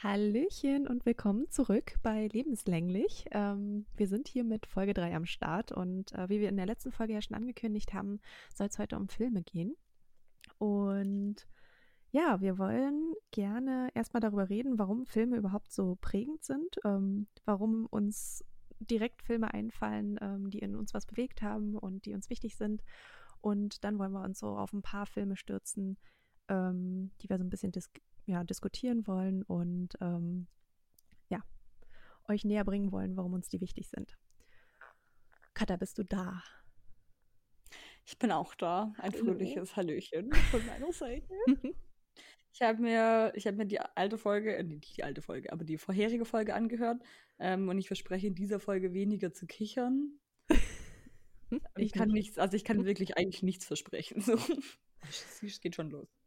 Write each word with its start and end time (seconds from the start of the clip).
Hallöchen 0.00 0.86
und 0.86 1.04
willkommen 1.06 1.50
zurück 1.50 1.94
bei 2.04 2.28
Lebenslänglich. 2.28 3.24
Ähm, 3.32 3.84
wir 3.96 4.06
sind 4.06 4.28
hier 4.28 4.44
mit 4.44 4.64
Folge 4.64 4.94
3 4.94 5.16
am 5.16 5.26
Start 5.26 5.72
und 5.72 6.12
äh, 6.12 6.28
wie 6.28 6.38
wir 6.38 6.48
in 6.50 6.56
der 6.56 6.66
letzten 6.66 6.92
Folge 6.92 7.14
ja 7.14 7.20
schon 7.20 7.34
angekündigt 7.34 7.94
haben, 7.94 8.20
soll 8.54 8.68
es 8.68 8.78
heute 8.78 8.96
um 8.96 9.08
Filme 9.08 9.42
gehen. 9.42 9.74
Und 10.58 11.48
ja, 12.12 12.40
wir 12.40 12.58
wollen 12.58 13.12
gerne 13.32 13.88
erstmal 13.92 14.20
darüber 14.20 14.48
reden, 14.48 14.78
warum 14.78 15.04
Filme 15.04 15.36
überhaupt 15.36 15.72
so 15.72 15.98
prägend 16.00 16.44
sind, 16.44 16.76
ähm, 16.84 17.26
warum 17.44 17.86
uns 17.86 18.44
direkt 18.78 19.24
Filme 19.24 19.52
einfallen, 19.52 20.16
ähm, 20.20 20.48
die 20.48 20.60
in 20.60 20.76
uns 20.76 20.94
was 20.94 21.06
bewegt 21.06 21.42
haben 21.42 21.76
und 21.76 22.04
die 22.04 22.14
uns 22.14 22.30
wichtig 22.30 22.54
sind. 22.54 22.84
Und 23.40 23.82
dann 23.82 23.98
wollen 23.98 24.12
wir 24.12 24.22
uns 24.22 24.38
so 24.38 24.56
auf 24.56 24.72
ein 24.72 24.82
paar 24.82 25.06
Filme 25.06 25.34
stürzen, 25.34 25.98
ähm, 26.46 27.10
die 27.20 27.28
wir 27.28 27.38
so 27.38 27.42
ein 27.42 27.50
bisschen 27.50 27.72
dis 27.72 27.90
ja, 28.28 28.44
diskutieren 28.44 29.06
wollen 29.06 29.42
und 29.42 29.96
ähm, 30.00 30.46
ja, 31.28 31.42
euch 32.28 32.44
näher 32.44 32.64
bringen 32.64 32.92
wollen, 32.92 33.16
warum 33.16 33.32
uns 33.32 33.48
die 33.48 33.60
wichtig 33.60 33.88
sind. 33.88 34.16
Katha, 35.54 35.76
bist 35.76 35.98
du 35.98 36.04
da? 36.04 36.42
Ich 38.04 38.18
bin 38.18 38.30
auch 38.30 38.54
da. 38.54 38.92
Ein 38.98 39.12
fröhliches 39.12 39.76
Hallöchen 39.76 40.32
von 40.50 40.64
meiner 40.66 40.92
Seite. 40.92 41.34
ich 42.52 42.62
habe 42.62 42.80
mir, 42.80 43.32
hab 43.34 43.54
mir 43.56 43.66
die 43.66 43.80
alte 43.80 44.18
Folge, 44.18 44.56
äh, 44.56 44.62
nicht 44.62 44.96
die 44.96 45.04
alte 45.04 45.22
Folge, 45.22 45.52
aber 45.52 45.64
die 45.64 45.78
vorherige 45.78 46.24
Folge 46.24 46.54
angehört. 46.54 47.02
Ähm, 47.38 47.68
und 47.68 47.78
ich 47.78 47.86
verspreche 47.86 48.26
in 48.26 48.34
dieser 48.34 48.60
Folge 48.60 48.92
weniger 48.92 49.32
zu 49.32 49.46
kichern. 49.46 50.18
ich 51.76 51.92
kann 51.92 52.08
nicht. 52.08 52.14
nichts, 52.14 52.38
also 52.38 52.56
ich 52.56 52.64
kann 52.64 52.84
wirklich 52.84 53.16
eigentlich 53.16 53.42
nichts 53.42 53.64
versprechen. 53.64 54.20
So. 54.20 54.38
Es 55.42 55.60
geht 55.60 55.76
schon 55.76 55.90
los. 55.90 56.17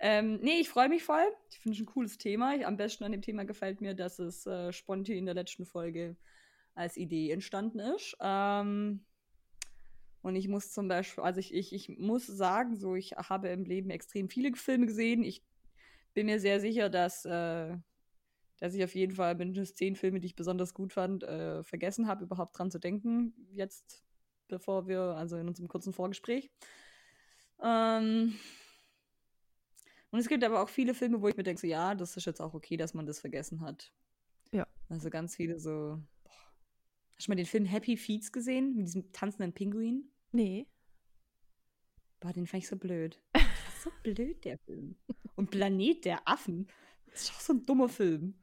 Ähm, 0.00 0.38
nee, 0.42 0.60
ich 0.60 0.68
freue 0.68 0.88
mich 0.88 1.02
voll. 1.02 1.26
Ich 1.50 1.58
finde 1.58 1.76
es 1.76 1.82
ein 1.82 1.86
cooles 1.86 2.18
Thema. 2.18 2.54
am 2.64 2.76
besten 2.76 3.04
an 3.04 3.12
dem 3.12 3.22
Thema 3.22 3.44
gefällt 3.44 3.80
mir, 3.80 3.94
dass 3.94 4.18
es 4.18 4.46
äh, 4.46 4.72
spontan 4.72 5.16
in 5.16 5.26
der 5.26 5.34
letzten 5.34 5.66
Folge 5.66 6.16
als 6.74 6.96
Idee 6.96 7.32
entstanden 7.32 7.80
ist. 7.80 8.16
Ähm, 8.20 9.04
und 10.22 10.36
ich 10.36 10.48
muss 10.48 10.72
zum 10.72 10.88
Beispiel, 10.88 11.24
also 11.24 11.40
ich, 11.40 11.52
ich, 11.54 11.72
ich 11.72 11.98
muss 11.98 12.26
sagen, 12.26 12.76
so, 12.76 12.94
ich 12.94 13.12
habe 13.12 13.48
im 13.48 13.64
Leben 13.64 13.90
extrem 13.90 14.28
viele 14.28 14.54
Filme 14.56 14.86
gesehen. 14.86 15.24
Ich 15.24 15.44
bin 16.14 16.26
mir 16.26 16.40
sehr 16.40 16.60
sicher, 16.60 16.88
dass, 16.88 17.24
äh, 17.24 17.76
dass 18.58 18.74
ich 18.74 18.84
auf 18.84 18.94
jeden 18.94 19.14
Fall 19.14 19.34
mindestens 19.34 19.76
zehn 19.76 19.96
Filme, 19.96 20.20
die 20.20 20.26
ich 20.26 20.36
besonders 20.36 20.74
gut 20.74 20.92
fand, 20.92 21.24
äh, 21.24 21.64
vergessen 21.64 22.06
habe, 22.06 22.24
überhaupt 22.24 22.56
dran 22.58 22.70
zu 22.70 22.78
denken, 22.78 23.34
jetzt, 23.52 24.04
bevor 24.48 24.86
wir, 24.86 25.00
also 25.00 25.36
in 25.36 25.48
unserem 25.48 25.68
kurzen 25.68 25.92
Vorgespräch. 25.92 26.50
Ähm, 27.62 28.38
und 30.10 30.18
es 30.18 30.28
gibt 30.28 30.42
aber 30.44 30.62
auch 30.62 30.68
viele 30.68 30.94
Filme, 30.94 31.20
wo 31.20 31.28
ich 31.28 31.36
mir 31.36 31.42
denke, 31.42 31.60
so, 31.60 31.66
ja, 31.66 31.94
das 31.94 32.16
ist 32.16 32.24
jetzt 32.24 32.40
auch 32.40 32.54
okay, 32.54 32.76
dass 32.76 32.94
man 32.94 33.06
das 33.06 33.20
vergessen 33.20 33.60
hat. 33.60 33.92
Ja. 34.52 34.66
Also 34.88 35.10
ganz 35.10 35.36
viele 35.36 35.60
so. 35.60 36.00
Boah. 36.24 36.32
Hast 37.16 37.26
du 37.26 37.30
mal 37.30 37.36
den 37.36 37.46
Film 37.46 37.64
Happy 37.64 37.96
Feets 37.96 38.32
gesehen? 38.32 38.76
Mit 38.76 38.86
diesem 38.86 39.12
tanzenden 39.12 39.52
Pinguin? 39.52 40.10
Nee. 40.32 40.66
Boah, 42.20 42.32
den 42.32 42.46
fand 42.46 42.62
ich 42.62 42.68
so 42.68 42.76
blöd. 42.76 43.20
So 43.84 43.92
blöd, 44.02 44.44
der 44.44 44.58
Film. 44.58 44.96
Und 45.36 45.52
Planet 45.52 46.04
der 46.04 46.26
Affen. 46.26 46.66
Das 47.06 47.22
ist 47.22 47.30
auch 47.30 47.38
so 47.38 47.52
ein 47.52 47.64
dummer 47.64 47.88
Film. 47.88 48.34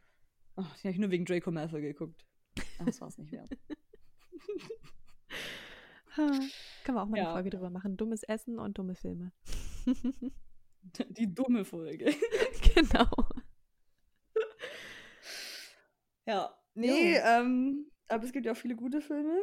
Oh, 0.55 0.61
den 0.61 0.83
habe 0.83 0.91
ich 0.91 0.97
nur 0.97 1.11
wegen 1.11 1.25
Draco 1.25 1.51
Malfoy 1.51 1.81
geguckt. 1.81 2.25
Aber 2.77 2.85
das 2.85 3.01
war 3.01 3.09
es 3.09 3.17
nicht 3.17 3.33
wert. 3.33 3.49
Können 6.15 6.49
wir 6.85 7.03
auch 7.03 7.07
mal 7.07 7.17
ja. 7.17 7.25
eine 7.25 7.33
Folge 7.33 7.49
drüber 7.49 7.69
machen. 7.69 7.97
Dummes 7.97 8.23
Essen 8.23 8.59
und 8.59 8.77
dumme 8.77 8.95
Filme. 8.95 9.33
Die 11.09 11.33
dumme 11.33 11.65
Folge. 11.65 12.13
genau. 12.75 13.09
Ja, 16.25 16.55
nee, 16.73 17.17
ähm, 17.17 17.91
aber 18.07 18.23
es 18.23 18.31
gibt 18.31 18.45
ja 18.45 18.53
auch 18.53 18.57
viele 18.57 18.75
gute 18.75 19.01
Filme. 19.01 19.39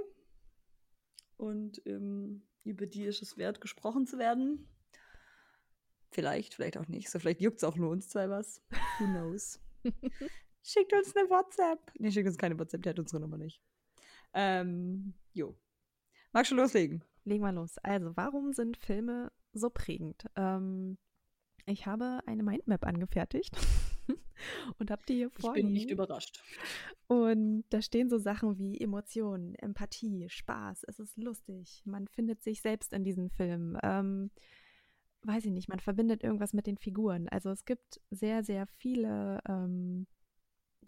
Und 1.36 1.80
ähm, 1.86 2.46
über 2.64 2.86
die 2.86 3.04
ist 3.04 3.22
es 3.22 3.36
wert, 3.36 3.60
gesprochen 3.60 4.06
zu 4.06 4.18
werden. 4.18 4.68
Vielleicht, 6.10 6.54
vielleicht 6.54 6.76
auch 6.76 6.88
nicht. 6.88 7.10
So, 7.10 7.18
vielleicht 7.18 7.40
juckt 7.40 7.56
es 7.58 7.64
auch 7.64 7.76
nur 7.76 7.90
uns 7.90 8.08
zwei 8.08 8.28
was. 8.28 8.62
Who 8.98 9.06
knows? 9.06 9.60
schickt 10.62 10.92
uns 10.92 11.16
eine 11.16 11.28
WhatsApp. 11.30 11.92
Nee, 11.98 12.10
schickt 12.10 12.28
uns 12.28 12.36
keine 12.36 12.58
WhatsApp, 12.58 12.82
der 12.82 12.90
hat 12.90 12.98
unsere 12.98 13.20
Nummer 13.20 13.38
nicht. 13.38 13.60
Ähm, 14.34 15.14
jo. 15.32 15.56
Magst 16.32 16.52
du 16.52 16.56
loslegen? 16.56 17.04
Legen 17.24 17.42
wir 17.42 17.52
los. 17.52 17.78
Also, 17.78 18.16
warum 18.16 18.52
sind 18.52 18.76
Filme 18.76 19.32
so 19.52 19.70
prägend? 19.70 20.24
Ähm, 20.36 20.98
ich 21.66 21.86
habe 21.86 22.20
eine 22.26 22.42
Mindmap 22.42 22.84
angefertigt 22.84 23.56
und 24.78 24.90
habe 24.90 25.02
die 25.08 25.14
hier 25.14 25.30
vor 25.30 25.54
Ich 25.56 25.62
bin 25.62 25.72
nicht 25.72 25.90
überrascht. 25.90 26.42
Und 27.06 27.64
da 27.70 27.82
stehen 27.82 28.08
so 28.08 28.18
Sachen 28.18 28.58
wie 28.58 28.80
Emotionen, 28.80 29.54
Empathie, 29.56 30.28
Spaß, 30.28 30.84
es 30.88 30.98
ist 30.98 31.16
lustig, 31.18 31.82
man 31.84 32.08
findet 32.08 32.42
sich 32.42 32.62
selbst 32.62 32.92
in 32.92 33.04
diesen 33.04 33.30
Filmen. 33.30 33.78
Ähm, 33.82 34.30
weiß 35.24 35.44
ich 35.44 35.52
nicht, 35.52 35.68
man 35.68 35.80
verbindet 35.80 36.24
irgendwas 36.24 36.52
mit 36.52 36.66
den 36.66 36.78
Figuren. 36.78 37.28
Also 37.28 37.50
es 37.50 37.64
gibt 37.64 38.00
sehr, 38.10 38.42
sehr 38.42 38.66
viele, 38.66 39.40
ähm, 39.48 40.06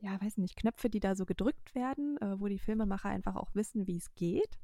ja, 0.01 0.21
weiß 0.21 0.39
nicht, 0.39 0.57
Knöpfe, 0.57 0.91
die 0.91 1.01
da 1.01 1.15
so 1.15 1.25
gedrückt 1.25 1.75
werden, 1.75 2.19
äh, 2.19 2.41
wo 2.41 2.49
die 2.49 2.59
Filmemacher 2.59 3.09
einfach 3.09 3.37
auch 3.37 3.55
wissen, 3.55 3.87
wie 3.87 3.97
es 3.97 4.13
geht. 4.15 4.59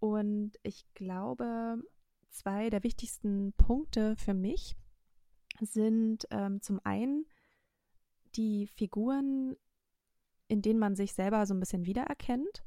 Und 0.00 0.58
ich 0.62 0.84
glaube, 0.94 1.76
zwei 2.30 2.68
der 2.68 2.82
wichtigsten 2.82 3.52
Punkte 3.52 4.16
für 4.16 4.34
mich 4.34 4.76
sind 5.60 6.26
ähm, 6.30 6.60
zum 6.60 6.80
einen 6.84 7.26
die 8.34 8.66
Figuren, 8.66 9.56
in 10.48 10.62
denen 10.62 10.78
man 10.78 10.94
sich 10.94 11.14
selber 11.14 11.46
so 11.46 11.54
ein 11.54 11.60
bisschen 11.60 11.86
wiedererkennt 11.86 12.64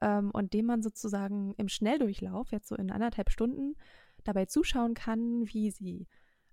ähm, 0.00 0.30
und 0.32 0.52
dem 0.52 0.66
man 0.66 0.82
sozusagen 0.82 1.54
im 1.56 1.68
Schnelldurchlauf, 1.68 2.52
jetzt 2.52 2.68
so 2.68 2.76
in 2.76 2.90
anderthalb 2.90 3.30
Stunden, 3.30 3.74
dabei 4.24 4.46
zuschauen 4.46 4.94
kann, 4.94 5.46
wie 5.46 5.70
sie 5.70 6.06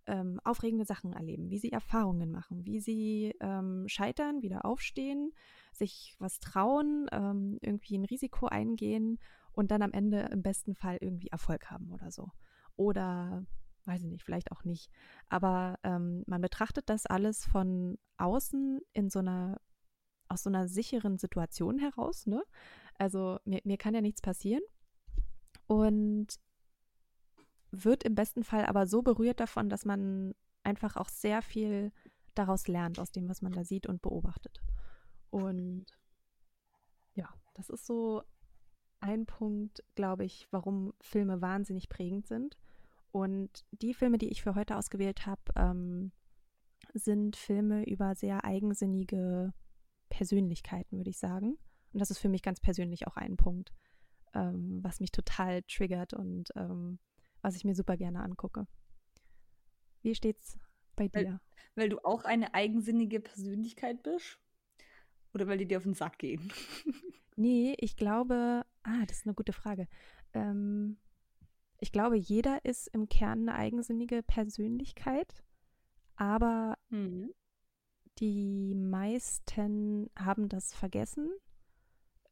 ähm, 0.07 0.39
aufregende 0.43 0.85
Sachen 0.85 1.13
erleben, 1.13 1.49
wie 1.49 1.59
sie 1.59 1.71
Erfahrungen 1.71 2.31
machen, 2.31 2.65
wie 2.65 2.79
sie 2.79 3.35
ähm, 3.41 3.83
scheitern, 3.87 4.41
wieder 4.41 4.65
aufstehen, 4.65 5.33
sich 5.73 6.15
was 6.17 6.39
trauen, 6.39 7.07
ähm, 7.11 7.57
irgendwie 7.61 7.97
ein 7.97 8.05
Risiko 8.05 8.47
eingehen 8.47 9.19
und 9.51 9.71
dann 9.71 9.81
am 9.81 9.91
Ende 9.91 10.29
im 10.31 10.41
besten 10.41 10.75
Fall 10.75 10.97
irgendwie 11.01 11.27
Erfolg 11.27 11.69
haben 11.69 11.91
oder 11.91 12.09
so. 12.09 12.31
Oder 12.75 13.45
weiß 13.87 14.03
ich 14.03 14.09
nicht, 14.09 14.23
vielleicht 14.23 14.51
auch 14.51 14.63
nicht. 14.63 14.91
Aber 15.29 15.79
ähm, 15.83 16.23
man 16.27 16.41
betrachtet 16.41 16.89
das 16.89 17.05
alles 17.05 17.45
von 17.45 17.97
außen 18.17 18.81
in 18.93 19.09
so 19.09 19.19
einer, 19.19 19.59
aus 20.27 20.43
so 20.43 20.49
einer 20.49 20.67
sicheren 20.67 21.17
Situation 21.17 21.79
heraus, 21.79 22.27
ne? 22.27 22.43
Also 22.99 23.39
mir, 23.45 23.61
mir 23.63 23.77
kann 23.77 23.93
ja 23.93 24.01
nichts 24.01 24.21
passieren. 24.21 24.63
Und 25.67 26.27
wird 27.71 28.03
im 28.03 28.15
besten 28.15 28.43
Fall 28.43 28.65
aber 28.65 28.87
so 28.87 29.01
berührt 29.01 29.39
davon, 29.39 29.69
dass 29.69 29.85
man 29.85 30.35
einfach 30.63 30.95
auch 30.95 31.09
sehr 31.09 31.41
viel 31.41 31.91
daraus 32.35 32.67
lernt, 32.67 32.99
aus 32.99 33.11
dem, 33.11 33.27
was 33.29 33.41
man 33.41 33.51
da 33.51 33.63
sieht 33.63 33.87
und 33.87 34.01
beobachtet. 34.01 34.61
Und 35.29 35.85
ja, 37.13 37.33
das 37.55 37.69
ist 37.69 37.85
so 37.85 38.23
ein 38.99 39.25
Punkt, 39.25 39.83
glaube 39.95 40.25
ich, 40.25 40.47
warum 40.51 40.93
Filme 41.01 41.41
wahnsinnig 41.41 41.89
prägend 41.89 42.27
sind. 42.27 42.57
Und 43.11 43.65
die 43.71 43.93
Filme, 43.93 44.17
die 44.17 44.29
ich 44.29 44.43
für 44.43 44.55
heute 44.55 44.77
ausgewählt 44.77 45.25
habe, 45.25 45.41
ähm, 45.55 46.11
sind 46.93 47.35
Filme 47.35 47.87
über 47.87 48.15
sehr 48.15 48.43
eigensinnige 48.43 49.53
Persönlichkeiten, 50.09 50.97
würde 50.97 51.09
ich 51.09 51.17
sagen. 51.17 51.57
Und 51.93 51.99
das 51.99 52.11
ist 52.11 52.19
für 52.19 52.29
mich 52.29 52.41
ganz 52.41 52.59
persönlich 52.59 53.07
auch 53.07 53.15
ein 53.17 53.37
Punkt, 53.37 53.73
ähm, 54.33 54.79
was 54.83 54.99
mich 54.99 55.11
total 55.11 55.63
triggert 55.63 56.13
und 56.13 56.49
ähm, 56.55 56.99
was 57.41 57.55
ich 57.55 57.63
mir 57.63 57.75
super 57.75 57.97
gerne 57.97 58.21
angucke. 58.21 58.67
Wie 60.01 60.15
steht's 60.15 60.57
bei 60.95 61.07
dir? 61.07 61.39
Weil, 61.75 61.83
weil, 61.83 61.89
du 61.89 62.03
auch 62.03 62.23
eine 62.23 62.53
eigensinnige 62.53 63.19
Persönlichkeit 63.19 64.03
bist? 64.03 64.37
Oder 65.33 65.47
weil 65.47 65.57
die 65.57 65.67
dir 65.67 65.77
auf 65.77 65.83
den 65.83 65.93
Sack 65.93 66.19
gehen? 66.19 66.51
nee, 67.35 67.75
ich 67.79 67.95
glaube, 67.95 68.65
ah, 68.83 69.05
das 69.07 69.19
ist 69.19 69.27
eine 69.27 69.35
gute 69.35 69.53
Frage. 69.53 69.87
Ähm, 70.33 70.97
ich 71.79 71.91
glaube, 71.91 72.17
jeder 72.17 72.65
ist 72.65 72.87
im 72.87 73.07
Kern 73.07 73.47
eine 73.47 73.55
eigensinnige 73.55 74.23
Persönlichkeit, 74.23 75.43
aber 76.15 76.77
mhm. 76.89 77.31
die 78.19 78.73
meisten 78.75 80.09
haben 80.17 80.49
das 80.49 80.73
vergessen 80.73 81.31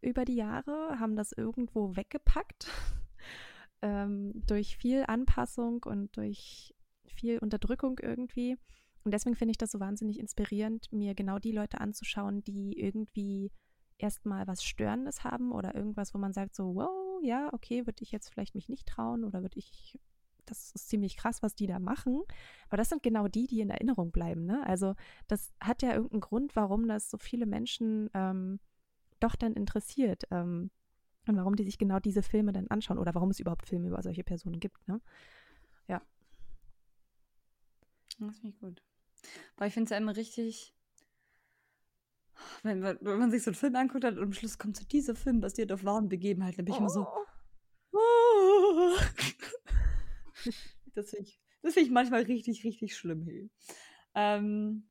über 0.01 0.25
die 0.25 0.35
Jahre, 0.35 0.99
haben 0.99 1.15
das 1.15 1.31
irgendwo 1.31 1.95
weggepackt 1.95 2.67
ähm, 3.81 4.33
durch 4.47 4.77
viel 4.77 5.03
Anpassung 5.07 5.83
und 5.83 6.15
durch 6.17 6.73
viel 7.05 7.39
Unterdrückung 7.39 7.99
irgendwie. 8.01 8.57
Und 9.03 9.13
deswegen 9.13 9.35
finde 9.35 9.51
ich 9.51 9.57
das 9.57 9.71
so 9.71 9.79
wahnsinnig 9.79 10.19
inspirierend, 10.19 10.91
mir 10.91 11.13
genau 11.13 11.37
die 11.37 11.51
Leute 11.51 11.79
anzuschauen, 11.79 12.43
die 12.43 12.79
irgendwie 12.79 13.51
erstmal 13.99 14.47
was 14.47 14.63
Störendes 14.63 15.23
haben 15.23 15.51
oder 15.51 15.75
irgendwas, 15.75 16.13
wo 16.13 16.17
man 16.17 16.33
sagt 16.33 16.55
so, 16.55 16.75
wow, 16.75 17.04
ja, 17.25 17.53
okay, 17.53 17.85
würde 17.85 18.03
ich 18.03 18.11
jetzt 18.11 18.29
vielleicht 18.29 18.55
mich 18.55 18.69
nicht 18.69 18.87
trauen 18.87 19.23
oder 19.23 19.41
würde 19.41 19.57
ich 19.57 19.99
das 20.45 20.71
ist 20.73 20.89
ziemlich 20.89 21.17
krass, 21.17 21.41
was 21.41 21.55
die 21.55 21.67
da 21.67 21.79
machen. 21.79 22.21
Aber 22.67 22.77
das 22.77 22.89
sind 22.89 23.03
genau 23.03 23.27
die, 23.27 23.47
die 23.47 23.61
in 23.61 23.69
Erinnerung 23.69 24.11
bleiben. 24.11 24.45
Ne? 24.45 24.65
Also 24.67 24.95
das 25.27 25.51
hat 25.59 25.81
ja 25.81 25.93
irgendeinen 25.93 26.21
Grund, 26.21 26.55
warum 26.55 26.87
das 26.87 27.09
so 27.09 27.17
viele 27.17 27.45
Menschen 27.45 28.09
ähm, 28.13 28.59
doch 29.19 29.35
dann 29.35 29.53
interessiert. 29.53 30.25
Ähm, 30.31 30.69
und 31.27 31.37
warum 31.37 31.55
die 31.55 31.63
sich 31.63 31.77
genau 31.77 31.99
diese 31.99 32.21
Filme 32.21 32.53
dann 32.53 32.67
anschauen 32.67 32.99
oder 32.99 33.15
warum 33.15 33.31
es 33.31 33.39
überhaupt 33.39 33.67
Filme 33.67 33.87
über 33.87 34.03
solche 34.03 34.23
Personen 34.23 34.59
gibt. 34.59 34.87
Ne? 34.87 35.01
Ja. 35.87 36.01
Das 38.19 38.37
finde 38.37 38.49
ich 38.49 38.59
gut. 38.59 38.83
Weil 39.57 39.69
ich 39.69 39.73
finde 39.73 39.85
es 39.85 39.89
ja 39.89 39.97
immer 39.97 40.15
richtig, 40.15 40.74
wenn, 42.63 42.81
wenn, 42.83 43.19
man 43.19 43.31
sich 43.31 43.43
so 43.43 43.49
einen 43.49 43.55
Film 43.55 43.75
anguckt 43.75 44.03
hat 44.03 44.17
und 44.17 44.23
am 44.23 44.33
Schluss 44.33 44.57
kommt 44.57 44.77
so 44.77 44.85
dieser 44.85 45.15
Film 45.15 45.41
basiert 45.41 45.71
auf 45.71 45.83
wahren 45.83 46.09
Begebenheiten, 46.09 46.57
dann 46.57 46.65
bin 46.65 46.73
ich 46.73 46.79
oh. 46.79 46.83
immer 46.83 46.89
so. 46.89 47.07
Oh. 47.91 48.97
das 50.95 51.09
finde 51.09 51.25
ich, 51.25 51.39
find 51.61 51.77
ich 51.77 51.91
manchmal 51.91 52.23
richtig, 52.23 52.63
richtig 52.63 52.95
schlimm. 52.95 53.23
Hey. 53.23 53.49
Ähm, 54.15 54.87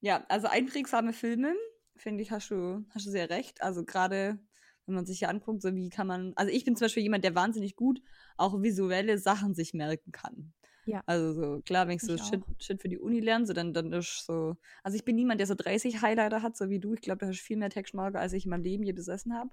ja, 0.00 0.24
also 0.28 0.46
einprägsame 0.48 1.12
Filme, 1.12 1.54
finde 1.96 2.22
ich, 2.22 2.30
hast 2.30 2.50
du, 2.50 2.84
hast 2.90 3.06
du 3.06 3.10
sehr 3.10 3.30
recht. 3.30 3.62
Also 3.62 3.84
gerade 3.84 4.38
wenn 4.86 4.94
man 4.94 5.06
sich 5.06 5.20
ja 5.20 5.28
anguckt, 5.28 5.60
so 5.60 5.74
wie 5.74 5.90
kann 5.90 6.06
man, 6.06 6.32
also 6.36 6.50
ich 6.50 6.64
bin 6.64 6.74
zum 6.74 6.86
Beispiel 6.86 7.02
jemand, 7.02 7.22
der 7.22 7.34
wahnsinnig 7.34 7.76
gut 7.76 8.00
auch 8.36 8.62
visuelle 8.62 9.18
Sachen 9.18 9.54
sich 9.54 9.74
merken 9.74 10.12
kann. 10.12 10.54
Ja. 10.88 11.02
Also 11.04 11.34
so, 11.34 11.60
klar, 11.66 11.86
wenn 11.86 11.96
ich 11.96 12.02
so 12.02 12.16
Shit, 12.16 12.42
Shit, 12.58 12.80
für 12.80 12.88
die 12.88 12.98
Uni 12.98 13.20
lerne, 13.20 13.46
so 13.46 13.52
dann, 13.52 13.74
dann 13.74 13.92
ist 13.92 14.24
so. 14.24 14.56
Also 14.82 14.96
ich 14.96 15.04
bin 15.04 15.16
niemand, 15.16 15.38
der 15.38 15.46
so 15.46 15.54
30 15.54 16.00
Highlighter 16.00 16.40
hat, 16.40 16.56
so 16.56 16.70
wie 16.70 16.78
du. 16.78 16.94
Ich 16.94 17.02
glaube, 17.02 17.18
du 17.18 17.26
hast 17.26 17.40
viel 17.40 17.58
mehr 17.58 17.68
Textmarker, 17.68 18.18
als 18.18 18.32
ich 18.32 18.46
in 18.46 18.50
meinem 18.50 18.62
Leben 18.62 18.84
je 18.84 18.92
besessen 18.92 19.34
habe. 19.34 19.50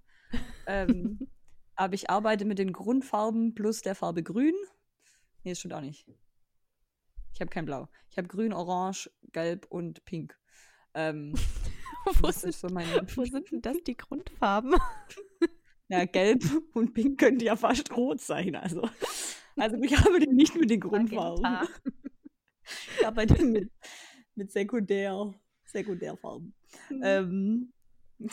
ähm, 0.65 1.19
aber 1.75 1.93
ich 1.93 2.09
arbeite 2.09 2.45
mit 2.45 2.57
den 2.57 2.71
Grundfarben 2.71 3.53
plus 3.53 3.81
der 3.81 3.95
Farbe 3.95 4.23
Grün. 4.23 4.53
Nee, 5.43 5.51
das 5.51 5.59
stimmt 5.59 5.73
auch 5.73 5.81
nicht. 5.81 6.07
Ich 7.33 7.41
habe 7.41 7.49
kein 7.49 7.65
Blau. 7.65 7.89
Ich 8.09 8.17
habe 8.17 8.29
Grün, 8.29 8.53
Orange, 8.53 9.11
Gelb 9.33 9.65
und 9.69 10.05
Pink. 10.05 10.39
Ähm, 10.93 11.33
wo, 12.21 12.31
sind, 12.31 12.55
so 12.55 12.69
wo 12.69 13.25
sind 13.25 13.51
denn 13.51 13.61
das 13.61 13.75
die 13.85 13.97
Grundfarben? 13.97 14.73
ja, 15.89 16.05
Gelb 16.05 16.45
und 16.73 16.93
Pink 16.93 17.19
könnte 17.19 17.43
ja 17.43 17.57
fast 17.57 17.91
rot 17.91 18.21
sein. 18.21 18.55
Also. 18.55 18.88
Also 19.57 19.77
ich 19.77 19.97
arbeite 19.97 20.33
nicht 20.33 20.55
mit 20.55 20.69
den 20.69 20.79
Grundfarben. 20.79 21.67
Ich 22.97 23.05
arbeite 23.05 23.45
mit, 23.45 23.71
mit 24.35 24.51
Sekundär, 24.51 25.33
Sekundärfarben. 25.65 26.53
Mhm. 26.89 27.01
Ähm, 27.03 27.73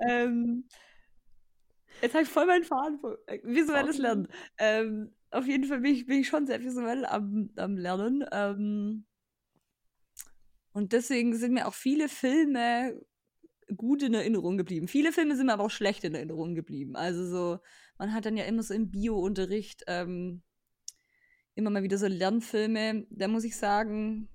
ähm, 0.00 0.68
jetzt 2.00 2.14
habe 2.14 2.24
ich 2.24 2.28
voll 2.28 2.46
meinen 2.46 2.64
Faden. 2.64 3.00
Äh, 3.26 3.40
visuelles 3.42 3.98
Lernen. 3.98 4.28
Ähm, 4.58 5.14
auf 5.30 5.46
jeden 5.46 5.64
Fall 5.64 5.80
bin 5.80 5.94
ich, 5.94 6.06
bin 6.06 6.20
ich 6.20 6.28
schon 6.28 6.46
sehr 6.46 6.62
visuell 6.62 7.04
am, 7.06 7.50
am 7.56 7.76
Lernen. 7.76 8.24
Ähm, 8.30 9.06
und 10.72 10.92
deswegen 10.92 11.34
sind 11.34 11.54
mir 11.54 11.66
auch 11.66 11.74
viele 11.74 12.08
Filme 12.08 13.00
gut 13.76 14.02
in 14.02 14.14
Erinnerung 14.14 14.56
geblieben. 14.56 14.88
Viele 14.88 15.12
Filme 15.12 15.36
sind 15.36 15.46
mir 15.46 15.54
aber 15.54 15.64
auch 15.64 15.70
schlecht 15.70 16.04
in 16.04 16.14
Erinnerung 16.14 16.54
geblieben. 16.54 16.96
Also 16.96 17.26
so, 17.26 17.58
man 17.98 18.12
hat 18.12 18.26
dann 18.26 18.36
ja 18.36 18.44
immer 18.44 18.62
so 18.62 18.74
im 18.74 18.90
Bio-Unterricht 18.90 19.84
ähm, 19.86 20.42
immer 21.54 21.70
mal 21.70 21.82
wieder 21.82 21.98
so 21.98 22.06
Lernfilme. 22.06 23.06
Da 23.10 23.28
muss 23.28 23.44
ich 23.44 23.56
sagen, 23.56 24.28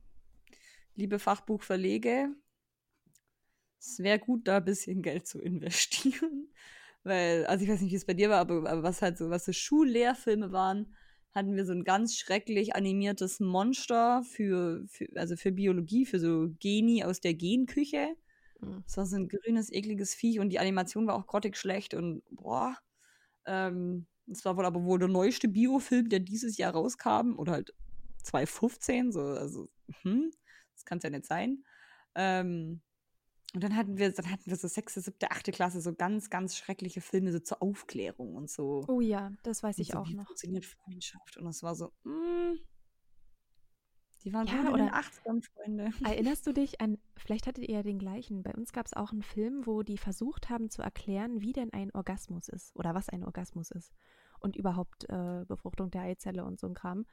liebe 0.95 1.19
Fachbuchverlege, 1.19 2.29
es 3.79 3.99
wäre 3.99 4.19
gut, 4.19 4.47
da 4.47 4.57
ein 4.57 4.65
bisschen 4.65 5.01
Geld 5.01 5.27
zu 5.27 5.39
investieren. 5.39 6.49
Weil, 7.03 7.45
also 7.45 7.63
ich 7.63 7.69
weiß 7.69 7.81
nicht, 7.81 7.91
wie 7.91 7.95
es 7.95 8.05
bei 8.05 8.13
dir 8.13 8.29
war, 8.29 8.39
aber, 8.39 8.69
aber 8.69 8.83
was 8.83 9.01
halt 9.01 9.17
so, 9.17 9.29
was 9.29 9.45
so 9.45 9.53
Schullehrfilme 9.53 10.51
waren, 10.51 10.93
hatten 11.31 11.55
wir 11.55 11.65
so 11.65 11.71
ein 11.71 11.83
ganz 11.83 12.17
schrecklich 12.17 12.75
animiertes 12.75 13.39
Monster 13.39 14.23
für, 14.23 14.83
für 14.87 15.07
also 15.15 15.35
für 15.35 15.51
Biologie, 15.51 16.05
für 16.05 16.19
so 16.19 16.49
Geni 16.59 17.03
aus 17.03 17.21
der 17.21 17.35
Genküche. 17.35 18.15
Mhm. 18.61 18.83
Das 18.85 18.97
war 18.97 19.05
so 19.05 19.15
ein 19.17 19.27
grünes, 19.27 19.71
ekliges 19.71 20.13
Viech 20.13 20.39
und 20.39 20.49
die 20.49 20.59
Animation 20.59 21.07
war 21.07 21.15
auch 21.15 21.27
grottig 21.27 21.57
schlecht 21.57 21.93
und 21.93 22.23
boah. 22.29 22.77
Ähm, 23.45 24.07
das 24.27 24.45
war 24.45 24.57
wohl 24.57 24.65
aber 24.65 24.83
wohl 24.83 24.99
der 24.99 25.07
neueste 25.07 25.47
Biofilm, 25.47 26.09
der 26.09 26.19
dieses 26.19 26.57
Jahr 26.57 26.73
rauskam 26.73 27.35
oder 27.37 27.53
halt 27.53 27.73
2015, 28.23 29.11
so, 29.11 29.21
also, 29.21 29.69
hm, 30.03 30.31
das 30.73 30.85
kann 30.85 30.97
es 30.99 31.03
ja 31.03 31.09
nicht 31.09 31.25
sein. 31.25 31.63
Ähm, 32.15 32.81
und 33.53 33.63
dann 33.63 33.75
hatten 33.75 33.97
wir, 33.97 34.11
dann 34.11 34.29
hatten 34.29 34.45
wir 34.45 34.57
so 34.57 34.67
sechste, 34.67 35.01
siebte, 35.01 35.31
achte 35.31 35.51
Klasse 35.51 35.81
so 35.81 35.93
ganz, 35.95 36.29
ganz 36.29 36.57
schreckliche 36.57 37.01
Filme 37.01 37.31
so 37.31 37.39
zur 37.39 37.61
Aufklärung 37.61 38.35
und 38.35 38.49
so. 38.49 38.85
Oh 38.87 39.01
ja, 39.01 39.31
das 39.43 39.63
weiß 39.63 39.79
ich 39.79 39.91
so, 39.91 39.99
auch 39.99 40.05
wie 40.05 40.13
noch. 40.13 40.25
funktioniert 40.25 40.65
Freundschaft 40.65 41.37
und 41.37 41.45
das 41.45 41.63
war 41.63 41.75
so, 41.75 41.93
mm, 42.03 42.55
die 44.27 44.33
waren 44.33 44.45
ja, 44.47 44.59
oder 44.69 44.79
in 44.79 44.85
den 44.87 44.93
80ern, 44.93 45.41
Freunde. 45.41 45.91
Erinnerst 46.03 46.45
du 46.45 46.51
dich 46.51 46.81
an, 46.81 46.97
vielleicht 47.15 47.47
hattet 47.47 47.63
ihr 47.63 47.75
ja 47.75 47.83
den 47.83 47.97
gleichen, 47.97 48.43
bei 48.43 48.53
uns 48.53 48.73
gab 48.73 48.85
es 48.85 48.93
auch 48.93 49.13
einen 49.13 49.21
Film, 49.23 49.65
wo 49.65 49.83
die 49.83 49.97
versucht 49.97 50.49
haben 50.49 50.69
zu 50.69 50.81
erklären, 50.81 51.39
wie 51.41 51.53
denn 51.53 51.71
ein 51.71 51.93
Orgasmus 51.93 52.49
ist 52.49 52.75
oder 52.75 52.93
was 52.93 53.07
ein 53.07 53.23
Orgasmus 53.23 53.71
ist 53.71 53.93
und 54.41 54.57
überhaupt 54.57 55.09
äh, 55.09 55.45
Befruchtung 55.47 55.91
der 55.91 56.01
Eizelle 56.01 56.43
und 56.43 56.59
so 56.59 56.67
ein 56.67 56.73
Kram. 56.73 57.05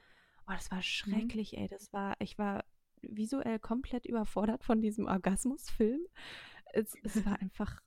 Oh, 0.48 0.52
das 0.52 0.72
war 0.72 0.78
mhm. 0.78 0.82
schrecklich, 0.82 1.52
mhm. 1.52 1.58
ey. 1.58 1.68
Das 1.68 1.92
war, 1.92 2.16
ich 2.18 2.36
war 2.36 2.64
visuell 3.00 3.60
komplett 3.60 4.06
überfordert 4.06 4.64
von 4.64 4.82
diesem 4.82 5.06
Orgasmusfilm. 5.06 6.00
Es, 6.72 6.94
es 7.04 7.24
war 7.24 7.38
einfach, 7.40 7.80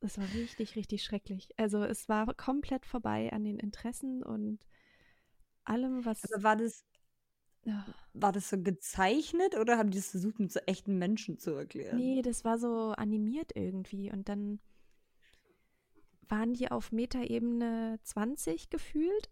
es 0.00 0.16
war 0.16 0.26
richtig, 0.32 0.74
richtig 0.74 1.02
schrecklich. 1.02 1.50
Also 1.58 1.84
es 1.84 2.08
war 2.08 2.32
komplett 2.32 2.86
vorbei 2.86 3.30
an 3.30 3.44
den 3.44 3.58
Interessen 3.58 4.22
und 4.22 4.64
allem, 5.64 6.06
was. 6.06 6.24
Aber 6.32 6.42
war 6.42 6.56
das, 6.56 6.86
war 8.14 8.32
das 8.32 8.48
so 8.48 8.60
gezeichnet 8.60 9.56
oder 9.56 9.78
haben 9.78 9.90
die 9.90 9.98
das 9.98 10.10
versucht, 10.10 10.38
mit 10.38 10.52
so 10.52 10.60
echten 10.66 10.98
Menschen 10.98 11.38
zu 11.38 11.52
erklären? 11.52 11.96
Nee, 11.96 12.22
das 12.22 12.44
war 12.44 12.58
so 12.58 12.92
animiert 12.96 13.52
irgendwie. 13.54 14.10
Und 14.10 14.28
dann 14.28 14.60
waren 16.28 16.52
die 16.52 16.70
auf 16.70 16.92
Metaebene 16.92 17.98
20 18.02 18.70
gefühlt 18.70 19.28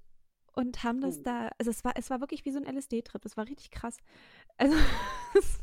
und 0.54 0.82
haben 0.82 1.00
das 1.00 1.18
oh. 1.18 1.22
da, 1.22 1.50
also 1.58 1.70
es 1.70 1.84
war, 1.84 1.92
es 1.96 2.10
war 2.10 2.20
wirklich 2.20 2.44
wie 2.44 2.50
so 2.50 2.60
ein 2.60 2.76
LSD-Trip. 2.76 3.24
Es 3.24 3.36
war 3.36 3.46
richtig 3.46 3.70
krass. 3.70 3.96
Also 4.56 4.76
es 5.38 5.60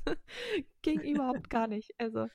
ging 0.82 1.02
überhaupt 1.02 1.50
gar 1.50 1.68
nicht. 1.68 1.94
Also 2.00 2.28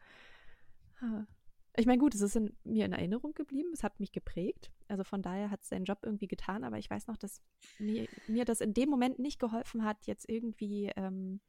ich 1.76 1.86
meine, 1.86 1.98
gut, 1.98 2.14
es 2.14 2.20
ist 2.20 2.36
in, 2.36 2.56
mir 2.64 2.84
in 2.84 2.92
Erinnerung 2.92 3.32
geblieben, 3.34 3.70
es 3.72 3.82
hat 3.82 4.00
mich 4.00 4.12
geprägt. 4.12 4.72
Also 4.88 5.04
von 5.04 5.22
daher 5.22 5.50
hat 5.50 5.62
es 5.62 5.68
seinen 5.68 5.84
Job 5.84 6.00
irgendwie 6.02 6.26
getan, 6.26 6.64
aber 6.64 6.78
ich 6.78 6.90
weiß 6.90 7.06
noch, 7.06 7.16
dass 7.16 7.40
mir, 7.78 8.08
mir 8.26 8.44
das 8.44 8.60
in 8.60 8.74
dem 8.74 8.88
Moment 8.90 9.18
nicht 9.18 9.38
geholfen 9.38 9.84
hat, 9.84 10.06
jetzt 10.06 10.28
irgendwie 10.28 10.90
ähm, 10.96 11.40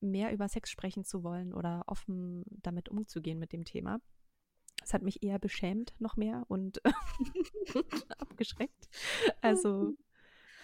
mehr 0.00 0.32
über 0.32 0.48
Sex 0.48 0.70
sprechen 0.70 1.04
zu 1.04 1.24
wollen 1.24 1.54
oder 1.54 1.84
offen 1.86 2.44
damit 2.48 2.88
umzugehen 2.88 3.38
mit 3.38 3.52
dem 3.52 3.64
Thema. 3.64 4.00
Es 4.82 4.92
hat 4.92 5.02
mich 5.02 5.22
eher 5.22 5.38
beschämt 5.38 5.94
noch 5.98 6.16
mehr 6.16 6.44
und 6.48 6.82
abgeschreckt. 8.18 8.88
Also, 9.40 9.94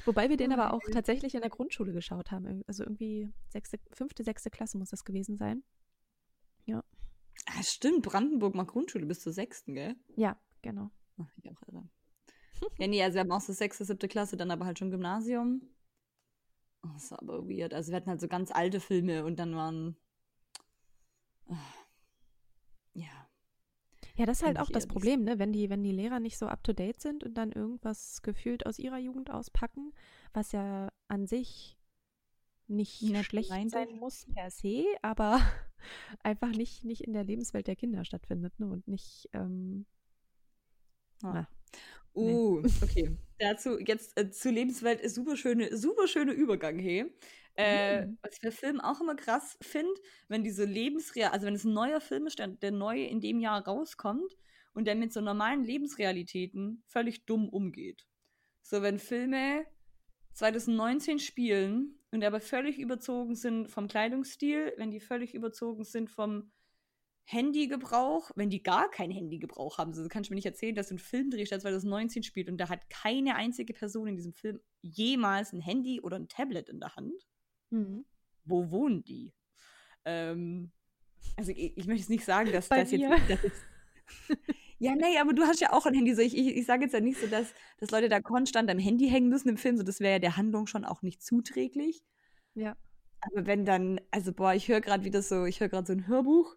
wobei 0.04 0.28
wir 0.28 0.36
den 0.36 0.52
aber 0.52 0.74
auch 0.74 0.82
tatsächlich 0.92 1.34
in 1.34 1.40
der 1.40 1.48
Grundschule 1.48 1.92
geschaut 1.92 2.30
haben. 2.30 2.62
Also 2.66 2.84
irgendwie 2.84 3.30
sechste, 3.48 3.80
fünfte, 3.92 4.22
sechste 4.24 4.50
Klasse 4.50 4.76
muss 4.76 4.90
das 4.90 5.04
gewesen 5.04 5.38
sein. 5.38 5.62
Ja. 6.66 6.84
Ah, 7.46 7.62
stimmt, 7.62 8.02
Brandenburg 8.02 8.54
macht 8.54 8.68
Grundschule 8.68 9.06
bis 9.06 9.20
zur 9.20 9.32
sechsten, 9.32 9.74
gell? 9.74 9.96
Ja, 10.16 10.38
genau. 10.62 10.90
Ach, 11.18 11.30
ich 11.36 11.50
auch 11.50 11.62
irre. 11.66 11.88
ja, 12.78 12.86
nee, 12.86 13.02
also 13.02 13.14
wir 13.14 13.20
haben 13.20 13.32
auch 13.32 13.40
so 13.40 13.52
sechste, 13.52 13.84
siebte 13.84 14.08
Klasse, 14.08 14.36
dann 14.36 14.50
aber 14.50 14.66
halt 14.66 14.78
schon 14.78 14.90
Gymnasium. 14.90 15.62
Oh, 16.82 16.88
das 16.94 17.10
war 17.10 17.20
aber 17.20 17.48
weird. 17.48 17.74
Also 17.74 17.90
wir 17.90 17.96
hatten 17.96 18.10
halt 18.10 18.20
so 18.20 18.28
ganz 18.28 18.50
alte 18.50 18.80
Filme 18.80 19.24
und 19.24 19.38
dann 19.38 19.54
waren. 19.54 19.96
Uh, 21.46 21.56
ja. 22.94 23.28
Ja, 24.16 24.26
das 24.26 24.40
ist 24.40 24.46
halt 24.46 24.58
auch 24.58 24.68
das 24.70 24.86
Problem, 24.86 25.24
ne? 25.24 25.38
Wenn 25.38 25.52
die, 25.52 25.70
wenn 25.70 25.82
die 25.82 25.92
Lehrer 25.92 26.20
nicht 26.20 26.36
so 26.36 26.46
up 26.46 26.62
to 26.62 26.72
date 26.72 27.00
sind 27.00 27.24
und 27.24 27.34
dann 27.34 27.52
irgendwas 27.52 28.22
gefühlt 28.22 28.66
aus 28.66 28.78
ihrer 28.78 28.98
Jugend 28.98 29.30
auspacken, 29.30 29.92
was 30.32 30.52
ja 30.52 30.90
an 31.08 31.26
sich 31.26 31.78
nicht, 32.66 33.02
nicht 33.02 33.24
schlecht 33.24 33.50
sein 33.70 33.98
muss 33.98 34.26
per 34.32 34.50
se, 34.50 34.84
aber 35.02 35.40
einfach 36.22 36.50
nicht, 36.50 36.84
nicht 36.84 37.02
in 37.02 37.12
der 37.12 37.24
Lebenswelt 37.24 37.66
der 37.66 37.76
Kinder 37.76 38.04
stattfindet 38.04 38.58
ne? 38.58 38.66
und 38.66 38.86
nicht. 38.88 39.28
Ähm, 39.32 39.86
ah. 41.22 41.32
na, 41.32 41.48
uh, 42.14 42.60
nee. 42.60 42.70
okay. 42.82 43.16
Dazu 43.38 43.78
jetzt 43.78 44.18
äh, 44.18 44.30
zur 44.30 44.52
Lebenswelt 44.52 45.00
ist 45.00 45.14
super 45.14 45.36
schöne, 45.36 45.76
super 45.76 46.06
schöne 46.06 46.32
Übergang, 46.32 46.78
hey. 46.78 47.12
Äh, 47.56 48.06
mhm. 48.06 48.18
Was 48.22 48.34
ich 48.34 48.40
bei 48.40 48.50
Filmen 48.50 48.80
auch 48.80 49.00
immer 49.00 49.16
krass 49.16 49.58
finde, 49.60 49.92
wenn 50.28 50.44
diese 50.44 50.64
Lebensreal, 50.64 51.32
also 51.32 51.46
wenn 51.46 51.54
es 51.54 51.64
ein 51.64 51.74
neuer 51.74 52.00
Film 52.00 52.26
ist, 52.26 52.38
der, 52.38 52.48
der 52.48 52.70
neu 52.70 53.04
in 53.04 53.20
dem 53.20 53.40
Jahr 53.40 53.66
rauskommt 53.66 54.36
und 54.72 54.86
der 54.86 54.94
mit 54.94 55.12
so 55.12 55.20
normalen 55.20 55.64
Lebensrealitäten 55.64 56.82
völlig 56.86 57.26
dumm 57.26 57.48
umgeht. 57.48 58.06
So, 58.62 58.82
wenn 58.82 58.98
Filme 58.98 59.66
2019 60.34 61.18
spielen 61.18 61.99
und 62.12 62.24
aber 62.24 62.40
völlig 62.40 62.78
überzogen 62.78 63.34
sind 63.36 63.70
vom 63.70 63.88
Kleidungsstil, 63.88 64.74
wenn 64.76 64.90
die 64.90 65.00
völlig 65.00 65.34
überzogen 65.34 65.84
sind 65.84 66.10
vom 66.10 66.50
Handygebrauch, 67.24 68.32
wenn 68.34 68.50
die 68.50 68.62
gar 68.62 68.90
kein 68.90 69.10
Handygebrauch 69.10 69.78
haben, 69.78 69.94
so 69.94 70.06
kannst 70.08 70.28
du 70.28 70.32
mir 70.32 70.36
nicht 70.36 70.46
erzählen, 70.46 70.74
dass 70.74 70.88
du 70.88 70.94
einen 70.94 70.98
Film 70.98 71.30
drehst, 71.30 71.52
der 71.52 71.60
2019 71.60 72.24
spielt 72.24 72.48
und 72.48 72.58
da 72.58 72.68
hat 72.68 72.90
keine 72.90 73.36
einzige 73.36 73.72
Person 73.72 74.08
in 74.08 74.16
diesem 74.16 74.32
Film 74.32 74.60
jemals 74.82 75.52
ein 75.52 75.60
Handy 75.60 76.00
oder 76.00 76.16
ein 76.16 76.28
Tablet 76.28 76.68
in 76.68 76.80
der 76.80 76.96
Hand. 76.96 77.28
Mhm. 77.70 78.04
Wo 78.44 78.70
wohnen 78.70 79.04
die? 79.04 79.32
Ähm, 80.04 80.72
also 81.36 81.52
ich, 81.52 81.76
ich 81.76 81.86
möchte 81.86 82.00
jetzt 82.00 82.10
nicht 82.10 82.24
sagen, 82.24 82.50
dass 82.50 82.68
Bei 82.68 82.80
das 82.80 82.90
jetzt, 82.90 83.00
mir. 83.00 83.20
das 83.28 83.42
jetzt 83.42 83.62
Ja, 84.82 84.94
nee, 84.94 85.18
aber 85.20 85.34
du 85.34 85.42
hast 85.42 85.60
ja 85.60 85.74
auch 85.74 85.84
ein 85.84 85.92
Handy. 85.92 86.14
So, 86.14 86.22
ich 86.22 86.36
ich, 86.36 86.56
ich 86.56 86.64
sage 86.64 86.84
jetzt 86.84 86.94
ja 86.94 87.00
nicht 87.00 87.20
so, 87.20 87.26
dass, 87.26 87.52
dass 87.78 87.90
Leute 87.90 88.08
da 88.08 88.20
konstant 88.20 88.70
am 88.70 88.78
Handy 88.78 89.10
hängen 89.10 89.28
müssen 89.28 89.50
im 89.50 89.58
Film. 89.58 89.76
So, 89.76 89.82
das 89.82 90.00
wäre 90.00 90.14
ja 90.14 90.18
der 90.18 90.38
Handlung 90.38 90.66
schon 90.66 90.86
auch 90.86 91.02
nicht 91.02 91.22
zuträglich. 91.22 92.02
Ja. 92.54 92.76
Aber 93.20 93.46
wenn 93.46 93.66
dann, 93.66 94.00
also 94.10 94.32
boah, 94.32 94.54
ich 94.54 94.68
höre 94.68 94.80
gerade 94.80 95.04
wieder 95.04 95.20
so, 95.20 95.44
ich 95.44 95.60
höre 95.60 95.68
gerade 95.68 95.86
so 95.86 95.92
ein 95.92 96.06
Hörbuch. 96.06 96.56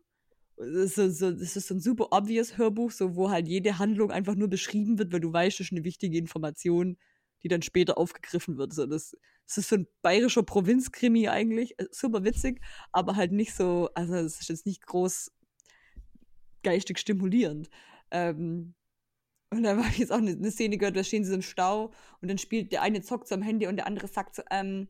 Das 0.55 0.97
ist, 0.97 1.19
so, 1.19 1.31
das 1.31 1.57
ist 1.57 1.67
so 1.67 1.75
ein 1.75 1.81
super 1.81 2.07
obvious 2.11 2.57
Hörbuch, 2.57 2.91
so 2.91 3.17
wo 3.17 3.29
halt 3.29 3.49
jede 3.49 3.77
Handlung 3.77 4.09
einfach 4.09 4.35
nur 4.35 4.47
beschrieben 4.47 4.97
wird, 4.97 5.11
weil 5.11 5.19
du 5.19 5.33
weißt, 5.33 5.59
das 5.59 5.67
ist 5.67 5.73
eine 5.73 5.83
wichtige 5.83 6.17
Information, 6.17 6.97
die 7.41 7.49
dann 7.49 7.61
später 7.61 7.97
aufgegriffen 7.97 8.57
wird. 8.57 8.71
So, 8.71 8.85
das, 8.85 9.17
das 9.47 9.57
ist 9.57 9.67
so 9.67 9.75
ein 9.75 9.87
bayerischer 10.01 10.43
Provinzkrimi 10.43 11.27
eigentlich, 11.27 11.77
äh, 11.77 11.87
super 11.91 12.23
witzig, 12.23 12.61
aber 12.93 13.17
halt 13.17 13.33
nicht 13.33 13.53
so, 13.53 13.89
also 13.95 14.13
es 14.15 14.39
ist 14.39 14.47
jetzt 14.47 14.65
nicht 14.65 14.85
groß 14.85 15.31
geistig 16.63 16.99
stimulierend. 16.99 17.69
Ähm, 18.13 18.75
und 19.49 19.63
da 19.63 19.75
habe 19.75 19.87
ich 19.89 19.97
jetzt 19.97 20.11
auch 20.11 20.17
eine, 20.17 20.31
eine 20.31 20.51
Szene 20.51 20.77
gehört, 20.77 20.95
da 20.95 21.03
stehen 21.03 21.23
sie 21.23 21.29
so 21.29 21.35
im 21.35 21.41
Stau 21.41 21.91
und 22.21 22.27
dann 22.29 22.37
spielt 22.37 22.71
der 22.71 22.81
eine 22.81 23.01
zockt 23.01 23.27
so 23.27 23.35
am 23.35 23.41
Handy 23.41 23.67
und 23.67 23.75
der 23.75 23.87
andere 23.87 24.07
sagt 24.07 24.35
so, 24.35 24.43
ähm, 24.49 24.87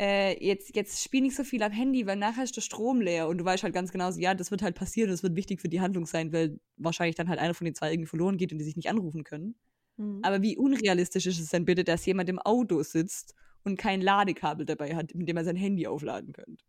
äh, 0.00 0.44
jetzt, 0.44 0.74
jetzt 0.74 1.02
spiel 1.02 1.22
nicht 1.22 1.36
so 1.36 1.44
viel 1.44 1.62
am 1.62 1.72
Handy, 1.72 2.06
weil 2.06 2.16
nachher 2.16 2.44
ist 2.44 2.56
der 2.56 2.62
Strom 2.62 3.00
leer 3.00 3.28
und 3.28 3.38
du 3.38 3.44
weißt 3.44 3.62
halt 3.62 3.74
ganz 3.74 3.92
genau, 3.92 4.10
so, 4.10 4.20
ja, 4.20 4.34
das 4.34 4.50
wird 4.50 4.62
halt 4.62 4.74
passieren, 4.74 5.10
das 5.10 5.22
wird 5.22 5.36
wichtig 5.36 5.60
für 5.60 5.68
die 5.68 5.80
Handlung 5.80 6.04
sein, 6.04 6.32
weil 6.32 6.58
wahrscheinlich 6.76 7.14
dann 7.14 7.28
halt 7.28 7.38
einer 7.38 7.54
von 7.54 7.64
den 7.64 7.74
zwei 7.74 7.92
irgendwie 7.92 8.08
verloren 8.08 8.36
geht 8.36 8.52
und 8.52 8.58
die 8.58 8.64
sich 8.64 8.76
nicht 8.76 8.90
anrufen 8.90 9.22
können. 9.22 9.54
Mhm. 9.96 10.20
Aber 10.22 10.42
wie 10.42 10.56
unrealistisch 10.56 11.26
ist 11.26 11.38
es 11.38 11.50
denn 11.50 11.64
bitte, 11.64 11.84
dass 11.84 12.04
jemand 12.06 12.28
im 12.28 12.40
Auto 12.40 12.82
sitzt 12.82 13.34
und 13.62 13.78
kein 13.78 14.00
Ladekabel 14.00 14.66
dabei 14.66 14.96
hat, 14.96 15.14
mit 15.14 15.28
dem 15.28 15.36
er 15.36 15.44
sein 15.44 15.56
Handy 15.56 15.86
aufladen 15.86 16.32
könnte? 16.32 16.64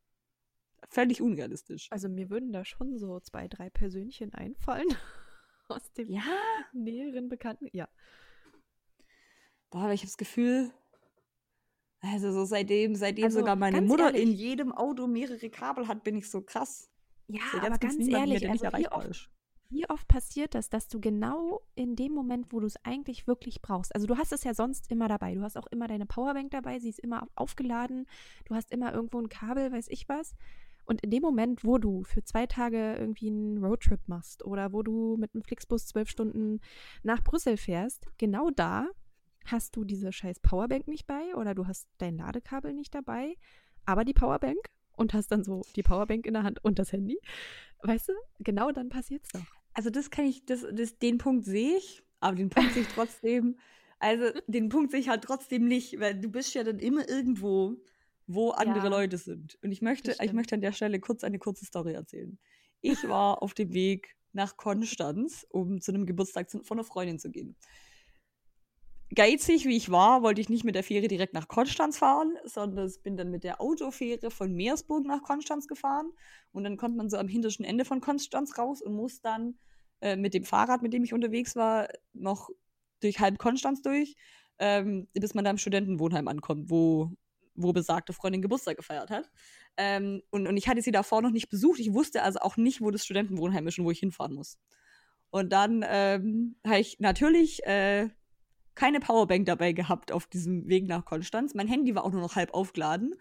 Völlig 0.89 1.21
unrealistisch. 1.21 1.87
Also 1.89 2.09
mir 2.09 2.29
würden 2.29 2.51
da 2.51 2.63
schon 2.63 2.97
so 2.97 3.19
zwei, 3.19 3.47
drei 3.47 3.69
Persönchen 3.71 4.33
einfallen 4.33 4.87
aus 5.69 5.91
dem 5.93 6.09
Ja, 6.09 6.23
näheren 6.71 7.29
Bekannten. 7.29 7.69
Ja. 7.73 7.87
boah, 9.69 9.83
aber 9.83 9.93
ich 9.93 10.01
habe 10.01 10.07
das 10.07 10.17
Gefühl, 10.17 10.71
also 12.01 12.31
so 12.31 12.45
seitdem, 12.45 12.95
seitdem 12.95 13.25
Also, 13.25 13.39
sogar 13.39 13.55
meine 13.57 13.81
Mutter 13.81 14.13
in 14.15 14.31
ehrlich. 14.31 14.33
jedem 14.33 14.71
Auto 14.71 15.07
mehrere 15.07 15.49
Kabel 15.49 15.87
hat, 15.87 16.03
bin 16.03 16.15
ich 16.15 16.29
so 16.29 16.41
krass. 16.41 16.89
Ja, 17.27 17.41
So, 17.43 17.59
aber 17.61 17.77
ganz 17.79 18.07
mehr, 18.07 18.21
ehrlich, 18.21 18.49
nicht 18.49 18.49
also 18.49 18.67
wie 18.73 18.87
oft, 18.91 19.09
ist. 19.09 19.29
wie 19.69 19.89
oft 19.89 20.07
passiert 20.07 20.53
das, 20.55 20.69
dass 20.69 20.87
du 20.87 20.99
genau 21.01 21.61
in 21.75 21.95
dem 21.95 22.13
Moment, 22.13 22.51
wo 22.51 22.59
du 22.59 22.67
es 22.67 22.77
eigentlich 22.85 23.27
wirklich 23.27 23.61
brauchst, 23.61 23.95
also 23.95 24.07
du 24.07 24.17
hast 24.17 24.31
es 24.31 24.43
ja 24.43 24.53
sonst 24.53 24.91
immer 24.91 25.07
dabei, 25.07 25.33
du 25.35 25.41
hast 25.41 25.57
auch 25.57 25.67
immer 25.67 25.87
deine 25.87 26.05
Powerbank 26.05 26.51
dabei, 26.51 26.79
sie 26.79 26.89
ist 26.89 26.99
immer 26.99 27.27
aufgeladen, 27.35 28.07
du 28.45 28.55
hast 28.55 28.71
immer 28.71 28.93
irgendwo 28.93 29.19
ein 29.19 29.29
Kabel, 29.29 29.71
weiß 29.71 29.87
ich 29.89 30.07
was. 30.07 30.35
Und 30.85 31.01
in 31.01 31.09
dem 31.09 31.21
Moment, 31.21 31.63
wo 31.63 31.77
du 31.77 32.03
für 32.03 32.23
zwei 32.23 32.45
Tage 32.45 32.95
irgendwie 32.99 33.27
einen 33.27 33.63
Roadtrip 33.63 34.01
machst 34.07 34.45
oder 34.45 34.71
wo 34.71 34.83
du 34.83 35.17
mit 35.17 35.33
einem 35.33 35.43
Flixbus 35.43 35.87
zwölf 35.87 36.09
Stunden 36.09 36.61
nach 37.03 37.23
Brüssel 37.23 37.57
fährst, 37.57 38.07
genau 38.17 38.49
da 38.51 38.87
hast 39.45 39.75
du 39.75 39.83
diese 39.83 40.11
scheiß 40.11 40.39
Powerbank 40.39 40.87
nicht 40.87 41.07
bei 41.07 41.35
oder 41.35 41.55
du 41.55 41.67
hast 41.67 41.87
dein 41.97 42.17
Ladekabel 42.17 42.73
nicht 42.73 42.93
dabei, 42.93 43.35
aber 43.85 44.03
die 44.05 44.13
Powerbank 44.13 44.57
und 44.93 45.13
hast 45.13 45.27
dann 45.31 45.43
so 45.43 45.63
die 45.75 45.83
Powerbank 45.83 46.25
in 46.25 46.33
der 46.33 46.43
Hand 46.43 46.63
und 46.63 46.79
das 46.79 46.91
Handy. 46.91 47.19
Weißt 47.83 48.09
du, 48.09 48.13
genau 48.39 48.71
dann 48.71 48.89
passiert's 48.89 49.29
doch. 49.29 49.45
Also 49.73 49.89
das 49.89 50.09
kann 50.09 50.25
ich, 50.25 50.45
das, 50.45 50.65
das, 50.71 50.97
den 50.97 51.17
Punkt 51.17 51.45
sehe 51.45 51.77
ich, 51.77 52.01
aber 52.19 52.35
den 52.35 52.49
Punkt 52.49 52.73
sehe 52.73 52.83
ich 52.83 52.87
trotzdem, 52.89 53.57
also 53.99 54.25
den 54.47 54.69
Punkt 54.69 54.91
sehe 54.91 55.01
ich 55.01 55.09
halt 55.09 55.23
trotzdem 55.23 55.65
nicht, 55.65 55.99
weil 55.99 56.19
du 56.19 56.29
bist 56.29 56.53
ja 56.53 56.63
dann 56.63 56.79
immer 56.79 57.07
irgendwo, 57.07 57.75
wo 58.27 58.51
andere 58.51 58.77
Ja, 58.77 58.87
Leute 58.87 59.17
sind. 59.17 59.57
Und 59.63 59.71
ich 59.71 59.81
möchte, 59.81 60.15
ich 60.21 60.33
möchte 60.33 60.55
an 60.55 60.61
der 60.61 60.71
Stelle 60.71 60.99
kurz 60.99 61.23
eine 61.23 61.39
kurze 61.39 61.65
Story 61.65 61.93
erzählen. 61.93 62.37
Ich 62.81 63.07
war 63.07 63.41
auf 63.41 63.53
dem 63.53 63.73
Weg 63.73 64.15
nach 64.33 64.57
Konstanz, 64.57 65.45
um 65.49 65.81
zu 65.81 65.91
einem 65.91 66.05
Geburtstag 66.05 66.49
zu- 66.49 66.63
von 66.63 66.77
einer 66.77 66.85
Freundin 66.85 67.19
zu 67.19 67.31
gehen. 67.31 67.55
Geizig 69.13 69.65
wie 69.65 69.77
ich 69.77 69.91
war, 69.91 70.23
wollte 70.23 70.41
ich 70.41 70.49
nicht 70.49 70.63
mit 70.65 70.75
der 70.75 70.83
Fähre 70.83 71.07
direkt 71.07 71.33
nach 71.33 71.47
Konstanz 71.47 71.97
fahren, 71.97 72.33
sondern 72.43 72.91
bin 73.03 73.15
dann 73.15 73.29
mit 73.29 73.43
der 73.43 73.61
Autofähre 73.61 74.31
von 74.31 74.51
Meersburg 74.53 75.05
nach 75.05 75.21
Konstanz 75.21 75.67
gefahren. 75.67 76.11
Und 76.51 76.63
dann 76.63 76.75
kommt 76.75 76.97
man 76.97 77.09
so 77.09 77.17
am 77.17 77.27
hintersten 77.27 77.63
Ende 77.65 77.85
von 77.85 78.01
Konstanz 78.01 78.57
raus 78.57 78.81
und 78.81 78.93
muss 78.95 79.21
dann 79.21 79.57
äh, 80.01 80.15
mit 80.15 80.33
dem 80.33 80.43
Fahrrad, 80.43 80.81
mit 80.81 80.91
dem 80.91 81.03
ich 81.03 81.13
unterwegs 81.13 81.55
war, 81.55 81.87
noch 82.13 82.49
durch 82.99 83.19
halb 83.19 83.37
Konstanz 83.37 83.81
durch, 83.83 84.15
ähm, 84.57 85.07
bis 85.13 85.33
man 85.33 85.45
da 85.45 85.51
im 85.51 85.59
Studentenwohnheim 85.59 86.27
ankommt, 86.27 86.69
wo, 86.69 87.11
wo 87.55 87.73
besagte 87.73 88.13
Freundin 88.13 88.41
Geburtstag 88.41 88.77
gefeiert 88.77 89.09
hat. 89.09 89.29
Ähm, 89.77 90.21
und, 90.29 90.47
und 90.47 90.57
ich 90.57 90.67
hatte 90.67 90.81
sie 90.81 90.91
davor 90.91 91.21
noch 91.21 91.31
nicht 91.31 91.49
besucht. 91.49 91.79
Ich 91.79 91.93
wusste 91.93 92.23
also 92.23 92.39
auch 92.39 92.57
nicht, 92.57 92.81
wo 92.81 92.91
das 92.91 93.05
Studentenwohnheim 93.05 93.67
ist 93.67 93.79
und 93.79 93.85
wo 93.85 93.91
ich 93.91 93.99
hinfahren 93.99 94.33
muss. 94.35 94.57
Und 95.29 95.51
dann 95.51 95.83
ähm, 95.87 96.55
habe 96.65 96.79
ich 96.79 96.99
natürlich 96.99 97.65
äh, 97.65 98.09
keine 98.75 98.99
Powerbank 98.99 99.45
dabei 99.45 99.71
gehabt 99.71 100.11
auf 100.11 100.27
diesem 100.27 100.67
Weg 100.67 100.85
nach 100.87 101.05
Konstanz. 101.05 101.53
Mein 101.53 101.67
Handy 101.67 101.95
war 101.95 102.03
auch 102.03 102.11
nur 102.11 102.21
noch 102.21 102.35
halb 102.35 102.53
aufgeladen. 102.53 103.15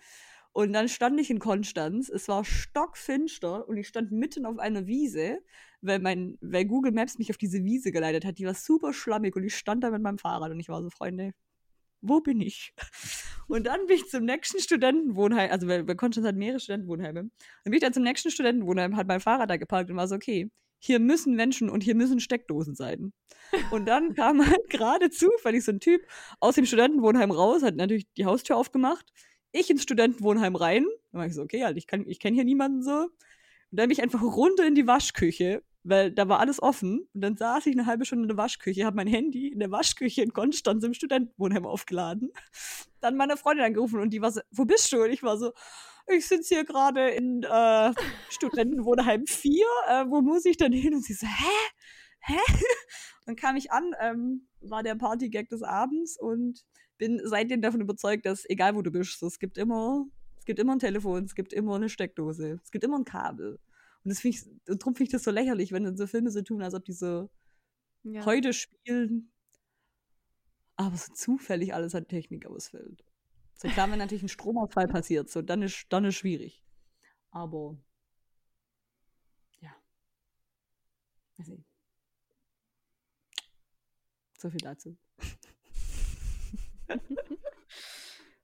Und 0.53 0.73
dann 0.73 0.89
stand 0.89 1.19
ich 1.19 1.31
in 1.31 1.41
Konstanz. 1.41 2.09
Es 2.09 2.29
war 2.29 2.45
stockfinster 2.45 3.69
und 3.69 3.77
ich 3.77 3.89
stand 3.89 4.13
mitten 4.13 4.47
auf 4.47 4.59
einer 4.59 4.87
Wiese, 4.87 5.41
weil, 5.81 5.99
mein, 5.99 6.39
weil 6.41 6.65
Google 6.65 6.93
Maps 6.93 7.19
mich 7.19 7.31
auf 7.31 7.37
diese 7.37 7.65
Wiese 7.65 7.91
geleitet 7.91 8.25
hat. 8.25 8.39
Die 8.39 8.47
war 8.47 8.55
super 8.55 8.93
schlammig 8.93 9.35
und 9.35 9.43
ich 9.43 9.57
stand 9.57 9.83
da 9.83 9.91
mit 9.91 10.01
meinem 10.01 10.19
Fahrrad 10.19 10.53
und 10.53 10.61
ich 10.61 10.69
war 10.69 10.81
so, 10.81 10.91
Freunde, 10.91 11.35
wo 12.01 12.21
bin 12.21 12.41
ich? 12.41 12.73
Und 13.49 13.67
dann 13.67 13.87
bin 13.87 13.97
ich 13.97 14.07
zum 14.09 14.25
nächsten 14.25 14.61
Studentenwohnheim, 14.61 15.51
also 15.51 15.67
bei, 15.67 15.83
bei 15.83 15.95
Konstanz 15.95 16.27
hat 16.27 16.37
mehrere 16.37 16.61
Studentenwohnheime. 16.61 17.21
Dann 17.23 17.31
bin 17.65 17.75
ich 17.75 17.81
dann 17.81 17.93
zum 17.93 18.03
nächsten 18.03 18.31
Studentenwohnheim, 18.31 18.97
hat 18.97 19.07
mein 19.07 19.21
Fahrrad 19.21 19.51
da 19.51 19.57
geparkt 19.57 19.91
und 19.91 19.97
war 19.97 20.09
so, 20.09 20.15
okay, 20.15 20.51
hier 20.79 20.99
müssen 20.99 21.35
Menschen 21.35 21.71
und 21.71 21.83
hier 21.83 21.95
müssen 21.95 22.21
Steckdosen 22.21 22.75
sein. 22.75 23.13
Und 23.71 23.87
dann 23.87 24.15
kam 24.15 24.47
halt 24.47 24.69
gerade 24.71 25.11
zufällig 25.11 25.65
so 25.65 25.73
ein 25.73 25.81
Typ 25.81 26.03
aus 26.41 26.57
dem 26.57 26.67
Studentenwohnheim 26.67 27.31
raus, 27.31 27.63
hat 27.63 27.77
natürlich 27.77 28.07
die 28.17 28.27
Haustür 28.27 28.57
aufgemacht. 28.57 29.07
Ich 29.53 29.71
ins 29.71 29.83
Studentenwohnheim 29.85 30.57
rein. 30.57 30.85
Dann 31.13 31.21
war 31.21 31.27
ich 31.27 31.35
so, 31.35 31.43
okay, 31.43 31.65
halt, 31.65 31.77
ich, 31.77 31.87
kann- 31.87 32.09
ich 32.09 32.19
kenne 32.19 32.35
hier 32.35 32.45
niemanden 32.45 32.83
so. 32.83 32.93
Und 33.05 33.11
dann 33.71 33.89
bin 33.89 33.93
ich 33.93 34.03
einfach 34.03 34.23
runter 34.23 34.67
in 34.67 34.75
die 34.75 34.87
Waschküche, 34.87 35.63
weil 35.85 36.11
da 36.11 36.29
war 36.29 36.41
alles 36.41 36.63
offen. 36.63 37.07
Und 37.13 37.21
dann 37.21 37.37
saß 37.37 37.67
ich 37.67 37.77
eine 37.77 37.87
halbe 37.87 38.05
Stunde 38.05 38.25
in 38.25 38.29
der 38.29 38.37
Waschküche, 38.37 38.85
habe 38.85 38.97
mein 38.97 39.07
Handy 39.07 39.49
in 39.49 39.61
der 39.61 39.71
Waschküche 39.71 40.23
in 40.23 40.33
Konstanz 40.33 40.83
im 40.83 40.95
Studentenwohnheim 40.95 41.67
aufgeladen. 41.67 42.33
Dann 43.01 43.17
meine 43.17 43.37
Freundin 43.37 43.67
angerufen 43.67 44.01
und 44.01 44.11
die 44.11 44.23
war 44.23 44.33
so, 44.33 44.41
wo 44.51 44.65
bist 44.65 44.91
du? 44.93 45.03
Und 45.03 45.11
ich 45.11 45.23
war 45.23 45.37
so, 45.37 45.53
ich 46.07 46.27
sitze 46.27 46.55
hier 46.55 46.65
gerade 46.65 47.11
in 47.11 47.43
äh, 47.43 47.93
Studentenwohnheim 48.31 49.27
4, 49.29 49.67
äh, 49.89 50.05
wo 50.09 50.23
muss 50.23 50.47
ich 50.47 50.57
denn 50.57 50.73
hin? 50.73 50.95
Und 50.95 51.05
sie 51.05 51.13
so, 51.13 51.27
hä? 51.27 51.73
Hä? 52.21 52.39
Dann 53.27 53.37
kam 53.37 53.57
ich 53.57 53.71
an, 53.71 53.93
ähm, 54.01 54.49
war 54.61 54.83
der 54.83 54.95
Partygag 54.95 55.49
des 55.51 55.63
Abends 55.63 56.19
und 56.19 56.65
bin 56.97 57.21
seitdem 57.25 57.61
davon 57.61 57.81
überzeugt, 57.83 58.25
dass 58.25 58.49
egal 58.49 58.75
wo 58.75 58.83
du 58.83 58.91
bist, 58.91 59.19
so, 59.19 59.27
es 59.27 59.39
gibt 59.39 59.59
immer, 59.59 60.07
es 60.39 60.47
gibt 60.47 60.59
immer 60.59 60.75
ein 60.75 60.79
Telefon, 60.79 61.25
es 61.25 61.35
gibt 61.35 61.53
immer 61.53 61.75
eine 61.75 61.91
Steckdose, 61.91 62.59
es 62.63 62.71
gibt 62.71 62.85
immer 62.85 62.99
ein 62.99 63.05
Kabel. 63.05 63.59
Und 64.05 64.11
das 64.11 64.21
finde 64.21 64.37
ich, 64.39 64.45
darum 64.67 64.95
finde 64.95 65.05
ich 65.05 65.11
das 65.11 65.25
so 65.25 65.31
lächerlich, 65.31 65.73
wenn 65.73 65.85
dann 65.85 65.97
so 65.97 66.07
Filme 66.07 66.31
so 66.31 66.43
tun, 66.43 66.63
als 66.63 66.75
ob 66.75 66.85
die 66.85 66.93
so 66.93 67.31
Ja. 68.05 68.25
heute 68.27 68.53
spielen, 68.53 69.33
aber 70.77 70.97
so 70.97 71.13
zufällig 71.15 71.75
alles 71.75 71.95
an 71.95 72.07
Technik 72.09 72.47
ausfällt. 72.47 73.05
So 73.55 73.69
klar, 73.69 73.91
wenn 73.91 73.99
natürlich 73.99 74.25
ein 74.25 74.29
Stromausfall 74.29 74.89
passiert, 74.89 75.31
so 75.31 75.41
dann 75.43 75.63
ist, 75.63 75.87
dann 75.91 76.05
ist 76.05 76.17
schwierig. 76.17 76.63
Aber 77.31 77.79
ja. 79.61 79.75
Nicht. 81.39 81.65
So 84.39 84.51
viel 84.51 84.61
dazu. 84.61 84.97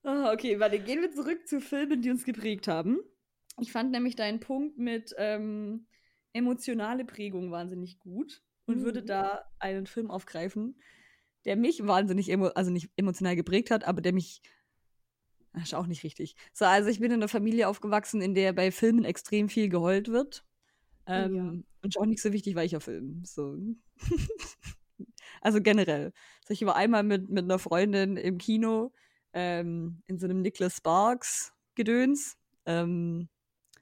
Ah, 0.02 0.32
okay, 0.32 0.58
warte, 0.58 0.78
gehen 0.78 1.02
wir 1.02 1.12
zurück 1.12 1.46
zu 1.46 1.60
Filmen, 1.60 2.00
die 2.00 2.10
uns 2.10 2.24
geprägt 2.24 2.68
haben. 2.68 3.00
Ich 3.60 3.72
fand 3.72 3.90
nämlich 3.90 4.16
deinen 4.16 4.40
Punkt 4.40 4.78
mit 4.78 5.14
ähm, 5.18 5.86
emotionale 6.32 7.04
Prägung 7.04 7.50
wahnsinnig 7.50 7.98
gut 7.98 8.42
und 8.66 8.82
würde 8.82 9.02
Mhm. 9.02 9.06
da 9.06 9.44
einen 9.58 9.86
Film 9.86 10.10
aufgreifen, 10.10 10.80
der 11.44 11.56
mich 11.56 11.86
wahnsinnig, 11.86 12.32
also 12.56 12.70
nicht 12.70 12.90
emotional 12.96 13.36
geprägt 13.36 13.70
hat, 13.70 13.84
aber 13.84 14.00
der 14.00 14.12
mich. 14.12 14.42
Das 15.52 15.64
ist 15.64 15.74
auch 15.74 15.86
nicht 15.86 16.04
richtig. 16.04 16.36
So, 16.52 16.64
also 16.64 16.88
ich 16.90 17.00
bin 17.00 17.10
in 17.10 17.14
einer 17.14 17.28
Familie 17.28 17.66
aufgewachsen, 17.66 18.22
in 18.22 18.34
der 18.34 18.52
bei 18.52 18.70
Filmen 18.70 19.04
extrem 19.04 19.48
viel 19.48 19.68
geheult 19.68 20.08
wird. 20.08 20.44
Oh 21.06 21.12
ja. 21.12 21.26
Ähm, 21.26 21.64
Und 21.82 21.88
ist 21.94 21.98
auch 21.98 22.06
nicht 22.06 22.22
so 22.22 22.32
wichtig, 22.32 22.54
welcher 22.54 22.80
Film. 22.80 23.24
So. 23.24 23.58
also 25.40 25.60
generell. 25.60 26.12
So, 26.46 26.54
ich 26.54 26.64
war 26.64 26.76
einmal 26.76 27.02
mit, 27.02 27.28
mit 27.30 27.44
einer 27.44 27.58
Freundin 27.58 28.16
im 28.16 28.38
Kino 28.38 28.92
ähm, 29.32 30.02
in 30.06 30.18
so 30.18 30.26
einem 30.26 30.40
Nicholas 30.42 30.76
Sparks 30.76 31.52
Gedöns. 31.74 32.36
Ähm, 32.66 33.28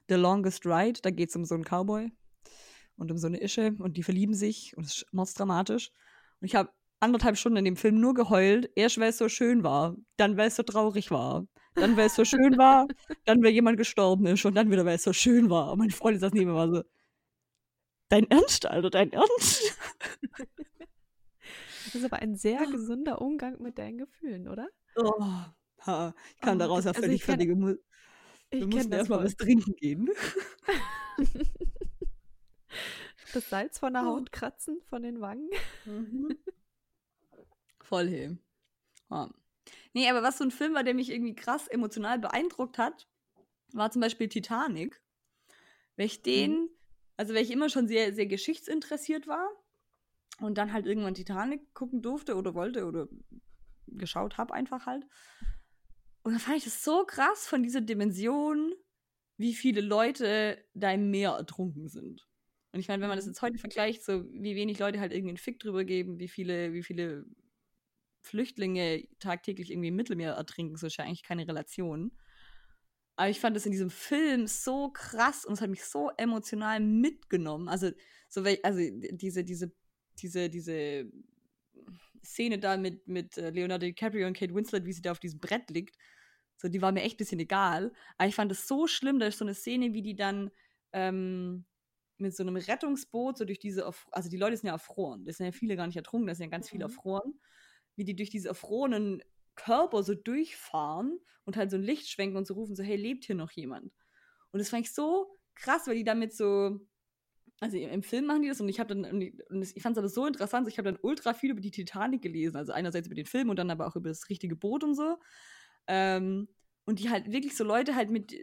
The 0.09 0.15
Longest 0.15 0.65
Ride, 0.65 1.01
da 1.01 1.11
geht 1.11 1.29
es 1.29 1.35
um 1.35 1.45
so 1.45 1.55
einen 1.55 1.63
Cowboy. 1.63 2.11
und 2.97 3.11
um 3.11 3.17
so 3.17 3.27
eine 3.27 3.41
Ische 3.41 3.73
und 3.79 3.95
die 3.95 4.03
verlieben 4.03 4.33
sich 4.33 4.75
und 4.75 4.85
es 4.85 4.97
ist 4.97 5.13
mordsdramatisch. 5.13 5.91
Und 6.41 6.47
ich 6.47 6.55
habe 6.55 6.71
anderthalb 6.99 7.37
Stunden 7.37 7.57
in 7.57 7.65
dem 7.65 7.75
Film 7.75 7.99
nur 7.99 8.13
geheult. 8.13 8.69
Erst, 8.75 8.99
weil 8.99 9.09
es 9.09 9.17
so 9.17 9.29
schön 9.29 9.63
war, 9.63 9.95
dann, 10.17 10.37
weil 10.37 10.47
es 10.47 10.55
so 10.55 10.63
traurig 10.63 11.11
war. 11.11 11.47
Dann, 11.75 11.95
weil 11.95 12.07
es 12.07 12.15
so 12.15 12.25
schön 12.25 12.57
war, 12.57 12.87
dann, 13.25 13.41
weil 13.41 13.51
jemand 13.51 13.77
gestorben 13.77 14.25
ist 14.25 14.43
und 14.45 14.55
dann 14.55 14.69
wieder, 14.69 14.85
weil 14.85 14.95
es 14.95 15.03
so 15.03 15.13
schön 15.13 15.49
war. 15.49 15.71
Und 15.71 15.79
meine 15.79 15.91
Freundin 15.91 16.19
saß 16.19 16.33
neben 16.33 16.51
mir 16.51 16.55
war 16.55 16.69
so, 16.69 16.83
dein 18.09 18.29
Ernst, 18.29 18.65
Alter, 18.65 18.89
dein 18.89 19.11
Ernst? 19.11 19.77
Das 21.85 21.95
ist 21.95 22.05
aber 22.05 22.21
ein 22.21 22.35
sehr 22.35 22.67
gesunder 22.67 23.19
Umgang 23.19 23.59
mit 23.63 23.79
deinen 23.79 23.97
Gefühlen, 23.97 24.47
oder? 24.47 24.67
Oh, 24.95 25.23
ha, 25.87 26.13
ich 26.35 26.41
kam 26.41 26.57
oh, 26.57 26.59
daraus 26.59 26.83
ja 26.83 26.91
also 26.91 27.01
völlig 27.01 27.23
fertige 27.23 27.55
Wir 28.51 28.67
mussten 28.67 28.91
erstmal 28.91 29.23
was 29.23 29.35
trinken 29.35 29.75
gehen. 29.75 30.09
Das 33.33 33.49
Salz 33.49 33.77
von 33.79 33.93
der. 33.93 34.05
Haut 34.05 34.31
kratzen, 34.31 34.81
von 34.85 35.03
den 35.03 35.21
Wangen. 35.21 35.49
Mhm. 35.85 36.37
Voll 37.81 38.09
hey. 38.09 38.37
Oh. 39.09 39.27
Nee, 39.93 40.09
aber 40.09 40.23
was 40.23 40.37
so 40.37 40.43
ein 40.43 40.51
Film 40.51 40.73
war, 40.73 40.83
der 40.83 40.93
mich 40.93 41.09
irgendwie 41.11 41.35
krass 41.35 41.67
emotional 41.67 42.19
beeindruckt 42.19 42.77
hat, 42.77 43.07
war 43.73 43.91
zum 43.91 44.01
Beispiel 44.01 44.29
Titanic. 44.29 45.01
Weil 45.95 46.07
ich 46.07 46.21
den, 46.21 46.51
mhm. 46.51 46.69
also 47.17 47.33
weil 47.33 47.43
ich 47.43 47.51
immer 47.51 47.69
schon 47.69 47.87
sehr, 47.87 48.13
sehr 48.13 48.25
geschichtsinteressiert 48.25 49.27
war 49.27 49.47
und 50.39 50.57
dann 50.57 50.73
halt 50.73 50.85
irgendwann 50.85 51.13
Titanic 51.13 51.73
gucken 51.73 52.01
durfte 52.01 52.35
oder 52.35 52.53
wollte 52.53 52.85
oder 52.85 53.07
geschaut 53.87 54.37
habe 54.37 54.53
einfach 54.53 54.85
halt. 54.85 55.05
Und 56.29 56.35
dann 56.35 56.41
fand 56.41 56.57
ich 56.57 56.63
das 56.65 56.83
so 56.83 57.05
krass 57.05 57.47
von 57.47 57.63
dieser 57.63 57.81
Dimension, 57.81 58.71
wie 59.37 59.55
viele 59.55 59.81
Leute 59.81 60.63
da 60.75 60.91
im 60.91 61.09
Meer 61.09 61.31
ertrunken 61.31 61.87
sind. 61.87 62.27
Und 62.71 62.79
ich 62.79 62.87
meine, 62.87 63.01
wenn 63.01 63.09
man 63.09 63.17
das 63.17 63.25
jetzt 63.25 63.41
heute 63.41 63.57
vergleicht, 63.57 64.03
so 64.03 64.25
wie 64.31 64.55
wenig 64.55 64.77
Leute 64.77 64.99
halt 64.99 65.11
irgendwie 65.11 65.29
einen 65.29 65.37
Fick 65.37 65.59
drüber 65.59 65.83
geben, 65.85 66.19
wie 66.19 66.27
viele, 66.27 66.71
wie 66.73 66.83
viele 66.83 67.25
Flüchtlinge 68.21 69.07
tagtäglich 69.19 69.71
irgendwie 69.71 69.87
im 69.87 69.95
Mittelmeer 69.95 70.33
ertrinken, 70.33 70.75
so 70.75 70.85
ist 70.85 70.97
ja 70.97 71.05
eigentlich 71.05 71.23
keine 71.23 71.47
Relation. 71.47 72.11
Aber 73.15 73.29
ich 73.29 73.39
fand 73.39 73.55
das 73.55 73.65
in 73.65 73.71
diesem 73.71 73.89
Film 73.89 74.45
so 74.45 74.91
krass 74.91 75.45
und 75.45 75.53
es 75.53 75.61
hat 75.61 75.69
mich 75.71 75.83
so 75.83 76.11
emotional 76.17 76.79
mitgenommen. 76.79 77.69
Also, 77.69 77.89
so, 78.29 78.43
also 78.61 78.79
diese, 79.13 79.43
diese 79.43 79.71
diese, 80.21 80.49
diese 80.49 81.09
Szene 82.23 82.59
da 82.59 82.77
mit, 82.77 83.07
mit 83.07 83.37
äh, 83.37 83.49
Leonardo 83.49 83.85
DiCaprio 83.85 84.27
und 84.27 84.37
Kate 84.37 84.53
Winslet, 84.53 84.85
wie 84.85 84.93
sie 84.93 85.01
da 85.01 85.11
auf 85.11 85.19
diesem 85.19 85.39
Brett 85.39 85.69
liegt, 85.69 85.95
so, 86.59 86.67
die 86.67 86.81
war 86.81 86.91
mir 86.91 87.03
echt 87.03 87.15
ein 87.15 87.17
bisschen 87.17 87.39
egal. 87.39 87.93
Aber 88.17 88.27
ich 88.27 88.35
fand 88.35 88.51
es 88.51 88.67
so 88.67 88.85
schlimm, 88.85 89.19
da 89.19 89.27
ist 89.27 89.37
so 89.37 89.45
eine 89.45 89.53
Szene, 89.53 89.93
wie 89.93 90.01
die 90.01 90.15
dann 90.15 90.51
ähm, 90.91 91.65
mit 92.17 92.35
so 92.35 92.43
einem 92.43 92.57
Rettungsboot 92.57 93.37
so 93.37 93.45
durch 93.45 93.59
diese, 93.59 93.89
also 94.11 94.29
die 94.29 94.37
Leute 94.37 94.57
sind 94.57 94.67
ja 94.67 94.73
erfroren, 94.73 95.25
das 95.25 95.37
sind 95.37 95.45
ja 95.45 95.51
viele 95.53 95.77
gar 95.77 95.87
nicht 95.87 95.95
ertrunken, 95.95 96.27
das 96.27 96.37
sind 96.37 96.47
ja 96.47 96.51
ganz 96.51 96.67
mhm. 96.67 96.71
viele 96.71 96.83
erfroren, 96.83 97.39
wie 97.95 98.03
die 98.03 98.15
durch 98.15 98.29
diese 98.29 98.49
erfrorenen 98.49 99.23
Körper 99.55 100.03
so 100.03 100.15
durchfahren 100.15 101.17
und 101.45 101.55
halt 101.55 101.71
so 101.71 101.77
ein 101.77 101.83
Licht 101.83 102.09
schwenken 102.09 102.35
und 102.35 102.45
so 102.45 102.55
rufen 102.55 102.75
so, 102.75 102.83
hey, 102.83 102.97
lebt 102.97 103.23
hier 103.23 103.35
noch 103.35 103.51
jemand? 103.51 103.93
Und 104.51 104.59
das 104.59 104.69
fand 104.69 104.85
ich 104.85 104.93
so 104.93 105.37
krass, 105.55 105.87
weil 105.87 105.95
die 105.95 106.03
damit 106.03 106.33
so, 106.33 106.77
also 107.61 107.77
im 107.77 108.03
Film 108.03 108.25
machen 108.25 108.41
die 108.41 108.49
das 108.49 108.59
und 108.59 108.67
ich 108.67 108.81
habe 108.81 108.95
dann, 108.95 109.05
und 109.05 109.21
ich 109.21 109.81
fand 109.81 109.95
es 109.95 109.97
aber 109.97 110.09
so 110.09 110.25
interessant, 110.25 110.67
ich 110.67 110.77
habe 110.77 110.91
dann 110.91 110.99
ultra 111.01 111.33
viel 111.33 111.51
über 111.51 111.61
die 111.61 111.71
Titanic 111.71 112.21
gelesen, 112.21 112.57
also 112.57 112.73
einerseits 112.73 113.07
über 113.07 113.15
den 113.15 113.25
Film 113.25 113.49
und 113.49 113.57
dann 113.57 113.71
aber 113.71 113.87
auch 113.87 113.95
über 113.95 114.09
das 114.09 114.27
richtige 114.29 114.57
Boot 114.57 114.83
und 114.83 114.95
so. 114.95 115.17
Ähm, 115.91 116.47
und 116.85 116.99
die 116.99 117.09
halt 117.09 117.31
wirklich 117.31 117.57
so 117.57 117.63
Leute 117.63 117.95
halt 117.95 118.11
mit, 118.11 118.33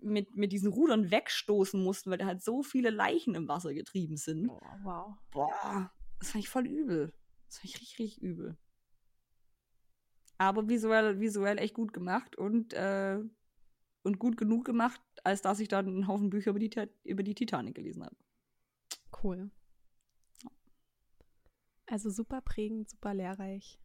mit, 0.00 0.34
mit 0.34 0.50
diesen 0.50 0.72
Rudern 0.72 1.10
wegstoßen 1.10 1.82
mussten, 1.82 2.10
weil 2.10 2.18
da 2.18 2.24
halt 2.24 2.42
so 2.42 2.62
viele 2.62 2.88
Leichen 2.90 3.34
im 3.34 3.48
Wasser 3.48 3.74
getrieben 3.74 4.16
sind. 4.16 4.48
Oh, 4.48 4.60
wow. 4.82 5.14
Boah, 5.30 5.92
das 6.18 6.30
fand 6.30 6.44
ich 6.44 6.48
voll 6.48 6.66
übel. 6.66 7.12
Das 7.46 7.58
fand 7.58 7.66
ich 7.66 7.80
richtig, 7.80 7.98
richtig 7.98 8.22
übel. 8.22 8.56
Aber 10.38 10.68
visuell, 10.68 11.20
visuell 11.20 11.58
echt 11.58 11.74
gut 11.74 11.92
gemacht 11.92 12.36
und, 12.36 12.72
äh, 12.72 13.18
und 14.04 14.18
gut 14.18 14.36
genug 14.36 14.64
gemacht, 14.64 15.00
als 15.24 15.42
dass 15.42 15.60
ich 15.60 15.68
dann 15.68 15.86
einen 15.86 16.06
Haufen 16.06 16.30
Bücher 16.30 16.50
über 16.50 16.60
die, 16.60 16.70
über 17.04 17.22
die 17.22 17.34
Titanic 17.34 17.74
gelesen 17.74 18.04
habe. 18.04 18.16
Cool. 19.22 19.50
Also 21.86 22.10
super 22.10 22.40
prägend, 22.40 22.88
super 22.88 23.14
lehrreich. 23.14 23.78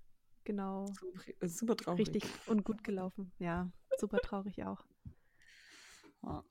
Genau. 0.43 0.87
Super, 0.87 1.47
super 1.47 1.75
traurig. 1.77 2.07
Richtig 2.07 2.23
und 2.47 2.63
gut 2.63 2.83
gelaufen. 2.83 3.31
Ja, 3.39 3.71
super 3.97 4.17
traurig 4.19 4.63
auch. 4.65 4.85
Oh. 6.21 6.41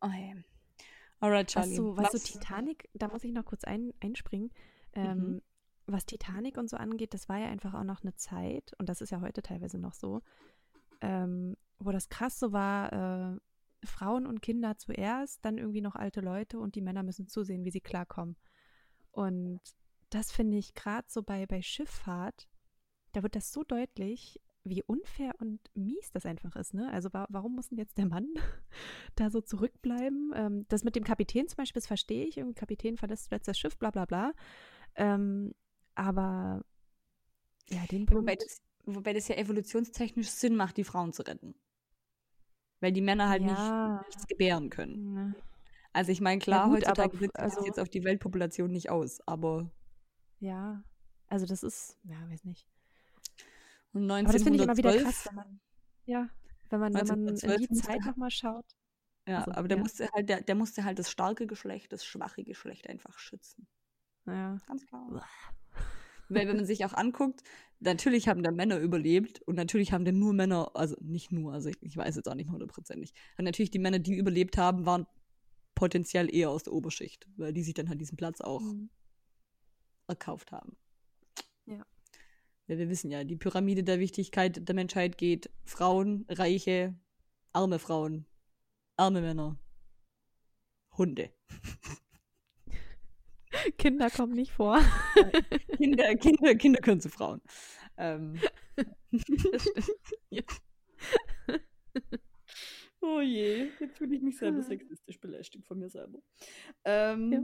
Okay. 0.00 0.44
Alright, 1.20 1.48
Charlie. 1.48 1.70
Was 1.70 1.76
so, 1.76 1.96
was, 1.96 2.14
was 2.14 2.24
so 2.24 2.38
Titanic, 2.38 2.88
da 2.94 3.08
muss 3.08 3.24
ich 3.24 3.32
noch 3.32 3.44
kurz 3.44 3.64
ein, 3.64 3.92
einspringen. 4.00 4.50
Ähm, 4.94 5.18
mhm. 5.18 5.42
Was 5.86 6.06
Titanic 6.06 6.56
und 6.56 6.70
so 6.70 6.76
angeht, 6.76 7.14
das 7.14 7.28
war 7.28 7.38
ja 7.38 7.46
einfach 7.46 7.74
auch 7.74 7.84
noch 7.84 8.02
eine 8.02 8.14
Zeit, 8.14 8.72
und 8.78 8.88
das 8.88 9.00
ist 9.00 9.10
ja 9.10 9.20
heute 9.20 9.42
teilweise 9.42 9.78
noch 9.78 9.94
so, 9.94 10.22
ähm, 11.00 11.56
wo 11.78 11.90
das 11.90 12.08
krass 12.08 12.38
so 12.38 12.52
war, 12.52 12.92
äh, 13.34 13.38
Frauen 13.84 14.26
und 14.26 14.42
Kinder 14.42 14.76
zuerst, 14.76 15.44
dann 15.44 15.58
irgendwie 15.58 15.80
noch 15.80 15.96
alte 15.96 16.20
Leute 16.20 16.58
und 16.58 16.74
die 16.74 16.82
Männer 16.82 17.02
müssen 17.02 17.26
zusehen, 17.26 17.64
wie 17.64 17.70
sie 17.70 17.80
klarkommen. 17.80 18.36
Und 19.10 19.60
das 20.10 20.32
finde 20.32 20.58
ich 20.58 20.74
gerade 20.74 21.06
so 21.08 21.22
bei, 21.22 21.46
bei 21.46 21.62
Schifffahrt, 21.62 22.48
da 23.12 23.22
wird 23.22 23.34
das 23.34 23.52
so 23.52 23.64
deutlich, 23.64 24.40
wie 24.62 24.82
unfair 24.82 25.32
und 25.38 25.60
mies 25.74 26.10
das 26.12 26.26
einfach 26.26 26.54
ist. 26.56 26.74
Ne? 26.74 26.90
Also 26.92 27.12
wa 27.12 27.26
warum 27.30 27.54
muss 27.54 27.68
denn 27.68 27.78
jetzt 27.78 27.96
der 27.98 28.06
Mann 28.06 28.28
da 29.16 29.30
so 29.30 29.40
zurückbleiben? 29.40 30.32
Ähm, 30.34 30.66
das 30.68 30.84
mit 30.84 30.96
dem 30.96 31.04
Kapitän 31.04 31.48
zum 31.48 31.56
Beispiel, 31.56 31.80
das 31.80 31.86
verstehe 31.86 32.26
ich. 32.26 32.36
Irgendwie 32.36 32.54
Kapitän 32.54 32.96
verlässt 32.96 33.26
zuletzt 33.26 33.48
das 33.48 33.58
Schiff, 33.58 33.78
bla 33.78 33.90
bla 33.90 34.04
bla. 34.04 34.32
Ähm, 34.96 35.54
aber 35.94 36.62
ja, 37.70 37.84
den 37.90 38.06
Punkt... 38.06 38.22
Wobei 38.22 38.36
das, 38.36 38.60
wobei 38.84 39.12
das 39.12 39.28
ja 39.28 39.36
evolutionstechnisch 39.36 40.28
Sinn 40.28 40.56
macht, 40.56 40.76
die 40.76 40.84
Frauen 40.84 41.12
zu 41.12 41.22
retten. 41.22 41.54
Weil 42.80 42.92
die 42.92 43.02
Männer 43.02 43.28
halt 43.28 43.42
ja. 43.42 43.96
nicht, 43.98 44.08
nichts 44.08 44.26
gebären 44.26 44.70
können. 44.70 45.16
Ja. 45.16 45.42
Also 45.92 46.12
ich 46.12 46.20
meine, 46.20 46.38
klar, 46.38 46.66
ja, 46.66 46.74
gut, 46.74 46.86
heutzutage 46.86 47.16
sieht 47.16 47.36
also, 47.36 47.64
jetzt 47.64 47.80
auf 47.80 47.88
die 47.88 48.04
Weltpopulation 48.04 48.70
nicht 48.70 48.90
aus, 48.90 49.20
aber... 49.26 49.70
Ja, 50.40 50.82
also 51.28 51.46
das 51.46 51.62
ist, 51.62 51.96
ja, 52.02 52.16
weiß 52.30 52.44
nicht. 52.44 52.66
Und 53.92 54.10
1912, 54.10 54.24
Aber 54.24 54.32
das 54.32 54.42
finde 54.42 54.58
ich 54.58 54.64
immer 54.64 54.76
wieder 54.76 55.04
krass, 55.04 55.26
wenn 55.26 55.34
man, 55.34 55.60
ja, 56.06 56.28
wenn 56.70 56.80
man, 56.80 56.94
wenn 56.94 57.06
man 57.06 57.28
in 57.36 57.56
die 57.58 57.68
Zeit 57.74 58.00
nochmal 58.04 58.30
schaut. 58.30 58.66
Ja, 59.26 59.38
also, 59.38 59.52
aber 59.52 59.68
der 59.68 59.76
ja. 59.76 59.82
musste 59.82 60.08
halt, 60.12 60.28
der, 60.28 60.40
der 60.40 60.54
musste 60.54 60.84
halt 60.84 60.98
das 60.98 61.10
starke 61.10 61.46
Geschlecht, 61.46 61.92
das 61.92 62.04
schwache 62.04 62.42
Geschlecht 62.42 62.88
einfach 62.88 63.18
schützen. 63.18 63.66
Ja. 64.26 64.56
Ganz 64.66 64.86
klar. 64.86 65.24
Weil 66.28 66.46
wenn 66.46 66.56
man 66.56 66.64
sich 66.64 66.84
auch 66.84 66.94
anguckt, 66.94 67.42
natürlich 67.80 68.28
haben 68.28 68.42
da 68.42 68.52
Männer 68.52 68.78
überlebt 68.78 69.42
und 69.42 69.56
natürlich 69.56 69.92
haben 69.92 70.04
da 70.04 70.12
nur 70.12 70.32
Männer, 70.32 70.70
also 70.74 70.96
nicht 71.00 71.32
nur, 71.32 71.52
also 71.52 71.68
ich, 71.68 71.82
ich 71.82 71.96
weiß 71.96 72.16
jetzt 72.16 72.28
auch 72.28 72.34
nicht 72.34 72.50
hundertprozentig, 72.50 73.12
aber 73.34 73.44
natürlich 73.44 73.72
die 73.72 73.80
Männer, 73.80 73.98
die 73.98 74.14
überlebt 74.14 74.56
haben, 74.56 74.86
waren 74.86 75.06
potenziell 75.74 76.32
eher 76.32 76.50
aus 76.50 76.62
der 76.62 76.72
Oberschicht, 76.72 77.26
weil 77.36 77.52
die 77.52 77.64
sich 77.64 77.74
dann 77.74 77.88
halt 77.88 78.00
diesen 78.00 78.16
Platz 78.16 78.40
auch 78.40 78.60
mhm. 78.60 78.90
Erkauft 80.10 80.52
haben. 80.52 80.76
Ja. 81.66 81.84
Ja, 82.66 82.78
wir 82.78 82.88
wissen 82.88 83.10
ja, 83.10 83.24
die 83.24 83.36
Pyramide 83.36 83.82
der 83.82 83.98
Wichtigkeit 83.98 84.68
der 84.68 84.74
Menschheit 84.74 85.18
geht 85.18 85.50
Frauen, 85.64 86.24
Reiche, 86.28 86.94
arme 87.52 87.78
Frauen, 87.78 88.26
arme 88.96 89.20
Männer, 89.20 89.58
Hunde. 90.96 91.30
Kinder 93.78 94.10
kommen 94.10 94.34
nicht 94.34 94.52
vor. 94.52 94.80
Kinder, 95.76 96.14
Kinder, 96.14 96.54
Kinder 96.54 96.80
können 96.80 97.00
zu 97.00 97.08
Frauen. 97.08 97.40
Ähm. 97.96 98.40
ja. 100.30 100.42
Oh 103.00 103.20
je, 103.20 103.70
jetzt 103.80 103.96
fühle 103.96 104.14
ich 104.14 104.22
mich 104.22 104.38
selber 104.38 104.62
sexistisch 104.62 105.18
belästigt 105.18 105.66
von 105.66 105.78
mir 105.78 105.88
selber. 105.88 106.20
Ähm, 106.84 107.32
ja. 107.32 107.42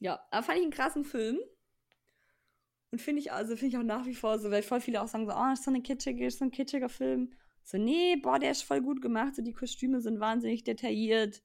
ja, 0.00 0.26
aber 0.30 0.42
fand 0.42 0.58
ich 0.58 0.64
einen 0.64 0.72
krassen 0.72 1.04
Film. 1.04 1.38
Und 2.94 3.00
finde 3.00 3.22
ich, 3.22 3.32
also 3.32 3.56
finde 3.56 3.74
ich 3.74 3.78
auch 3.78 3.82
nach 3.82 4.06
wie 4.06 4.14
vor 4.14 4.38
so, 4.38 4.52
weil 4.52 4.62
voll 4.62 4.80
viele 4.80 5.02
auch 5.02 5.08
sagen 5.08 5.26
so, 5.26 5.32
oh, 5.32 5.52
ist 5.52 5.64
so 5.64 5.70
eine 5.72 5.82
kitschige, 5.82 6.30
so 6.30 6.44
ein 6.44 6.52
kitschiger 6.52 6.88
Film. 6.88 7.32
So, 7.64 7.76
nee, 7.76 8.14
boah, 8.14 8.38
der 8.38 8.52
ist 8.52 8.62
voll 8.62 8.80
gut 8.82 9.02
gemacht. 9.02 9.34
So, 9.34 9.42
die 9.42 9.52
Kostüme 9.52 10.00
sind 10.00 10.20
wahnsinnig 10.20 10.62
detailliert. 10.62 11.42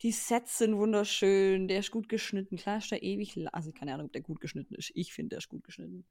Die 0.00 0.10
Sets 0.10 0.56
sind 0.56 0.78
wunderschön. 0.78 1.68
Der 1.68 1.80
ist 1.80 1.90
gut 1.90 2.08
geschnitten. 2.08 2.56
Klar 2.56 2.78
ist 2.78 2.90
der 2.90 3.02
ewig 3.02 3.36
lang. 3.36 3.52
Also, 3.52 3.72
keine 3.72 3.92
Ahnung, 3.92 4.06
ob 4.06 4.14
der 4.14 4.22
gut 4.22 4.40
geschnitten 4.40 4.74
ist. 4.74 4.90
Ich 4.94 5.12
finde, 5.12 5.28
der 5.28 5.40
ist 5.40 5.50
gut 5.50 5.64
geschnitten. 5.64 6.06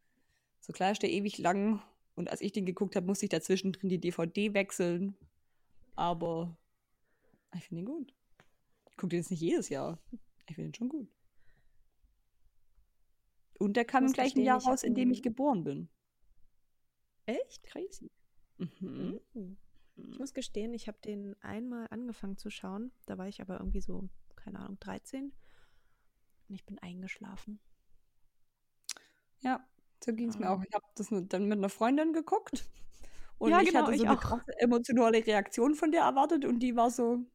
So, 0.60 0.72
klar 0.72 0.92
ist 0.92 1.02
der 1.02 1.10
ewig 1.10 1.40
lang. 1.40 1.82
Und 2.14 2.30
als 2.30 2.42
ich 2.42 2.52
den 2.52 2.68
geguckt 2.68 2.96
habe, 2.96 3.08
musste 3.08 3.26
ich 3.26 3.32
dazwischen 3.32 3.74
drin 3.74 3.90
die 3.90 3.98
DVD 3.98 4.54
wechseln. 4.54 5.16
Aber 5.96 6.56
ich 7.56 7.64
finde 7.64 7.82
ihn 7.82 7.86
gut. 7.88 8.14
Ich 8.92 8.98
gucke 8.98 9.10
den 9.10 9.22
jetzt 9.22 9.32
nicht 9.32 9.42
jedes 9.42 9.70
Jahr. 9.70 9.98
Ich 10.48 10.54
finde 10.54 10.70
ihn 10.70 10.76
schon 10.76 10.90
gut. 10.90 11.10
Und 13.62 13.74
der 13.78 13.86
kam 13.86 14.06
im 14.06 14.12
gleichen 14.14 14.42
Jahr 14.42 14.62
raus, 14.64 14.84
in 14.84 14.96
dem 14.96 15.12
ich 15.12 15.22
geboren 15.22 15.64
bin. 15.64 15.90
Echt? 17.26 17.64
Crazy. 17.64 18.12
Mhm. 18.58 19.20
mhm. 19.34 19.58
Ich 19.96 20.18
muss 20.18 20.34
gestehen, 20.34 20.74
ich 20.74 20.88
habe 20.88 20.98
den 21.04 21.36
einmal 21.44 21.88
angefangen 21.92 22.38
zu 22.38 22.50
schauen. 22.50 22.92
Da 23.06 23.18
war 23.18 23.28
ich 23.28 23.40
aber 23.42 23.60
irgendwie 23.60 23.82
so, 23.82 24.10
keine 24.36 24.60
Ahnung, 24.60 24.80
13. 24.80 25.26
Und 26.50 26.56
ich 26.56 26.66
bin 26.66 26.80
eingeschlafen. 26.80 27.60
Ja, 29.42 29.64
so 30.04 30.14
ging 30.14 30.30
es 30.30 30.40
mir 30.40 30.50
auch. 30.50 30.64
Ich 30.64 30.74
habe 30.74 30.86
das 30.96 31.10
dann 31.10 31.46
mit 31.48 31.58
einer 31.58 31.70
Freundin 31.70 32.14
geguckt. 32.14 32.66
Und 33.38 33.52
Ja, 33.52 33.60
ich 33.62 33.70
genau, 33.70 33.82
hatte 33.82 33.98
so 33.98 34.04
ich 34.04 34.08
eine 34.10 34.18
auch. 34.18 34.22
krasse 34.22 34.60
emotionale 34.60 35.26
Reaktion 35.26 35.74
von 35.76 35.92
der 35.92 36.04
erwartet 36.04 36.46
und 36.46 36.60
die 36.60 36.76
war 36.76 36.92
so, 36.92 37.26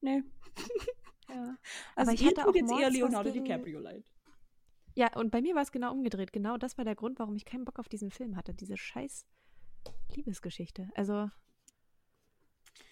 nee. 0.00 0.22
Ja. 1.28 1.56
Also 1.96 2.12
ich 2.12 2.22
ihr 2.22 2.28
hatte 2.28 2.46
auch 2.48 2.54
jetzt 2.54 2.70
eher 2.72 2.88
Leonardo 2.90 3.30
gegen- 3.30 3.44
DiCaprio 3.44 3.78
leid. 3.80 4.04
Ja, 4.94 5.16
und 5.16 5.30
bei 5.30 5.40
mir 5.40 5.54
war 5.54 5.62
es 5.62 5.72
genau 5.72 5.92
umgedreht. 5.92 6.32
Genau 6.32 6.56
das 6.58 6.76
war 6.78 6.84
der 6.84 6.94
Grund, 6.94 7.18
warum 7.18 7.34
ich 7.36 7.44
keinen 7.44 7.64
Bock 7.64 7.78
auf 7.78 7.88
diesen 7.88 8.10
Film 8.10 8.36
hatte. 8.36 8.52
Diese 8.54 8.76
scheiß 8.76 9.26
Liebesgeschichte. 10.14 10.90
Also. 10.94 11.30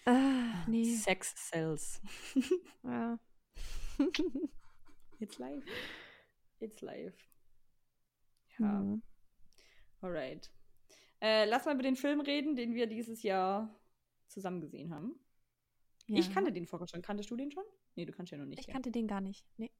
Ah, 0.06 0.64
nee. 0.66 0.94
Sex 0.94 1.34
sells. 1.50 2.00
Ja. 2.82 3.18
It's 5.18 5.38
live. 5.38 5.64
It's 6.60 6.80
live. 6.80 7.14
Ja, 8.58 8.80
Mhm. 8.80 9.02
alright. 10.00 10.50
Äh, 11.20 11.44
lass 11.44 11.66
mal 11.66 11.74
über 11.74 11.82
den 11.82 11.96
Film 11.96 12.20
reden, 12.20 12.56
den 12.56 12.74
wir 12.74 12.86
dieses 12.86 13.22
Jahr 13.22 13.78
zusammen 14.28 14.60
gesehen 14.62 14.94
haben. 14.94 15.14
Ich 16.06 16.26
Ja. 16.28 16.32
kannte 16.32 16.52
den 16.52 16.66
vorher 16.66 16.88
schon. 16.88 17.02
Kanntest 17.02 17.30
du 17.30 17.36
den 17.36 17.50
schon? 17.50 17.64
Nee, 17.94 18.06
du 18.06 18.12
kannst 18.12 18.32
ja 18.32 18.38
noch 18.38 18.46
nicht. 18.46 18.60
Ich 18.60 18.66
gell? 18.66 18.72
kannte 18.72 18.90
den 18.90 19.06
gar 19.06 19.20
nicht. 19.20 19.44
Nee. 19.58 19.70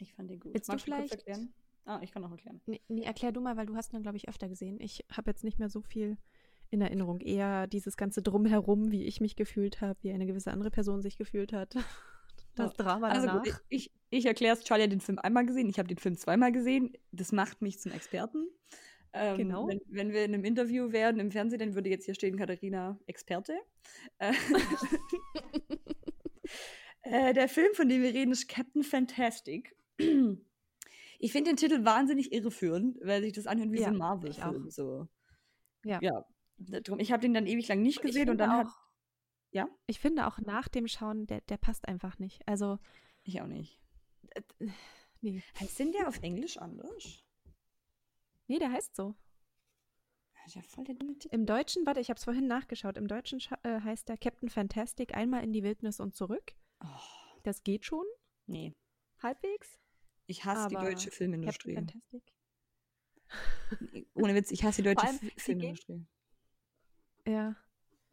Ich 0.00 0.12
fand 0.14 0.30
den 0.30 0.40
gut. 0.40 0.54
Willst 0.54 0.68
du 0.68 0.72
Magst 0.72 0.86
kurz 0.86 0.96
vielleicht- 0.96 1.12
erklären? 1.14 1.52
Ah, 1.86 2.00
ich 2.02 2.12
kann 2.12 2.24
auch 2.24 2.30
erklären. 2.30 2.60
Nee, 2.66 2.80
nee, 2.88 3.02
erklär 3.02 3.30
du 3.32 3.40
mal, 3.42 3.56
weil 3.58 3.66
du 3.66 3.76
hast 3.76 3.92
ihn, 3.92 4.00
glaube 4.02 4.16
ich, 4.16 4.28
öfter 4.28 4.48
gesehen. 4.48 4.78
Ich 4.80 5.04
habe 5.14 5.30
jetzt 5.30 5.44
nicht 5.44 5.58
mehr 5.58 5.68
so 5.68 5.82
viel 5.82 6.16
in 6.70 6.80
Erinnerung. 6.80 7.20
Eher 7.20 7.66
dieses 7.66 7.96
ganze 7.98 8.22
Drumherum, 8.22 8.90
wie 8.90 9.04
ich 9.04 9.20
mich 9.20 9.36
gefühlt 9.36 9.82
habe, 9.82 9.98
wie 10.02 10.10
eine 10.12 10.24
gewisse 10.26 10.50
andere 10.50 10.70
Person 10.70 11.02
sich 11.02 11.18
gefühlt 11.18 11.52
hat. 11.52 11.74
Das 12.56 12.70
Ja. 12.78 12.84
Drama 12.84 13.08
Also 13.08 13.26
danach. 13.26 13.42
gut, 13.42 13.60
ich, 13.68 13.90
ich 14.10 14.26
erkläre 14.26 14.54
es. 14.56 14.62
Charlie 14.62 14.84
hat 14.84 14.92
den 14.92 15.00
Film 15.00 15.18
einmal 15.18 15.44
gesehen, 15.44 15.68
ich 15.68 15.78
habe 15.80 15.88
den 15.88 15.98
Film 15.98 16.16
zweimal 16.16 16.52
gesehen. 16.52 16.92
Das 17.10 17.32
macht 17.32 17.60
mich 17.62 17.80
zum 17.80 17.90
Experten. 17.90 18.46
Ähm, 19.12 19.36
Genau. 19.38 19.66
Wenn, 19.66 19.80
wenn 19.88 20.12
wir 20.12 20.24
in 20.24 20.34
einem 20.34 20.44
Interview 20.44 20.92
wären 20.92 21.18
im 21.18 21.32
Fernsehen, 21.32 21.58
dann 21.58 21.74
würde 21.74 21.90
jetzt 21.90 22.04
hier 22.04 22.14
stehen 22.14 22.36
Katharina 22.36 22.96
Experte. 23.06 23.58
Äh, 24.18 24.32
äh, 27.02 27.32
der 27.34 27.48
Film, 27.48 27.74
von 27.74 27.88
dem 27.88 28.02
wir 28.02 28.14
reden, 28.14 28.32
ist 28.32 28.48
Captain 28.48 28.82
Fantastic. 28.82 29.74
Ich 31.18 31.32
finde 31.32 31.50
den 31.50 31.56
Titel 31.56 31.84
wahnsinnig 31.84 32.32
irreführend, 32.32 32.98
weil 33.02 33.22
sich 33.22 33.32
das 33.32 33.46
anhört 33.46 33.70
wie 33.72 33.76
Ja, 33.78 33.84
so 33.84 33.88
ein 33.90 33.94
ich 33.94 33.98
Marvel-Film. 33.98 34.70
So. 34.70 35.08
Ja. 35.84 35.98
ja. 36.02 36.24
Ich 36.98 37.12
habe 37.12 37.20
den 37.22 37.34
dann 37.34 37.46
ewig 37.46 37.66
lang 37.68 37.82
nicht 37.82 38.02
gesehen 38.02 38.28
und 38.30 38.38
dann 38.38 38.50
hat. 38.52 38.66
auch- 38.66 38.80
Ja? 39.50 39.68
Ich 39.86 39.98
finde 40.00 40.26
auch 40.26 40.38
nach 40.38 40.68
dem 40.68 40.86
Schauen, 40.88 41.26
der, 41.26 41.40
der 41.42 41.56
passt 41.56 41.86
einfach 41.88 42.18
nicht. 42.18 42.46
Also, 42.46 42.78
Ich 43.22 43.40
auch 43.40 43.46
nicht. 43.46 43.80
äh, 44.30 44.42
nee. 45.20 45.42
Heißt 45.60 45.78
denn 45.78 45.92
der 45.92 46.08
auf 46.08 46.22
Englisch 46.22 46.58
anders? 46.58 47.24
Nee, 48.46 48.58
der 48.58 48.70
heißt 48.72 48.94
so. 48.94 49.14
Ja. 50.48 50.60
Im 51.30 51.46
Deutschen, 51.46 51.86
warte, 51.86 52.00
ich 52.00 52.10
habe 52.10 52.18
es 52.18 52.24
vorhin 52.24 52.46
nachgeschaut. 52.46 52.98
Im 52.98 53.08
Deutschen 53.08 53.40
äh, 53.62 53.80
heißt 53.80 54.10
der 54.10 54.18
Captain 54.18 54.50
Fantastic 54.50 55.14
einmal 55.16 55.42
in 55.42 55.54
die 55.54 55.62
Wildnis 55.62 56.00
und 56.00 56.14
zurück. 56.14 56.52
Oh, 56.82 57.38
Das 57.44 57.62
geht 57.62 57.86
schon, 57.86 58.04
nee. 58.46 58.74
halbwegs. 59.22 59.80
Ich 60.26 60.44
hasse 60.44 60.68
die 60.68 60.74
deutsche 60.74 61.10
Captain 61.10 61.12
Filmindustrie. 61.12 61.74
Fantastic. 61.74 62.22
Ohne 64.14 64.34
Witz, 64.34 64.50
ich 64.50 64.64
hasse 64.64 64.82
die 64.82 64.88
deutsche 64.88 65.06
allem, 65.06 65.18
Filmindustrie. 65.36 66.06
Ja. 67.26 67.56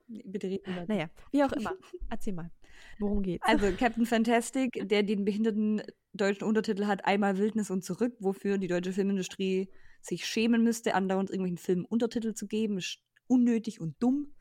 Bitte 0.08 0.48
reden 0.48 0.76
weiter. 0.76 0.86
Naja, 0.88 1.10
wie 1.32 1.44
auch 1.44 1.52
immer. 1.54 1.74
Erzähl 2.10 2.34
mal. 2.34 2.52
Worum 3.00 3.22
geht's? 3.22 3.46
Also 3.46 3.72
Captain 3.78 4.06
Fantastic, 4.06 4.88
der 4.90 5.04
den 5.04 5.24
behinderten 5.24 5.82
deutschen 6.14 6.44
Untertitel 6.44 6.86
hat, 6.86 7.06
einmal 7.06 7.38
Wildnis 7.38 7.72
und 7.72 7.84
zurück, 7.84 8.16
wofür 8.20 8.58
die 8.58 8.68
deutsche 8.68 8.92
Filmindustrie 8.92 9.70
sich 10.02 10.26
schämen 10.26 10.64
müsste, 10.64 10.96
andauernd 10.96 11.30
irgendwelchen 11.30 11.58
Filmen 11.58 11.86
Untertitel 11.86 12.34
zu 12.34 12.48
geben, 12.48 12.78
ist 12.78 13.00
unnötig 13.28 13.80
und 13.80 14.02
dumm. 14.02 14.34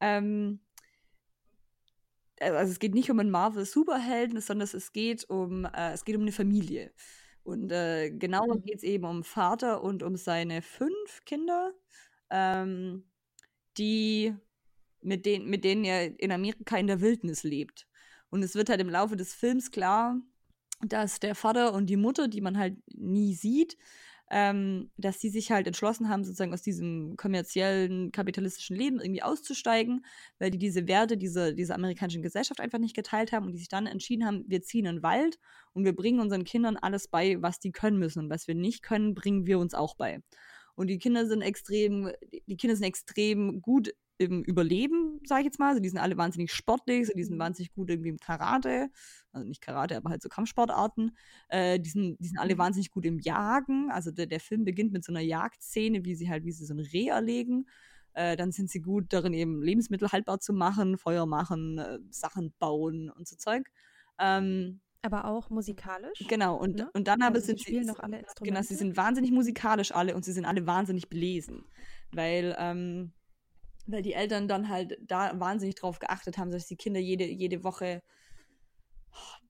Ähm, 0.00 0.60
also 2.52 2.72
es 2.72 2.78
geht 2.78 2.94
nicht 2.94 3.10
um 3.10 3.18
einen 3.20 3.30
Marvel-Superhelden, 3.30 4.40
sondern 4.40 4.68
es 4.72 4.92
geht 4.92 5.28
um, 5.30 5.64
äh, 5.66 5.92
es 5.92 6.04
geht 6.04 6.16
um 6.16 6.22
eine 6.22 6.32
Familie. 6.32 6.92
Und 7.42 7.72
äh, 7.72 8.10
genauer 8.10 8.56
Mhm. 8.56 8.62
geht 8.62 8.76
es 8.78 8.82
eben 8.82 9.04
um 9.04 9.24
Vater 9.24 9.82
und 9.82 10.02
um 10.02 10.16
seine 10.16 10.62
fünf 10.62 11.24
Kinder, 11.26 11.72
ähm, 12.30 13.04
die 13.78 14.34
mit, 15.02 15.26
denen, 15.26 15.48
mit 15.50 15.64
denen 15.64 15.84
er 15.84 16.18
in 16.20 16.32
Amerika 16.32 16.76
in 16.78 16.86
der 16.86 17.00
Wildnis 17.00 17.42
lebt. 17.44 17.86
Und 18.30 18.42
es 18.42 18.54
wird 18.54 18.68
halt 18.70 18.80
im 18.80 18.90
Laufe 18.90 19.16
des 19.16 19.34
Films 19.34 19.70
klar, 19.70 20.20
dass 20.80 21.20
der 21.20 21.34
Vater 21.34 21.74
und 21.74 21.86
die 21.86 21.96
Mutter, 21.96 22.28
die 22.28 22.40
man 22.40 22.58
halt 22.58 22.76
nie 22.94 23.34
sieht, 23.34 23.76
ähm, 24.30 24.90
dass 24.96 25.20
sie 25.20 25.28
sich 25.28 25.50
halt 25.50 25.66
entschlossen 25.66 26.08
haben, 26.08 26.24
sozusagen 26.24 26.54
aus 26.54 26.62
diesem 26.62 27.16
kommerziellen, 27.16 28.10
kapitalistischen 28.10 28.76
Leben 28.76 29.00
irgendwie 29.00 29.22
auszusteigen, 29.22 30.04
weil 30.38 30.50
die 30.50 30.58
diese 30.58 30.88
Werte 30.88 31.16
dieser, 31.16 31.52
dieser 31.52 31.74
amerikanischen 31.74 32.22
Gesellschaft 32.22 32.60
einfach 32.60 32.78
nicht 32.78 32.96
geteilt 32.96 33.32
haben 33.32 33.46
und 33.46 33.52
die 33.52 33.58
sich 33.58 33.68
dann 33.68 33.86
entschieden 33.86 34.26
haben, 34.26 34.44
wir 34.46 34.62
ziehen 34.62 34.86
in 34.86 34.96
den 34.96 35.02
Wald 35.02 35.38
und 35.72 35.84
wir 35.84 35.94
bringen 35.94 36.20
unseren 36.20 36.44
Kindern 36.44 36.76
alles 36.76 37.08
bei, 37.08 37.40
was 37.42 37.60
die 37.60 37.72
können 37.72 37.98
müssen 37.98 38.20
und 38.20 38.30
was 38.30 38.48
wir 38.48 38.54
nicht 38.54 38.82
können, 38.82 39.14
bringen 39.14 39.46
wir 39.46 39.58
uns 39.58 39.74
auch 39.74 39.94
bei. 39.96 40.20
Und 40.74 40.88
die 40.88 40.98
Kinder 40.98 41.26
sind 41.26 41.42
extrem, 41.42 42.10
die 42.46 42.56
Kinder 42.56 42.76
sind 42.76 42.86
extrem 42.86 43.60
gut 43.60 43.94
im 44.18 44.42
Überleben, 44.42 45.13
sage 45.28 45.40
ich 45.42 45.46
jetzt 45.46 45.58
mal. 45.58 45.68
Also 45.70 45.80
die 45.80 45.88
sind 45.88 45.98
alle 45.98 46.16
wahnsinnig 46.16 46.52
sportlich, 46.52 47.06
so 47.08 47.12
die 47.14 47.24
sind 47.24 47.36
Mhm. 47.36 47.38
wahnsinnig 47.38 47.72
gut 47.72 47.90
irgendwie 47.90 48.10
im 48.10 48.18
Karate, 48.18 48.88
also 49.32 49.46
nicht 49.48 49.60
Karate, 49.60 49.96
aber 49.96 50.10
halt 50.10 50.22
so 50.22 50.28
Kampfsportarten. 50.28 51.16
Äh, 51.48 51.80
die, 51.80 51.90
sind, 51.90 52.16
die 52.20 52.28
sind 52.28 52.38
alle 52.38 52.56
Mhm. 52.56 52.58
wahnsinnig 52.58 52.90
gut 52.90 53.04
im 53.06 53.18
Jagen. 53.18 53.90
Also 53.90 54.10
der, 54.10 54.26
der 54.26 54.40
Film 54.40 54.64
beginnt 54.64 54.92
mit 54.92 55.04
so 55.04 55.12
einer 55.12 55.20
Jagdszene, 55.20 56.04
wie 56.04 56.14
sie 56.14 56.28
halt, 56.30 56.44
wie 56.44 56.52
sie 56.52 56.64
so 56.66 56.74
ein 56.74 56.80
Reh 56.80 57.08
erlegen. 57.08 57.66
Äh, 58.12 58.36
dann 58.36 58.52
sind 58.52 58.70
sie 58.70 58.80
gut 58.80 59.12
darin, 59.12 59.32
eben 59.34 59.62
Lebensmittel 59.62 60.12
haltbar 60.12 60.38
zu 60.40 60.52
machen, 60.52 60.98
Feuer 60.98 61.26
machen, 61.26 61.78
äh, 61.78 61.98
Sachen 62.10 62.54
bauen 62.58 63.10
und 63.10 63.26
so 63.26 63.36
Zeug. 63.36 63.68
Ähm, 64.18 64.80
Aber 65.02 65.26
auch 65.26 65.50
musikalisch. 65.50 66.20
genau, 66.28 66.56
und, 66.56 66.80
Ne? 66.80 66.90
und 66.94 67.08
dann 67.08 67.22
aber 67.22 67.36
Also 67.36 67.46
sie 67.46 67.46
sind 67.46 67.58
sie, 67.58 67.64
spielen 67.64 67.86
noch 67.86 67.98
alle 67.98 68.18
Instrumente. 68.20 68.60
Genau, 68.60 68.62
sie 68.62 68.74
sind 68.76 68.96
wahnsinnig 68.96 69.30
musikalisch 69.32 69.92
alle 69.92 70.14
und 70.14 70.24
sie 70.24 70.32
sind 70.32 70.44
alle 70.44 70.66
wahnsinnig 70.66 71.08
belesen. 71.08 71.64
Weil, 72.12 72.54
ähm, 72.58 73.12
weil 73.86 74.02
die 74.02 74.14
Eltern 74.14 74.48
dann 74.48 74.68
halt 74.68 74.98
da 75.02 75.38
wahnsinnig 75.38 75.74
drauf 75.76 75.98
geachtet 75.98 76.38
haben, 76.38 76.50
dass 76.50 76.66
die 76.66 76.76
Kinder 76.76 77.00
jede, 77.00 77.24
jede 77.26 77.64
Woche 77.64 78.02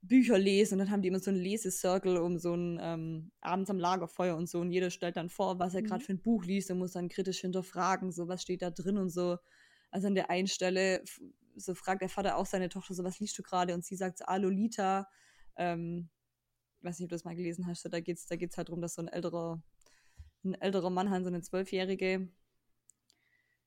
Bücher 0.02 0.38
lesen 0.38 0.74
und 0.74 0.78
dann 0.80 0.90
haben 0.90 1.00
die 1.02 1.08
immer 1.08 1.20
so 1.20 1.30
einen 1.30 1.40
Lesecircle 1.40 2.20
um 2.20 2.38
so 2.38 2.54
ein 2.54 2.78
ähm, 2.82 3.32
abends 3.40 3.70
am 3.70 3.78
Lagerfeuer 3.78 4.36
und 4.36 4.48
so 4.48 4.60
und 4.60 4.70
jeder 4.70 4.90
stellt 4.90 5.16
dann 5.16 5.30
vor, 5.30 5.58
was 5.58 5.74
er 5.74 5.82
Mhm. 5.82 5.86
gerade 5.86 6.04
für 6.04 6.12
ein 6.12 6.20
Buch 6.22 6.44
liest 6.44 6.70
und 6.70 6.78
muss 6.78 6.92
dann 6.92 7.08
kritisch 7.08 7.40
hinterfragen, 7.40 8.12
so 8.12 8.28
was 8.28 8.42
steht 8.42 8.60
da 8.62 8.70
drin 8.70 8.98
und 8.98 9.08
so. 9.10 9.38
Also 9.90 10.08
an 10.08 10.14
der 10.14 10.28
einen 10.30 10.48
Stelle 10.48 11.02
so 11.56 11.74
fragt 11.74 12.02
der 12.02 12.08
Vater 12.08 12.36
auch 12.36 12.46
seine 12.46 12.68
Tochter 12.68 12.94
so, 12.94 13.04
was 13.04 13.20
liest 13.20 13.38
du 13.38 13.42
gerade? 13.42 13.74
Und 13.74 13.84
sie 13.84 13.96
sagt 13.96 14.18
so, 14.18 14.24
ah, 14.26 14.36
Lolita. 14.36 15.08
Ähm, 15.56 16.10
ich 16.78 16.84
weiß 16.84 16.98
nicht, 16.98 17.06
ob 17.06 17.10
du 17.10 17.14
das 17.14 17.24
mal 17.24 17.36
gelesen 17.36 17.66
hast, 17.66 17.82
so, 17.82 17.88
da 17.88 18.00
geht 18.00 18.18
es 18.18 18.26
da 18.26 18.36
geht's 18.36 18.56
halt 18.58 18.68
darum, 18.68 18.82
dass 18.82 18.94
so 18.94 19.02
ein 19.02 19.08
älterer, 19.08 19.62
ein 20.44 20.54
älterer 20.54 20.90
Mann 20.90 21.10
halt 21.10 21.24
so 21.24 21.28
eine 21.28 21.42
Zwölfjährige 21.42 22.28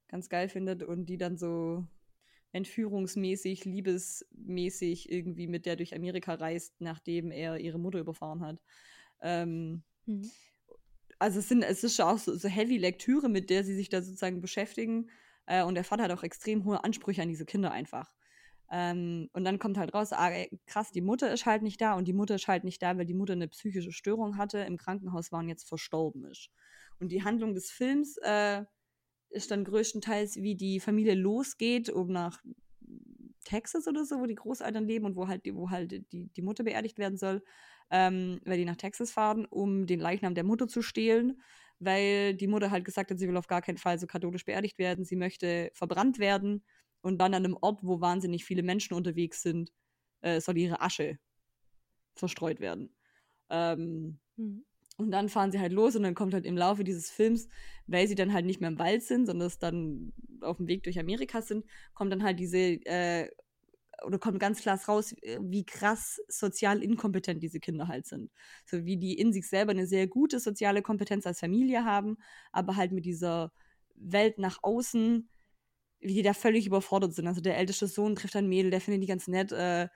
ganz 0.07 0.29
geil 0.29 0.49
findet 0.49 0.83
und 0.83 1.05
die 1.07 1.17
dann 1.17 1.37
so 1.37 1.85
entführungsmäßig, 2.51 3.65
liebesmäßig 3.65 5.11
irgendwie 5.11 5.47
mit 5.47 5.65
der 5.65 5.75
durch 5.75 5.95
Amerika 5.95 6.33
reist, 6.35 6.79
nachdem 6.79 7.31
er 7.31 7.59
ihre 7.59 7.79
Mutter 7.79 7.99
überfahren 7.99 8.41
hat. 8.41 8.61
Ähm, 9.21 9.83
Mhm. 10.07 10.31
also 11.19 11.39
es, 11.39 11.49
sind, 11.49 11.63
es 11.63 11.83
ist 11.83 11.95
schon 11.95 12.05
auch 12.05 12.17
so, 12.17 12.35
so 12.35 12.47
heavy 12.47 12.77
Lektüre, 12.77 13.29
mit 13.29 13.49
der 13.49 13.63
sie 13.63 13.75
sich 13.75 13.89
da 13.89 14.01
sozusagen 14.01 14.41
beschäftigen. 14.41 15.09
Äh, 15.45 15.63
und 15.63 15.75
der 15.75 15.83
Vater 15.83 16.03
hat 16.03 16.11
auch 16.11 16.23
extrem 16.23 16.65
hohe 16.65 16.83
Ansprüche 16.83 17.21
an 17.21 17.29
diese 17.29 17.45
Kinder 17.45 17.71
einfach. 17.71 18.13
Ähm, 18.71 19.29
und 19.33 19.45
dann 19.45 19.59
kommt 19.59 19.77
halt 19.77 19.93
raus, 19.93 20.11
ah, 20.11 20.31
krass, 20.65 20.91
die 20.91 21.01
Mutter 21.01 21.31
ist 21.31 21.45
halt 21.45 21.61
nicht 21.61 21.79
da 21.79 21.93
und 21.93 22.07
die 22.07 22.13
Mutter 22.13 22.35
ist 22.35 22.47
halt 22.47 22.63
nicht 22.63 22.81
da, 22.81 22.97
weil 22.97 23.05
die 23.05 23.13
Mutter 23.13 23.33
eine 23.33 23.47
psychische 23.47 23.91
Störung 23.91 24.37
hatte, 24.37 24.59
im 24.59 24.77
Krankenhaus 24.77 25.31
war 25.31 25.39
und 25.39 25.49
jetzt 25.49 25.67
verstorben 25.67 26.25
ist. 26.25 26.49
Und 26.99 27.11
die 27.11 27.23
Handlung 27.23 27.53
des 27.53 27.71
Films 27.71 28.17
äh, 28.17 28.65
ist 29.29 29.51
dann 29.51 29.63
größtenteils, 29.65 30.37
wie 30.37 30.55
die 30.55 30.79
Familie 30.79 31.15
losgeht, 31.15 31.89
um 31.89 32.07
nach 32.11 32.41
Texas 33.45 33.87
oder 33.87 34.05
so, 34.05 34.19
wo 34.19 34.25
die 34.25 34.35
Großeltern 34.35 34.85
leben 34.85 35.05
und 35.05 35.15
wo 35.15 35.27
halt, 35.27 35.45
die- 35.45 35.55
wo 35.55 35.69
halt 35.69 35.91
die, 36.11 36.27
die 36.29 36.41
Mutter 36.41 36.63
beerdigt 36.63 36.97
werden 36.99 37.17
soll, 37.17 37.43
ähm, 37.91 38.39
weil 38.45 38.57
die 38.57 38.65
nach 38.65 38.75
Texas 38.75 39.11
fahren, 39.11 39.45
um 39.45 39.85
den 39.87 39.99
Leichnam 39.99 40.35
der 40.35 40.43
Mutter 40.43 40.67
zu 40.67 40.81
stehlen, 40.81 41.41
weil 41.79 42.35
die 42.35 42.47
Mutter 42.47 42.71
halt 42.71 42.83
gesagt 42.85 43.11
hat, 43.11 43.19
sie 43.19 43.27
will 43.27 43.37
auf 43.37 43.47
gar 43.47 43.61
keinen 43.61 43.77
Fall 43.77 43.99
so 43.99 44.07
katholisch 44.07 44.45
beerdigt 44.45 44.77
werden, 44.77 45.05
sie 45.05 45.15
möchte 45.15 45.69
verbrannt 45.73 46.19
werden 46.19 46.65
und 47.01 47.19
dann 47.19 47.33
an 47.33 47.45
einem 47.45 47.57
Ort, 47.61 47.79
wo 47.83 48.01
wahnsinnig 48.01 48.43
viele 48.45 48.63
Menschen 48.63 48.93
unterwegs 48.95 49.41
sind, 49.41 49.71
äh, 50.21 50.41
soll 50.41 50.57
ihre 50.57 50.81
Asche 50.81 51.19
verstreut 52.15 52.59
werden. 52.59 52.95
Ähm, 53.49 54.19
Mhm. 54.37 54.66
Und 54.97 55.11
dann 55.11 55.29
fahren 55.29 55.51
sie 55.51 55.59
halt 55.59 55.73
los 55.73 55.95
und 55.95 56.03
dann 56.03 56.15
kommt 56.15 56.33
halt 56.33 56.45
im 56.45 56.57
Laufe 56.57 56.83
dieses 56.83 57.09
Films, 57.09 57.47
weil 57.85 58.07
sie 58.07 58.15
dann 58.15 58.33
halt 58.33 58.45
nicht 58.45 58.59
mehr 58.59 58.69
im 58.69 58.79
Wald 58.79 59.03
sind, 59.03 59.27
sondern 59.27 59.47
es 59.47 59.59
dann 59.59 60.13
auf 60.41 60.57
dem 60.57 60.67
Weg 60.67 60.83
durch 60.83 60.99
Amerika 60.99 61.41
sind, 61.41 61.65
kommt 61.93 62.11
dann 62.11 62.23
halt 62.23 62.39
diese 62.39 62.57
äh, 62.57 63.29
oder 64.05 64.19
kommt 64.19 64.39
ganz 64.39 64.61
klar 64.61 64.79
raus, 64.87 65.13
äh, 65.21 65.39
wie 65.41 65.65
krass 65.65 66.19
sozial 66.27 66.83
inkompetent 66.83 67.41
diese 67.41 67.59
Kinder 67.59 67.87
halt 67.87 68.05
sind. 68.07 68.31
So 68.65 68.85
wie 68.85 68.97
die 68.97 69.13
in 69.17 69.33
sich 69.33 69.47
selber 69.47 69.71
eine 69.71 69.87
sehr 69.87 70.07
gute 70.07 70.39
soziale 70.39 70.81
Kompetenz 70.81 71.25
als 71.25 71.39
Familie 71.39 71.85
haben, 71.85 72.17
aber 72.51 72.75
halt 72.75 72.91
mit 72.91 73.05
dieser 73.05 73.51
Welt 73.95 74.37
nach 74.39 74.59
außen, 74.61 75.29
wie 75.99 76.13
die 76.13 76.21
da 76.21 76.33
völlig 76.33 76.67
überfordert 76.67 77.13
sind. 77.13 77.27
Also 77.27 77.41
der 77.41 77.57
älteste 77.57 77.87
Sohn 77.87 78.15
trifft 78.15 78.35
ein 78.35 78.47
Mädel, 78.49 78.71
der 78.71 78.81
findet 78.81 79.03
die 79.03 79.07
ganz 79.07 79.27
nett, 79.27 79.51
äh, 79.51 79.87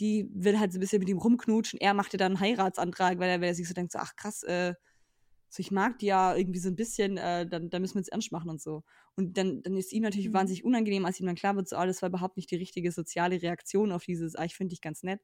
die 0.00 0.30
will 0.32 0.58
halt 0.58 0.72
so 0.72 0.78
ein 0.78 0.80
bisschen 0.80 1.00
mit 1.00 1.08
ihm 1.08 1.18
rumknutschen. 1.18 1.80
Er 1.80 1.94
macht 1.94 2.12
ihr 2.12 2.18
dann 2.18 2.32
einen 2.36 2.40
Heiratsantrag, 2.40 3.18
weil 3.18 3.30
er, 3.30 3.40
weil 3.40 3.48
er 3.48 3.54
sich 3.54 3.68
so 3.68 3.74
denkt, 3.74 3.92
so, 3.92 3.98
ach 3.98 4.14
krass, 4.16 4.42
äh, 4.44 4.74
so 5.48 5.60
ich 5.60 5.70
mag 5.70 5.98
die 5.98 6.06
ja 6.06 6.34
irgendwie 6.36 6.58
so 6.60 6.68
ein 6.68 6.76
bisschen, 6.76 7.16
äh, 7.16 7.46
dann, 7.46 7.70
dann 7.70 7.82
müssen 7.82 7.94
wir 7.94 8.02
es 8.02 8.08
ernst 8.08 8.32
machen 8.32 8.50
und 8.50 8.60
so. 8.60 8.82
Und 9.16 9.36
dann, 9.38 9.62
dann 9.62 9.76
ist 9.76 9.92
ihm 9.92 10.02
natürlich 10.02 10.28
mhm. 10.28 10.34
wahnsinnig 10.34 10.64
unangenehm, 10.64 11.06
als 11.06 11.18
ihm 11.20 11.26
dann 11.26 11.36
klar 11.36 11.56
wird, 11.56 11.68
so, 11.68 11.76
oh, 11.76 11.86
das 11.86 12.02
war 12.02 12.08
überhaupt 12.08 12.36
nicht 12.36 12.50
die 12.50 12.56
richtige 12.56 12.92
soziale 12.92 13.40
Reaktion 13.40 13.92
auf 13.92 14.04
dieses, 14.04 14.36
ah, 14.36 14.44
ich 14.44 14.54
finde 14.54 14.72
dich 14.72 14.80
ganz 14.80 15.02
nett. 15.02 15.20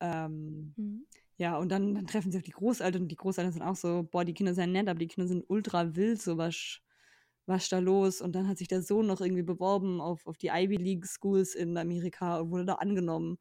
Ähm, 0.00 0.74
mhm. 0.76 1.06
Ja, 1.38 1.56
und 1.56 1.70
dann, 1.70 1.94
dann 1.94 2.06
treffen 2.06 2.32
sie 2.32 2.38
auf 2.38 2.44
die 2.44 2.50
Großeltern 2.50 3.02
und 3.02 3.08
die 3.08 3.16
Großeltern 3.16 3.52
sind 3.52 3.62
auch 3.62 3.76
so, 3.76 4.02
boah, 4.10 4.24
die 4.24 4.34
Kinder 4.34 4.54
sind 4.54 4.72
nett, 4.72 4.88
aber 4.88 4.98
die 4.98 5.06
Kinder 5.06 5.28
sind 5.28 5.44
ultra 5.48 5.94
wild, 5.94 6.20
so 6.20 6.36
was, 6.36 6.80
was 7.46 7.68
da 7.68 7.78
los? 7.78 8.20
Und 8.20 8.34
dann 8.34 8.48
hat 8.48 8.58
sich 8.58 8.68
der 8.68 8.82
Sohn 8.82 9.06
noch 9.06 9.20
irgendwie 9.20 9.42
beworben 9.42 10.00
auf, 10.00 10.26
auf 10.26 10.36
die 10.36 10.48
Ivy 10.48 10.76
League 10.76 11.06
Schools 11.06 11.54
in 11.54 11.76
Amerika 11.78 12.40
und 12.40 12.50
wurde 12.50 12.66
da 12.66 12.74
angenommen. 12.74 13.38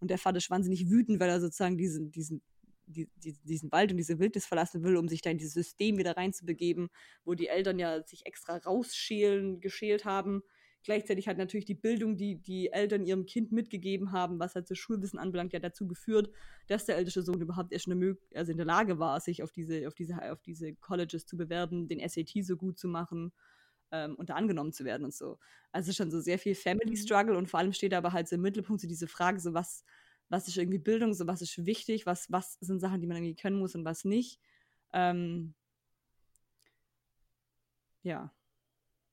Und 0.00 0.10
der 0.10 0.18
Vater 0.18 0.38
ist 0.38 0.50
wahnsinnig 0.50 0.90
wütend, 0.90 1.20
weil 1.20 1.28
er 1.28 1.40
sozusagen 1.40 1.76
diesen, 1.76 2.10
diesen 2.10 2.42
die, 2.88 3.08
die, 3.16 3.34
diesen 3.44 3.70
Wald 3.70 3.90
und 3.90 3.98
diese 3.98 4.18
Wildnis 4.18 4.46
verlassen 4.46 4.82
will, 4.82 4.96
um 4.96 5.08
sich 5.08 5.22
da 5.22 5.30
in 5.30 5.38
dieses 5.38 5.54
System 5.54 5.98
wieder 5.98 6.16
reinzubegeben, 6.16 6.88
wo 7.24 7.34
die 7.34 7.48
Eltern 7.48 7.78
ja 7.78 8.02
sich 8.02 8.26
extra 8.26 8.56
rausschälen, 8.56 9.60
geschält 9.60 10.04
haben. 10.04 10.42
Gleichzeitig 10.84 11.28
hat 11.28 11.38
natürlich 11.38 11.66
die 11.66 11.74
Bildung, 11.74 12.16
die 12.16 12.36
die 12.36 12.72
Eltern 12.72 13.04
ihrem 13.04 13.26
Kind 13.26 13.52
mitgegeben 13.52 14.12
haben, 14.12 14.38
was 14.38 14.54
halt 14.54 14.66
so 14.66 14.74
Schulwissen 14.74 15.18
anbelangt, 15.18 15.52
ja 15.52 15.58
dazu 15.58 15.86
geführt, 15.86 16.30
dass 16.66 16.86
der 16.86 16.96
älteste 16.96 17.22
Sohn 17.22 17.40
überhaupt 17.40 17.72
erst 17.72 17.90
eine 17.90 18.16
also 18.34 18.52
in 18.52 18.56
der 18.56 18.66
Lage 18.66 18.98
war, 18.98 19.20
sich 19.20 19.42
auf 19.42 19.52
diese, 19.52 19.86
auf 19.86 19.94
diese, 19.94 20.32
auf 20.32 20.40
diese 20.40 20.74
Colleges 20.76 21.26
zu 21.26 21.36
bewerben, 21.36 21.88
den 21.88 22.06
SAT 22.08 22.42
so 22.42 22.56
gut 22.56 22.78
zu 22.78 22.88
machen 22.88 23.32
ähm, 23.92 24.14
und 24.16 24.30
da 24.30 24.34
angenommen 24.34 24.72
zu 24.72 24.84
werden 24.84 25.04
und 25.04 25.14
so. 25.14 25.38
Also 25.72 25.92
schon 25.92 26.10
so 26.10 26.20
sehr 26.20 26.38
viel 26.38 26.54
Family 26.54 26.90
mhm. 26.90 26.96
Struggle 26.96 27.36
und 27.36 27.48
vor 27.48 27.60
allem 27.60 27.72
steht 27.72 27.94
aber 27.94 28.12
halt 28.12 28.28
so 28.28 28.36
im 28.36 28.42
Mittelpunkt 28.42 28.80
so 28.80 28.88
diese 28.88 29.06
Frage, 29.06 29.40
so 29.40 29.54
was, 29.54 29.84
was 30.28 30.48
ist 30.48 30.56
irgendwie 30.56 30.78
Bildung, 30.78 31.14
so 31.14 31.26
was 31.26 31.42
ist 31.42 31.66
wichtig, 31.66 32.06
was, 32.06 32.30
was 32.30 32.54
sind 32.60 32.80
Sachen, 32.80 33.00
die 33.00 33.06
man 33.06 33.16
irgendwie 33.18 33.36
können 33.36 33.58
muss 33.58 33.74
und 33.74 33.84
was 33.84 34.04
nicht. 34.04 34.40
Ähm, 34.92 35.54
ja. 38.02 38.32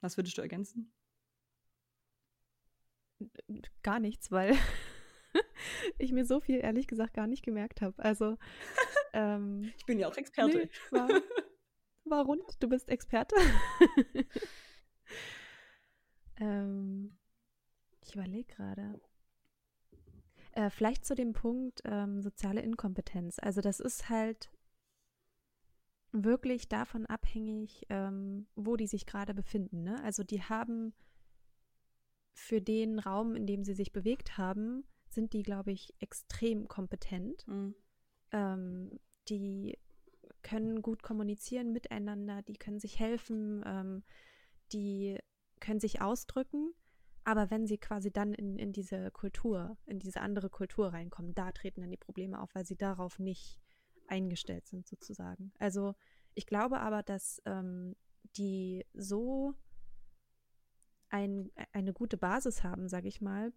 Was 0.02 0.18
würdest 0.18 0.38
du 0.38 0.42
ergänzen? 0.42 0.94
Gar 3.82 4.00
nichts, 4.00 4.32
weil 4.32 4.56
ich 5.98 6.12
mir 6.12 6.26
so 6.26 6.40
viel 6.42 6.58
ehrlich 6.58 6.88
gesagt 6.88 7.14
gar 7.14 7.28
nicht 7.28 7.44
gemerkt 7.44 7.82
habe. 7.82 7.98
Also 8.04 8.38
ähm, 9.14 9.74
ich 9.78 9.86
bin 9.86 10.00
ja 10.00 10.08
auch 10.08 10.18
Experte. 10.18 10.58
Nee, 10.58 10.70
war, 10.92 11.10
war 12.06 12.26
rund, 12.26 12.44
du 12.60 12.70
bist 12.70 12.90
Experte. 12.90 13.36
ähm, 16.38 17.18
ich 18.02 18.16
überlege 18.16 18.54
gerade. 18.54 19.00
Äh, 20.52 20.70
vielleicht 20.70 21.06
zu 21.06 21.16
dem 21.16 21.34
Punkt 21.34 21.82
ähm, 21.86 22.22
soziale 22.22 22.62
Inkompetenz. 22.62 23.40
Also 23.40 23.62
das 23.62 23.80
ist 23.80 24.10
halt 24.10 24.52
wirklich 26.12 26.70
davon 26.70 27.06
abhängig, 27.06 27.86
ähm, 27.90 28.48
wo 28.56 28.78
die 28.78 28.88
sich 28.88 29.06
gerade 29.06 29.34
befinden. 29.34 29.84
Ne? 29.84 30.02
Also 30.04 30.24
die 30.24 30.42
haben 30.42 30.94
für 32.34 32.62
den 32.62 33.00
Raum, 33.00 33.36
in 33.36 33.48
dem 33.48 33.64
sie 33.64 33.74
sich 33.74 33.92
bewegt 33.92 34.38
haben, 34.38 34.86
sind 35.10 35.34
die, 35.34 35.44
glaube 35.44 35.72
ich, 35.72 35.94
extrem 36.00 36.68
kompetent. 36.68 37.48
Mhm. 37.48 37.76
Ähm, 38.32 39.00
die 39.30 39.78
können 40.42 40.82
gut 40.82 41.02
kommunizieren 41.02 41.72
miteinander, 41.72 42.44
die 42.44 42.58
können 42.58 42.80
sich 42.80 43.00
helfen, 43.00 43.64
ähm, 43.66 44.04
die 44.72 45.18
können 45.60 45.80
sich 45.80 46.02
ausdrücken. 46.02 46.74
Aber 47.24 47.50
wenn 47.50 47.66
sie 47.66 47.78
quasi 47.78 48.12
dann 48.12 48.34
in, 48.34 48.58
in 48.60 48.72
diese 48.72 49.10
Kultur, 49.10 49.78
in 49.88 50.00
diese 50.00 50.22
andere 50.22 50.50
Kultur 50.50 50.94
reinkommen, 50.94 51.34
da 51.34 51.52
treten 51.52 51.82
dann 51.82 51.90
die 51.90 51.98
Probleme 51.98 52.40
auf, 52.40 52.54
weil 52.54 52.66
sie 52.66 52.78
darauf 52.78 53.18
nicht 53.18 53.60
eingestellt 54.08 54.68
sind, 54.68 54.88
sozusagen. 54.88 55.52
Also 55.58 55.96
ich 56.36 56.46
glaube 56.46 56.80
aber, 56.80 57.02
dass 57.02 57.42
ähm, 57.46 57.96
die 58.38 58.86
so 58.94 59.56
ein, 61.10 61.52
eine 61.72 61.94
gute 61.94 62.18
Basis 62.18 62.64
haben, 62.64 62.88
sage 62.88 63.08
ich 63.08 63.22
mal, 63.22 63.54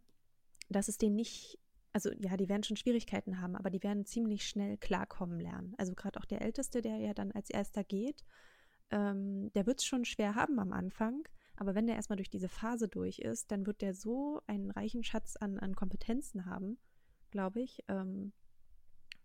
dass 0.69 0.89
es 0.89 0.99
denen 0.99 1.17
nicht, 1.17 1.59
also 1.93 2.11
ja, 2.13 2.37
die 2.37 2.49
werden 2.49 2.63
schon 2.63 2.77
Schwierigkeiten 2.77 3.41
haben, 3.41 3.57
aber 3.57 3.71
die 3.71 3.83
werden 3.83 4.05
ziemlich 4.07 4.49
schnell 4.49 4.77
klarkommen 4.77 5.41
lernen. 5.41 5.75
Also 5.77 5.95
gerade 5.95 6.19
auch 6.21 6.25
der 6.25 6.43
Älteste, 6.43 6.83
der 6.83 6.97
ja 6.97 7.15
dann 7.15 7.33
als 7.33 7.51
erster 7.51 7.85
geht, 7.85 8.25
ähm, 8.91 9.53
der 9.55 9.67
wird 9.67 9.81
es 9.81 9.87
schon 9.87 10.05
schwer 10.05 10.35
haben 10.35 10.59
am 10.59 10.73
Anfang, 10.73 11.27
aber 11.59 11.75
wenn 11.75 11.87
der 11.87 11.97
erstmal 11.97 12.17
durch 12.17 12.31
diese 12.31 12.49
Phase 12.49 12.89
durch 12.89 13.19
ist, 13.19 13.51
dann 13.51 13.67
wird 13.67 13.83
der 13.83 13.93
so 13.93 14.41
einen 14.47 14.71
reichen 14.71 15.03
Schatz 15.03 15.37
an, 15.37 15.59
an 15.59 15.75
Kompetenzen 15.75 16.47
haben, 16.47 16.79
glaube 17.31 17.61
ich, 17.61 17.83
ähm, 17.89 18.33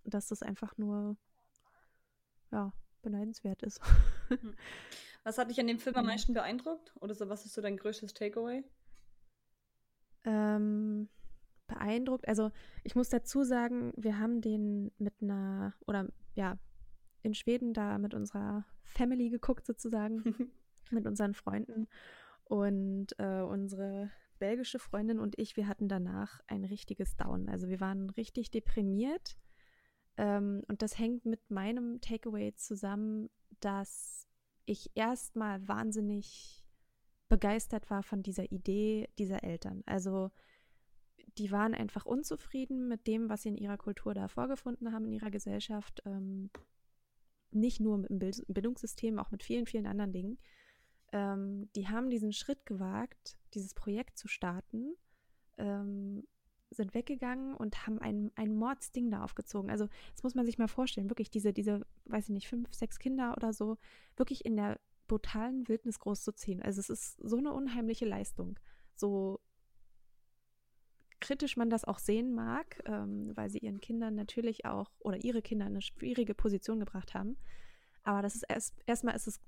dass 0.03 0.27
das 0.27 0.41
einfach 0.41 0.75
nur, 0.77 1.15
ja, 2.51 2.73
beneidenswert 3.03 3.61
ist. 3.61 3.81
Hm. 4.29 4.55
Was 5.23 5.37
hat 5.37 5.49
dich 5.51 5.59
an 5.59 5.67
dem 5.67 5.79
Film 5.79 5.95
am 5.95 6.07
meisten 6.07 6.33
beeindruckt? 6.33 6.93
Oder 6.99 7.13
so, 7.13 7.29
was 7.29 7.45
ist 7.45 7.53
so 7.53 7.61
dein 7.61 7.77
größtes 7.77 8.13
Takeaway? 8.13 8.63
Ähm, 10.25 11.07
beeindruckt. 11.67 12.27
Also 12.27 12.51
ich 12.83 12.95
muss 12.95 13.09
dazu 13.09 13.43
sagen, 13.43 13.93
wir 13.95 14.19
haben 14.19 14.41
den 14.41 14.91
mit 14.97 15.13
einer, 15.21 15.75
oder 15.85 16.09
ja, 16.35 16.57
in 17.21 17.33
Schweden 17.35 17.73
da 17.73 17.99
mit 17.99 18.13
unserer 18.13 18.65
Family 18.83 19.29
geguckt 19.29 19.65
sozusagen, 19.65 20.23
mit 20.91 21.05
unseren 21.05 21.35
Freunden. 21.35 21.87
Und 22.45 23.07
äh, 23.17 23.41
unsere 23.41 24.11
belgische 24.39 24.79
Freundin 24.79 25.19
und 25.19 25.39
ich, 25.39 25.55
wir 25.55 25.67
hatten 25.67 25.87
danach 25.87 26.41
ein 26.47 26.65
richtiges 26.65 27.15
Down. 27.15 27.47
Also 27.47 27.69
wir 27.69 27.79
waren 27.79 28.09
richtig 28.09 28.51
deprimiert. 28.51 29.37
Ähm, 30.17 30.63
und 30.67 30.81
das 30.81 30.99
hängt 30.99 31.25
mit 31.25 31.49
meinem 31.49 32.01
Takeaway 32.01 32.53
zusammen, 32.55 33.29
dass 33.61 34.27
ich 34.65 34.91
erstmal 34.95 35.65
wahnsinnig 35.67 36.65
begeistert 37.29 37.89
war 37.89 38.03
von 38.03 38.21
dieser 38.21 38.51
Idee 38.51 39.09
dieser 39.17 39.43
Eltern. 39.43 39.81
Also 39.85 40.31
die 41.37 41.51
waren 41.51 41.73
einfach 41.73 42.05
unzufrieden 42.05 42.87
mit 42.87 43.07
dem, 43.07 43.29
was 43.29 43.43
sie 43.43 43.49
in 43.49 43.57
ihrer 43.57 43.77
Kultur 43.77 44.13
da 44.13 44.27
vorgefunden 44.27 44.91
haben, 44.91 45.05
in 45.05 45.13
ihrer 45.13 45.31
Gesellschaft. 45.31 46.01
Ähm, 46.05 46.51
nicht 47.51 47.79
nur 47.79 47.97
mit 47.97 48.09
dem 48.09 48.19
Bildungssystem, 48.47 49.19
auch 49.19 49.31
mit 49.31 49.43
vielen, 49.43 49.65
vielen 49.65 49.87
anderen 49.87 50.11
Dingen 50.11 50.37
ähm, 51.13 51.69
die 51.75 51.87
haben 51.87 52.09
diesen 52.09 52.33
Schritt 52.33 52.65
gewagt, 52.65 53.37
dieses 53.53 53.73
Projekt 53.73 54.17
zu 54.17 54.27
starten, 54.27 54.95
ähm, 55.57 56.27
sind 56.71 56.95
weggegangen 56.95 57.53
und 57.53 57.85
haben 57.85 57.99
ein, 57.99 58.31
ein 58.35 58.55
Mordsding 58.55 59.11
da 59.11 59.23
aufgezogen. 59.23 59.69
Also 59.69 59.87
das 60.13 60.23
muss 60.23 60.33
man 60.33 60.45
sich 60.45 60.57
mal 60.57 60.67
vorstellen, 60.67 61.09
wirklich 61.09 61.29
diese, 61.29 61.53
diese, 61.53 61.85
weiß 62.05 62.25
ich 62.25 62.33
nicht, 62.33 62.47
fünf, 62.47 62.73
sechs 62.73 62.97
Kinder 62.97 63.35
oder 63.37 63.53
so, 63.53 63.77
wirklich 64.17 64.43
in 64.43 64.57
der 64.57 64.79
brutalen 65.07 65.67
Wildnis 65.67 65.99
groß 65.99 66.23
zu 66.23 66.33
ziehen. 66.33 66.63
Also 66.63 66.79
es 66.79 66.89
ist 66.89 67.17
so 67.21 67.37
eine 67.37 67.53
unheimliche 67.53 68.05
Leistung. 68.05 68.59
So 68.95 69.39
kritisch 71.19 71.55
man 71.55 71.69
das 71.69 71.85
auch 71.85 71.99
sehen 71.99 72.33
mag, 72.33 72.81
ähm, 72.85 73.31
weil 73.35 73.51
sie 73.51 73.59
ihren 73.59 73.79
Kindern 73.79 74.15
natürlich 74.15 74.65
auch 74.65 74.91
oder 74.99 75.23
ihre 75.23 75.43
Kinder 75.43 75.67
in 75.67 75.73
eine 75.73 75.81
schwierige 75.81 76.33
Position 76.33 76.79
gebracht 76.79 77.13
haben. 77.13 77.37
Aber 78.01 78.23
das 78.23 78.35
ist 78.35 78.43
erst 78.49 78.75
erstmal 78.87 79.15
ist 79.15 79.27
es 79.27 79.39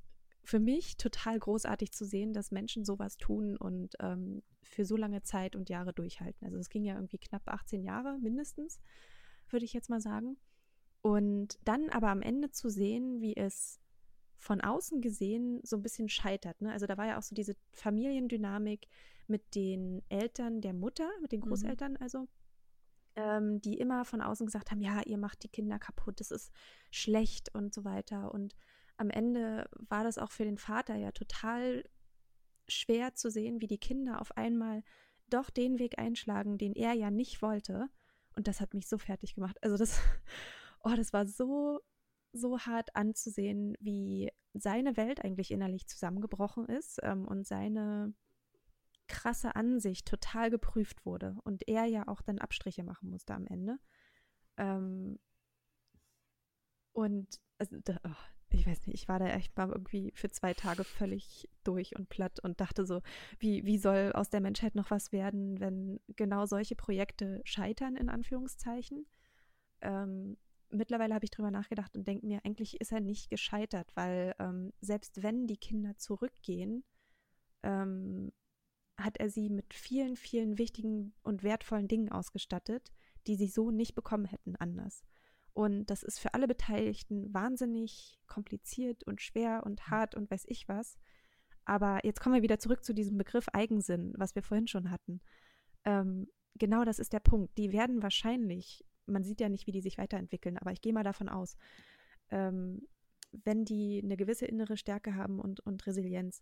für 0.45 0.59
mich 0.59 0.97
total 0.97 1.39
großartig 1.39 1.91
zu 1.91 2.05
sehen, 2.05 2.33
dass 2.33 2.51
Menschen 2.51 2.85
sowas 2.85 3.17
tun 3.17 3.57
und 3.57 3.95
ähm, 3.99 4.43
für 4.61 4.85
so 4.85 4.95
lange 4.95 5.23
Zeit 5.23 5.55
und 5.55 5.69
Jahre 5.69 5.91
durchhalten. 5.91 6.45
Also 6.45 6.57
es 6.57 6.69
ging 6.69 6.83
ja 6.83 6.95
irgendwie 6.95 7.17
knapp 7.17 7.41
18 7.47 7.83
Jahre 7.83 8.19
mindestens, 8.19 8.79
würde 9.49 9.65
ich 9.65 9.73
jetzt 9.73 9.89
mal 9.89 10.01
sagen. 10.01 10.37
Und 11.01 11.59
dann 11.63 11.89
aber 11.89 12.09
am 12.09 12.21
Ende 12.21 12.51
zu 12.51 12.69
sehen, 12.69 13.21
wie 13.21 13.35
es 13.35 13.79
von 14.37 14.61
außen 14.61 15.01
gesehen 15.01 15.61
so 15.63 15.77
ein 15.77 15.81
bisschen 15.81 16.09
scheitert. 16.09 16.61
Ne? 16.61 16.71
Also 16.71 16.85
da 16.85 16.97
war 16.97 17.07
ja 17.07 17.17
auch 17.17 17.23
so 17.23 17.33
diese 17.33 17.55
Familiendynamik 17.71 18.87
mit 19.27 19.55
den 19.55 20.03
Eltern 20.09 20.61
der 20.61 20.73
Mutter, 20.73 21.09
mit 21.21 21.31
den 21.31 21.39
mhm. 21.39 21.45
Großeltern 21.45 21.93
mhm. 21.93 21.97
also, 22.01 22.27
ähm, 23.15 23.61
die 23.61 23.77
immer 23.77 24.05
von 24.05 24.21
außen 24.21 24.45
gesagt 24.45 24.69
haben, 24.69 24.81
ja, 24.81 25.01
ihr 25.05 25.17
macht 25.17 25.43
die 25.43 25.49
Kinder 25.49 25.79
kaputt, 25.79 26.19
das 26.19 26.29
ist 26.29 26.51
schlecht 26.91 27.53
und 27.55 27.73
so 27.73 27.83
weiter. 27.83 28.31
Und 28.31 28.55
am 28.97 29.09
Ende 29.09 29.69
war 29.73 30.03
das 30.03 30.17
auch 30.17 30.31
für 30.31 30.45
den 30.45 30.57
Vater 30.57 30.95
ja 30.95 31.11
total 31.11 31.83
schwer 32.67 33.13
zu 33.13 33.29
sehen, 33.29 33.61
wie 33.61 33.67
die 33.67 33.77
Kinder 33.77 34.21
auf 34.21 34.35
einmal 34.37 34.83
doch 35.27 35.49
den 35.49 35.79
Weg 35.79 35.99
einschlagen, 35.99 36.57
den 36.57 36.73
er 36.73 36.93
ja 36.93 37.11
nicht 37.11 37.41
wollte. 37.41 37.89
Und 38.35 38.47
das 38.47 38.61
hat 38.61 38.73
mich 38.73 38.87
so 38.87 38.97
fertig 38.97 39.35
gemacht. 39.35 39.57
Also 39.61 39.77
das, 39.77 39.99
oh, 40.83 40.93
das 40.95 41.13
war 41.13 41.25
so, 41.25 41.79
so 42.31 42.59
hart 42.59 42.95
anzusehen, 42.95 43.75
wie 43.79 44.31
seine 44.53 44.97
Welt 44.97 45.23
eigentlich 45.23 45.51
innerlich 45.51 45.87
zusammengebrochen 45.87 46.65
ist 46.67 46.99
ähm, 47.03 47.27
und 47.27 47.45
seine, 47.45 48.13
krasse 49.07 49.55
Ansicht 49.55 50.07
total 50.07 50.49
geprüft 50.49 51.05
wurde 51.05 51.37
und 51.43 51.67
er 51.67 51.85
ja 51.85 52.07
auch 52.07 52.21
dann 52.21 52.39
Abstriche 52.39 52.83
machen 52.83 53.09
musste 53.09 53.33
am 53.33 53.45
Ende. 53.45 53.77
Ähm, 54.57 55.19
und 56.93 57.39
also, 57.57 57.77
oh, 58.03 58.09
ich 58.55 58.67
weiß 58.67 58.87
nicht, 58.87 59.01
ich 59.01 59.07
war 59.07 59.19
da 59.19 59.27
echt 59.27 59.55
mal 59.57 59.69
irgendwie 59.69 60.11
für 60.15 60.29
zwei 60.29 60.53
Tage 60.53 60.83
völlig 60.83 61.49
durch 61.63 61.95
und 61.95 62.09
platt 62.09 62.39
und 62.39 62.59
dachte 62.61 62.85
so, 62.85 63.01
wie, 63.39 63.65
wie 63.65 63.77
soll 63.77 64.11
aus 64.13 64.29
der 64.29 64.41
Menschheit 64.41 64.75
noch 64.75 64.91
was 64.91 65.11
werden, 65.11 65.59
wenn 65.59 65.99
genau 66.15 66.45
solche 66.45 66.75
Projekte 66.75 67.41
scheitern, 67.43 67.95
in 67.95 68.09
Anführungszeichen. 68.09 69.05
Ähm, 69.81 70.37
mittlerweile 70.69 71.13
habe 71.13 71.25
ich 71.25 71.31
drüber 71.31 71.51
nachgedacht 71.51 71.95
und 71.95 72.07
denke 72.07 72.25
mir, 72.25 72.41
eigentlich 72.43 72.79
ist 72.81 72.91
er 72.91 73.01
nicht 73.01 73.29
gescheitert, 73.29 73.91
weil 73.95 74.35
ähm, 74.39 74.73
selbst 74.81 75.23
wenn 75.23 75.47
die 75.47 75.57
Kinder 75.57 75.97
zurückgehen, 75.97 76.83
ähm, 77.63 78.31
hat 78.97 79.17
er 79.17 79.29
sie 79.29 79.49
mit 79.49 79.73
vielen, 79.73 80.15
vielen 80.15 80.57
wichtigen 80.57 81.13
und 81.23 81.43
wertvollen 81.43 81.87
Dingen 81.87 82.11
ausgestattet, 82.11 82.91
die 83.27 83.35
sie 83.35 83.47
so 83.47 83.71
nicht 83.71 83.95
bekommen 83.95 84.25
hätten 84.25 84.55
anders. 84.55 85.03
Und 85.55 85.85
das 85.85 86.03
ist 86.03 86.19
für 86.19 86.33
alle 86.33 86.47
Beteiligten 86.47 87.33
wahnsinnig 87.33 88.19
kompliziert 88.27 89.05
und 89.05 89.21
schwer 89.21 89.63
und 89.65 89.79
mhm. 89.79 89.91
hart 89.91 90.13
und 90.13 90.29
weiß 90.29 90.43
ich 90.47 90.67
was. 90.67 90.97
Aber 91.63 92.01
jetzt 92.03 92.19
kommen 92.19 92.35
wir 92.35 92.43
wieder 92.43 92.59
zurück 92.59 92.83
zu 92.83 92.93
diesem 92.93 93.17
Begriff 93.17 93.47
Eigensinn, 93.53 94.13
was 94.17 94.35
wir 94.35 94.43
vorhin 94.43 94.67
schon 94.67 94.91
hatten. 94.91 95.21
Ähm, 95.85 96.27
genau 96.55 96.83
das 96.83 96.99
ist 96.99 97.13
der 97.13 97.21
Punkt. 97.21 97.57
Die 97.57 97.71
werden 97.71 98.03
wahrscheinlich, 98.03 98.85
man 99.05 99.23
sieht 99.23 99.39
ja 99.39 99.47
nicht, 99.47 99.65
wie 99.65 99.71
die 99.71 99.81
sich 99.81 99.97
weiterentwickeln, 99.97 100.57
aber 100.57 100.73
ich 100.73 100.81
gehe 100.81 100.91
mal 100.93 101.03
davon 101.03 101.29
aus, 101.29 101.55
ähm, 102.31 102.85
wenn 103.31 103.63
die 103.63 104.01
eine 104.03 104.17
gewisse 104.17 104.45
innere 104.45 104.75
Stärke 104.75 105.15
haben 105.15 105.39
und, 105.39 105.61
und 105.61 105.87
Resilienz, 105.87 106.41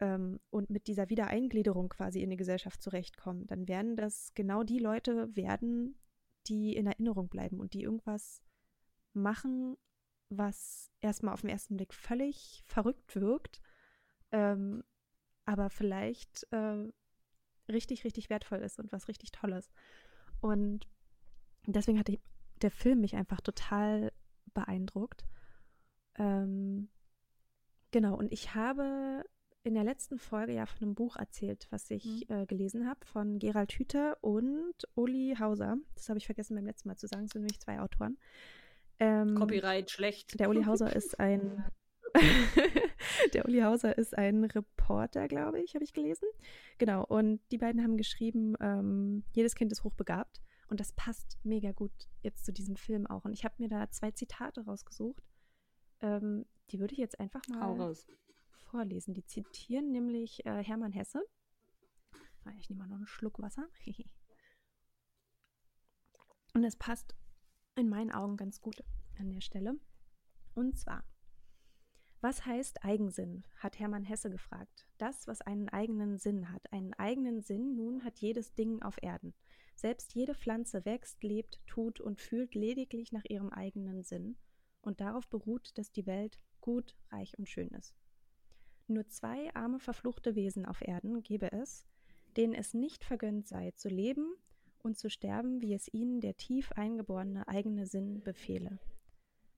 ähm, 0.00 0.40
und 0.48 0.70
mit 0.70 0.86
dieser 0.86 1.10
Wiedereingliederung 1.10 1.90
quasi 1.90 2.22
in 2.22 2.30
die 2.30 2.36
Gesellschaft 2.36 2.82
zurechtkommen, 2.82 3.46
dann 3.46 3.68
werden 3.68 3.96
das 3.96 4.32
genau 4.34 4.62
die 4.62 4.78
Leute 4.78 5.34
werden, 5.36 5.98
die 6.46 6.76
in 6.76 6.86
Erinnerung 6.86 7.28
bleiben 7.28 7.60
und 7.60 7.74
die 7.74 7.82
irgendwas 7.82 8.42
machen, 9.12 9.76
was 10.28 10.90
erstmal 11.00 11.34
auf 11.34 11.40
den 11.40 11.50
ersten 11.50 11.76
Blick 11.76 11.92
völlig 11.92 12.62
verrückt 12.66 13.16
wirkt, 13.16 13.60
ähm, 14.30 14.84
aber 15.44 15.70
vielleicht 15.70 16.46
äh, 16.52 16.88
richtig, 17.68 18.04
richtig 18.04 18.30
wertvoll 18.30 18.58
ist 18.58 18.78
und 18.78 18.92
was 18.92 19.08
richtig 19.08 19.32
Tolles. 19.32 19.70
Und 20.40 20.88
deswegen 21.66 21.98
hat 21.98 22.08
die, 22.08 22.20
der 22.62 22.70
Film 22.70 23.00
mich 23.00 23.16
einfach 23.16 23.40
total 23.40 24.12
beeindruckt. 24.54 25.24
Ähm, 26.16 26.88
genau, 27.90 28.16
und 28.16 28.32
ich 28.32 28.54
habe 28.54 29.24
in 29.62 29.74
der 29.74 29.84
letzten 29.84 30.18
Folge 30.18 30.54
ja 30.54 30.66
von 30.66 30.82
einem 30.82 30.94
Buch 30.94 31.16
erzählt, 31.16 31.66
was 31.70 31.90
ich 31.90 32.26
mhm. 32.28 32.34
äh, 32.34 32.46
gelesen 32.46 32.88
habe, 32.88 33.04
von 33.04 33.38
Gerald 33.38 33.72
Hüther 33.72 34.16
und 34.22 34.74
Uli 34.94 35.36
Hauser. 35.38 35.76
Das 35.94 36.08
habe 36.08 36.18
ich 36.18 36.26
vergessen 36.26 36.56
beim 36.56 36.66
letzten 36.66 36.88
Mal 36.88 36.96
zu 36.96 37.06
sagen, 37.06 37.24
es 37.24 37.32
sind 37.32 37.42
nämlich 37.42 37.60
zwei 37.60 37.80
Autoren. 37.80 38.18
Ähm, 38.98 39.34
Copyright 39.34 39.90
schlecht. 39.90 40.38
Der 40.40 40.48
Uli 40.48 40.64
Hauser 40.64 40.94
ist 40.96 41.18
ein 41.20 41.64
der 43.34 43.44
Uli 43.44 43.60
Hauser 43.60 43.96
ist 43.96 44.18
ein 44.18 44.42
Reporter, 44.44 45.28
glaube 45.28 45.60
ich, 45.60 45.74
habe 45.74 45.84
ich 45.84 45.92
gelesen. 45.92 46.26
Genau, 46.78 47.04
und 47.04 47.40
die 47.52 47.58
beiden 47.58 47.82
haben 47.82 47.96
geschrieben, 47.96 48.56
ähm, 48.60 49.22
jedes 49.32 49.54
Kind 49.54 49.70
ist 49.70 49.84
hochbegabt. 49.84 50.40
Und 50.68 50.80
das 50.80 50.92
passt 50.92 51.38
mega 51.44 51.72
gut 51.72 51.92
jetzt 52.22 52.46
zu 52.46 52.52
diesem 52.52 52.76
Film 52.76 53.06
auch. 53.06 53.24
Und 53.24 53.32
ich 53.32 53.44
habe 53.44 53.54
mir 53.58 53.68
da 53.68 53.90
zwei 53.90 54.10
Zitate 54.12 54.64
rausgesucht. 54.64 55.22
Ähm, 56.00 56.46
die 56.70 56.80
würde 56.80 56.92
ich 56.92 56.98
jetzt 56.98 57.18
einfach 57.20 57.42
mal 57.48 57.60
Hau 57.60 57.74
raus 57.74 58.06
vorlesen. 58.70 59.14
Die 59.14 59.24
zitieren 59.24 59.90
nämlich 59.90 60.44
äh, 60.46 60.62
Hermann 60.62 60.92
Hesse. 60.92 61.24
Ah, 62.44 62.52
ich 62.58 62.70
nehme 62.70 62.82
mal 62.82 62.88
noch 62.88 62.96
einen 62.96 63.06
Schluck 63.06 63.40
Wasser. 63.40 63.68
Und 66.54 66.64
es 66.64 66.76
passt 66.76 67.14
in 67.76 67.88
meinen 67.88 68.10
Augen 68.10 68.36
ganz 68.36 68.60
gut 68.60 68.82
an 69.18 69.30
der 69.30 69.40
Stelle. 69.40 69.78
Und 70.54 70.78
zwar, 70.78 71.04
was 72.20 72.44
heißt 72.44 72.84
Eigensinn? 72.84 73.44
hat 73.56 73.78
Hermann 73.78 74.04
Hesse 74.04 74.30
gefragt. 74.30 74.86
Das, 74.98 75.26
was 75.26 75.40
einen 75.40 75.68
eigenen 75.68 76.18
Sinn 76.18 76.50
hat. 76.50 76.70
Einen 76.72 76.92
eigenen 76.94 77.40
Sinn 77.40 77.76
nun 77.76 78.04
hat 78.04 78.18
jedes 78.18 78.54
Ding 78.54 78.82
auf 78.82 78.96
Erden. 79.00 79.34
Selbst 79.74 80.14
jede 80.14 80.34
Pflanze 80.34 80.84
wächst, 80.84 81.22
lebt, 81.22 81.62
tut 81.66 82.00
und 82.00 82.20
fühlt 82.20 82.54
lediglich 82.54 83.12
nach 83.12 83.24
ihrem 83.24 83.50
eigenen 83.50 84.02
Sinn. 84.02 84.36
Und 84.82 85.00
darauf 85.00 85.28
beruht, 85.28 85.70
dass 85.78 85.92
die 85.92 86.04
Welt 86.06 86.38
gut, 86.60 86.94
reich 87.10 87.38
und 87.38 87.48
schön 87.48 87.68
ist. 87.68 87.94
Nur 88.90 89.06
zwei 89.06 89.54
arme, 89.54 89.78
verfluchte 89.78 90.34
Wesen 90.34 90.66
auf 90.66 90.80
Erden 90.82 91.22
gebe 91.22 91.52
es, 91.52 91.86
denen 92.36 92.54
es 92.54 92.74
nicht 92.74 93.04
vergönnt 93.04 93.46
sei, 93.46 93.70
zu 93.76 93.88
leben 93.88 94.34
und 94.82 94.98
zu 94.98 95.08
sterben, 95.08 95.62
wie 95.62 95.74
es 95.74 95.86
ihnen 95.94 96.20
der 96.20 96.36
tief 96.36 96.72
eingeborene 96.72 97.46
eigene 97.46 97.86
Sinn 97.86 98.20
befehle. 98.20 98.80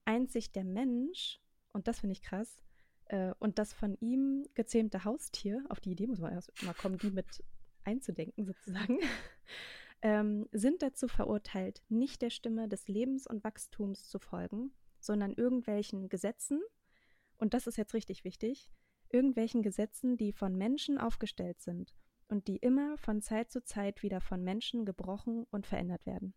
Einzig 0.05 0.51
der 0.51 0.63
Mensch, 0.63 1.41
und 1.71 1.87
das 1.87 2.01
finde 2.01 2.13
ich 2.13 2.21
krass, 2.21 2.61
äh, 3.05 3.33
und 3.39 3.57
das 3.57 3.73
von 3.73 3.97
ihm 4.01 4.45
gezähmte 4.53 5.03
Haustier, 5.03 5.65
auf 5.69 5.79
die 5.79 5.93
Idee 5.93 6.05
muss 6.05 6.19
man 6.19 6.33
erst 6.33 6.51
mal 6.61 6.75
kommen, 6.75 6.99
die 6.99 7.09
mit 7.09 7.43
einzudenken 7.85 8.45
sozusagen, 8.45 8.99
ähm, 10.03 10.47
sind 10.51 10.83
dazu 10.83 11.07
verurteilt, 11.07 11.81
nicht 11.89 12.21
der 12.21 12.29
Stimme 12.29 12.69
des 12.69 12.87
Lebens 12.87 13.25
und 13.25 13.43
Wachstums 13.43 14.07
zu 14.09 14.19
folgen, 14.19 14.75
sondern 14.99 15.33
irgendwelchen 15.33 16.07
Gesetzen, 16.07 16.61
und 17.37 17.55
das 17.55 17.65
ist 17.65 17.77
jetzt 17.77 17.95
richtig 17.95 18.23
wichtig, 18.25 18.69
irgendwelchen 19.13 19.61
Gesetzen, 19.61 20.17
die 20.17 20.33
von 20.33 20.57
Menschen 20.57 20.97
aufgestellt 20.97 21.61
sind 21.61 21.93
und 22.27 22.47
die 22.47 22.57
immer 22.57 22.97
von 22.97 23.21
Zeit 23.21 23.51
zu 23.51 23.63
Zeit 23.63 24.03
wieder 24.03 24.19
von 24.19 24.43
Menschen 24.43 24.85
gebrochen 24.85 25.45
und 25.51 25.67
verändert 25.67 26.05
werden. 26.05 26.33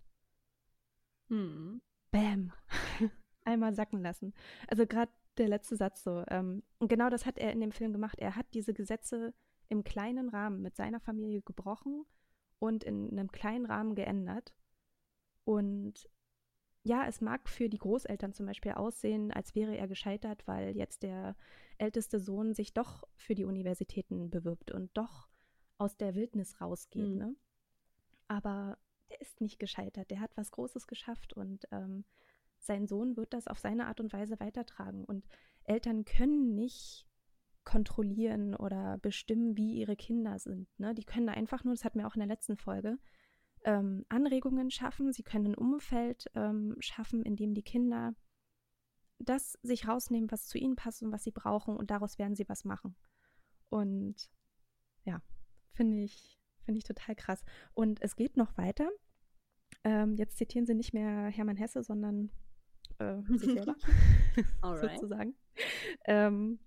Hm. 1.28 1.80
Bäm. 2.10 2.52
Einmal 3.44 3.74
sacken 3.74 4.02
lassen. 4.02 4.34
Also 4.68 4.86
gerade 4.86 5.10
der 5.38 5.48
letzte 5.48 5.76
Satz 5.76 6.02
so. 6.02 6.24
Ähm, 6.28 6.62
und 6.78 6.88
genau 6.88 7.08
das 7.10 7.26
hat 7.26 7.38
er 7.38 7.52
in 7.52 7.60
dem 7.60 7.72
Film 7.72 7.92
gemacht. 7.92 8.18
Er 8.18 8.36
hat 8.36 8.46
diese 8.54 8.74
Gesetze 8.74 9.34
im 9.68 9.84
kleinen 9.84 10.28
Rahmen 10.28 10.62
mit 10.62 10.76
seiner 10.76 11.00
Familie 11.00 11.42
gebrochen 11.42 12.04
und 12.58 12.84
in 12.84 13.10
einem 13.10 13.30
kleinen 13.32 13.66
Rahmen 13.66 13.94
geändert. 13.94 14.54
Und 15.44 16.08
ja, 16.82 17.06
es 17.06 17.20
mag 17.20 17.48
für 17.48 17.68
die 17.68 17.78
Großeltern 17.78 18.32
zum 18.32 18.46
Beispiel 18.46 18.72
aussehen, 18.72 19.32
als 19.32 19.54
wäre 19.54 19.76
er 19.76 19.88
gescheitert, 19.88 20.46
weil 20.46 20.76
jetzt 20.76 21.02
der 21.02 21.36
älteste 21.78 22.20
Sohn 22.20 22.54
sich 22.54 22.72
doch 22.72 23.04
für 23.16 23.34
die 23.34 23.44
Universitäten 23.44 24.30
bewirbt 24.30 24.70
und 24.70 24.96
doch 24.96 25.28
aus 25.78 25.96
der 25.96 26.14
Wildnis 26.14 26.60
rausgeht. 26.60 27.08
Mhm. 27.08 27.18
Ne? 27.18 27.36
Aber 28.28 28.78
der 29.10 29.20
ist 29.20 29.40
nicht 29.40 29.58
gescheitert, 29.58 30.10
der 30.10 30.20
hat 30.20 30.36
was 30.36 30.50
Großes 30.50 30.86
geschafft 30.86 31.32
und 31.32 31.66
ähm, 31.70 32.04
sein 32.58 32.86
Sohn 32.86 33.16
wird 33.16 33.32
das 33.32 33.46
auf 33.46 33.58
seine 33.58 33.86
Art 33.86 34.00
und 34.00 34.12
Weise 34.12 34.40
weitertragen. 34.40 35.04
Und 35.04 35.26
Eltern 35.64 36.04
können 36.04 36.54
nicht 36.54 37.06
kontrollieren 37.64 38.54
oder 38.54 38.98
bestimmen, 38.98 39.56
wie 39.56 39.74
ihre 39.74 39.96
Kinder 39.96 40.38
sind. 40.38 40.68
Ne? 40.78 40.94
Die 40.94 41.04
können 41.04 41.28
einfach 41.28 41.64
nur, 41.64 41.74
das 41.74 41.84
hatten 41.84 41.98
wir 41.98 42.06
auch 42.06 42.14
in 42.14 42.20
der 42.20 42.28
letzten 42.28 42.56
Folge, 42.56 42.98
ähm, 43.64 44.04
Anregungen 44.08 44.70
schaffen, 44.70 45.12
sie 45.12 45.24
können 45.24 45.46
ein 45.46 45.54
Umfeld 45.56 46.30
ähm, 46.34 46.76
schaffen, 46.78 47.22
in 47.22 47.36
dem 47.36 47.54
die 47.54 47.64
Kinder 47.64 48.14
das 49.18 49.58
sich 49.62 49.88
rausnehmen, 49.88 50.30
was 50.30 50.46
zu 50.46 50.58
ihnen 50.58 50.76
passt 50.76 51.02
und 51.02 51.12
was 51.12 51.24
sie 51.24 51.30
brauchen 51.30 51.76
und 51.76 51.90
daraus 51.90 52.18
werden 52.18 52.36
sie 52.36 52.48
was 52.48 52.64
machen. 52.64 52.96
Und 53.68 54.30
ja, 55.04 55.20
finde 55.72 56.02
ich, 56.02 56.38
finde 56.64 56.78
ich 56.78 56.84
total 56.84 57.14
krass. 57.14 57.44
Und 57.74 58.02
es 58.02 58.16
geht 58.16 58.36
noch 58.36 58.56
weiter. 58.56 58.88
Ähm, 59.84 60.16
jetzt 60.16 60.36
zitieren 60.38 60.66
sie 60.66 60.74
nicht 60.74 60.92
mehr 60.92 61.28
Hermann 61.28 61.56
Hesse, 61.56 61.82
sondern 61.82 62.30
äh, 62.98 63.22
sich 63.36 63.52
selber, 63.54 63.76
sozusagen. 64.80 65.34
Ähm, 66.04 66.58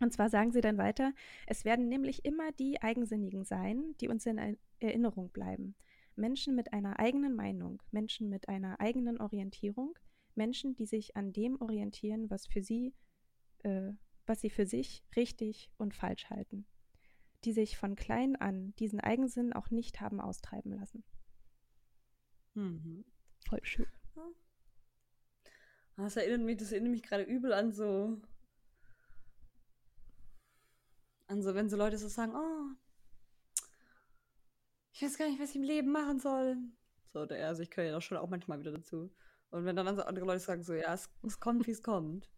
und 0.00 0.12
zwar 0.12 0.30
sagen 0.30 0.50
sie 0.50 0.60
dann 0.60 0.78
weiter, 0.78 1.12
es 1.46 1.64
werden 1.64 1.88
nämlich 1.88 2.24
immer 2.24 2.50
die 2.52 2.82
Eigensinnigen 2.82 3.44
sein, 3.44 3.94
die 4.00 4.08
uns 4.08 4.26
in 4.26 4.58
Erinnerung 4.80 5.30
bleiben. 5.30 5.76
Menschen 6.16 6.54
mit 6.54 6.72
einer 6.72 6.98
eigenen 6.98 7.34
Meinung, 7.34 7.82
Menschen 7.90 8.28
mit 8.28 8.48
einer 8.48 8.80
eigenen 8.80 9.20
Orientierung, 9.20 9.96
Menschen, 10.36 10.74
die 10.74 10.86
sich 10.86 11.16
an 11.16 11.32
dem 11.32 11.60
orientieren, 11.60 12.30
was 12.30 12.46
für 12.46 12.62
sie, 12.62 12.94
äh, 13.60 13.92
was 14.26 14.40
sie 14.40 14.50
für 14.50 14.66
sich 14.66 15.04
richtig 15.16 15.70
und 15.78 15.94
falsch 15.94 16.30
halten, 16.30 16.66
die 17.44 17.52
sich 17.52 17.76
von 17.76 17.96
klein 17.96 18.36
an 18.36 18.74
diesen 18.76 19.00
Eigensinn 19.00 19.52
auch 19.52 19.70
nicht 19.70 20.00
haben 20.00 20.20
austreiben 20.20 20.72
lassen. 20.72 21.04
Mhm. 22.54 23.04
Voll 23.48 23.60
schön. 23.62 23.86
Das 25.96 26.16
erinnert 26.16 26.40
mich, 26.40 26.56
das 26.56 26.72
erinnert 26.72 26.92
mich 26.92 27.02
gerade 27.02 27.22
übel 27.22 27.52
an 27.52 27.72
so, 27.72 28.20
an 31.26 31.42
so, 31.42 31.54
wenn 31.54 31.68
so 31.68 31.76
Leute 31.76 31.98
so 31.98 32.08
sagen, 32.08 32.34
oh, 32.34 32.74
ich 34.92 35.02
weiß 35.02 35.18
gar 35.18 35.28
nicht, 35.28 35.40
was 35.40 35.50
ich 35.50 35.56
im 35.56 35.62
Leben 35.62 35.92
machen 35.92 36.18
soll. 36.18 36.56
So, 37.12 37.26
der, 37.26 37.46
also 37.46 37.62
ich 37.62 37.70
gehöre 37.70 37.90
ja 37.90 37.94
doch 37.94 38.02
schon 38.02 38.18
auch 38.18 38.30
manchmal 38.30 38.58
wieder 38.60 38.72
dazu. 38.72 39.10
Und 39.52 39.66
wenn 39.66 39.76
dann 39.76 39.94
so 39.94 40.02
andere 40.02 40.24
Leute 40.24 40.40
sagen 40.40 40.62
so, 40.62 40.72
ja, 40.72 40.94
es, 40.94 41.10
es 41.22 41.38
kommt, 41.38 41.66
wie 41.66 41.72
es 41.72 41.82
kommt. 41.82 42.30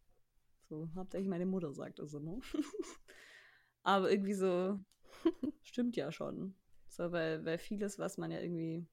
So, 0.68 0.88
hauptsächlich 0.96 1.28
meine 1.28 1.46
Mutter 1.46 1.72
sagt 1.72 2.00
also, 2.00 2.18
ne? 2.18 2.40
Aber 3.84 4.10
irgendwie 4.10 4.34
so, 4.34 4.80
stimmt 5.62 5.94
ja 5.94 6.10
schon. 6.10 6.56
So, 6.88 7.12
weil, 7.12 7.44
weil 7.44 7.58
vieles, 7.58 8.00
was 8.00 8.18
man 8.18 8.32
ja 8.32 8.40
irgendwie. 8.40 8.84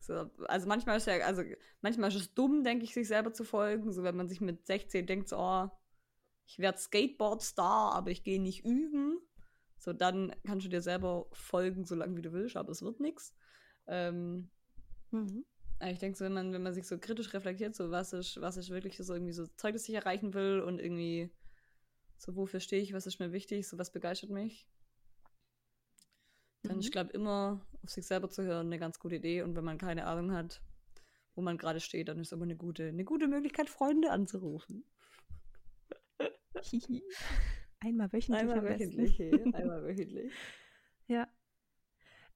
So, 0.00 0.30
also 0.46 0.66
manchmal 0.66 0.96
ist 0.96 1.06
ja, 1.06 1.18
also 1.18 1.42
manchmal 1.82 2.08
ist 2.08 2.16
es 2.16 2.34
dumm, 2.34 2.64
denke 2.64 2.84
ich, 2.84 2.94
sich 2.94 3.08
selber 3.08 3.34
zu 3.34 3.44
folgen. 3.44 3.92
So, 3.92 4.02
wenn 4.02 4.16
man 4.16 4.28
sich 4.28 4.40
mit 4.40 4.66
16 4.66 5.06
denkt, 5.06 5.28
so, 5.28 5.36
oh, 5.38 5.68
ich 6.46 6.58
werde 6.58 6.78
Skateboard-Star, 6.78 7.92
aber 7.92 8.10
ich 8.10 8.24
gehe 8.24 8.40
nicht 8.40 8.64
üben. 8.64 9.18
So, 9.76 9.92
dann 9.92 10.34
kannst 10.46 10.64
du 10.64 10.70
dir 10.70 10.80
selber 10.80 11.26
folgen, 11.32 11.84
solange 11.84 12.16
wie 12.16 12.22
du 12.22 12.32
willst, 12.32 12.56
aber 12.56 12.70
es 12.70 12.80
wird 12.80 13.00
nichts. 13.00 13.34
Ähm, 13.86 14.48
mhm. 15.10 15.44
Ich 15.84 15.98
denke 16.00 16.18
so, 16.18 16.24
wenn 16.24 16.32
man, 16.32 16.52
wenn 16.52 16.62
man 16.62 16.74
sich 16.74 16.86
so 16.86 16.98
kritisch 16.98 17.32
reflektiert, 17.32 17.74
so 17.74 17.90
was 17.90 18.12
ist, 18.12 18.40
was 18.40 18.56
ist 18.56 18.70
wirklich 18.70 18.96
so 18.96 19.12
irgendwie 19.12 19.32
so 19.32 19.46
Zeug, 19.46 19.74
das 19.74 19.88
ich 19.88 19.94
erreichen 19.94 20.34
will 20.34 20.60
und 20.60 20.80
irgendwie 20.80 21.30
so 22.16 22.34
wofür 22.34 22.60
stehe 22.60 22.82
ich, 22.82 22.92
was 22.92 23.06
ist 23.06 23.20
mir 23.20 23.32
wichtig, 23.32 23.68
so 23.68 23.78
was 23.78 23.92
begeistert 23.92 24.30
mich, 24.30 24.66
dann 26.62 26.76
mhm. 26.76 26.80
ich 26.80 26.90
glaube 26.90 27.12
immer 27.12 27.64
auf 27.82 27.90
sich 27.90 28.06
selber 28.06 28.28
zu 28.28 28.42
hören 28.42 28.66
eine 28.66 28.78
ganz 28.78 28.98
gute 28.98 29.16
Idee 29.16 29.42
und 29.42 29.54
wenn 29.56 29.64
man 29.64 29.78
keine 29.78 30.06
Ahnung 30.06 30.32
hat, 30.32 30.60
wo 31.34 31.42
man 31.42 31.56
gerade 31.56 31.80
steht, 31.80 32.08
dann 32.08 32.18
ist 32.18 32.32
immer 32.32 32.42
eine 32.44 32.56
gute, 32.56 32.88
eine 32.88 33.04
gute 33.04 33.28
Möglichkeit, 33.28 33.70
Freunde 33.70 34.10
anzurufen. 34.10 34.84
Einmal 37.80 38.12
wöchentlich. 38.12 38.40
Einmal 38.40 38.62
wöchentlich, 38.64 39.20
einmal 39.54 39.84
wöchentlich. 39.84 40.32
Ja. 41.10 41.26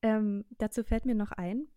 Ähm, 0.01 0.47
dazu 0.57 0.83
fällt 0.83 1.05
mir 1.05 1.15
noch 1.15 1.31
ein, 1.31 1.69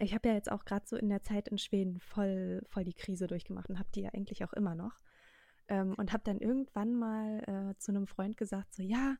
ich 0.00 0.14
habe 0.14 0.28
ja 0.28 0.34
jetzt 0.34 0.50
auch 0.50 0.64
gerade 0.64 0.86
so 0.86 0.96
in 0.96 1.08
der 1.08 1.22
Zeit 1.22 1.48
in 1.48 1.58
Schweden 1.58 2.00
voll, 2.00 2.62
voll 2.68 2.84
die 2.84 2.94
Krise 2.94 3.26
durchgemacht 3.26 3.68
und 3.68 3.78
habe 3.78 3.90
die 3.94 4.02
ja 4.02 4.10
eigentlich 4.10 4.44
auch 4.44 4.52
immer 4.52 4.74
noch. 4.74 5.00
Ähm, 5.68 5.94
und 5.96 6.12
habe 6.12 6.24
dann 6.24 6.38
irgendwann 6.38 6.94
mal 6.94 7.70
äh, 7.70 7.78
zu 7.78 7.92
einem 7.92 8.06
Freund 8.06 8.36
gesagt, 8.36 8.74
so 8.74 8.82
ja, 8.82 9.16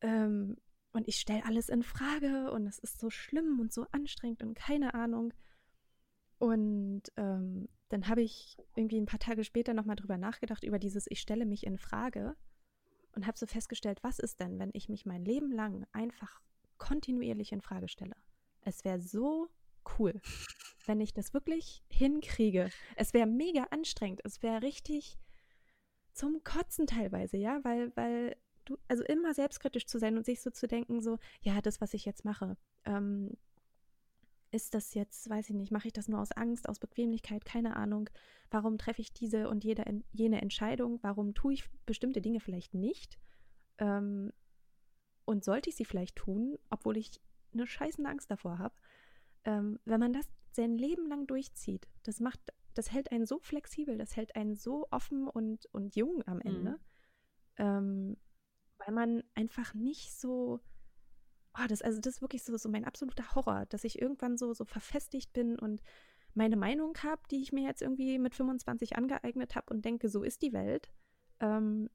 ähm, 0.00 0.56
und 0.92 1.08
ich 1.08 1.16
stelle 1.16 1.44
alles 1.44 1.68
in 1.68 1.82
Frage 1.82 2.52
und 2.52 2.66
es 2.66 2.78
ist 2.78 3.00
so 3.00 3.10
schlimm 3.10 3.58
und 3.58 3.72
so 3.72 3.86
anstrengend 3.90 4.42
und 4.42 4.54
keine 4.54 4.94
Ahnung. 4.94 5.34
Und 6.38 7.02
ähm, 7.16 7.68
dann 7.88 8.06
habe 8.06 8.22
ich 8.22 8.56
irgendwie 8.76 9.00
ein 9.00 9.06
paar 9.06 9.18
Tage 9.18 9.44
später 9.44 9.74
nochmal 9.74 9.96
drüber 9.96 10.18
nachgedacht, 10.18 10.62
über 10.62 10.78
dieses 10.78 11.06
Ich 11.10 11.20
stelle 11.20 11.46
mich 11.46 11.66
in 11.66 11.78
Frage 11.78 12.36
und 13.12 13.26
habe 13.26 13.38
so 13.38 13.46
festgestellt, 13.46 13.98
was 14.02 14.18
ist 14.18 14.40
denn, 14.40 14.58
wenn 14.58 14.70
ich 14.72 14.88
mich 14.88 15.04
mein 15.04 15.24
Leben 15.24 15.50
lang 15.50 15.86
einfach 15.92 16.40
kontinuierlich 16.78 17.50
in 17.50 17.60
Frage 17.60 17.88
stelle? 17.88 18.14
Es 18.64 18.84
wäre 18.84 19.00
so 19.00 19.48
cool, 19.98 20.20
wenn 20.86 21.00
ich 21.00 21.12
das 21.12 21.34
wirklich 21.34 21.84
hinkriege. 21.88 22.70
Es 22.96 23.14
wäre 23.14 23.26
mega 23.26 23.64
anstrengend. 23.70 24.20
Es 24.24 24.42
wäre 24.42 24.62
richtig 24.62 25.18
zum 26.12 26.42
Kotzen 26.44 26.86
teilweise, 26.86 27.36
ja, 27.36 27.62
weil, 27.64 27.94
weil 27.96 28.36
du, 28.64 28.78
also 28.88 29.04
immer 29.04 29.34
selbstkritisch 29.34 29.86
zu 29.86 29.98
sein 29.98 30.16
und 30.16 30.24
sich 30.24 30.40
so 30.40 30.50
zu 30.50 30.66
denken, 30.66 31.02
so, 31.02 31.18
ja, 31.42 31.60
das, 31.60 31.80
was 31.80 31.94
ich 31.94 32.04
jetzt 32.04 32.24
mache, 32.24 32.56
ähm, 32.84 33.36
ist 34.50 34.74
das 34.74 34.94
jetzt, 34.94 35.28
weiß 35.28 35.50
ich 35.50 35.56
nicht, 35.56 35.72
mache 35.72 35.88
ich 35.88 35.92
das 35.92 36.08
nur 36.08 36.20
aus 36.20 36.30
Angst, 36.30 36.68
aus 36.68 36.78
Bequemlichkeit, 36.78 37.44
keine 37.44 37.74
Ahnung. 37.74 38.08
Warum 38.50 38.78
treffe 38.78 39.02
ich 39.02 39.12
diese 39.12 39.48
und 39.48 39.64
jede, 39.64 39.84
jene 40.12 40.40
Entscheidung? 40.40 41.00
Warum 41.02 41.34
tue 41.34 41.54
ich 41.54 41.68
bestimmte 41.86 42.22
Dinge 42.22 42.38
vielleicht 42.38 42.72
nicht? 42.72 43.18
Ähm, 43.78 44.32
und 45.24 45.44
sollte 45.44 45.70
ich 45.70 45.76
sie 45.76 45.84
vielleicht 45.84 46.16
tun, 46.16 46.56
obwohl 46.70 46.96
ich 46.96 47.20
eine 47.54 47.66
scheißende 47.66 48.10
Angst 48.10 48.30
davor 48.30 48.58
habe, 48.58 48.74
ähm, 49.44 49.78
wenn 49.84 50.00
man 50.00 50.12
das 50.12 50.26
sein 50.52 50.78
Leben 50.78 51.06
lang 51.06 51.26
durchzieht, 51.26 51.88
das 52.02 52.20
macht, 52.20 52.40
das 52.74 52.92
hält 52.92 53.12
einen 53.12 53.26
so 53.26 53.38
flexibel, 53.38 53.98
das 53.98 54.16
hält 54.16 54.36
einen 54.36 54.54
so 54.54 54.86
offen 54.90 55.28
und, 55.28 55.66
und 55.72 55.96
jung 55.96 56.22
am 56.26 56.40
Ende, 56.40 56.72
mhm. 56.72 56.78
ähm, 57.56 58.16
weil 58.78 58.94
man 58.94 59.22
einfach 59.34 59.74
nicht 59.74 60.18
so, 60.18 60.60
oh, 61.58 61.66
das, 61.68 61.82
also 61.82 62.00
das 62.00 62.16
ist 62.16 62.22
wirklich 62.22 62.44
so, 62.44 62.56
so 62.56 62.68
mein 62.68 62.84
absoluter 62.84 63.34
Horror, 63.34 63.66
dass 63.66 63.84
ich 63.84 64.00
irgendwann 64.00 64.36
so, 64.36 64.52
so 64.52 64.64
verfestigt 64.64 65.32
bin 65.32 65.58
und 65.58 65.82
meine 66.34 66.56
Meinung 66.56 66.96
habe, 67.02 67.22
die 67.30 67.40
ich 67.40 67.52
mir 67.52 67.64
jetzt 67.64 67.82
irgendwie 67.82 68.18
mit 68.18 68.34
25 68.34 68.96
angeeignet 68.96 69.54
habe 69.54 69.72
und 69.72 69.84
denke, 69.84 70.08
so 70.08 70.24
ist 70.24 70.42
die 70.42 70.52
Welt. 70.52 70.90
Ähm, 71.40 71.88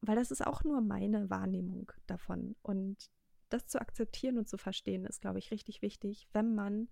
weil 0.00 0.16
das 0.16 0.30
ist 0.30 0.46
auch 0.46 0.64
nur 0.64 0.80
meine 0.80 1.30
Wahrnehmung 1.30 1.92
davon. 2.06 2.56
Und 2.62 3.10
das 3.48 3.66
zu 3.66 3.80
akzeptieren 3.80 4.38
und 4.38 4.48
zu 4.48 4.58
verstehen, 4.58 5.04
ist, 5.04 5.20
glaube 5.20 5.38
ich, 5.38 5.50
richtig 5.50 5.82
wichtig, 5.82 6.28
wenn 6.32 6.54
man 6.54 6.88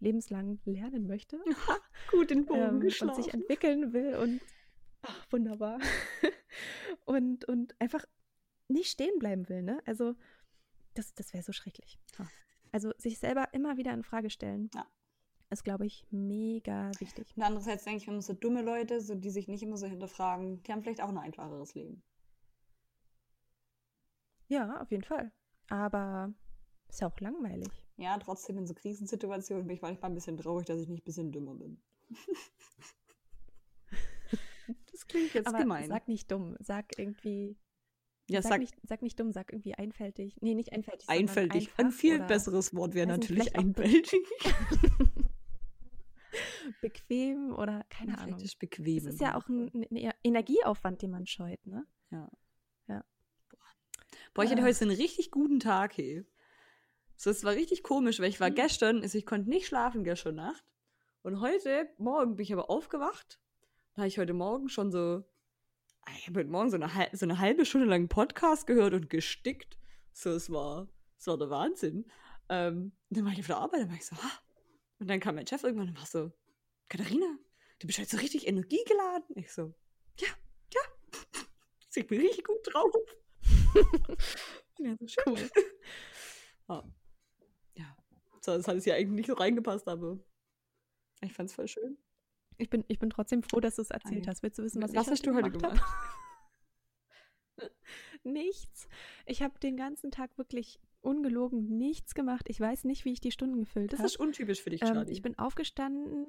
lebenslang 0.00 0.60
lernen 0.64 1.06
möchte. 1.06 1.42
Gut 2.10 2.30
den 2.30 2.44
Bogen 2.44 2.82
ähm, 2.82 3.08
Und 3.08 3.14
sich 3.14 3.32
entwickeln 3.32 3.92
will 3.92 4.16
und 4.16 4.40
ach, 5.02 5.26
wunderbar. 5.30 5.78
und, 7.04 7.44
und 7.46 7.80
einfach 7.80 8.04
nicht 8.68 8.90
stehen 8.90 9.18
bleiben 9.18 9.48
will, 9.48 9.62
ne? 9.62 9.80
Also, 9.86 10.14
das, 10.94 11.14
das 11.14 11.32
wäre 11.32 11.42
so 11.42 11.52
schrecklich. 11.52 11.98
Also, 12.72 12.92
sich 12.98 13.18
selber 13.18 13.48
immer 13.52 13.76
wieder 13.76 13.92
in 13.92 14.02
Frage 14.02 14.30
stellen. 14.30 14.70
Ja. 14.74 14.86
Ist, 15.50 15.64
glaube 15.64 15.84
ich, 15.84 16.06
mega 16.10 16.90
wichtig. 16.98 17.30
Und 17.36 17.42
andererseits 17.42 17.84
denke 17.84 17.98
ich, 17.98 18.06
wenn 18.06 18.14
man 18.14 18.22
so 18.22 18.32
dumme 18.32 18.62
Leute, 18.62 19.02
so, 19.02 19.14
die 19.14 19.30
sich 19.30 19.48
nicht 19.48 19.62
immer 19.62 19.76
so 19.76 19.86
hinterfragen, 19.86 20.62
die 20.62 20.72
haben 20.72 20.82
vielleicht 20.82 21.02
auch 21.02 21.10
ein 21.10 21.18
einfacheres 21.18 21.74
Leben. 21.74 22.02
Ja, 24.48 24.80
auf 24.80 24.90
jeden 24.90 25.04
Fall. 25.04 25.30
Aber 25.68 26.32
ist 26.88 27.00
ja 27.00 27.08
auch 27.08 27.20
langweilig. 27.20 27.68
Ja, 27.96 28.18
trotzdem 28.18 28.58
in 28.58 28.66
so 28.66 28.74
Krisensituationen 28.74 29.66
bin 29.66 29.76
ich 29.76 29.82
manchmal 29.82 30.10
ein 30.10 30.14
bisschen 30.14 30.36
traurig, 30.36 30.66
dass 30.66 30.80
ich 30.80 30.88
nicht 30.88 31.02
ein 31.02 31.04
bisschen 31.04 31.32
dümmer 31.32 31.54
bin. 31.54 31.80
das 34.90 35.06
klingt 35.06 35.32
jetzt 35.34 35.46
Aber 35.46 35.58
gemein. 35.58 35.88
Sag 35.88 36.08
nicht 36.08 36.30
dumm, 36.30 36.56
sag 36.60 36.98
irgendwie. 36.98 37.56
Ja, 38.28 38.42
sag, 38.42 38.50
sag, 38.50 38.60
nicht, 38.60 38.74
sag 38.82 39.02
nicht 39.02 39.18
dumm, 39.18 39.32
sag 39.32 39.52
irgendwie 39.52 39.74
einfältig. 39.74 40.36
Nee, 40.40 40.54
nicht 40.54 40.72
einfältig. 40.72 41.08
Einfältig. 41.08 41.70
Ein 41.76 41.90
viel 41.90 42.20
besseres 42.20 42.74
Wort 42.74 42.94
wäre 42.94 43.06
natürlich 43.06 43.56
einfältig. 43.56 44.12
bequem 46.80 47.54
oder 47.54 47.84
keine 47.88 48.18
Ahnung. 48.18 48.42
bequem. 48.58 49.04
Das 49.04 49.14
ist 49.14 49.20
ja 49.20 49.36
auch 49.36 49.48
ein, 49.48 49.86
ein 49.90 50.12
Energieaufwand, 50.22 51.02
den 51.02 51.10
man 51.10 51.26
scheut, 51.26 51.66
ne? 51.66 51.86
Ja. 52.10 52.30
Boah, 54.34 54.44
ich 54.44 54.50
hatte 54.50 54.62
heute 54.62 54.74
so 54.74 54.86
einen 54.86 54.96
richtig 54.96 55.30
guten 55.30 55.60
Tag, 55.60 55.98
hey. 55.98 56.24
So, 57.16 57.28
es 57.28 57.44
war 57.44 57.52
richtig 57.52 57.82
komisch, 57.82 58.18
weil 58.18 58.30
ich 58.30 58.40
war 58.40 58.48
mhm. 58.48 58.54
gestern, 58.54 59.02
also 59.02 59.18
ich 59.18 59.26
konnte 59.26 59.50
nicht 59.50 59.66
schlafen 59.66 60.04
gestern 60.04 60.36
Nacht. 60.36 60.64
Und 61.20 61.40
heute 61.40 61.86
Morgen 61.98 62.36
bin 62.36 62.44
ich 62.44 62.52
aber 62.52 62.70
aufgewacht. 62.70 63.38
Da 63.92 64.02
habe 64.02 64.08
ich 64.08 64.16
heute 64.16 64.32
Morgen 64.32 64.70
schon 64.70 64.90
so, 64.90 65.22
ich 66.16 66.28
habe 66.28 66.40
heute 66.40 66.48
Morgen 66.48 66.70
so 66.70 66.78
eine, 66.78 67.08
so 67.12 67.26
eine 67.26 67.38
halbe 67.40 67.66
Stunde 67.66 67.86
lang 67.86 68.08
Podcast 68.08 68.66
gehört 68.66 68.94
und 68.94 69.10
gestickt. 69.10 69.76
So, 70.14 70.30
es 70.30 70.50
war, 70.50 70.88
es 71.18 71.26
war 71.26 71.36
der 71.36 71.50
Wahnsinn. 71.50 72.10
Ähm, 72.48 72.92
dann 73.10 73.26
war 73.26 73.32
ich 73.32 73.40
auf 73.40 73.46
der 73.48 73.58
Arbeit, 73.58 73.82
dann 73.82 73.90
war 73.90 73.96
ich 73.96 74.06
so, 74.06 74.16
ah. 74.16 74.38
Und 74.98 75.08
dann 75.08 75.20
kam 75.20 75.34
mein 75.34 75.46
Chef 75.46 75.62
irgendwann 75.62 75.88
und 75.88 75.98
war 75.98 76.06
so, 76.06 76.32
Katharina, 76.88 77.36
du 77.80 77.86
bist 77.86 77.98
halt 77.98 78.08
so 78.08 78.16
richtig 78.16 78.46
energiegeladen. 78.46 79.36
Ich 79.36 79.52
so, 79.52 79.74
ja, 80.18 80.28
ja. 80.72 80.80
Ich 81.94 82.06
bin 82.06 82.22
richtig 82.22 82.46
gut 82.46 82.56
drauf. 82.64 82.90
Ja, 84.78 84.96
so 84.98 85.06
schön. 85.06 85.24
Cool. 85.26 85.50
ah. 86.68 86.84
Ja. 87.74 87.96
So, 88.40 88.56
das 88.56 88.68
hat 88.68 88.76
es 88.76 88.84
ja 88.84 88.94
eigentlich 88.94 89.10
nicht 89.10 89.26
so 89.26 89.34
reingepasst, 89.34 89.88
aber 89.88 90.18
ich 91.20 91.32
fand 91.32 91.48
es 91.48 91.54
voll 91.54 91.68
schön. 91.68 91.98
Ich 92.58 92.70
bin, 92.70 92.84
ich 92.88 92.98
bin 92.98 93.10
trotzdem 93.10 93.42
froh, 93.42 93.60
dass 93.60 93.76
du 93.76 93.82
es 93.82 93.90
erzählt 93.90 94.28
hast. 94.28 94.42
Willst 94.42 94.58
du 94.58 94.62
wissen, 94.62 94.82
was, 94.82 94.94
was 94.94 95.06
ich 95.06 95.12
hast 95.12 95.26
du 95.26 95.34
heute 95.34 95.50
gemacht? 95.50 95.82
nichts. 98.24 98.88
Ich 99.26 99.42
habe 99.42 99.58
den 99.58 99.76
ganzen 99.76 100.10
Tag 100.10 100.36
wirklich 100.38 100.78
ungelogen 101.00 101.76
nichts 101.76 102.14
gemacht. 102.14 102.48
Ich 102.48 102.60
weiß 102.60 102.84
nicht, 102.84 103.04
wie 103.04 103.12
ich 103.12 103.20
die 103.20 103.32
Stunden 103.32 103.58
gefüllt 103.60 103.92
habe. 103.92 104.02
Das 104.02 104.12
ist 104.12 104.20
untypisch 104.20 104.62
für 104.62 104.70
dich, 104.70 104.82
ähm, 104.82 104.88
Charlie. 104.88 105.08
Ähm, 105.08 105.12
ich 105.12 105.22
bin 105.22 105.38
aufgestanden 105.38 106.26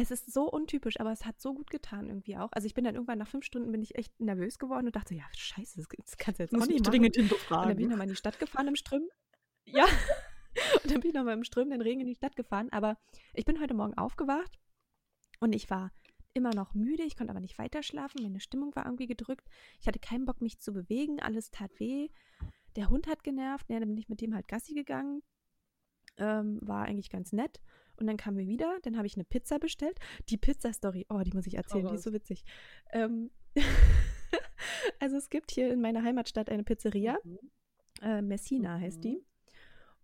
es 0.00 0.10
ist 0.10 0.32
so 0.32 0.50
untypisch, 0.50 1.00
aber 1.00 1.12
es 1.12 1.24
hat 1.24 1.40
so 1.40 1.54
gut 1.54 1.70
getan 1.70 2.08
irgendwie 2.08 2.36
auch. 2.36 2.50
Also 2.52 2.66
ich 2.66 2.74
bin 2.74 2.84
dann 2.84 2.94
irgendwann 2.94 3.18
nach 3.18 3.28
fünf 3.28 3.44
Stunden 3.44 3.70
bin 3.72 3.82
ich 3.82 3.94
echt 3.96 4.18
nervös 4.20 4.58
geworden 4.58 4.86
und 4.86 4.96
dachte, 4.96 5.14
ja, 5.14 5.24
scheiße, 5.36 5.76
das, 5.76 5.88
das 6.04 6.16
kannst 6.16 6.38
du 6.38 6.44
jetzt 6.44 6.52
Muss 6.52 6.64
auch 6.64 6.68
nicht 6.68 6.86
dringend 6.86 7.16
hinterfragen. 7.16 7.62
Und 7.62 7.68
dann 7.68 7.76
bin 7.76 7.84
ich 7.86 7.90
nochmal 7.90 8.06
in 8.06 8.12
die 8.12 8.16
Stadt 8.16 8.38
gefahren 8.38 8.68
im 8.68 8.76
Strömen. 8.76 9.08
Ja. 9.64 9.84
und 10.82 10.90
dann 10.90 11.00
bin 11.00 11.10
ich 11.10 11.14
nochmal 11.14 11.34
im 11.34 11.44
strömenden 11.44 11.80
Regen 11.80 12.00
in 12.00 12.06
die 12.06 12.14
Stadt 12.14 12.36
gefahren. 12.36 12.68
Aber 12.70 12.96
ich 13.34 13.44
bin 13.44 13.60
heute 13.60 13.74
Morgen 13.74 13.94
aufgewacht 13.94 14.58
und 15.40 15.54
ich 15.54 15.70
war 15.70 15.90
immer 16.32 16.54
noch 16.54 16.74
müde, 16.74 17.02
ich 17.02 17.16
konnte 17.16 17.32
aber 17.32 17.40
nicht 17.40 17.58
weiter 17.58 17.82
schlafen, 17.82 18.22
meine 18.22 18.40
Stimmung 18.40 18.74
war 18.76 18.86
irgendwie 18.86 19.06
gedrückt. 19.06 19.48
Ich 19.80 19.88
hatte 19.88 19.98
keinen 19.98 20.24
Bock, 20.24 20.40
mich 20.40 20.60
zu 20.60 20.72
bewegen, 20.72 21.20
alles 21.20 21.50
tat 21.50 21.78
weh. 21.80 22.08
Der 22.76 22.88
Hund 22.88 23.08
hat 23.08 23.24
genervt, 23.24 23.68
ja, 23.68 23.80
dann 23.80 23.88
bin 23.88 23.98
ich 23.98 24.08
mit 24.08 24.20
dem 24.20 24.34
halt 24.34 24.46
Gassi 24.46 24.74
gegangen. 24.74 25.22
Ähm, 26.18 26.58
war 26.62 26.84
eigentlich 26.84 27.10
ganz 27.10 27.32
nett. 27.32 27.60
Und 28.00 28.06
dann 28.06 28.16
kamen 28.16 28.38
wir 28.38 28.48
wieder, 28.48 28.78
dann 28.82 28.96
habe 28.96 29.06
ich 29.06 29.14
eine 29.14 29.24
Pizza 29.24 29.58
bestellt. 29.58 29.98
Die 30.28 30.38
Pizza-Story, 30.38 31.06
oh, 31.10 31.20
die 31.20 31.32
muss 31.32 31.46
ich 31.46 31.54
erzählen, 31.54 31.86
die 31.86 31.94
ist 31.94 32.02
so 32.02 32.12
witzig. 32.12 32.44
Ähm, 32.92 33.30
also 34.98 35.16
es 35.16 35.28
gibt 35.28 35.50
hier 35.50 35.72
in 35.72 35.80
meiner 35.80 36.02
Heimatstadt 36.02 36.48
eine 36.48 36.64
Pizzeria, 36.64 37.18
mhm. 37.22 37.38
äh, 38.02 38.22
Messina 38.22 38.78
heißt 38.78 39.04
die. 39.04 39.22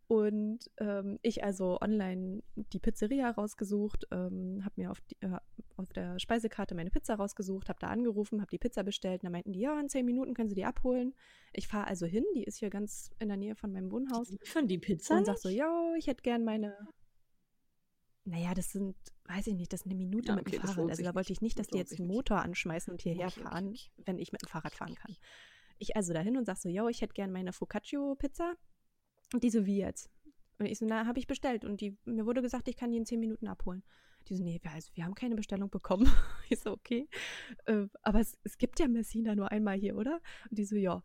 Und 0.08 0.70
ähm, 0.78 1.18
ich 1.22 1.42
also 1.42 1.78
online 1.80 2.42
die 2.54 2.78
Pizzeria 2.78 3.28
rausgesucht, 3.30 4.06
ähm, 4.12 4.60
habe 4.64 4.74
mir 4.76 4.92
auf, 4.92 5.00
die, 5.00 5.16
äh, 5.20 5.38
auf 5.76 5.92
der 5.92 6.20
Speisekarte 6.20 6.76
meine 6.76 6.90
Pizza 6.90 7.16
rausgesucht, 7.16 7.68
habe 7.68 7.80
da 7.80 7.88
angerufen, 7.88 8.40
habe 8.40 8.50
die 8.50 8.58
Pizza 8.58 8.84
bestellt. 8.84 9.22
Und 9.22 9.24
dann 9.24 9.32
meinten 9.32 9.52
die, 9.52 9.60
ja, 9.60 9.78
in 9.80 9.88
zehn 9.88 10.06
Minuten 10.06 10.34
können 10.34 10.48
sie 10.48 10.54
die 10.54 10.64
abholen. 10.64 11.12
Ich 11.52 11.66
fahre 11.66 11.88
also 11.88 12.06
hin, 12.06 12.24
die 12.36 12.44
ist 12.44 12.58
hier 12.58 12.70
ganz 12.70 13.10
in 13.18 13.28
der 13.28 13.36
Nähe 13.36 13.56
von 13.56 13.72
meinem 13.72 13.90
Wohnhaus. 13.90 14.36
Von 14.44 14.68
die 14.68 14.78
Pizza? 14.78 15.16
Und 15.16 15.24
sag 15.24 15.38
so, 15.38 15.48
ja, 15.48 15.92
ich 15.96 16.06
hätte 16.06 16.22
gern 16.22 16.44
meine. 16.44 16.76
Naja, 18.26 18.54
das 18.54 18.72
sind, 18.72 18.96
weiß 19.26 19.46
ich 19.46 19.54
nicht, 19.54 19.72
das 19.72 19.80
ist 19.82 19.86
eine 19.86 19.94
Minute 19.94 20.28
Ja, 20.28 20.34
mit 20.34 20.48
okay, 20.48 20.58
dem 20.58 20.62
Fahrrad. 20.66 20.90
Also 20.90 21.02
da 21.04 21.14
wollte 21.14 21.32
ich 21.32 21.40
nicht, 21.40 21.58
Das 21.58 21.68
dass 21.68 21.72
die 21.72 21.78
jetzt 21.78 21.92
einen 21.92 22.08
nicht. 22.08 22.16
Motor 22.16 22.38
anschmeißen 22.42 22.90
und 22.92 23.00
hierher 23.00 23.28
Okay, 23.28 23.40
fahren, 23.40 23.68
okay. 23.68 23.90
wenn 24.04 24.18
ich 24.18 24.32
mit 24.32 24.42
dem 24.42 24.48
Fahrrad 24.48 24.74
fahren 24.74 24.96
kann. 24.96 25.16
Ich 25.78 25.94
also 25.94 26.12
dahin 26.12 26.36
und 26.36 26.44
sag 26.44 26.56
so, 26.56 26.68
yo, 26.68 26.88
ich 26.88 27.02
hätte 27.02 27.14
gern 27.14 27.30
meine 27.30 27.52
Focaccio-Pizza. 27.52 28.54
Und 29.32 29.44
die 29.44 29.50
so, 29.50 29.64
wie 29.64 29.78
jetzt? 29.78 30.10
Und 30.58 30.66
ich 30.66 30.78
so, 30.78 30.86
na, 30.86 31.06
habe 31.06 31.18
ich 31.20 31.28
bestellt. 31.28 31.64
Und 31.64 31.80
die, 31.80 31.96
mir 32.04 32.26
wurde 32.26 32.42
gesagt, 32.42 32.66
ich 32.66 32.76
kann 32.76 32.90
die 32.90 32.96
in 32.98 33.06
zehn 33.06 33.20
Minuten 33.20 33.46
abholen. 33.46 33.84
Die 34.28 34.34
so, 34.34 34.42
nee, 34.42 34.58
wir, 34.60 34.72
also, 34.72 34.90
wir 34.94 35.04
haben 35.04 35.14
keine 35.14 35.36
Bestellung 35.36 35.70
bekommen. 35.70 36.06
Ich 36.50 36.60
so, 36.60 36.72
okay. 36.72 37.08
Äh, 37.66 37.86
aber 38.02 38.20
es, 38.20 38.36
es 38.42 38.58
gibt 38.58 38.80
ja 38.80 38.88
Messina 38.88 39.36
nur 39.36 39.52
einmal 39.52 39.76
hier, 39.78 39.96
oder? 39.96 40.20
Und 40.50 40.58
die 40.58 40.64
so, 40.64 40.74
ja. 40.76 41.02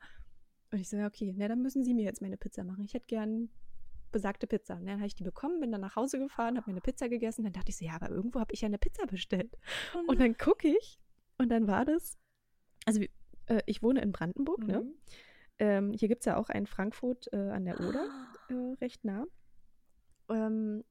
Und 0.72 0.80
ich 0.80 0.90
so, 0.90 0.98
ja, 0.98 1.06
okay, 1.06 1.34
na, 1.38 1.48
dann 1.48 1.62
müssen 1.62 1.84
sie 1.84 1.94
mir 1.94 2.04
jetzt 2.04 2.22
meine 2.22 2.38
Pizza 2.38 2.64
machen. 2.64 2.84
Ich 2.84 2.94
hätte 2.94 3.08
gern 3.08 3.50
besagte 4.12 4.48
Pizza. 4.48 4.76
Und 4.76 4.86
dann 4.86 4.98
habe 4.98 5.08
ich 5.08 5.16
die 5.16 5.24
bekommen, 5.24 5.60
bin 5.60 5.72
dann 5.72 5.82
nach 5.82 5.96
Hause 5.96 6.20
gefahren, 6.20 6.58
habe 6.58 6.70
meine 6.70 6.82
Pizza 6.82 7.10
gegessen. 7.10 7.44
Dann 7.44 7.54
dachte 7.54 7.70
ich 7.70 7.78
so, 7.78 7.86
ja, 7.86 7.94
aber 7.96 8.10
irgendwo 8.10 8.40
habe 8.40 8.54
ich 8.54 8.62
ja 8.62 8.68
eine 8.68 8.78
Pizza 8.78 9.06
bestellt. 9.08 9.58
Und 10.08 10.20
dann 10.20 10.38
gucke 10.38 10.68
ich 10.68 11.00
und 11.38 11.50
dann 11.50 11.68
war 11.68 11.86
das, 11.86 12.18
also 12.86 13.02
äh, 13.48 13.62
ich 13.66 13.82
wohne 13.82 14.02
in 14.02 14.12
Brandenburg, 14.12 14.60
ne? 14.66 14.82
Mhm. 14.82 14.94
Ähm, 15.60 15.94
hier 15.94 16.08
gibt 16.08 16.22
es 16.22 16.26
ja 16.26 16.38
auch 16.38 16.50
ein 16.50 16.66
Frankfurt 16.66 17.32
äh, 17.34 17.50
an 17.50 17.66
der 17.66 17.80
Oder, 17.80 18.08
Ah. 18.10 18.54
äh, 18.54 18.74
recht 18.82 19.04
nah. 19.06 19.26
Ähm, 20.30 20.84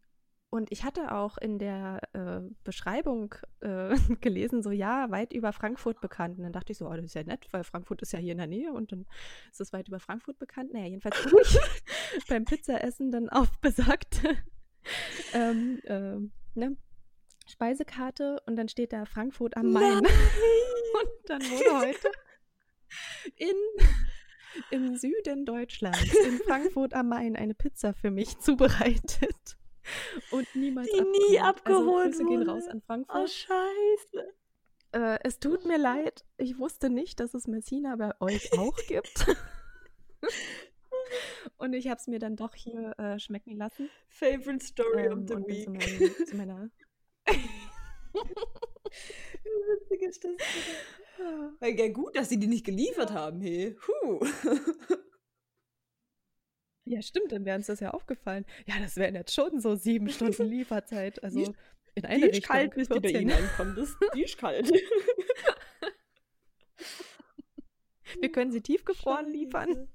und 0.51 0.72
ich 0.72 0.82
hatte 0.82 1.12
auch 1.12 1.38
in 1.38 1.61
der 1.61 2.01
äh, 2.12 2.40
Beschreibung 2.64 3.36
äh, 3.61 3.96
gelesen, 4.20 4.64
so 4.64 4.72
ja, 4.72 5.09
weit 5.11 5.32
über 5.32 5.53
Frankfurt 5.53 6.01
bekannt. 6.01 6.38
Und 6.38 6.42
dann 6.42 6.53
dachte 6.53 6.72
ich 6.72 6.78
so, 6.78 6.88
oh, 6.88 6.94
das 6.94 7.05
ist 7.05 7.14
ja 7.14 7.22
nett, 7.22 7.46
weil 7.53 7.62
Frankfurt 7.62 8.03
ist 8.03 8.12
ja 8.12 8.18
hier 8.18 8.32
in 8.32 8.38
der 8.38 8.48
Nähe 8.48 8.72
und 8.72 8.90
dann 8.90 9.07
ist 9.53 9.61
es 9.61 9.72
weit 9.72 9.86
über 9.86 10.01
Frankfurt 10.01 10.38
bekannt. 10.40 10.72
Naja, 10.72 10.86
jedenfalls 10.86 11.22
gucke 11.22 11.42
ich 11.42 12.26
beim 12.28 12.44
Pizzaessen 12.44 13.12
dann 13.12 13.28
auf 13.28 13.48
besagte 13.61 14.36
ähm, 15.34 15.80
ähm, 15.84 16.32
ne, 16.55 16.76
Speisekarte 17.46 18.42
und 18.46 18.57
dann 18.57 18.68
steht 18.68 18.92
da 18.92 19.05
Frankfurt 19.05 19.57
am 19.57 19.70
Main. 19.70 19.98
Und 19.98 21.11
dann 21.26 21.42
wurde 21.42 21.86
heute 21.86 22.11
in, 23.36 23.55
im 24.72 24.96
Süden 24.96 25.46
Deutschlands, 25.46 26.12
in 26.12 26.38
Frankfurt 26.44 26.92
am 26.92 27.09
Main, 27.09 27.36
eine 27.36 27.55
Pizza 27.55 27.94
für 27.94 28.11
mich 28.11 28.40
zubereitet. 28.40 29.59
Und 30.30 30.47
niemals 30.55 30.88
Die 30.91 31.01
nie 31.01 31.41
abgeholt 31.41 32.07
Also, 32.07 32.24
Grüße 32.24 32.24
gehen 32.38 32.49
raus 32.49 32.66
an 32.68 32.78
Oh, 32.78 32.86
Frankfurt. 32.86 33.30
scheiße. 33.30 34.34
Äh, 34.93 35.18
es 35.22 35.38
tut 35.38 35.64
mir 35.66 35.78
leid, 35.78 36.24
ich 36.36 36.59
wusste 36.59 36.91
nicht, 36.91 37.20
dass 37.20 37.34
es 37.34 37.47
Messina 37.47 37.97
bei 37.97 38.12
euch 38.20 38.53
auch 38.59 38.76
gibt. 38.88 39.26
Und 41.59 41.72
ich 41.74 41.88
habe 41.88 42.01
es 42.01 42.07
mir 42.07 42.18
dann 42.18 42.36
doch 42.36 42.55
hier 42.55 42.99
äh, 42.99 43.18
schmecken 43.18 43.57
lassen. 43.57 43.88
Favorite 44.09 44.64
Story 44.64 45.07
Ähm, 45.07 45.12
of 45.12 45.18
the 45.28 45.36
Week. 45.47 45.64
zu, 45.64 45.70
meinem, 45.70 46.26
zu 46.26 46.36
meiner. 46.36 46.70
Wie 49.43 49.51
witzig 49.51 50.03
ist 50.03 50.24
das 50.24 50.32
ja, 51.61 51.88
gut, 51.88 52.16
dass 52.16 52.28
sie 52.30 52.38
die 52.38 52.47
nicht 52.47 52.64
geliefert 52.64 53.12
haben, 53.12 53.41
hey. 53.41 53.76
Huh. 53.86 54.20
Ja, 56.85 57.03
stimmt, 57.03 57.31
dann 57.33 57.45
wäre 57.45 57.57
uns 57.57 57.66
das 57.66 57.81
ja 57.81 57.91
aufgefallen. 57.91 58.45
Ja, 58.66 58.74
das 58.81 58.97
wären 58.97 59.14
jetzt 59.14 59.35
schon 59.35 59.61
so 59.61 59.74
sieben 59.76 60.09
Stunden 60.09 60.45
Lieferzeit. 60.49 61.22
Also 61.22 61.41
ist- 61.41 61.53
in 61.95 62.03
Die 62.03 62.09
eine 62.09 62.26
ist 62.26 62.37
Richtung. 62.37 62.55
kalt, 62.55 62.74
bis 62.74 62.89
die 62.89 63.01
bei 63.01 63.09
14. 63.09 63.22
ihnen 63.22 63.33
ankommt. 63.33 63.76
Das, 63.78 63.97
die 64.14 64.22
ist 64.22 64.39
kalt. 64.39 64.70
Wir 68.20 68.33
können 68.33 68.51
sie 68.53 68.61
tiefgefroren 68.61 69.26
Scheiße. 69.26 69.37
liefern. 69.37 69.89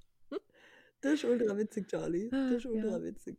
Das 1.01 1.13
ist 1.13 1.25
ultra 1.25 1.57
witzig, 1.57 1.87
Charlie. 1.87 2.27
Ah, 2.31 2.49
Das 2.49 2.57
ist 2.59 2.65
ultra 2.65 2.97
ja. 2.97 3.03
witzig. 3.03 3.37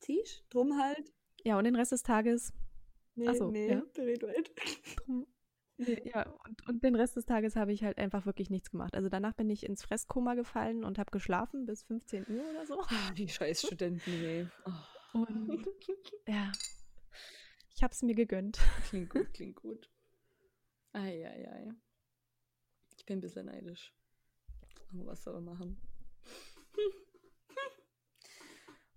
Siehst 0.00 0.44
Drum 0.50 0.78
halt. 0.80 1.12
Ja, 1.44 1.58
und 1.58 1.64
den 1.64 1.76
Rest 1.76 1.92
des 1.92 2.02
Tages. 2.02 2.52
Nee, 3.14 3.26
Ach 3.28 3.34
so, 3.34 3.50
nee, 3.50 3.68
ja. 3.70 3.82
red 3.98 4.22
weit. 4.22 4.50
drum- 5.04 5.26
Nee, 5.78 6.02
ja, 6.14 6.26
und, 6.44 6.68
und 6.68 6.84
den 6.84 6.94
Rest 6.94 7.16
des 7.16 7.24
Tages 7.24 7.56
habe 7.56 7.72
ich 7.72 7.82
halt 7.84 7.98
einfach 7.98 8.26
wirklich 8.26 8.50
nichts 8.50 8.70
gemacht. 8.70 8.94
Also 8.94 9.08
danach 9.08 9.32
bin 9.34 9.48
ich 9.48 9.64
ins 9.64 9.82
Fresskoma 9.82 10.34
gefallen 10.34 10.84
und 10.84 10.98
habe 10.98 11.10
geschlafen 11.10 11.66
bis 11.66 11.84
15 11.84 12.26
Uhr 12.28 12.42
oder 12.50 12.66
so. 12.66 12.80
Ah, 12.80 13.12
Die 13.16 13.28
scheiß 13.28 13.62
Studenten, 13.62 14.10
ey. 14.10 14.46
Oh. 14.66 15.18
Und 15.20 15.66
ja, 16.26 16.52
ich 17.74 17.82
habe 17.82 17.92
es 17.92 18.02
mir 18.02 18.14
gegönnt. 18.14 18.58
Klingt 18.88 19.10
gut, 19.10 19.32
klingt 19.32 19.56
gut. 19.56 19.88
Eieiei. 20.92 21.72
Ich 22.96 23.06
bin 23.06 23.18
ein 23.18 23.20
bisschen 23.20 23.46
neidisch. 23.46 23.94
Aber 24.92 25.06
was 25.06 25.22
soll 25.22 25.34
man 25.34 25.44
machen? 25.44 25.80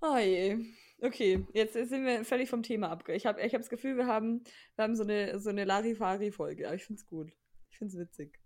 Oh 0.03 0.17
je. 0.17 0.57
Okay, 1.01 1.45
jetzt 1.53 1.73
sind 1.73 2.05
wir 2.05 2.23
völlig 2.25 2.49
vom 2.49 2.61
Thema 2.61 2.89
abge. 2.91 3.13
Ich 3.13 3.25
habe 3.25 3.41
ich 3.41 3.53
hab 3.53 3.61
das 3.61 3.69
Gefühl, 3.69 3.97
wir 3.97 4.05
haben, 4.05 4.43
wir 4.75 4.83
haben 4.83 4.95
so 4.95 5.03
eine, 5.03 5.39
so 5.39 5.49
eine 5.49 5.65
Larifari-Folge. 5.65 6.67
Aber 6.67 6.75
ich 6.75 6.83
finde 6.85 6.99
es 6.99 7.05
gut. 7.07 7.31
Ich 7.71 7.77
finde 7.77 7.93
es 7.93 7.99
witzig. 7.99 8.39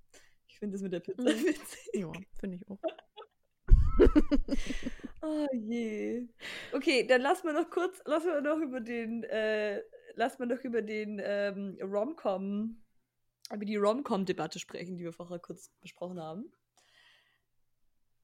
Ich 0.47 0.60
finde 0.60 0.78
es 0.78 0.82
mit 0.82 0.93
der 0.93 1.01
Pizza 1.01 1.24
Mhm. 1.24 1.45
witzig. 1.45 1.89
Ja, 1.93 2.12
finde 2.39 2.58
ich 2.58 2.70
auch. 2.70 2.80
Oh 5.22 5.47
je. 5.53 6.28
Okay, 6.72 7.08
dann 7.08 7.22
lass 7.22 7.43
mal 7.43 7.53
noch 7.53 7.70
kurz, 7.72 7.99
lass 8.06 8.24
mal 8.26 8.43
noch 8.43 8.60
über 8.60 8.80
den, 8.80 9.24
äh, 9.24 9.82
lass 10.14 10.38
mal 10.38 10.45
noch 10.45 10.60
über 10.64 10.84
den 10.84 11.20
ähm, 11.24 11.76
Rom-Com, 11.82 12.84
über 13.51 13.66
die 13.66 13.76
Rom-Com-Debatte 13.76 14.60
sprechen, 14.60 14.97
die 14.97 15.03
wir 15.03 15.14
vorher 15.14 15.39
kurz 15.39 15.72
besprochen 15.82 16.20
haben. 16.20 16.51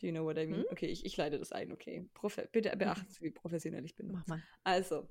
Do 0.01 0.07
you 0.07 0.13
know 0.13 0.25
what 0.25 0.37
I 0.37 0.47
mean? 0.47 0.61
Hm? 0.61 0.65
Okay, 0.71 0.87
ich, 0.87 1.05
ich 1.05 1.15
leite 1.15 1.37
das 1.37 1.51
ein, 1.51 1.71
okay. 1.71 2.09
Profe 2.15 2.49
bitte 2.51 2.75
beachten 2.75 3.07
Sie, 3.09 3.21
wie 3.21 3.29
professionell 3.29 3.85
ich 3.85 3.95
bin. 3.95 4.11
Mach 4.11 4.25
mal. 4.25 4.41
Also, 4.63 5.07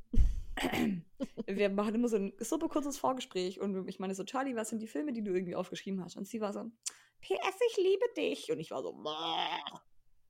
wir 1.46 1.68
machen 1.70 1.94
immer 1.94 2.08
so 2.08 2.16
ein 2.16 2.32
super 2.40 2.68
kurzes 2.68 2.98
Vorgespräch 2.98 3.60
und 3.60 3.88
ich 3.88 4.00
meine 4.00 4.14
so, 4.14 4.24
Charlie, 4.24 4.56
was 4.56 4.68
sind 4.70 4.82
die 4.82 4.88
Filme, 4.88 5.12
die 5.12 5.22
du 5.22 5.32
irgendwie 5.32 5.54
aufgeschrieben 5.54 6.02
hast? 6.02 6.16
Und 6.16 6.26
sie 6.26 6.40
war 6.40 6.52
so, 6.52 6.64
PS, 7.20 7.60
ich 7.70 7.76
liebe 7.76 8.04
dich. 8.16 8.50
Und 8.50 8.58
ich 8.58 8.70
war 8.70 8.82
so, 8.82 8.92
"Boah, 8.92 9.60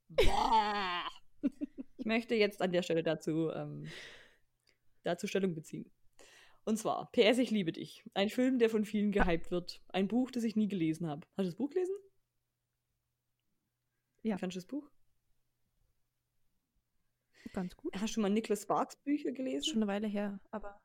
boah." 0.09 1.05
ich 1.97 2.05
möchte 2.05 2.35
jetzt 2.35 2.61
an 2.61 2.73
der 2.73 2.83
Stelle 2.83 3.03
dazu, 3.03 3.51
ähm, 3.51 3.87
dazu 5.05 5.27
Stellung 5.27 5.55
beziehen. 5.55 5.91
Und 6.65 6.77
zwar, 6.77 7.11
PS, 7.13 7.39
ich 7.39 7.51
liebe 7.51 7.73
dich. 7.73 8.05
Ein 8.13 8.29
Film, 8.29 8.59
der 8.59 8.69
von 8.69 8.85
vielen 8.85 9.13
gehypt 9.13 9.51
wird. 9.51 9.83
Ein 9.89 10.09
Buch, 10.09 10.31
das 10.31 10.45
ich 10.45 10.57
nie 10.57 10.69
gelesen 10.69 11.07
habe. 11.07 11.27
Hast 11.37 11.47
du 11.47 11.51
das 11.51 11.57
Buch 11.57 11.71
gelesen? 11.71 11.95
Ja. 14.23 14.37
Wie 14.37 14.41
fandest 14.41 14.57
du 14.57 14.61
das 14.61 14.67
Buch? 14.67 14.91
Ganz 17.53 17.77
gut. 17.77 17.93
Hast 18.01 18.17
du 18.17 18.21
mal 18.21 18.31
Nicholas 18.31 18.63
Sparks 18.63 18.97
Bücher 18.97 19.33
gelesen? 19.33 19.65
Schon 19.65 19.83
eine 19.83 19.87
Weile 19.87 20.07
her, 20.07 20.41
aber. 20.51 20.81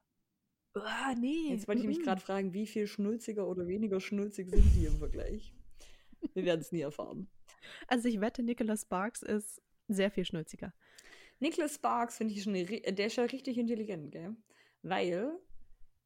Ah, 0.74 1.14
nee. 1.16 1.50
Jetzt 1.50 1.68
wollte 1.68 1.82
ich 1.82 1.88
mich 1.88 2.02
gerade 2.02 2.22
fragen, 2.22 2.54
wie 2.54 2.68
viel 2.68 2.88
schnulziger 2.88 3.48
oder 3.48 3.68
weniger 3.68 4.00
schnulzig 4.00 4.50
sind 4.50 4.64
die 4.76 4.86
im 4.86 4.98
Vergleich? 4.98 5.54
Wir 6.34 6.44
werden 6.44 6.62
es 6.62 6.72
nie 6.72 6.82
erfahren. 6.82 7.30
Also 7.88 8.08
ich 8.08 8.20
wette, 8.20 8.44
Nicholas 8.44 8.82
Sparks 8.82 9.22
ist 9.22 9.62
sehr 9.88 10.12
viel 10.12 10.26
schnulziger. 10.26 10.74
Nicholas 11.40 11.76
Sparks 11.76 12.18
finde 12.18 12.34
ich 12.34 12.44
schon, 12.44 12.54
der 12.54 13.06
ist 13.06 13.16
ja 13.16 13.24
richtig 13.24 13.58
intelligent, 13.58 14.12
gell? 14.12 14.36
Weil 14.82 15.40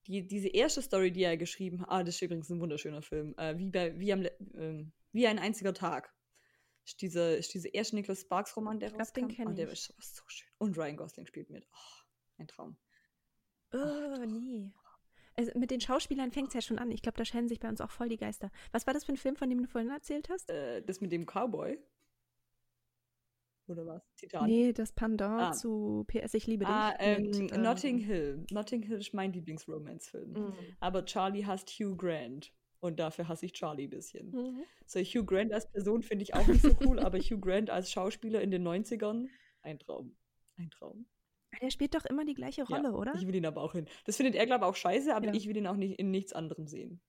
die, 0.07 0.27
diese 0.27 0.49
erste 0.49 0.81
Story, 0.81 1.11
die 1.11 1.23
er 1.23 1.37
geschrieben 1.37 1.81
hat, 1.81 1.89
ah, 1.89 2.03
das 2.03 2.15
ist 2.15 2.21
übrigens 2.21 2.49
ein 2.49 2.59
wunderschöner 2.59 3.01
Film, 3.01 3.35
äh, 3.37 3.57
wie, 3.57 3.69
bei, 3.69 3.97
wie, 3.99 4.13
am, 4.13 4.25
ähm, 4.55 4.91
wie 5.11 5.27
ein 5.27 5.39
einziger 5.39 5.73
Tag. 5.73 6.13
Ist 6.89 7.01
dieser, 7.03 7.37
ist 7.37 7.53
dieser 7.53 7.71
erste 7.73 7.95
Nicholas 7.95 8.21
Sparks 8.21 8.57
Roman, 8.57 8.79
der 8.79 8.89
Ich 8.89 8.95
glaub, 8.95 9.13
den 9.13 9.25
rauskam. 9.25 9.35
kenn 9.35 9.47
Ah, 9.49 9.53
der 9.53 9.69
ist 9.69 9.83
so, 9.85 9.93
so 9.99 10.23
schön. 10.25 10.47
Und 10.57 10.75
Ryan 10.75 10.97
Gosling 10.97 11.27
spielt 11.27 11.51
mit. 11.51 11.67
Oh, 11.71 12.01
ein 12.39 12.47
Traum. 12.47 12.77
Oh, 13.73 14.25
nee. 14.25 14.71
Also 15.35 15.51
mit 15.59 15.69
den 15.69 15.79
Schauspielern 15.81 16.31
fängt 16.31 16.47
es 16.47 16.55
ja 16.55 16.61
schon 16.61 16.79
an. 16.79 16.89
Ich 16.89 17.03
glaube, 17.03 17.17
da 17.19 17.25
scheinen 17.25 17.47
sich 17.47 17.59
bei 17.59 17.69
uns 17.69 17.79
auch 17.79 17.91
voll 17.91 18.09
die 18.09 18.17
Geister. 18.17 18.49
Was 18.71 18.87
war 18.87 18.95
das 18.95 19.05
für 19.05 19.11
ein 19.13 19.17
Film, 19.17 19.35
von 19.35 19.49
dem 19.51 19.61
du 19.61 19.67
vorhin 19.67 19.91
erzählt 19.91 20.29
hast? 20.29 20.49
Äh, 20.49 20.81
das 20.81 20.99
mit 20.99 21.11
dem 21.11 21.27
Cowboy. 21.27 21.77
Oder 23.67 23.85
was? 23.85 24.01
Titanic. 24.15 24.47
Nee, 24.49 24.73
das 24.73 24.91
Pendant 24.91 25.41
Ah. 25.41 25.51
zu 25.51 26.03
PS 26.07 26.33
Ich 26.33 26.47
liebe 26.47 26.65
dich. 26.65 26.73
Ah, 26.73 26.95
ähm, 26.97 27.21
mit, 27.29 27.51
ähm, 27.53 27.61
Notting 27.61 27.99
Hill. 27.99 28.45
Notting 28.49 28.81
Hill 28.81 28.97
ist 28.97 29.13
mein 29.13 29.31
Lieblings-Romance-Film. 29.31 30.31
Mhm. 30.31 30.53
Aber 30.79 31.05
Charlie 31.05 31.45
hasst 31.45 31.69
Hugh 31.69 31.95
Grant. 31.95 32.51
Und 32.81 32.99
dafür 32.99 33.27
hasse 33.27 33.45
ich 33.45 33.53
Charlie 33.53 33.85
ein 33.87 33.89
bisschen. 33.89 34.31
Mhm. 34.31 34.63
So, 34.85 34.99
Hugh 34.99 35.25
Grant 35.25 35.51
als 35.53 35.69
Person 35.69 36.01
finde 36.01 36.23
ich 36.23 36.33
auch 36.33 36.47
nicht 36.47 36.61
so 36.61 36.75
cool, 36.85 36.99
aber 36.99 37.17
Hugh 37.19 37.39
Grant 37.39 37.69
als 37.69 37.91
Schauspieler 37.91 38.41
in 38.41 38.51
den 38.51 38.65
90ern, 38.65 39.27
ein 39.61 39.79
Traum. 39.79 40.15
Ein 40.57 40.69
Traum. 40.69 41.05
Der 41.61 41.71
spielt 41.71 41.93
doch 41.95 42.05
immer 42.05 42.23
die 42.25 42.35
gleiche 42.35 42.61
Ja, 42.61 42.67
Rolle, 42.77 42.93
oder? 42.93 43.13
Ich 43.15 43.27
will 43.27 43.35
ihn 43.35 43.45
aber 43.45 43.61
auch 43.63 43.73
hin. 43.73 43.87
Das 44.05 44.15
findet 44.17 44.35
er, 44.35 44.45
glaube 44.45 44.63
ich, 44.65 44.69
auch 44.69 44.75
scheiße, 44.75 45.13
aber 45.13 45.27
Ja. 45.27 45.33
ich 45.33 45.47
will 45.47 45.57
ihn 45.57 45.67
auch 45.67 45.75
nicht 45.75 45.99
in 45.99 46.11
nichts 46.11 46.31
anderem 46.31 46.67
sehen. 46.67 47.01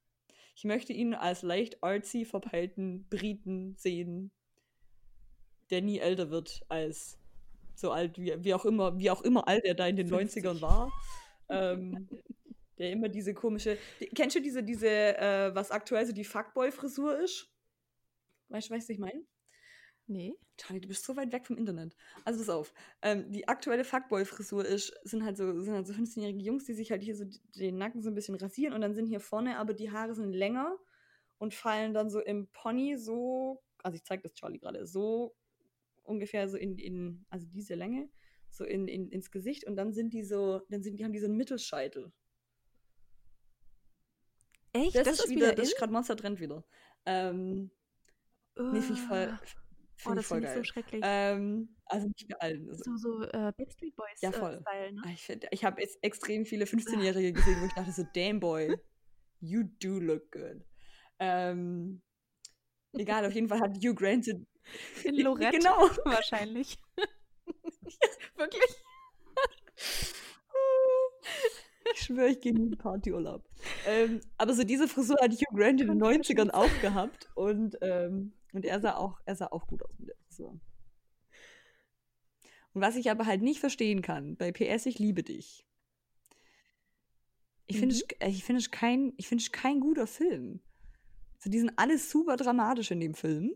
Ich 0.56 0.64
möchte 0.64 0.92
ihn 0.92 1.14
als 1.14 1.42
leicht 1.42 1.82
artsy 1.84 2.24
verpeilten 2.24 3.06
Briten 3.08 3.76
sehen, 3.76 4.32
der 5.70 5.82
nie 5.82 5.98
älter 5.98 6.30
wird 6.30 6.62
als 6.68 7.16
So 7.76 7.92
alt, 7.92 8.18
wie, 8.18 8.34
wie 8.44 8.52
auch 8.54 8.64
immer, 8.64 8.98
wie 8.98 9.10
auch 9.10 9.22
immer 9.22 9.46
alt 9.48 9.64
er 9.64 9.74
da 9.74 9.86
in 9.86 9.96
den 9.96 10.08
50. 10.08 10.44
90ern 10.44 10.60
war. 10.60 10.92
ähm, 11.48 12.08
der 12.80 12.90
immer 12.90 13.08
diese 13.08 13.34
komische. 13.34 13.78
Kennst 14.14 14.36
du 14.36 14.40
diese, 14.40 14.62
diese, 14.62 14.88
äh, 14.88 15.54
was 15.54 15.70
aktuell 15.70 16.06
so 16.06 16.12
die 16.12 16.24
Fuckboy-Frisur 16.24 17.18
ist? 17.20 17.52
Weißt 18.48 18.70
du, 18.70 18.74
was 18.74 18.88
ich 18.88 18.98
meine? 18.98 19.22
Nee. 20.06 20.34
Charlie, 20.56 20.80
du 20.80 20.88
bist 20.88 21.04
so 21.04 21.14
weit 21.14 21.32
weg 21.32 21.46
vom 21.46 21.56
Internet. 21.56 21.94
Also 22.24 22.40
pass 22.40 22.48
auf. 22.48 22.74
Ähm, 23.02 23.30
die 23.30 23.46
aktuelle 23.46 23.84
Fuckboy-Frisur 23.84 24.64
ist, 24.64 24.92
sind 25.04 25.24
halt 25.24 25.36
so, 25.36 25.60
sind 25.60 25.74
halt 25.74 25.86
so 25.86 25.92
15-jährige 25.92 26.40
Jungs, 26.40 26.64
die 26.64 26.72
sich 26.72 26.90
halt 26.90 27.02
hier 27.02 27.14
so 27.14 27.26
den 27.54 27.76
Nacken 27.76 28.02
so 28.02 28.10
ein 28.10 28.14
bisschen 28.14 28.34
rasieren 28.34 28.74
und 28.74 28.80
dann 28.80 28.94
sind 28.94 29.06
hier 29.06 29.20
vorne, 29.20 29.58
aber 29.58 29.74
die 29.74 29.92
Haare 29.92 30.14
sind 30.14 30.32
länger 30.32 30.76
und 31.38 31.54
fallen 31.54 31.94
dann 31.94 32.10
so 32.10 32.20
im 32.20 32.48
Pony 32.48 32.96
so, 32.96 33.62
also 33.82 33.94
ich 33.94 34.04
zeige 34.04 34.22
das 34.22 34.34
Charlie 34.34 34.58
gerade, 34.58 34.86
so 34.86 35.36
ungefähr 36.02 36.48
so 36.48 36.56
in, 36.56 36.76
in, 36.78 37.24
also 37.28 37.46
diese 37.46 37.74
Länge, 37.74 38.10
so 38.48 38.64
in, 38.64 38.88
in, 38.88 39.10
ins 39.10 39.30
Gesicht 39.30 39.64
und 39.66 39.76
dann 39.76 39.92
sind 39.92 40.12
die 40.12 40.24
so, 40.24 40.62
dann 40.70 40.82
sind 40.82 40.98
die, 40.98 41.04
haben 41.04 41.12
die 41.12 41.20
so 41.20 41.26
einen 41.26 41.36
Mittelscheitel. 41.36 42.12
Echt? 44.72 44.94
Das, 44.94 45.04
das 45.04 45.18
ist, 45.18 45.24
ist 45.26 45.30
wieder, 45.30 45.54
das 45.54 45.68
ist 45.68 45.76
gerade 45.76 45.92
Monster 45.92 46.16
Trend 46.16 46.40
wieder. 46.40 46.64
Ähm, 47.06 47.70
uh. 48.58 48.62
Nee, 48.62 48.80
finde 48.80 49.00
ich 49.00 49.06
voll. 49.06 49.38
Find 49.96 50.12
oh, 50.12 50.14
das 50.14 50.28
finde 50.28 50.48
ich 50.48 50.54
so 50.54 50.64
schrecklich. 50.64 51.02
Ähm, 51.04 51.76
also 51.84 52.06
nicht 52.06 52.26
bei 52.28 52.36
allen. 52.40 52.70
Also. 52.70 52.84
So, 52.84 52.96
so 52.96 53.26
uh, 53.26 53.52
Backstreet 53.52 53.94
Boys 53.96 54.20
ja, 54.22 54.32
voll. 54.32 54.54
Äh, 54.54 54.60
Style, 54.60 54.92
ne? 54.92 55.02
Ich, 55.12 55.28
ich 55.50 55.64
habe 55.64 55.82
jetzt 55.82 55.98
extrem 56.02 56.46
viele 56.46 56.64
15-Jährige 56.64 57.34
gesehen, 57.34 57.60
wo 57.60 57.66
ich 57.66 57.74
dachte 57.74 57.92
so, 57.92 58.06
damn 58.14 58.40
boy, 58.40 58.78
you 59.40 59.64
do 59.80 59.98
look 59.98 60.32
good. 60.32 60.64
Ähm, 61.18 62.00
egal, 62.94 63.26
auf 63.26 63.34
jeden 63.34 63.48
Fall 63.48 63.60
hat 63.60 63.76
Hugh 63.76 63.94
Grant 63.94 64.24
so 64.24 64.32
in 65.04 65.16
Lorette 65.16 65.50
genau. 65.58 65.90
wahrscheinlich. 66.04 66.78
ja, 66.96 68.08
wirklich. 68.36 68.62
ich 71.92 72.00
schwöre, 72.00 72.28
ich 72.28 72.40
gehe 72.40 72.52
in 72.52 72.70
den 72.70 72.78
Partyurlaub. 72.78 73.49
Ähm, 73.86 74.20
aber 74.36 74.54
so 74.54 74.64
diese 74.64 74.88
Frisur 74.88 75.16
hat 75.20 75.32
Hugh 75.32 75.56
Grant 75.56 75.80
in 75.80 75.88
den 75.88 76.02
90ern 76.02 76.50
auch 76.50 76.80
gehabt 76.80 77.28
und, 77.34 77.76
ähm, 77.80 78.32
und 78.52 78.64
er, 78.64 78.80
sah 78.80 78.96
auch, 78.96 79.18
er 79.24 79.36
sah 79.36 79.46
auch 79.46 79.66
gut 79.66 79.82
aus 79.82 79.98
mit 79.98 80.08
der 80.08 80.16
Frisur. 80.26 80.60
Und 82.72 82.82
was 82.82 82.96
ich 82.96 83.10
aber 83.10 83.26
halt 83.26 83.42
nicht 83.42 83.60
verstehen 83.60 84.02
kann, 84.02 84.36
bei 84.36 84.52
PS 84.52 84.86
Ich 84.86 84.98
liebe 84.98 85.22
dich. 85.22 85.66
Ich 87.66 87.78
finde 87.78 87.94
mhm. 87.94 88.02
es 88.20 88.42
find 88.42 88.72
kein, 88.72 89.12
find 89.20 89.52
kein 89.52 89.80
guter 89.80 90.06
Film. 90.06 90.60
So, 91.38 91.50
die 91.50 91.58
sind 91.58 91.72
alle 91.76 91.98
super 91.98 92.36
dramatisch 92.36 92.90
in 92.90 93.00
dem 93.00 93.14
Film. 93.14 93.52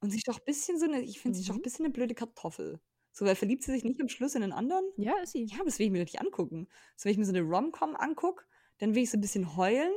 Und 0.00 0.10
sie 0.10 0.18
ist 0.18 0.28
doch 0.28 0.38
ein 0.38 0.44
bisschen 0.44 0.78
so 0.78 0.84
eine, 0.84 1.00
ich 1.00 1.20
finde, 1.20 1.30
mhm. 1.30 1.34
sie 1.34 1.40
ist 1.40 1.48
doch 1.48 1.54
ein 1.54 1.58
mhm. 1.58 1.62
bisschen 1.62 1.84
eine 1.86 1.92
blöde 1.92 2.14
Kartoffel. 2.14 2.80
So, 3.12 3.26
weil 3.26 3.36
verliebt 3.36 3.62
sie 3.62 3.72
sich 3.72 3.84
nicht 3.84 4.00
am 4.00 4.08
Schluss 4.08 4.34
in 4.34 4.40
den 4.40 4.52
anderen? 4.52 4.84
Ja, 4.96 5.12
ist 5.22 5.32
sie. 5.32 5.44
Ja, 5.44 5.56
aber 5.56 5.66
das 5.66 5.78
will 5.78 5.86
ich 5.86 5.92
mir 5.92 6.00
nicht 6.00 6.20
angucken. 6.20 6.66
So, 6.96 7.04
wenn 7.04 7.12
ich 7.12 7.18
mir 7.18 7.26
so 7.26 7.32
eine 7.32 7.42
Rom-Com 7.42 7.94
angucke, 7.96 8.44
dann 8.82 8.96
will 8.96 9.04
ich 9.04 9.10
so 9.10 9.16
ein 9.16 9.20
bisschen 9.20 9.56
heulen. 9.56 9.92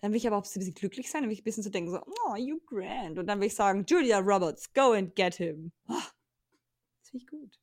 Dann 0.00 0.12
will 0.12 0.16
ich 0.16 0.26
aber 0.28 0.36
auch 0.36 0.46
ein 0.46 0.58
bisschen 0.58 0.74
glücklich 0.74 1.10
sein. 1.10 1.22
Dann 1.22 1.30
will 1.30 1.34
ich 1.34 1.40
ein 1.40 1.44
bisschen 1.44 1.64
so 1.64 1.70
denken, 1.70 1.90
so, 1.90 2.00
oh, 2.28 2.36
you 2.36 2.60
grand. 2.64 3.18
Und 3.18 3.26
dann 3.26 3.40
will 3.40 3.48
ich 3.48 3.56
sagen, 3.56 3.84
Julia 3.88 4.20
Roberts, 4.20 4.72
go 4.72 4.92
and 4.92 5.16
get 5.16 5.34
him. 5.34 5.72
Oh, 5.88 5.94
das 5.94 7.10
finde 7.10 7.24
ich 7.24 7.26
gut. 7.26 7.58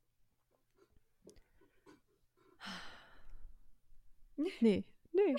Nee, 4.60 4.84
nee. 5.14 5.36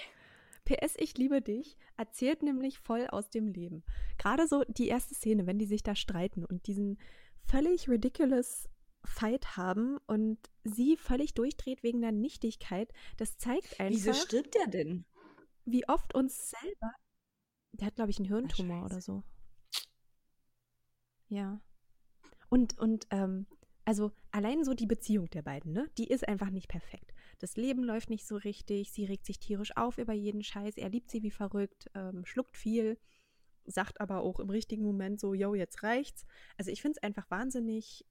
PS, 0.64 0.94
ich 0.96 1.16
liebe 1.16 1.40
dich, 1.40 1.76
erzählt 1.96 2.42
nämlich 2.42 2.80
voll 2.80 3.06
aus 3.06 3.30
dem 3.30 3.46
Leben. 3.46 3.84
Gerade 4.18 4.48
so 4.48 4.64
die 4.66 4.88
erste 4.88 5.14
Szene, 5.14 5.46
wenn 5.46 5.58
die 5.58 5.66
sich 5.66 5.84
da 5.84 5.94
streiten 5.94 6.44
und 6.44 6.66
diesen 6.66 6.98
völlig 7.46 7.88
ridiculous 7.88 8.68
Fight 9.04 9.56
haben 9.56 9.98
und 10.06 10.38
sie 10.64 10.96
völlig 10.96 11.34
durchdreht 11.34 11.84
wegen 11.84 12.00
der 12.00 12.12
Nichtigkeit, 12.12 12.92
das 13.18 13.38
zeigt 13.38 13.78
einfach. 13.78 13.94
Wieso 13.94 14.14
stirbt 14.14 14.56
der 14.56 14.66
denn? 14.66 15.04
Wie 15.70 15.88
oft 15.88 16.14
uns 16.14 16.50
selber. 16.50 16.92
Der 17.72 17.86
hat, 17.86 17.96
glaube 17.96 18.10
ich, 18.10 18.18
einen 18.18 18.28
Hirntumor 18.28 18.80
Ach, 18.80 18.86
oder 18.86 19.00
so. 19.00 19.22
Ja. 21.28 21.60
Und, 22.48 22.78
und, 22.78 23.06
ähm, 23.10 23.46
also 23.84 24.12
allein 24.30 24.64
so 24.64 24.74
die 24.74 24.86
Beziehung 24.86 25.28
der 25.30 25.42
beiden, 25.42 25.72
ne? 25.72 25.90
Die 25.98 26.08
ist 26.08 26.26
einfach 26.26 26.50
nicht 26.50 26.68
perfekt. 26.68 27.12
Das 27.38 27.56
Leben 27.56 27.84
läuft 27.84 28.10
nicht 28.10 28.26
so 28.26 28.36
richtig, 28.36 28.90
sie 28.92 29.04
regt 29.04 29.26
sich 29.26 29.38
tierisch 29.38 29.76
auf 29.76 29.98
über 29.98 30.12
jeden 30.12 30.42
Scheiß, 30.42 30.76
er 30.76 30.88
liebt 30.88 31.10
sie 31.10 31.22
wie 31.22 31.30
verrückt, 31.30 31.90
ähm, 31.94 32.24
schluckt 32.24 32.56
viel, 32.56 32.98
sagt 33.66 34.00
aber 34.00 34.20
auch 34.20 34.40
im 34.40 34.50
richtigen 34.50 34.82
Moment 34.84 35.20
so, 35.20 35.34
yo, 35.34 35.54
jetzt 35.54 35.82
reicht's. 35.82 36.24
Also 36.56 36.70
ich 36.70 36.82
finde 36.82 36.98
es 36.98 37.02
einfach 37.02 37.30
wahnsinnig 37.30 38.04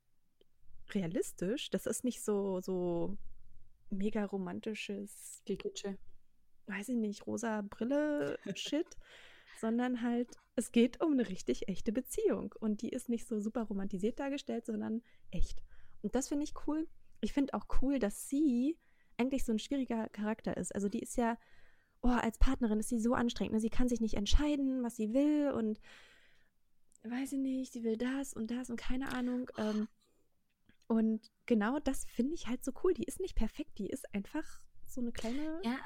realistisch. 0.91 1.70
Das 1.70 1.86
ist 1.86 2.03
nicht 2.03 2.24
so, 2.24 2.62
so 2.62 3.18
mega 3.89 4.26
romantisches 4.26 5.41
Gekitsche. 5.45 5.97
Weiß 6.68 6.89
ich 6.89 6.97
nicht, 6.97 7.26
rosa 7.26 7.61
Brille-Shit, 7.61 8.97
sondern 9.59 10.01
halt, 10.01 10.30
es 10.55 10.72
geht 10.72 11.01
um 11.01 11.13
eine 11.13 11.28
richtig 11.28 11.68
echte 11.68 11.91
Beziehung. 11.91 12.53
Und 12.59 12.82
die 12.82 12.89
ist 12.89 13.09
nicht 13.09 13.28
so 13.28 13.39
super 13.39 13.63
romantisiert 13.63 14.20
dargestellt, 14.20 14.65
sondern 14.65 15.01
echt. 15.32 15.63
Und 16.01 16.15
das 16.15 16.28
finde 16.28 16.43
ich 16.43 16.53
cool. 16.68 16.88
Ich 17.22 17.34
finde 17.34 17.53
auch 17.53 17.65
cool, 17.82 17.99
dass 17.99 18.30
sie 18.30 18.78
eigentlich 19.18 19.45
so 19.45 19.51
ein 19.51 19.59
schwieriger 19.59 20.09
Charakter 20.09 20.55
ist. 20.57 20.74
Also 20.76 20.89
die 20.89 20.99
ist 20.99 21.18
ja, 21.18 21.38
oh, 22.01 22.09
als 22.09 22.38
Partnerin 22.38 22.80
ist 22.80 22.89
sie 22.89 22.99
so 22.99 23.13
anstrengend. 23.13 23.53
Ne? 23.53 23.59
Sie 23.59 23.70
kann 23.70 23.89
sich 23.89 24.01
nicht 24.01 24.15
entscheiden, 24.15 24.84
was 24.84 24.95
sie 24.95 25.13
will 25.13 25.51
und 25.51 25.80
weiß 27.03 27.34
ich 27.34 27.39
nicht, 27.39 27.74
sie 27.74 27.84
will 27.84 27.97
das 27.97 28.34
und 28.34 28.51
das 28.51 28.70
und 28.70 28.78
keine 28.78 29.13
Ahnung. 29.13 29.49
Ähm, 29.57 29.88
und 30.88 31.32
genau 31.45 31.80
das 31.80 32.05
finde 32.05 32.36
ich 32.36 32.47
halt 32.47 32.63
so 32.63 32.72
cool. 32.84 32.93
Die 32.93 33.03
ist 33.03 33.20
nicht 33.20 33.36
perfekt, 33.36 33.78
die 33.78 33.88
ist 33.88 34.13
einfach 34.13 34.61
so 34.86 35.01
eine 35.01 35.11
kleine 35.11 35.61
ja. 35.63 35.78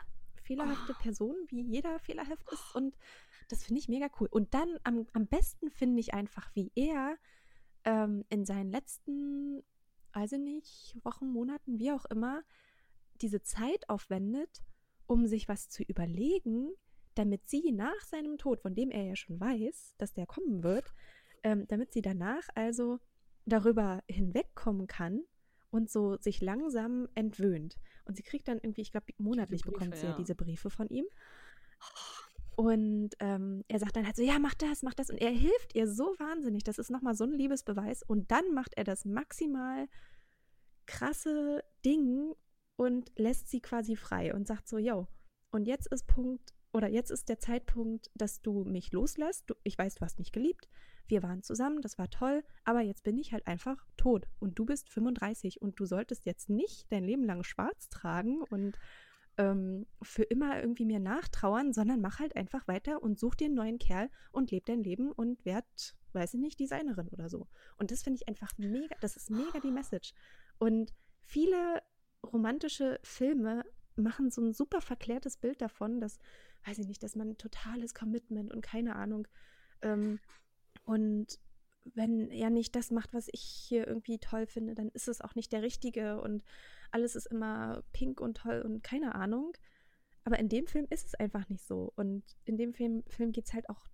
Fehlerhafte 0.52 0.94
oh. 0.98 1.02
Person, 1.02 1.36
wie 1.48 1.62
jeder 1.62 2.00
fehlerhaft 2.00 2.52
ist. 2.52 2.76
Und 2.76 2.96
das 3.50 3.64
finde 3.64 3.80
ich 3.80 3.88
mega 3.88 4.10
cool. 4.20 4.28
Und 4.32 4.54
dann 4.54 4.78
am, 4.84 5.08
am 5.14 5.28
besten 5.28 5.70
finde 5.70 6.00
ich 6.00 6.14
einfach, 6.14 6.50
wie 6.54 6.72
er 6.76 7.18
ähm, 7.86 8.26
in 8.30 8.46
seinen 8.46 8.72
letzten, 8.72 9.64
weiß 10.14 10.34
ich 10.34 10.40
nicht, 10.40 10.98
Wochen, 11.04 11.28
Monaten, 11.32 11.80
wie 11.80 11.92
auch 11.92 12.06
immer, 12.06 12.44
diese 13.22 13.42
Zeit 13.42 13.90
aufwendet, 13.90 14.62
um 15.08 15.28
sich 15.28 15.48
was 15.48 15.70
zu 15.70 15.84
überlegen, 15.84 16.72
damit 17.16 17.50
sie 17.50 17.72
nach 17.72 18.00
seinem 18.02 18.38
Tod, 18.38 18.62
von 18.62 18.76
dem 18.76 18.90
er 18.90 19.04
ja 19.04 19.16
schon 19.16 19.40
weiß, 19.40 19.96
dass 19.98 20.14
der 20.14 20.26
kommen 20.26 20.64
wird, 20.64 20.94
ähm, 21.44 21.66
damit 21.68 21.92
sie 21.94 22.02
danach 22.02 22.48
also 22.56 23.00
darüber 23.46 24.04
hinwegkommen 24.08 24.88
kann 24.88 25.22
und 25.72 25.90
so 25.90 26.18
sich 26.18 26.42
langsam 26.42 27.08
entwöhnt. 27.16 27.78
Und 28.06 28.16
sie 28.16 28.24
kriegt 28.24 28.48
dann 28.48 28.60
irgendwie, 28.60 28.82
ich 28.82 28.92
glaube, 28.92 29.08
monatlich 29.18 29.64
Briefe, 29.64 29.72
bekommt 29.72 29.96
sie 29.96 30.08
ja. 30.08 30.16
diese 30.18 30.36
Briefe 30.36 30.70
von 30.70 30.88
ihm. 30.90 31.06
Und 32.56 33.12
ähm, 33.20 33.64
er 33.68 33.80
sagt 33.80 33.96
dann 33.96 34.06
halt 34.06 34.16
so, 34.16 34.22
ja, 34.22 34.38
mach 34.38 34.54
das, 34.54 34.84
mach 34.84 34.94
das. 34.94 35.10
Und 35.10 35.18
er 35.18 35.32
hilft 35.32 35.74
ihr 35.74 35.88
so 35.88 36.14
wahnsinnig. 36.20 36.64
Das 36.64 36.78
ist 36.78 36.92
nochmal 36.92 37.16
so 37.16 37.24
ein 37.24 37.32
Liebesbeweis. 37.32 38.04
Und 38.04 38.30
dann 38.30 38.54
macht 38.54 38.74
er 38.76 38.84
das 38.84 39.06
maximal 39.06 39.88
krasse 40.86 41.64
Ding 41.86 42.36
und 42.76 43.12
lässt 43.18 43.48
sie 43.48 43.62
quasi 43.62 43.96
frei 43.96 44.34
und 44.34 44.48
sagt 44.48 44.68
so, 44.68 44.78
yo, 44.78 45.08
und 45.52 45.66
jetzt 45.66 45.88
ist 45.88 46.08
Punkt, 46.08 46.54
oder 46.74 46.88
jetzt 46.88 47.12
ist 47.12 47.30
der 47.30 47.40
Zeitpunkt, 47.40 48.10
dass 48.16 48.42
du 48.42 48.64
mich 48.64 48.92
loslässt. 48.92 49.50
Du, 49.50 49.56
ich 49.64 49.78
weiß, 49.78 49.96
du 49.96 50.02
hast 50.02 50.20
mich 50.20 50.32
geliebt. 50.32 50.70
Wir 51.08 51.24
waren 51.24 51.44
zusammen, 51.44 51.82
das 51.82 51.98
war 51.98 52.10
toll, 52.10 52.44
aber 52.64 52.82
jetzt 52.82 53.04
bin 53.04 53.18
ich 53.18 53.34
halt 53.34 53.48
einfach 53.48 53.86
tot 53.98 54.28
und 54.40 54.58
du 54.58 54.66
bist 54.66 54.90
35 54.90 55.62
und 55.62 55.80
du 55.80 55.86
solltest 55.86 56.26
jetzt 56.26 56.50
nicht 56.50 56.92
dein 56.92 57.04
Leben 57.04 57.24
lang 57.24 57.44
schwarz 57.44 57.90
tragen 57.90 58.42
und 58.44 58.78
ähm, 59.38 59.86
für 60.02 60.24
immer 60.24 60.62
irgendwie 60.62 60.86
mir 60.86 61.00
nachtrauern, 61.00 61.74
sondern 61.74 62.02
mach 62.02 62.20
halt 62.20 62.36
einfach 62.36 62.68
weiter 62.68 63.02
und 63.02 63.20
such 63.20 63.36
dir 63.36 63.46
einen 63.46 63.56
neuen 63.56 63.80
Kerl 63.80 64.10
und 64.32 64.52
leb 64.52 64.66
dein 64.66 64.84
Leben 64.84 65.12
und 65.12 65.44
werd, 65.46 65.96
weiß 66.14 66.34
ich 66.34 66.40
nicht, 66.40 66.60
Designerin 66.60 67.10
oder 67.10 67.30
so. 67.30 67.48
Und 67.78 67.92
das 67.92 68.04
finde 68.04 68.20
ich 68.22 68.28
einfach 68.28 68.52
mega, 68.58 68.96
das 69.00 69.16
ist 69.16 69.30
mega 69.30 69.60
die 69.60 69.72
Message. 69.72 70.14
Und 70.60 70.94
viele 71.24 71.82
romantische 72.26 73.00
Filme 73.04 73.64
machen 73.96 74.32
so 74.32 74.42
ein 74.42 74.54
super 74.54 74.82
verklärtes 74.82 75.38
Bild 75.38 75.62
davon, 75.62 76.00
dass, 76.00 76.20
weiß 76.66 76.80
ich 76.80 76.88
nicht, 76.88 77.04
dass 77.04 77.16
man 77.16 77.38
totales 77.38 77.94
Commitment 77.94 78.54
und 78.54 78.62
keine 78.62 78.96
Ahnung. 78.96 79.28
Ähm, 79.82 80.20
und 80.84 81.40
wenn 81.84 82.30
er 82.30 82.50
nicht 82.50 82.76
das 82.76 82.92
macht, 82.92 83.14
was 83.14 83.28
ich 83.32 83.42
hier 83.42 83.88
irgendwie 83.88 84.20
toll 84.20 84.46
finde, 84.46 84.76
dann 84.76 84.90
ist 84.90 85.08
es 85.08 85.22
auch 85.22 85.36
nicht 85.36 85.52
der 85.52 85.64
Richtige 85.64 86.22
und 86.22 86.44
alles 86.92 87.16
ist 87.16 87.26
immer 87.26 87.84
pink 87.94 88.22
und 88.22 88.38
toll 88.38 88.62
und 88.62 88.84
keine 88.84 89.16
Ahnung. 89.16 89.54
Aber 90.24 90.38
in 90.38 90.50
dem 90.50 90.68
Film 90.68 90.86
ist 90.90 91.08
es 91.08 91.16
einfach 91.16 91.50
nicht 91.50 91.66
so. 91.66 91.92
Und 91.96 92.24
in 92.46 92.58
dem 92.58 92.74
Film, 92.74 93.04
Film 93.08 93.32
geht 93.32 93.46
es 93.46 93.54
halt 93.54 93.70
auch 93.70 93.88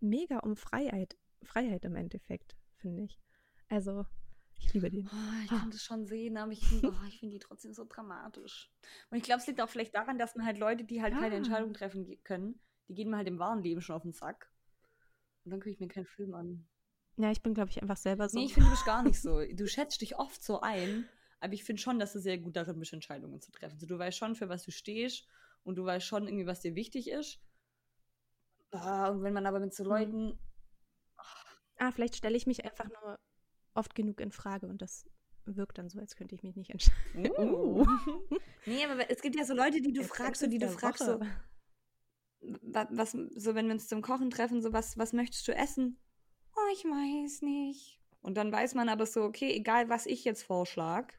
mega 0.00 0.38
um 0.38 0.56
Freiheit. 0.56 1.16
Freiheit 1.42 1.84
im 1.84 1.94
Endeffekt, 1.94 2.56
finde 2.76 3.04
ich. 3.04 3.18
Also, 3.68 4.04
ich 4.58 4.74
liebe 4.74 4.90
den. 4.90 5.06
Oh, 5.06 5.42
ich 5.44 5.48
kann 5.48 5.70
das 5.70 5.84
schon 5.84 6.06
sehen, 6.06 6.36
aber 6.36 6.52
ich 6.52 6.66
finde 6.66 6.88
oh, 6.88 7.10
find 7.10 7.32
die 7.32 7.38
trotzdem 7.38 7.72
so 7.72 7.84
dramatisch. 7.88 8.70
Und 9.10 9.18
ich 9.18 9.22
glaube, 9.22 9.40
es 9.40 9.46
liegt 9.46 9.60
auch 9.60 9.68
vielleicht 9.68 9.94
daran, 9.94 10.18
dass 10.18 10.34
man 10.34 10.44
halt 10.44 10.58
Leute, 10.58 10.84
die 10.84 11.00
halt 11.00 11.14
ja. 11.14 11.20
keine 11.20 11.36
Entscheidung 11.36 11.72
treffen 11.72 12.18
können, 12.24 12.60
die 12.88 12.94
gehen 12.94 13.10
mir 13.10 13.16
halt 13.16 13.28
im 13.28 13.38
wahren 13.38 13.62
Leben 13.62 13.80
schon 13.80 13.96
auf 13.96 14.02
den 14.02 14.12
Sack. 14.12 14.50
Und 15.50 15.54
dann 15.54 15.60
gucke 15.62 15.70
ich 15.70 15.80
mir 15.80 15.88
keinen 15.88 16.06
Film 16.06 16.32
an. 16.34 16.64
Ja, 17.16 17.32
ich 17.32 17.42
bin, 17.42 17.54
glaube 17.54 17.70
ich, 17.70 17.82
einfach 17.82 17.96
selber 17.96 18.28
so. 18.28 18.38
Nee, 18.38 18.44
ich 18.44 18.54
finde, 18.54 18.68
du 18.68 18.70
bist 18.70 18.84
gar 18.86 19.02
nicht 19.02 19.20
so. 19.20 19.44
Du 19.52 19.66
schätzt 19.66 20.00
dich 20.00 20.16
oft 20.16 20.40
so 20.44 20.60
ein, 20.60 21.08
aber 21.40 21.54
ich 21.54 21.64
finde 21.64 21.82
schon, 21.82 21.98
dass 21.98 22.12
du 22.12 22.20
sehr 22.20 22.38
gut 22.38 22.54
darin 22.54 22.78
bist, 22.78 22.92
Entscheidungen 22.92 23.40
zu 23.40 23.50
treffen. 23.50 23.74
Also, 23.74 23.86
du 23.88 23.98
weißt 23.98 24.16
schon, 24.16 24.36
für 24.36 24.48
was 24.48 24.64
du 24.64 24.70
stehst 24.70 25.26
und 25.64 25.74
du 25.74 25.84
weißt 25.84 26.06
schon 26.06 26.28
irgendwie, 26.28 26.46
was 26.46 26.60
dir 26.60 26.76
wichtig 26.76 27.10
ist. 27.10 27.40
Ah, 28.70 29.08
und 29.08 29.24
wenn 29.24 29.34
man 29.34 29.44
aber 29.44 29.58
mit 29.58 29.74
so 29.74 29.82
Mhm. 29.82 29.88
Leuten. 29.88 30.38
Ah, 31.78 31.90
vielleicht 31.90 32.14
stelle 32.14 32.36
ich 32.36 32.46
mich 32.46 32.64
einfach 32.64 32.88
nur 32.88 33.18
oft 33.74 33.96
genug 33.96 34.20
in 34.20 34.30
Frage 34.30 34.68
und 34.68 34.80
das 34.80 35.04
wirkt 35.46 35.78
dann 35.78 35.88
so, 35.88 35.98
als 35.98 36.14
könnte 36.14 36.36
ich 36.36 36.44
mich 36.44 36.54
nicht 36.54 36.70
entscheiden. 36.70 37.32
Uh. 37.38 37.84
nee, 38.66 38.84
aber 38.84 39.10
es 39.10 39.20
gibt 39.20 39.34
ja 39.34 39.44
so 39.44 39.54
Leute, 39.54 39.80
die 39.80 39.92
du 39.92 40.04
fragst, 40.04 40.42
so, 40.42 40.46
die 40.46 40.58
du 40.58 40.68
fragst, 40.68 41.00
der 41.00 41.06
so, 41.14 41.20
Woche. 41.20 41.44
Was, 42.42 43.12
so 43.12 43.54
wenn 43.54 43.66
wir 43.66 43.74
uns 43.74 43.88
zum 43.88 44.02
Kochen 44.02 44.30
treffen, 44.30 44.62
so 44.62 44.72
was, 44.72 44.96
was 44.98 45.12
möchtest 45.12 45.46
du 45.48 45.54
essen? 45.54 45.98
Oh, 46.56 46.72
ich 46.72 46.84
weiß 46.84 47.42
nicht. 47.42 48.00
Und 48.22 48.36
dann 48.36 48.50
weiß 48.52 48.74
man 48.74 48.88
aber 48.88 49.06
so, 49.06 49.22
okay, 49.22 49.52
egal 49.52 49.88
was 49.88 50.06
ich 50.06 50.24
jetzt 50.24 50.42
vorschlag, 50.42 51.12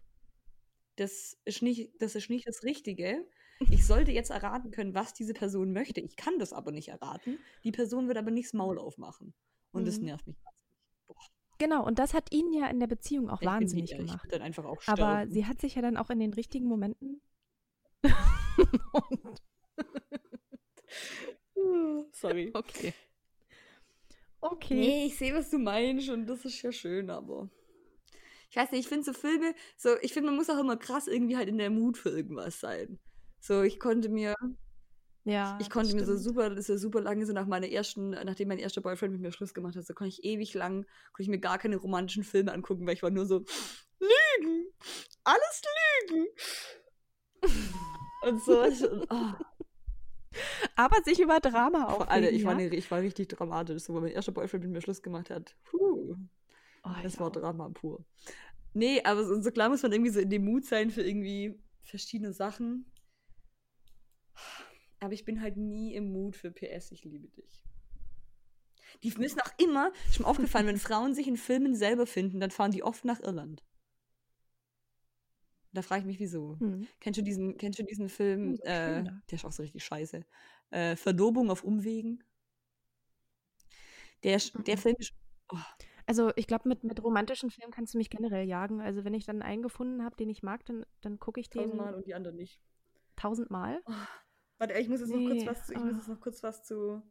das 0.97 1.37
ist 1.45 1.61
nicht, 1.61 1.91
das 1.99 2.15
ist 2.15 2.29
nicht 2.29 2.47
das 2.47 2.63
Richtige. 2.63 3.25
Ich 3.69 3.85
sollte 3.85 4.11
jetzt 4.11 4.29
erraten 4.31 4.71
können, 4.71 4.93
was 4.95 5.13
diese 5.13 5.33
Person 5.33 5.71
möchte. 5.71 6.01
Ich 6.01 6.15
kann 6.15 6.37
das 6.39 6.51
aber 6.53 6.71
nicht 6.71 6.89
erraten. 6.89 7.37
Die 7.63 7.71
Person 7.71 8.07
wird 8.07 8.17
aber 8.17 8.31
nicht 8.31 8.47
das 8.47 8.53
Maul 8.53 8.77
aufmachen. 8.79 9.33
Und 9.71 9.85
das 9.87 9.99
Mhm. 9.99 10.05
nervt 10.05 10.27
mich 10.27 10.35
wahnsinnig. 10.43 11.31
Genau, 11.59 11.85
und 11.85 11.99
das 11.99 12.15
hat 12.15 12.33
ihn 12.33 12.51
ja 12.53 12.67
in 12.67 12.79
der 12.79 12.87
Beziehung 12.87 13.29
auch 13.29 13.41
Ich 13.41 13.47
wahnsinnig 13.47 13.85
die- 13.91 13.93
Ich 13.93 13.99
gemacht. 13.99 14.27
dann 14.31 14.41
einfach 14.41 14.65
auch 14.65 14.81
Aber 14.87 14.95
sterben. 14.95 15.31
sie 15.31 15.45
hat 15.45 15.61
sich 15.61 15.75
ja 15.75 15.81
dann 15.83 15.95
auch 15.97 16.09
in 16.09 16.19
den 16.19 16.33
richtigen 16.33 16.65
Momenten. 16.65 17.21
und, 21.53 22.15
Sorry. 22.15 22.51
okay. 22.53 22.93
Okay. 24.41 24.73
Nee, 24.73 25.05
ich 25.05 25.17
sehe, 25.17 25.35
was 25.35 25.49
du 25.49 25.59
meinst 25.59 26.09
und 26.09 26.25
das 26.25 26.45
ist 26.45 26.61
ja 26.61 26.71
schön, 26.71 27.09
aber. 27.09 27.49
Ich 28.49 28.57
weiß 28.57 28.71
nicht, 28.71 28.81
ich 28.81 28.87
finde 28.87 29.05
so 29.05 29.13
Filme, 29.13 29.53
so, 29.77 29.95
ich 30.01 30.13
finde, 30.13 30.27
man 30.29 30.35
muss 30.35 30.49
auch 30.49 30.57
immer 30.59 30.75
krass 30.75 31.07
irgendwie 31.07 31.37
halt 31.37 31.47
in 31.47 31.57
der 31.57 31.69
Mut 31.69 31.97
für 31.97 32.09
irgendwas 32.09 32.59
sein. 32.59 32.99
So, 33.39 33.61
ich 33.61 33.79
konnte 33.79 34.09
mir, 34.09 34.35
Ja. 35.23 35.57
ich 35.61 35.69
konnte 35.69 35.95
mir 35.95 36.05
so 36.05 36.17
super, 36.17 36.49
das 36.49 36.59
ist 36.59 36.67
ja 36.69 36.77
super 36.77 37.01
lange 37.01 37.25
so 37.25 37.33
nach 37.33 37.45
meiner 37.45 37.69
ersten, 37.69 38.09
nachdem 38.09 38.49
mein 38.49 38.59
erster 38.59 38.81
Boyfriend 38.81 39.13
mit 39.13 39.21
mir 39.21 39.31
Schluss 39.31 39.53
gemacht 39.53 39.75
hat, 39.75 39.85
so 39.85 39.93
konnte 39.93 40.09
ich 40.09 40.23
ewig 40.25 40.53
lang, 40.53 40.85
konnte 41.13 41.21
ich 41.23 41.29
mir 41.29 41.39
gar 41.39 41.59
keine 41.59 41.77
romantischen 41.77 42.23
Filme 42.23 42.51
angucken, 42.51 42.85
weil 42.85 42.95
ich 42.95 43.03
war 43.03 43.09
nur 43.09 43.25
so, 43.25 43.45
Lügen! 43.99 44.65
Alles 45.23 45.61
Lügen! 46.09 46.27
und 48.23 48.43
so, 48.43 48.63
ich, 48.65 48.83
oh. 48.83 49.33
Aber 50.75 51.01
sich 51.03 51.19
über 51.19 51.39
Drama 51.39 51.85
aufregen, 51.85 52.09
Alter, 52.09 52.31
ich, 52.31 52.45
war 52.45 52.59
ja? 52.59 52.69
ne, 52.69 52.75
ich 52.75 52.89
war 52.89 53.01
richtig 53.01 53.29
dramatisch, 53.29 53.83
so, 53.83 53.93
weil 53.93 54.01
mein 54.01 54.11
erster 54.11 54.31
Boyfriend 54.31 54.63
mit 54.63 54.73
mir 54.73 54.81
Schluss 54.81 55.01
gemacht 55.01 55.29
hat. 55.29 55.55
Puh. 55.65 56.15
Oh, 56.83 56.89
Das 57.03 57.19
war 57.19 57.27
auch. 57.27 57.31
Drama 57.31 57.69
pur. 57.69 58.03
Nee, 58.73 59.03
aber 59.03 59.25
so, 59.25 59.41
so 59.41 59.51
klar 59.51 59.69
muss 59.69 59.83
man 59.83 59.91
irgendwie 59.91 60.11
so 60.11 60.19
in 60.19 60.29
dem 60.29 60.45
Mut 60.45 60.65
sein 60.65 60.89
für 60.89 61.01
irgendwie 61.01 61.59
verschiedene 61.81 62.33
Sachen. 62.33 62.85
Aber 64.99 65.13
ich 65.13 65.25
bin 65.25 65.41
halt 65.41 65.57
nie 65.57 65.93
im 65.95 66.11
Mut 66.13 66.35
für 66.35 66.51
PS, 66.51 66.91
ich 66.91 67.03
liebe 67.03 67.27
dich. 67.27 67.63
Die 69.03 69.11
müssen 69.17 69.39
auch 69.41 69.51
immer, 69.57 69.91
ist 70.09 70.19
mir 70.19 70.27
aufgefallen, 70.27 70.67
wenn 70.67 70.77
Frauen 70.77 71.13
sich 71.13 71.27
in 71.27 71.37
Filmen 71.37 71.75
selber 71.75 72.05
finden, 72.05 72.39
dann 72.39 72.51
fahren 72.51 72.71
die 72.71 72.83
oft 72.83 73.03
nach 73.03 73.19
Irland. 73.19 73.63
Da 75.73 75.81
frage 75.81 76.01
ich 76.01 76.05
mich, 76.07 76.19
wieso. 76.19 76.57
Hm. 76.59 76.87
Kennst 76.99 77.17
du 77.19 77.23
diesen, 77.23 77.57
kennst 77.57 77.79
du 77.79 77.83
diesen 77.83 78.09
Film? 78.09 78.53
Oh, 78.53 78.55
so 78.57 78.63
äh, 78.63 79.03
da. 79.03 79.21
der 79.29 79.35
ist 79.35 79.45
auch 79.45 79.51
so 79.53 79.63
richtig 79.63 79.83
scheiße. 79.85 80.25
Äh, 80.71 80.95
Verlobung 80.95 81.49
auf 81.49 81.63
Umwegen. 81.63 82.23
Der, 84.23 84.35
ist- 84.35 84.53
der 84.67 84.75
Mhm. 84.75 84.79
Film 84.81 84.95
ist. 84.99 85.13
Oh, 85.49 85.57
Also 86.05 86.31
ich 86.35 86.47
glaube, 86.47 86.67
mit, 86.67 86.83
mit 86.83 87.01
romantischen 87.03 87.49
Filmen 87.49 87.71
kannst 87.71 87.93
du 87.93 87.97
mich 87.97 88.09
generell 88.09 88.47
jagen. 88.47 88.81
Also 88.81 89.03
wenn 89.03 89.13
ich 89.13 89.25
dann 89.25 89.41
einen 89.41 89.61
gefunden 89.63 90.03
habe, 90.03 90.15
den 90.15 90.29
ich 90.29 90.43
mag, 90.43 90.65
dann, 90.65 90.85
dann 91.01 91.19
gucke 91.19 91.39
ich 91.39 91.49
den 91.49 91.61
tausendmal 91.63 91.95
und 91.95 92.05
die 92.05 92.13
anderen 92.13 92.35
nicht. 92.37 92.61
tausendmal. 93.15 93.81
Warte, 94.57 94.73
ich 94.77 94.89
muss 94.89 94.99
jetzt 94.99 95.09
noch 95.09 95.25
kurz 95.27 95.45
was 95.45 95.65
zu, 95.67 95.73
ich 95.73 95.79
ah. 95.79 95.83
muss 95.85 95.95
jetzt 95.95 96.07
noch 96.09 96.19
kurz 96.19 96.43
was 96.43 96.63
zu 96.63 97.01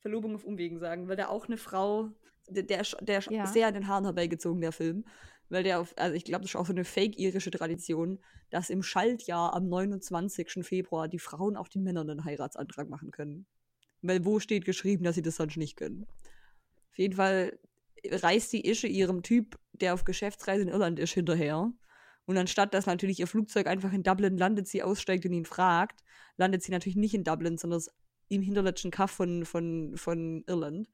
Verlobung 0.00 0.34
auf 0.34 0.44
Umwegen 0.44 0.78
sagen, 0.78 1.08
weil 1.08 1.16
der 1.16 1.30
auch 1.30 1.46
eine 1.46 1.56
Frau, 1.56 2.10
der, 2.48 2.62
der, 2.62 2.80
ist- 2.80 2.96
der 3.00 3.20
Ja. 3.30 3.46
sehr 3.46 3.66
an 3.68 3.74
den 3.74 3.88
Haaren 3.88 4.04
herbeigezogen, 4.04 4.60
der 4.60 4.72
Film. 4.72 5.04
Weil 5.50 5.64
der 5.64 5.80
auf, 5.80 5.92
also 5.96 6.14
ich 6.14 6.24
glaube, 6.24 6.42
das 6.42 6.52
ist 6.52 6.56
auch 6.56 6.66
so 6.66 6.72
eine 6.72 6.84
fake-irische 6.84 7.50
Tradition, 7.50 8.20
dass 8.50 8.70
im 8.70 8.82
Schaltjahr 8.82 9.52
am 9.52 9.68
29. 9.68 10.64
Februar 10.64 11.08
die 11.08 11.18
Frauen 11.18 11.56
auch 11.56 11.68
den 11.68 11.82
Männern 11.82 12.08
einen 12.08 12.24
Heiratsantrag 12.24 12.88
machen 12.88 13.10
können. 13.10 13.46
Weil 14.00 14.24
wo 14.24 14.38
steht 14.38 14.64
geschrieben, 14.64 15.04
dass 15.04 15.16
sie 15.16 15.22
das 15.22 15.36
sonst 15.36 15.56
nicht 15.56 15.76
können? 15.76 16.06
Auf 16.90 16.98
jeden 16.98 17.14
Fall 17.14 17.58
reist 18.04 18.52
die 18.52 18.66
Ische 18.66 18.86
ihrem 18.86 19.22
Typ, 19.22 19.58
der 19.72 19.92
auf 19.94 20.04
Geschäftsreise 20.04 20.62
in 20.62 20.68
Irland 20.68 20.98
ist, 20.98 21.12
hinterher. 21.12 21.72
Und 22.26 22.38
anstatt 22.38 22.72
dass 22.72 22.86
natürlich 22.86 23.18
ihr 23.18 23.26
Flugzeug 23.26 23.66
einfach 23.66 23.92
in 23.92 24.04
Dublin 24.04 24.38
landet, 24.38 24.68
sie 24.68 24.84
aussteigt 24.84 25.26
und 25.26 25.32
ihn 25.32 25.44
fragt, 25.44 26.04
landet 26.36 26.62
sie 26.62 26.72
natürlich 26.72 26.96
nicht 26.96 27.14
in 27.14 27.24
Dublin, 27.24 27.58
sondern 27.58 27.82
im 28.28 28.42
hinterletzten 28.42 28.92
Kaff 28.92 29.10
von, 29.10 29.44
von, 29.44 29.96
von 29.96 30.44
Irland. 30.46 30.88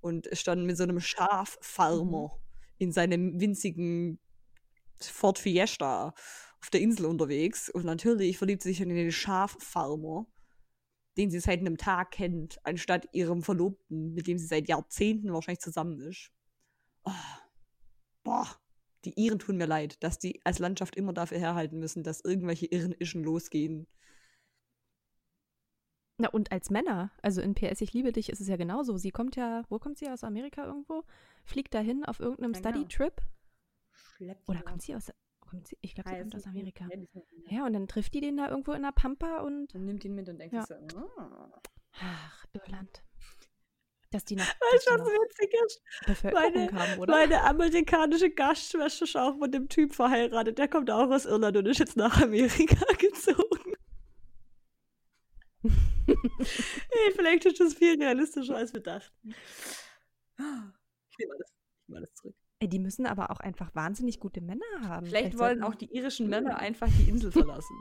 Und 0.00 0.28
ist 0.28 0.46
dann 0.46 0.64
mit 0.64 0.76
so 0.76 0.84
einem 0.84 1.00
Schaffarmer 1.00 2.38
in 2.80 2.92
seinem 2.92 3.38
winzigen 3.38 4.18
Ford 5.00 5.38
Fiesta 5.38 6.14
auf 6.60 6.70
der 6.70 6.80
Insel 6.80 7.06
unterwegs. 7.06 7.68
Und 7.68 7.84
natürlich 7.84 8.38
verliebt 8.38 8.62
sie 8.62 8.70
sich 8.70 8.80
in 8.80 8.88
den 8.88 9.12
Schaffarmer, 9.12 10.26
den 11.16 11.30
sie 11.30 11.40
seit 11.40 11.60
einem 11.60 11.76
Tag 11.76 12.12
kennt, 12.12 12.58
anstatt 12.64 13.06
ihrem 13.12 13.42
Verlobten, 13.42 14.14
mit 14.14 14.26
dem 14.26 14.38
sie 14.38 14.46
seit 14.46 14.68
Jahrzehnten 14.68 15.32
wahrscheinlich 15.32 15.60
zusammen 15.60 16.00
ist. 16.00 16.30
Oh. 17.04 17.12
Boah, 18.22 18.48
die 19.04 19.18
Iren 19.18 19.38
tun 19.38 19.56
mir 19.56 19.66
leid, 19.66 20.02
dass 20.02 20.18
die 20.18 20.40
als 20.44 20.58
Landschaft 20.58 20.96
immer 20.96 21.12
dafür 21.12 21.38
herhalten 21.38 21.78
müssen, 21.78 22.02
dass 22.02 22.24
irgendwelche 22.24 22.66
Irren 22.66 22.94
Ischen 22.98 23.22
losgehen. 23.22 23.86
Na 26.20 26.28
und 26.28 26.52
als 26.52 26.68
Männer, 26.68 27.10
also 27.22 27.40
in 27.40 27.54
PS 27.54 27.80
Ich 27.80 27.94
liebe 27.94 28.12
dich 28.12 28.28
ist 28.28 28.40
es 28.40 28.48
ja 28.48 28.56
genauso. 28.56 28.98
Sie 28.98 29.10
kommt 29.10 29.36
ja, 29.36 29.62
wo 29.70 29.78
kommt 29.78 29.96
sie 29.98 30.08
aus 30.10 30.22
Amerika 30.22 30.66
irgendwo? 30.66 31.04
Fliegt 31.44 31.72
dahin 31.72 32.04
auf 32.04 32.20
irgendeinem 32.20 32.52
genau. 32.52 32.68
Study-Trip? 32.68 33.14
Oder 34.46 34.60
kommt 34.60 34.82
sie 34.82 34.94
aus, 34.94 35.10
kommt 35.40 35.66
sie, 35.66 35.78
ich 35.80 35.94
glaube, 35.94 36.10
sie 36.10 36.18
kommt 36.18 36.36
aus 36.36 36.46
Amerika. 36.46 36.86
Ja. 37.48 37.64
Und 37.64 37.72
dann 37.72 37.88
trifft 37.88 38.12
die 38.12 38.20
den 38.20 38.36
da 38.36 38.50
irgendwo 38.50 38.72
in 38.72 38.82
der 38.82 38.92
Pampa 38.92 39.38
und, 39.40 39.74
Dann 39.74 39.86
nimmt 39.86 40.04
ihn 40.04 40.14
mit 40.14 40.28
und 40.28 40.38
denkt 40.38 40.54
Ja. 40.54 40.66
sich 40.66 40.76
so, 40.92 40.98
ah. 40.98 41.60
ach, 42.00 42.44
Irland. 42.52 43.02
Dass 44.10 44.24
die 44.24 44.36
noch, 44.36 44.44
was 44.72 44.98
noch 44.98 45.06
witzig 45.06 45.54
ist? 45.64 45.82
Bevölkerung 46.04 46.72
haben, 46.72 46.98
oder? 46.98 47.12
Meine 47.14 47.42
amerikanische 47.44 48.28
Gastschwester 48.30 49.04
ist 49.04 49.16
auch 49.16 49.36
mit 49.36 49.54
dem 49.54 49.68
Typ 49.68 49.94
verheiratet. 49.94 50.58
Der 50.58 50.68
kommt 50.68 50.90
auch 50.90 51.10
aus 51.10 51.24
Irland 51.24 51.56
und 51.56 51.66
ist 51.66 51.78
jetzt 51.78 51.96
nach 51.96 52.20
Amerika 52.20 52.84
gezogen. 52.98 53.74
Hey, 56.06 57.12
vielleicht 57.14 57.46
ist 57.46 57.60
das 57.60 57.74
viel 57.74 58.00
realistischer, 58.00 58.56
als 58.56 58.72
wir 58.72 58.80
dachten. 58.80 59.34
Ich 60.38 61.18
nehme 61.18 61.34
alles, 61.34 61.52
ich 61.52 61.88
nehme 61.88 61.98
alles 61.98 62.14
zurück. 62.14 62.36
Ey, 62.60 62.68
die 62.68 62.78
müssen 62.78 63.06
aber 63.06 63.30
auch 63.30 63.40
einfach 63.40 63.74
wahnsinnig 63.74 64.20
gute 64.20 64.40
Männer 64.40 64.64
haben. 64.82 65.06
Vielleicht 65.06 65.38
wollen 65.38 65.62
auch 65.62 65.74
die 65.74 65.94
irischen 65.94 66.28
Männer 66.28 66.58
einfach 66.58 66.88
die 66.88 67.08
Insel 67.08 67.32
verlassen. 67.32 67.76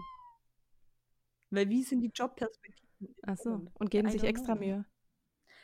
Weil 1.50 1.70
wie 1.70 1.84
sind 1.84 2.02
die 2.02 2.12
Jobperspektiven? 2.14 3.16
Ach 3.24 3.38
so, 3.38 3.72
und 3.74 3.92
geben 3.92 4.08
I 4.08 4.12
sich 4.12 4.24
extra 4.24 4.56
know. 4.56 4.66
Mühe. 4.66 4.86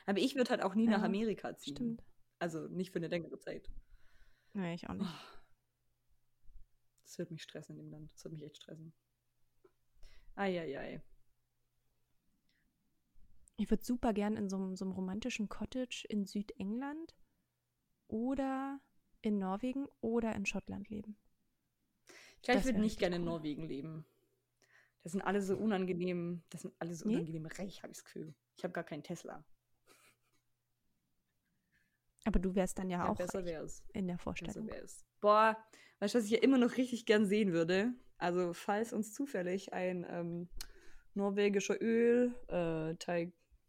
Aber 0.06 0.20
ich 0.20 0.36
würde 0.36 0.50
halt 0.50 0.64
auch 0.64 0.76
nie 0.76 0.88
nach 0.88 1.00
Ja, 1.00 1.06
Amerika 1.06 1.56
ziehen. 1.56 1.76
Stimmt. 1.76 2.04
Also 2.40 2.68
nicht 2.68 2.92
für 2.92 3.00
eine 3.00 3.08
längere 3.08 3.40
Zeit. 3.40 3.70
Nee, 4.54 4.74
ich 4.74 4.90
auch 4.90 4.94
nicht. 4.94 5.10
Das 7.04 7.18
wird 7.18 7.32
mich 7.32 7.44
stressen 7.44 7.78
in 7.78 7.86
dem 7.86 7.92
Land. 7.92 8.12
Das 8.14 8.24
wird 8.24 8.34
mich 8.34 8.44
echt 8.44 8.58
stressen. 8.58 8.94
Eieiei. 10.36 11.02
Ich 13.58 13.70
würde 13.70 13.84
super 13.86 14.14
gern 14.14 14.36
in 14.36 14.50
so, 14.50 14.58
einem- 14.58 14.76
so 14.76 14.86
einem 14.86 14.94
romantischen 14.94 15.48
Cottage 15.50 16.06
in 16.10 16.26
Südengland 16.26 17.16
oder 18.08 18.80
in 19.22 19.40
Norwegen 19.40 19.88
oder 20.02 20.36
in 20.36 20.46
Schottland 20.46 20.90
leben. 20.90 21.18
Ich 22.38 22.42
glaube, 22.44 22.60
ich 22.60 22.66
würde 22.66 22.80
nicht 22.82 23.00
gerne 23.00 23.16
in. 23.16 23.24
Norwegen 23.24 23.64
leben. 23.68 24.06
Das 25.04 25.12
sind 25.14 25.22
alle 25.22 25.42
so 25.42 25.56
unangenehm, 25.56 26.44
das 26.50 26.64
sind 26.64 26.74
alle 26.80 26.94
so 26.96 27.06
Nee? 27.08 27.14
unangenehm 27.16 27.46
reich, 27.46 27.82
habe 27.84 27.92
ich 27.92 27.98
das 28.00 28.06
Gefühl. 28.06 28.34
Ich 28.58 28.64
habe 28.64 28.74
gar 28.74 28.84
keinen 28.84 29.04
Tesla. 29.04 29.44
Aber 32.26 32.40
du 32.40 32.56
wärst 32.56 32.80
dann 32.80 32.90
ja, 32.90 33.06
Ja, 33.06 33.12
auch 33.12 33.16
besser 33.16 33.46
es. 33.64 33.84
in 33.94 34.08
der 34.08 34.16
Besser 34.16 34.24
Vorstellung. 34.24 34.68
wäre 34.68 34.84
es. 34.84 35.06
Boah, 35.22 35.58
weißt 36.00 36.16
du, 36.16 36.20
was 36.20 36.26
ich 36.26 36.32
ja 36.32 36.40
immer 36.40 36.58
noch 36.58 36.78
richtig 36.78 37.06
gern 37.06 37.26
sehen 37.28 37.54
würde? 37.54 37.94
Also, 38.18 38.54
falls 38.54 38.94
uns 38.94 39.14
zufällig 39.14 39.74
ein 39.74 40.06
ähm, 40.10 40.50
norwegischer 41.14 41.80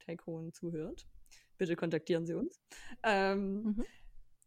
Öl-Tycoon 0.07 0.53
zuhört, 0.53 1.07
bitte 1.59 1.77
kontaktieren 1.77 2.27
Sie 2.27 2.35
uns. 2.35 2.61
Ähm, 3.03 3.63
Mhm. 3.63 3.85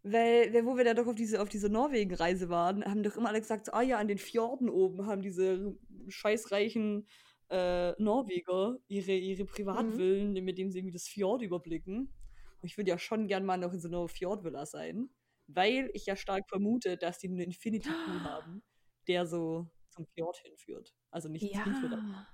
Weil, 0.02 0.54
weil, 0.54 0.66
wo 0.66 0.78
wir 0.78 0.86
da 0.86 0.94
doch 0.94 1.08
auf 1.08 1.16
diese, 1.16 1.42
auf 1.42 1.50
diese 1.50 1.68
Norwegen-Reise 1.70 2.48
waren, 2.48 2.86
haben 2.86 3.04
doch 3.04 3.18
immer 3.18 3.28
alle 3.28 3.42
gesagt, 3.42 3.66
so, 3.66 3.74
ah 3.74 3.82
ja, 3.82 3.98
an 3.98 4.08
den 4.08 4.18
Fjorden 4.18 4.70
oben 4.70 5.06
haben 5.08 5.22
diese 5.22 5.78
scheißreichen 6.08 7.06
äh, 7.50 7.92
Norweger 8.02 8.78
ihre, 8.88 9.12
ihre 9.12 9.44
Privatvillen, 9.44 10.32
mit 10.46 10.58
denen 10.58 10.72
sie 10.72 10.80
irgendwie 10.80 10.94
das 10.94 11.10
Fjord 11.10 11.42
überblicken. 11.42 12.14
Und 12.62 12.66
ich 12.66 12.78
würde 12.78 12.92
ja 12.92 12.98
schon 12.98 13.28
gern 13.28 13.44
mal 13.46 13.58
noch 13.58 13.74
in 13.74 13.82
so 13.82 13.90
einer 13.90 14.08
Fjordvilla 14.08 14.66
sein, 14.66 15.10
weil 15.48 15.90
ich 15.94 16.06
ja 16.06 16.16
stark 16.16 16.48
vermute, 16.48 16.96
dass 16.96 17.18
die 17.20 17.28
einen 17.28 17.40
Infinity 17.40 17.90
Pool 17.90 18.24
haben, 18.24 18.64
der 19.10 19.28
so 19.28 19.68
zum 19.90 20.06
Fjord 20.16 20.38
hinführt. 20.38 20.96
Also 21.12 21.28
nicht 21.28 21.44
Ja. 21.44 21.62
hinführt, 21.66 21.92
aber 21.92 22.26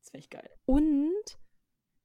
das 0.00 0.12
wäre 0.12 0.20
echt 0.20 0.30
geil. 0.30 0.50
Und 0.66 1.40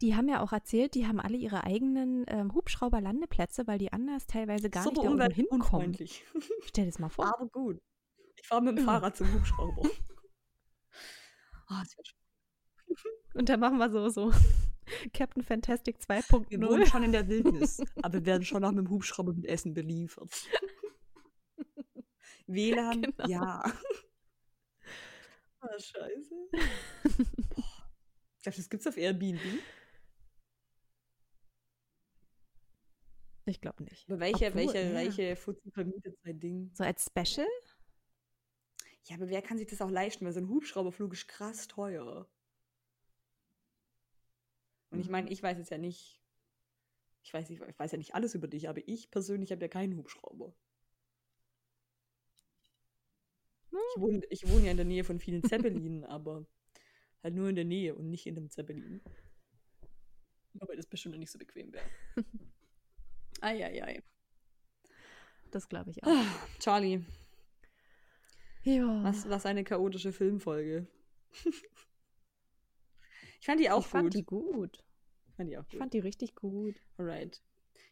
die 0.04 0.16
haben 0.16 0.28
ja 0.28 0.42
auch 0.42 0.52
erzählt, 0.52 0.96
die 0.96 1.08
haben 1.08 1.22
alle 1.22 1.38
ihre 1.38 1.64
eigenen 1.64 2.26
ähm, 2.28 2.54
Hubschrauberlandeplätze, 2.54 3.68
weil 3.68 3.78
die 3.80 3.94
anders 3.94 4.28
teilweise 4.28 4.70
gar 4.70 4.84
nicht 4.84 4.98
da 4.98 5.02
oben 5.02 5.32
hinkommen. 5.32 5.96
Stell 6.66 6.84
dir 6.84 6.92
das 6.92 7.00
mal 7.00 7.08
vor. 7.08 7.26
Aber 7.26 7.48
gut. 7.48 7.82
Ich 8.36 8.46
fahre 8.46 8.62
mit 8.64 8.78
dem. 8.78 8.84
Fahrrad 8.84 9.16
zum 9.16 9.34
Hubschrauber. 9.34 9.90
Ah, 11.68 11.82
das 11.82 11.96
schön. 12.06 12.98
Und 13.34 13.48
dann 13.48 13.62
machen 13.62 13.78
wir 13.78 13.90
so, 13.90 14.10
so 14.10 14.32
Captain 15.14 15.42
Fantastic 15.42 15.98
wir 16.10 16.20
2.0. 16.22 16.70
wohnen 16.70 16.86
schon 16.86 17.04
in 17.04 17.14
der 17.14 17.28
Wildnis, 17.30 17.82
aber 18.04 18.16
wir 18.16 18.26
werden 18.26 18.44
schon 18.44 18.66
auch 18.66 18.72
mit 18.72 18.86
dem 18.86 18.90
Hubschrauber 18.90 19.34
mit 19.34 19.46
Essen 19.46 19.74
beliefert. 19.74 20.30
WLAN, 22.48 23.02
Genau. 23.02 23.28
ja. 23.28 23.64
Ah, 25.62 25.80
scheiße. 25.80 26.36
Boah. 27.56 27.88
Ich 28.38 28.44
dachte, 28.44 28.58
das 28.58 28.70
gibt's 28.70 28.86
auf 28.86 28.98
Airbnb. 28.98 29.40
Ich 33.46 33.60
glaube 33.62 33.84
nicht. 33.84 34.10
Aber 34.10 34.20
welche, 34.20 34.48
Obwohl, 34.48 34.56
welche, 34.56 34.78
ja. 34.80 34.94
welche 34.94 35.36
Fuzzi 35.36 35.72
vermietet 35.72 36.18
sein 36.24 36.40
Ding? 36.40 36.72
So 36.74 36.84
als 36.84 37.06
Special? 37.06 37.48
Ja, 39.06 39.16
aber 39.18 39.30
wer 39.30 39.42
kann 39.42 39.58
sich 39.58 39.68
das 39.68 39.82
auch 39.82 39.90
leisten? 39.90 40.26
Weil 40.26 40.34
so 40.34 40.40
ein 40.40 40.48
Hubschrauberflug 40.50 41.14
ist 41.14 41.28
krass 41.28 41.68
teuer. 41.68 42.30
Und 44.92 45.00
ich 45.00 45.10
meine, 45.10 45.28
Mhm. 45.28 45.32
ich 45.32 45.44
weiß 45.44 45.58
jetzt 45.58 45.72
ja 45.72 45.78
nicht, 45.78 46.22
ich 47.24 47.34
weiß, 47.34 47.50
ich 47.50 47.60
weiß 47.60 47.92
ja 47.92 47.98
nicht 47.98 48.16
alles 48.16 48.36
über 48.36 48.48
dich, 48.48 48.70
aber 48.70 48.82
ich 48.88 49.10
persönlich 49.12 49.52
habe 49.52 49.62
ja 49.62 49.68
keinen 49.68 49.98
Hubschrauber. 49.98 50.54
Ich 53.96 54.02
wohne, 54.02 54.22
ich 54.30 54.48
wohne 54.48 54.66
ja 54.66 54.72
in 54.72 54.78
der 54.78 54.86
Nähe 54.86 55.04
von 55.04 55.20
vielen 55.20 55.44
Zeppelinen, 55.44 56.04
aber 56.06 56.46
halt 57.24 57.36
nur 57.36 57.50
in 57.50 57.56
der 57.56 57.66
Nähe 57.66 57.96
und 57.96 58.10
nicht 58.10 58.26
in 58.28 58.38
einem 58.38 58.50
Zeppelin. 58.50 59.02
Aber 60.60 60.76
das 60.76 60.88
bestimmt 60.88 61.18
nicht 61.20 61.32
so 61.32 61.38
bequem 61.40 61.72
wäre. 61.74 61.86
Eieiei. 63.44 64.02
Das 65.52 65.68
glaube 65.70 65.92
ich 65.92 66.04
auch. 66.04 66.08
Ah, 66.08 66.26
Charlie, 66.60 67.02
Ja. 68.64 69.04
was, 69.04 69.30
was 69.30 69.46
eine 69.46 69.64
chaotische 69.64 70.12
Filmfolge. 70.12 70.88
ich 73.40 73.46
fand 73.46 73.60
die 73.60 73.70
auch 73.70 73.82
ich 73.82 73.88
fand 73.88 74.06
gut. 74.06 74.14
die 74.16 74.24
gut. 74.26 74.84
Ich 75.28 75.36
fand 75.36 75.50
die 75.50 75.58
auch 75.58 75.64
Ich 75.66 75.72
gut. 75.72 75.80
fand 75.80 75.94
die 75.94 76.00
richtig 76.00 76.36
gut. 76.36 76.76
Alright. 76.98 77.42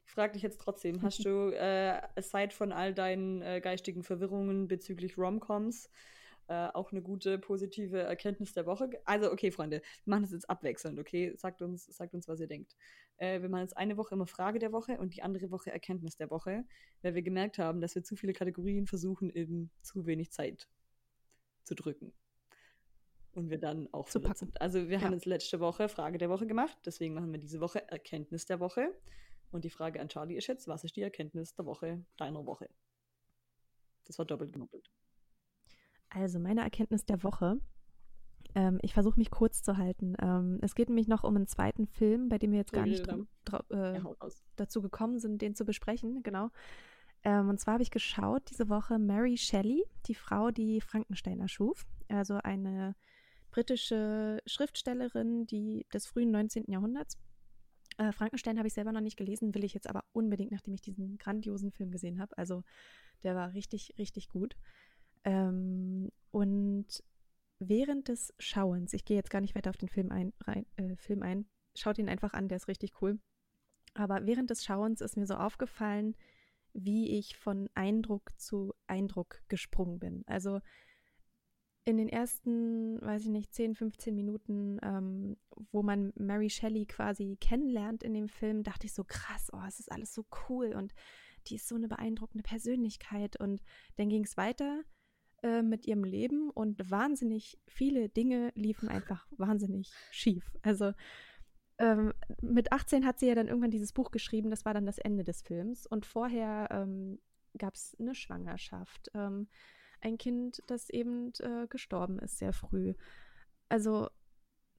Ich 0.05 0.11
frage 0.11 0.33
dich 0.33 0.41
jetzt 0.41 0.59
trotzdem, 0.59 1.01
hast 1.03 1.23
du, 1.23 1.51
äh, 1.53 2.01
aside 2.15 2.53
von 2.53 2.71
all 2.71 2.93
deinen 2.93 3.41
äh, 3.41 3.61
geistigen 3.61 4.03
Verwirrungen 4.03 4.67
bezüglich 4.67 5.17
Romcoms, 5.17 5.89
äh, 6.51 6.69
auch 6.73 6.91
eine 6.91 7.01
gute, 7.01 7.39
positive 7.39 7.99
Erkenntnis 8.01 8.53
der 8.53 8.65
Woche? 8.65 8.89
Also, 9.05 9.31
okay, 9.31 9.51
Freunde, 9.51 9.81
wir 10.03 10.11
machen 10.11 10.23
das 10.23 10.31
jetzt 10.31 10.49
abwechselnd, 10.49 10.99
okay? 10.99 11.33
Sagt 11.37 11.61
uns, 11.61 11.85
sagt 11.85 12.13
uns, 12.13 12.27
was 12.27 12.41
ihr 12.41 12.47
denkt. 12.47 12.75
Äh, 13.17 13.41
wir 13.41 13.47
machen 13.49 13.61
jetzt 13.61 13.77
eine 13.77 13.95
Woche 13.95 14.15
immer 14.15 14.27
Frage 14.27 14.59
der 14.59 14.71
Woche 14.73 14.97
und 14.99 15.15
die 15.15 15.23
andere 15.23 15.49
Woche 15.51 15.71
Erkenntnis 15.71 16.17
der 16.17 16.29
Woche, 16.29 16.65
weil 17.01 17.15
wir 17.15 17.21
gemerkt 17.21 17.57
haben, 17.57 17.79
dass 17.79 17.95
wir 17.95 18.03
zu 18.03 18.15
viele 18.17 18.33
Kategorien 18.33 18.85
versuchen, 18.85 19.29
in 19.29 19.69
zu 19.81 20.05
wenig 20.05 20.31
Zeit 20.31 20.67
zu 21.63 21.73
drücken. 21.75 22.11
Und 23.33 23.49
wir 23.49 23.57
dann 23.59 23.87
auch 23.93 24.09
Zu 24.09 24.19
packen. 24.19 24.35
sind. 24.39 24.59
Also 24.61 24.89
wir 24.89 24.97
Ja. 24.97 25.03
haben 25.03 25.13
jetzt 25.13 25.25
letzte 25.25 25.61
Woche 25.61 25.87
Frage 25.87 26.17
der 26.17 26.29
Woche 26.29 26.47
gemacht, 26.47 26.77
deswegen 26.85 27.13
machen 27.13 27.31
wir 27.31 27.39
diese 27.39 27.61
Woche 27.61 27.87
Erkenntnis 27.89 28.45
der 28.45 28.59
Woche. 28.59 28.93
Und 29.51 29.63
die 29.63 29.69
Frage 29.69 30.01
an 30.01 30.09
Charlie 30.09 30.35
ist 30.35 30.47
jetzt, 30.47 30.67
was 30.67 30.83
ist 30.83 30.97
die 30.97 31.01
Erkenntnis 31.01 31.53
der 31.55 31.65
Woche, 31.65 32.03
deiner 32.17 32.45
Woche? 32.45 32.69
Das 34.05 34.17
war 34.17 34.25
doppelt 34.25 34.51
gemoppelt. 34.51 34.89
Also 36.13 36.39
meine 36.39 36.61
Erkenntnis 36.61 37.05
der 37.05 37.23
Woche. 37.23 37.57
Ähm, 38.53 38.79
ich 38.81 38.93
versuche 38.93 39.17
mich 39.17 39.31
kurz 39.31 39.63
zu 39.63 39.77
halten. 39.77 40.15
Ähm, 40.21 40.59
es 40.61 40.75
geht 40.75 40.89
nämlich 40.89 41.07
noch 41.07 41.23
um 41.23 41.35
einen 41.35 41.47
zweiten 41.47 41.87
Film, 41.87 42.27
bei 42.27 42.37
dem 42.37 42.51
wir 42.51 42.59
jetzt 42.59 42.73
gar 42.73 42.85
nicht 42.85 43.07
äh, 43.07 43.95
Ja, 43.95 44.03
dazu 44.57 44.81
gekommen 44.81 45.19
sind, 45.19 45.41
den 45.41 45.55
zu 45.55 45.65
besprechen. 45.65 46.21
Genau. 46.21 46.49
Ähm, 47.23 47.49
und 47.49 47.59
zwar 47.59 47.75
habe 47.75 47.83
ich 47.83 47.91
geschaut 47.91 48.49
diese 48.49 48.67
Woche 48.67 48.99
Mary 48.99 49.37
Shelley, 49.37 49.85
die 50.07 50.15
Frau, 50.15 50.51
die 50.51 50.81
Frankenstein 50.81 51.39
erschuf. 51.39 51.85
Also 52.09 52.35
eine 52.43 52.95
britische 53.51 54.41
Schriftstellerin 54.45 55.45
die 55.45 55.85
des 55.93 56.07
frühen 56.07 56.31
19. 56.31 56.65
Jahrhunderts. 56.67 57.17
Äh, 57.97 58.11
Frankenstein 58.11 58.57
habe 58.57 58.67
ich 58.67 58.73
selber 58.73 58.91
noch 58.91 59.01
nicht 59.01 59.17
gelesen, 59.17 59.53
will 59.53 59.63
ich 59.63 59.73
jetzt 59.73 59.89
aber 59.89 60.03
unbedingt, 60.13 60.51
nachdem 60.51 60.73
ich 60.73 60.81
diesen 60.81 61.17
grandiosen 61.17 61.71
Film 61.71 61.91
gesehen 61.91 62.19
habe. 62.19 62.37
Also 62.37 62.63
der 63.23 63.35
war 63.35 63.53
richtig, 63.53 63.93
richtig 63.97 64.29
gut. 64.29 64.55
Ähm, 65.23 66.11
und 66.31 67.03
während 67.59 68.07
des 68.07 68.33
Schauens, 68.39 68.93
ich 68.93 69.05
gehe 69.05 69.17
jetzt 69.17 69.29
gar 69.29 69.41
nicht 69.41 69.55
weiter 69.55 69.69
auf 69.69 69.77
den 69.77 69.89
Film 69.89 70.11
ein, 70.11 70.33
rein, 70.41 70.65
äh, 70.77 70.95
Film 70.95 71.21
ein, 71.21 71.45
schaut 71.75 71.97
ihn 71.97 72.09
einfach 72.09 72.33
an, 72.33 72.47
der 72.47 72.57
ist 72.57 72.67
richtig 72.67 73.01
cool. 73.01 73.19
Aber 73.93 74.25
während 74.25 74.49
des 74.49 74.63
Schauens 74.63 75.01
ist 75.01 75.17
mir 75.17 75.25
so 75.25 75.35
aufgefallen, 75.35 76.15
wie 76.73 77.17
ich 77.17 77.35
von 77.37 77.69
Eindruck 77.73 78.31
zu 78.37 78.73
Eindruck 78.87 79.41
gesprungen 79.49 79.99
bin. 79.99 80.23
Also 80.25 80.61
in 81.83 81.97
den 81.97 82.09
ersten, 82.09 83.01
weiß 83.01 83.23
ich 83.23 83.29
nicht, 83.29 83.53
10, 83.53 83.75
15 83.75 84.15
Minuten, 84.15 84.79
ähm, 84.83 85.37
wo 85.71 85.81
man 85.81 86.13
Mary 86.15 86.49
Shelley 86.49 86.85
quasi 86.85 87.37
kennenlernt 87.41 88.03
in 88.03 88.13
dem 88.13 88.29
Film, 88.29 88.63
dachte 88.63 88.85
ich 88.85 88.93
so 88.93 89.03
krass, 89.03 89.49
oh, 89.51 89.63
es 89.67 89.79
ist 89.79 89.91
alles 89.91 90.13
so 90.13 90.25
cool 90.47 90.73
und 90.75 90.93
die 91.47 91.55
ist 91.55 91.67
so 91.67 91.75
eine 91.75 91.87
beeindruckende 91.87 92.43
Persönlichkeit. 92.43 93.35
Und 93.35 93.61
dann 93.95 94.09
ging 94.09 94.23
es 94.23 94.37
weiter 94.37 94.83
äh, 95.43 95.61
mit 95.61 95.85
ihrem 95.87 96.03
Leben 96.03 96.49
und 96.49 96.89
wahnsinnig 96.89 97.59
viele 97.67 98.09
Dinge 98.09 98.51
liefen 98.55 98.89
einfach 98.89 99.27
wahnsinnig 99.31 99.91
schief. 100.11 100.57
Also 100.61 100.93
ähm, 101.77 102.13
mit 102.41 102.71
18 102.71 103.05
hat 103.05 103.19
sie 103.19 103.27
ja 103.27 103.35
dann 103.35 103.47
irgendwann 103.47 103.71
dieses 103.71 103.93
Buch 103.93 104.11
geschrieben, 104.11 104.49
das 104.49 104.65
war 104.65 104.73
dann 104.73 104.85
das 104.85 104.99
Ende 104.99 105.23
des 105.23 105.41
Films. 105.41 105.87
Und 105.87 106.05
vorher 106.05 106.67
ähm, 106.71 107.19
gab 107.57 107.73
es 107.73 107.95
eine 107.99 108.13
Schwangerschaft, 108.13 109.09
ähm, 109.13 109.47
ein 109.99 110.17
Kind, 110.17 110.61
das 110.67 110.89
eben 110.89 111.31
äh, 111.39 111.67
gestorben 111.67 112.19
ist 112.19 112.37
sehr 112.37 112.53
früh. 112.53 112.93
Also 113.69 114.09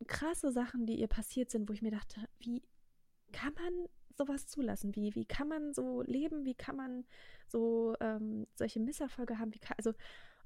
krasse 0.07 0.53
Sachen, 0.53 0.87
die 0.87 1.01
ihr 1.01 1.09
passiert 1.09 1.51
sind, 1.51 1.69
wo 1.69 1.73
ich 1.73 1.83
mir 1.83 1.91
dachte, 1.93 2.29
wie 2.39 2.63
kann 3.33 3.55
man 3.55 3.89
sowas 4.17 4.47
zulassen? 4.47 4.95
Wie, 4.95 5.15
wie 5.15 5.25
kann 5.25 5.49
man 5.49 5.73
so 5.75 6.03
leben? 6.03 6.45
Wie 6.45 6.55
kann 6.55 6.77
man 6.77 7.05
so 7.47 7.97
ähm, 8.01 8.47
solche 8.55 8.81
Misserfolge 8.81 9.39
haben? 9.39 9.55
Wie 9.55 9.59
kann, 9.59 9.77
also, 9.79 9.93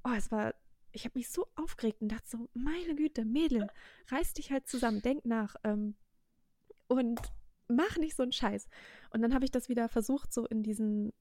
oh, 0.07 0.15
es 0.15 0.31
war, 0.31 0.53
ich 0.91 1.05
habe 1.05 1.17
mich 1.17 1.29
so 1.29 1.47
aufgeregt 1.55 2.01
und 2.01 2.11
dachte 2.11 2.27
so, 2.27 2.49
meine 2.53 2.95
Güte, 2.95 3.25
Mädel, 3.25 3.67
reiß 4.09 4.33
dich 4.33 4.51
halt 4.51 4.67
zusammen, 4.67 5.01
denk 5.01 5.25
nach 5.25 5.55
ähm, 5.63 5.95
und 6.87 7.19
mach 7.67 7.97
nicht 7.97 8.15
so 8.15 8.23
einen 8.23 8.31
Scheiß. 8.31 8.67
Und 9.11 9.21
dann 9.21 9.33
habe 9.33 9.45
ich 9.45 9.51
das 9.51 9.69
wieder 9.69 9.89
versucht, 9.89 10.33
so 10.33 10.45
in 10.45 10.63
diesen, 10.63 11.11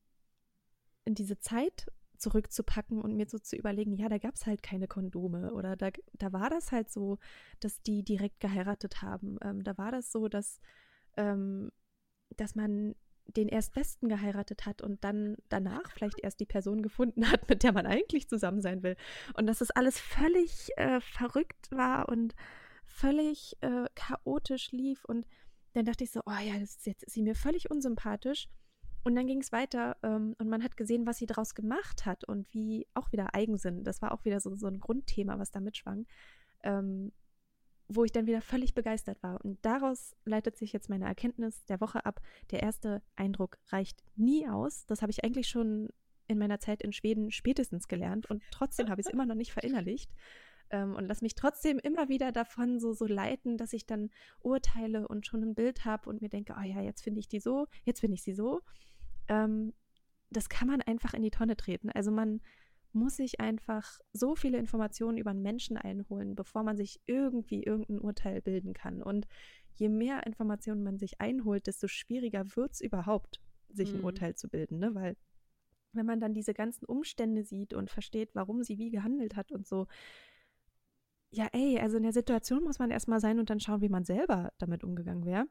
in 1.05 1.15
diese 1.15 1.39
Zeit 1.39 1.91
zurückzupacken 2.19 3.01
und 3.01 3.15
mir 3.17 3.27
so 3.29 3.39
zu 3.39 3.57
überlegen, 3.57 3.93
ja, 3.95 4.09
da 4.09 4.19
gab 4.19 4.35
es 4.35 4.47
halt 4.47 4.63
keine 4.63 4.89
Kondome 4.89 5.53
oder 5.53 5.77
da, 5.77 5.91
da 6.15 6.33
war 6.33 6.49
das 6.49 6.73
halt 6.73 6.91
so, 6.91 7.19
dass 7.61 7.83
die 7.83 8.05
direkt 8.05 8.41
geheiratet 8.41 9.03
haben. 9.03 9.37
Ähm, 9.43 9.63
da 9.65 9.77
war 9.77 9.93
das 9.93 10.11
so, 10.11 10.29
dass, 10.29 10.61
ähm, 11.17 11.71
dass 12.37 12.55
man 12.55 12.95
den 13.29 13.49
Erstbesten 13.49 14.09
geheiratet 14.09 14.67
hat 14.67 14.83
und 14.83 15.03
dann 15.05 15.37
danach 15.49 15.91
vielleicht 15.91 16.21
erst 16.21 16.41
die 16.41 16.47
Person 16.47 16.83
gefunden 16.83 17.31
hat, 17.31 17.49
mit 17.49 17.63
der 17.63 17.73
man 17.73 17.87
eigentlich 17.87 18.29
zusammen 18.29 18.61
sein 18.61 18.83
will. 18.83 18.97
Und 19.35 19.47
dass 19.47 19.59
das 19.59 19.71
alles 19.71 19.99
völlig 19.99 20.71
äh, 20.77 21.01
verrückt 21.01 21.71
war 21.71 22.09
und 22.09 22.35
völlig 22.85 23.57
äh, 23.61 23.87
chaotisch 23.95 24.73
lief. 24.73 25.05
Und 25.05 25.27
dann 25.75 25.85
dachte 25.85 26.05
ich 26.05 26.11
so, 26.11 26.21
oh 26.27 26.41
ja, 26.43 26.59
das 26.59 26.77
ist, 26.77 26.87
jetzt 26.87 27.05
ist 27.05 27.15
sie 27.15 27.23
mir 27.23 27.35
völlig 27.35 27.71
unsympathisch. 27.71 28.49
Und 29.05 29.15
dann 29.15 29.29
ging 29.29 29.41
es 29.41 29.53
weiter 29.53 29.97
ähm, 30.03 30.35
und 30.39 30.49
man 30.49 30.65
hat 30.65 30.77
gesehen, 30.77 31.07
was 31.07 31.19
sie 31.19 31.27
daraus 31.27 31.55
gemacht 31.55 32.07
hat 32.07 32.25
und 32.25 32.53
wie 32.53 32.89
auch 32.93 33.13
wieder 33.13 33.35
Eigensinn. 33.35 33.85
Das 33.85 34.03
war 34.03 34.11
auch 34.11 34.25
wieder 34.25 34.41
so, 34.41 34.57
so 34.57 34.67
ein 34.67 34.81
Grundthema, 34.81 35.39
was 35.39 35.53
da 35.53 35.61
mitschwang, 35.61 36.07
ähm, 36.65 37.13
wo 37.89 38.05
ich 38.05 38.13
dann 38.13 38.27
wieder 38.27 38.41
völlig 38.41 38.75
begeistert 38.75 39.23
war. 39.23 39.45
Und 39.45 39.65
daraus 39.65 40.17
leitet 40.25 40.57
sich 40.57 40.73
jetzt 40.73 40.91
meine 40.91 41.07
Erkenntnis 41.07 41.65
der 41.67 41.81
Woche 41.81 42.05
ab. 42.05 42.21
Der 42.51 42.63
erste 42.63 43.03
Eindruck 43.15 43.59
reicht 43.69 44.03
nie 44.17 44.49
aus. 44.49 44.87
Das 44.87 45.03
habe 45.03 45.13
ich 45.13 45.25
eigentlich 45.25 45.49
schon 45.49 45.89
in 46.29 46.39
meiner 46.39 46.59
Zeit 46.59 46.83
in 46.83 46.93
Schweden 46.93 47.31
spätestens 47.31 47.87
gelernt 47.87 48.27
und 48.27 48.43
trotzdem 48.51 48.89
habe 48.89 49.01
ich 49.01 49.07
es 49.07 49.13
immer 49.13 49.27
noch 49.27 49.37
nicht 49.37 49.53
verinnerlicht. 49.53 50.11
Ähm, 50.71 50.97
und 50.97 51.07
lass 51.07 51.23
mich 51.23 51.37
trotzdem 51.37 51.79
immer 51.79 52.09
wieder 52.09 52.33
davon 52.33 52.81
so, 52.81 52.93
so 52.93 53.07
leiten, 53.07 53.57
dass 53.57 53.73
ich 53.73 53.87
dann 53.87 54.11
urteile 54.41 55.07
und 55.07 55.27
schon 55.27 55.43
ein 55.43 55.55
Bild 55.55 55.85
habe 55.85 56.09
und 56.11 56.21
mir 56.21 56.29
denke, 56.29 56.57
oh 56.59 56.63
ja, 56.63 56.81
jetzt 56.81 57.03
finde 57.03 57.21
ich 57.21 57.29
die 57.29 57.39
so, 57.39 57.67
jetzt 57.85 58.01
finde 58.01 58.15
ich 58.15 58.23
sie 58.23 58.35
so. 58.35 58.63
Ähm, 59.29 59.75
das 60.31 60.49
kann 60.49 60.67
man 60.67 60.83
einfach 60.83 61.15
in 61.15 61.23
die 61.23 61.31
Tonne 61.31 61.57
treten. 61.57 61.91
Also 61.91 62.11
man 62.11 62.41
muss 62.93 63.17
sich 63.17 63.41
einfach 63.41 64.01
so 64.13 64.35
viele 64.35 64.59
Informationen 64.59 65.19
über 65.19 65.31
einen 65.31 65.43
Menschen 65.43 65.77
einholen, 65.77 66.35
bevor 66.35 66.63
man 66.63 66.77
sich 66.77 67.01
irgendwie 67.07 67.63
irgendein 67.63 67.99
Urteil 67.99 68.41
bilden 68.43 68.73
kann. 68.73 69.03
Und 69.03 69.27
je 69.75 69.89
mehr 69.89 70.27
Informationen 70.27 70.83
man 70.83 70.99
sich 70.99 71.21
einholt, 71.21 71.67
desto 71.67 71.89
schwieriger 71.89 72.57
wird 72.57 72.73
es 72.75 72.81
überhaupt, 72.81 73.41
sich 73.69 73.93
ein 73.95 74.01
Mhm. 74.01 74.05
Urteil 74.05 74.35
zu 74.35 74.49
bilden, 74.49 74.79
ne? 74.79 74.95
Weil 74.95 75.17
wenn 75.93 76.07
man 76.07 76.21
dann 76.21 76.35
diese 76.35 76.55
ganzen 76.55 76.85
Umstände 76.87 77.45
sieht 77.45 77.73
und 77.75 77.91
versteht, 77.91 78.35
warum 78.35 78.63
sie 78.63 78.79
wie 78.79 78.91
gehandelt 78.91 79.37
hat 79.37 79.53
und 79.53 79.67
so, 79.67 79.87
ja, 81.31 81.49
ey, 81.53 81.79
also 81.81 81.97
in 81.97 82.03
der 82.05 82.13
Situation 82.13 82.63
muss 82.65 82.79
man 82.79 82.91
erstmal 82.91 83.21
sein 83.21 83.39
und 83.39 83.51
dann 83.51 83.61
schauen, 83.61 83.81
wie 83.83 83.89
man 83.89 84.05
selber 84.05 84.53
damit 84.59 84.85
umgegangen 84.85 85.25
wäre. 85.27 85.47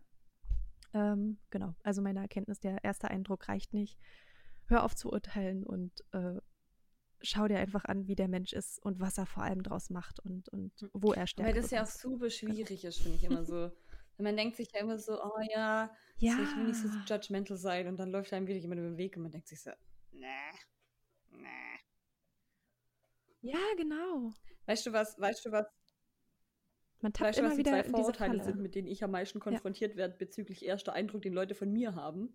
Ähm, 0.94 1.40
genau, 1.50 1.76
also 1.84 2.02
meine 2.02 2.22
Erkenntnis, 2.22 2.60
der 2.60 2.84
erste 2.84 3.10
Eindruck 3.10 3.50
reicht 3.50 3.74
nicht. 3.74 4.00
Hör 4.68 4.84
auf 4.84 4.96
zu 4.96 5.12
urteilen 5.12 5.64
und 5.64 5.92
äh, 6.14 6.40
schau 7.22 7.48
dir 7.48 7.58
einfach 7.58 7.86
an, 7.86 8.08
wie 8.08 8.16
der 8.16 8.28
Mensch 8.28 8.54
ist 8.54 8.80
und 8.84 9.00
was 9.00 9.18
er 9.18 9.26
vor 9.26 9.44
allem 9.44 9.64
draus 9.64 9.90
macht 9.90 10.20
und, 10.20 10.50
und 10.50 10.72
wo 10.94 11.14
er 11.14 11.28
stärkt. 11.28 11.48
Weil 11.48 11.62
das 11.62 11.72
ja 11.72 11.84
auch 11.84 11.88
super 11.88 12.30
schwierig 12.30 12.84
ist, 12.84 13.02
finde 13.02 13.18
ich 13.18 13.24
immer 13.24 13.44
so. 13.44 13.72
Man 14.18 14.38
denkt 14.38 14.56
sich 14.56 14.72
ja 14.74 14.80
immer 14.80 14.98
so, 14.98 15.22
oh 15.22 15.40
ja, 15.54 15.94
ja. 16.18 16.36
so, 16.36 16.44
ich 16.44 16.56
will 16.56 16.64
nicht 16.68 16.80
so 16.80 16.88
judgmental 17.06 17.58
sein 17.58 17.88
und 17.88 17.98
dann 17.98 18.12
läuft 18.12 18.32
einem 18.32 18.48
wirklich 18.48 18.64
jemand 18.64 18.80
über 18.80 18.90
den 18.90 18.98
Weg 18.98 19.18
und 19.18 19.24
man 19.24 19.32
denkt 19.34 19.50
sich 19.50 19.62
so, 19.62 19.72
nee, 20.12 20.28
nee. 21.32 21.80
ja, 23.42 23.60
genau. 23.76 24.32
Weißt 24.68 24.86
du 24.86 24.94
was, 24.94 25.20
weißt 25.20 25.46
du 25.46 25.52
was, 25.52 25.66
Man 27.02 27.12
tappt 27.12 27.28
weißt 27.28 27.40
du, 27.40 27.42
immer 27.42 27.50
was 27.50 27.58
die 27.58 27.66
wieder 27.66 27.84
zwei 27.84 27.90
Vorurteile 27.90 28.42
sind, 28.42 28.62
mit 28.62 28.76
denen 28.76 28.88
ich 28.88 29.04
am 29.04 29.12
meisten 29.12 29.42
konfrontiert 29.42 29.98
werde 29.98 30.16
bezüglich 30.16 30.66
erster 30.66 30.94
Eindruck, 30.94 31.22
den 31.22 31.34
Leute 31.34 31.54
von 31.54 31.70
mir 31.70 31.96
haben? 31.96 32.34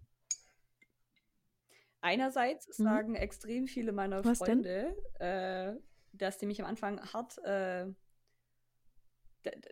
Einerseits 2.00 2.66
Mhm. 2.78 2.84
sagen 2.84 3.14
extrem 3.14 3.66
viele 3.66 3.92
meiner 3.92 4.24
Was? 4.24 4.38
Freunde, 4.38 4.96
äh, 5.18 5.74
dass 6.12 6.38
die 6.38 6.46
mich 6.46 6.60
am 6.60 6.66
Anfang 6.66 7.00
hart, 7.12 7.38
äh, 7.44 7.86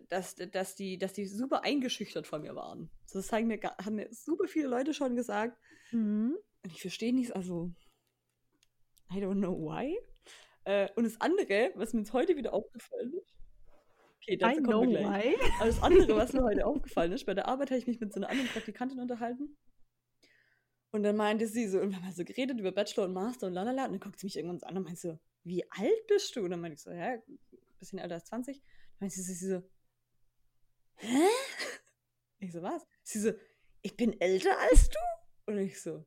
dass, 0.09 0.35
dass, 0.35 0.75
die, 0.75 0.99
dass 0.99 1.13
die 1.13 1.27
super 1.27 1.65
eingeschüchtert 1.65 2.27
von 2.27 2.43
mir 2.43 2.55
waren. 2.55 2.91
Das 3.13 3.27
zeigen 3.27 3.49
mir, 3.49 3.61
haben 3.63 3.97
mir 3.97 4.09
super 4.11 4.47
viele 4.47 4.69
Leute 4.69 4.95
schon 4.95 5.15
gesagt. 5.17 5.59
Mhm. 5.93 6.37
Und 6.65 6.73
ich 6.73 6.81
verstehe 6.81 7.15
nicht, 7.15 7.35
also, 7.37 7.71
I 9.11 9.17
don't 9.19 9.39
know 9.39 9.57
why. 9.59 9.99
Äh, 10.65 10.89
und 10.97 11.05
das 11.05 11.21
andere, 11.21 11.73
was 11.77 11.93
mir 11.93 12.01
jetzt 12.01 12.13
heute 12.13 12.37
wieder 12.37 12.53
aufgefallen 12.53 13.13
ist, 13.15 13.37
okay, 14.23 14.37
dazu 14.37 14.63
kommen 14.63 14.91
wir 14.91 14.99
gleich. 15.01 15.25
why. 15.25 15.37
Aber 15.59 15.67
das 15.67 15.83
andere, 15.83 16.17
was 16.17 16.33
mir 16.33 16.43
heute 16.45 16.67
aufgefallen 16.67 17.13
ist, 17.13 17.25
bei 17.25 17.35
der 17.35 17.49
Arbeit 17.49 17.71
habe 17.71 17.79
ich 17.79 17.87
mich 17.87 18.01
mit 18.01 18.13
so 18.13 18.21
einer 18.21 18.29
anderen 18.29 18.51
Praktikantin 18.51 19.01
unterhalten. 19.01 19.57
Und 20.91 21.03
dann 21.03 21.17
meinte 21.17 21.47
sie 21.47 21.69
so, 21.69 21.81
und 21.81 21.91
wir 21.91 22.03
haben 22.03 22.13
so 22.13 22.25
geredet 22.25 22.59
über 22.59 22.73
Bachelor 22.73 23.05
und 23.05 23.13
Master 23.13 23.47
und 23.47 23.53
lalala. 23.53 23.85
Und 23.85 23.93
dann 23.93 24.01
guckt 24.01 24.19
sie 24.19 24.27
mich 24.27 24.37
irgendwann 24.37 24.59
so 24.59 24.67
an 24.67 24.77
und 24.77 24.85
meinte 24.85 25.01
so, 25.01 25.19
wie 25.45 25.65
alt 25.71 26.07
bist 26.07 26.35
du? 26.35 26.45
Und 26.45 26.51
dann 26.51 26.61
meinte 26.61 26.77
ich 26.77 26.83
so, 26.83 26.91
ja, 26.91 27.13
ein 27.13 27.23
bisschen 27.79 27.99
älter 27.99 28.15
als 28.15 28.27
20. 28.27 28.57
Dann 28.61 28.65
meinte 29.01 29.21
sie 29.21 29.35
so, 29.35 29.63
hä? 30.97 31.19
Ich 32.41 32.53
so, 32.53 32.63
was? 32.63 32.87
Sie 33.03 33.19
so, 33.19 33.33
ich 33.83 33.97
bin 33.97 34.21
älter 34.21 34.57
als 34.59 34.91
du? 34.91 34.99
Und 35.47 35.59
ich 35.59 35.83
so, 35.83 36.07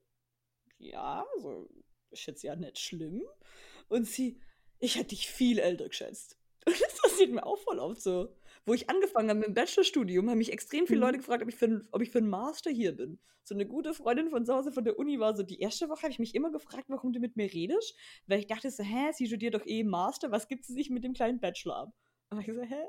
ja, 0.77 1.25
so, 1.39 1.67
ist 2.09 2.25
jetzt 2.25 2.43
ja 2.43 2.55
nicht 2.55 2.79
schlimm. 2.79 3.21
Und 3.89 4.07
sie, 4.07 4.41
ich 4.79 4.95
hätte 4.95 5.09
dich 5.09 5.27
viel 5.27 5.59
älter 5.59 5.89
geschätzt. 5.89 6.37
Und 6.65 6.79
das 6.79 6.97
passiert 7.01 7.31
mir 7.31 7.45
auch 7.45 7.57
voll 7.57 7.79
oft 7.79 8.01
so. 8.01 8.33
Wo 8.65 8.73
ich 8.73 8.89
angefangen 8.89 9.29
habe 9.29 9.39
mit 9.39 9.47
dem 9.49 9.53
Bachelorstudium, 9.55 10.29
haben 10.29 10.37
mich 10.37 10.51
extrem 10.53 10.85
viele 10.87 10.99
Mhm. 10.99 11.05
Leute 11.05 11.17
gefragt, 11.17 11.41
ob 11.43 11.49
ich, 11.49 11.55
für, 11.55 11.65
ein- 11.65 11.87
ob 11.91 12.01
ich 12.01 12.11
für 12.11 12.19
einen 12.19 12.29
Master 12.29 12.69
hier 12.71 12.95
bin. 12.95 13.19
So 13.43 13.55
eine 13.55 13.65
gute 13.65 13.93
Freundin 13.95 14.29
von 14.29 14.45
zu 14.45 14.53
Hause 14.53 14.71
von 14.71 14.83
der 14.83 14.99
Uni 14.99 15.19
war 15.19 15.35
so, 15.35 15.41
die 15.43 15.59
erste 15.59 15.89
Woche 15.89 16.03
habe 16.03 16.11
ich 16.11 16.19
mich 16.19 16.35
immer 16.35 16.51
gefragt, 16.51 16.85
warum 16.89 17.11
du 17.11 17.19
mit 17.19 17.35
mir 17.37 17.51
redest. 17.51 17.97
Weil 18.27 18.39
ich 18.39 18.47
dachte 18.47 18.69
so, 18.69 18.83
hä, 18.83 19.11
sie 19.13 19.25
studiert 19.27 19.55
doch 19.55 19.65
eh 19.65 19.83
Master, 19.83 20.31
was 20.31 20.47
gibt 20.47 20.63
sie 20.65 20.73
sich 20.73 20.89
mit 20.91 21.03
dem 21.03 21.13
kleinen 21.13 21.39
Bachelor 21.39 21.75
ab? 21.77 21.93
Und 22.29 22.39
ich 22.39 22.53
so, 22.53 22.61
hä? 22.61 22.83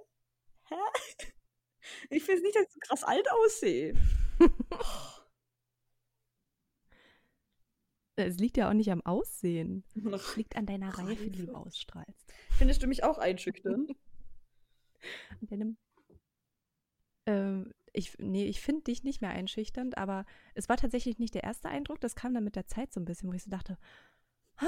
Hä? 0.69 0.75
Ich 2.11 2.23
finde 2.23 2.43
nicht, 2.43 2.55
dass 2.55 2.63
ich 2.65 2.73
so 2.73 2.79
krass 2.81 3.03
alt 3.03 3.27
aussehe. 3.33 3.95
Es 8.17 8.37
liegt 8.39 8.57
ja 8.57 8.69
auch 8.69 8.75
nicht 8.75 8.91
am 8.93 9.01
Aussehen. 9.03 9.85
Es 10.13 10.37
liegt 10.37 10.55
an 10.57 10.67
deiner 10.67 10.97
Reife, 10.97 11.31
die 11.31 11.47
du 11.47 11.55
ausstrahlst. 11.55 12.33
Findest 12.59 12.83
du 12.83 12.87
mich 12.87 13.03
auch 13.05 13.19
einschüchternd? 13.19 13.93
An 15.41 15.47
deinem 15.49 15.77
ähm, 17.27 17.73
ich, 17.93 18.19
nee, 18.19 18.47
ich 18.47 18.61
finde 18.61 18.85
dich 18.85 19.05
nicht 19.05 19.21
mehr 19.21 19.31
einschüchternd, 19.31 19.99
aber 19.99 20.25
es 20.55 20.69
war 20.69 20.77
tatsächlich 20.77 21.19
nicht 21.19 21.35
der 21.35 21.45
erste 21.45 21.69
Eindruck. 21.69 22.01
Das 22.01 22.15
kam 22.15 22.33
dann 22.35 22.45
mit 22.45 22.57
der 22.57 22.67
Zeit 22.67 22.93
so 22.93 23.01
ein 23.01 23.05
bisschen, 23.05 23.29
wo 23.29 23.35
ich 23.35 23.43
so 23.43 23.51
dachte, 23.51 23.77
ah, 24.57 24.67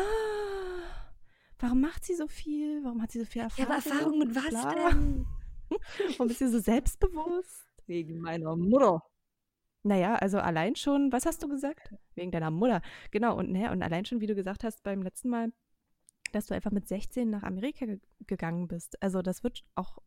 warum 1.59 1.81
macht 1.81 2.05
sie 2.05 2.15
so 2.15 2.29
viel? 2.29 2.85
Warum 2.85 3.03
hat 3.03 3.13
sie 3.13 3.21
so 3.21 3.25
viel 3.25 3.43
Erfahrung? 3.43 4.29
Bla. 4.29 4.73
denn? 4.75 5.27
Warum 6.19 6.31
ist 6.31 6.39
sie 6.39 6.49
so 6.49 6.59
selbstbewusst? 6.59 7.67
Wegen 7.87 8.21
meiner 8.21 8.55
Mutter. 8.55 9.03
Naja, 9.83 10.15
also 10.17 10.39
allein 10.39 10.77
schon, 10.77 11.11
was 11.11 11.27
hast 11.27 11.43
du 11.43 11.49
gesagt? 11.49 11.95
Wegen 12.15 12.31
deiner 12.31 12.51
Mutter. 12.51 12.83
Genau, 13.11 13.37
und, 13.37 13.51
ne, 13.51 13.71
und 13.71 13.83
allein 13.83 14.05
schon, 14.05 14.21
wie 14.21 14.27
du 14.27 14.35
gesagt 14.35 14.65
hast 14.65 14.83
beim 14.83 15.03
letzten 15.03 15.31
Mal, 15.31 15.53
dass 16.33 16.47
du 16.47 16.55
einfach 16.55 16.71
mit 16.71 16.87
16 16.87 17.29
nach 17.31 17.43
Amerika 17.43 17.87
ge 17.87 18.01
gegangen 18.27 18.69
bist. 18.69 19.03
Also 19.03 19.23
das 19.23 19.43
wird 19.43 19.65
auch 19.75 19.99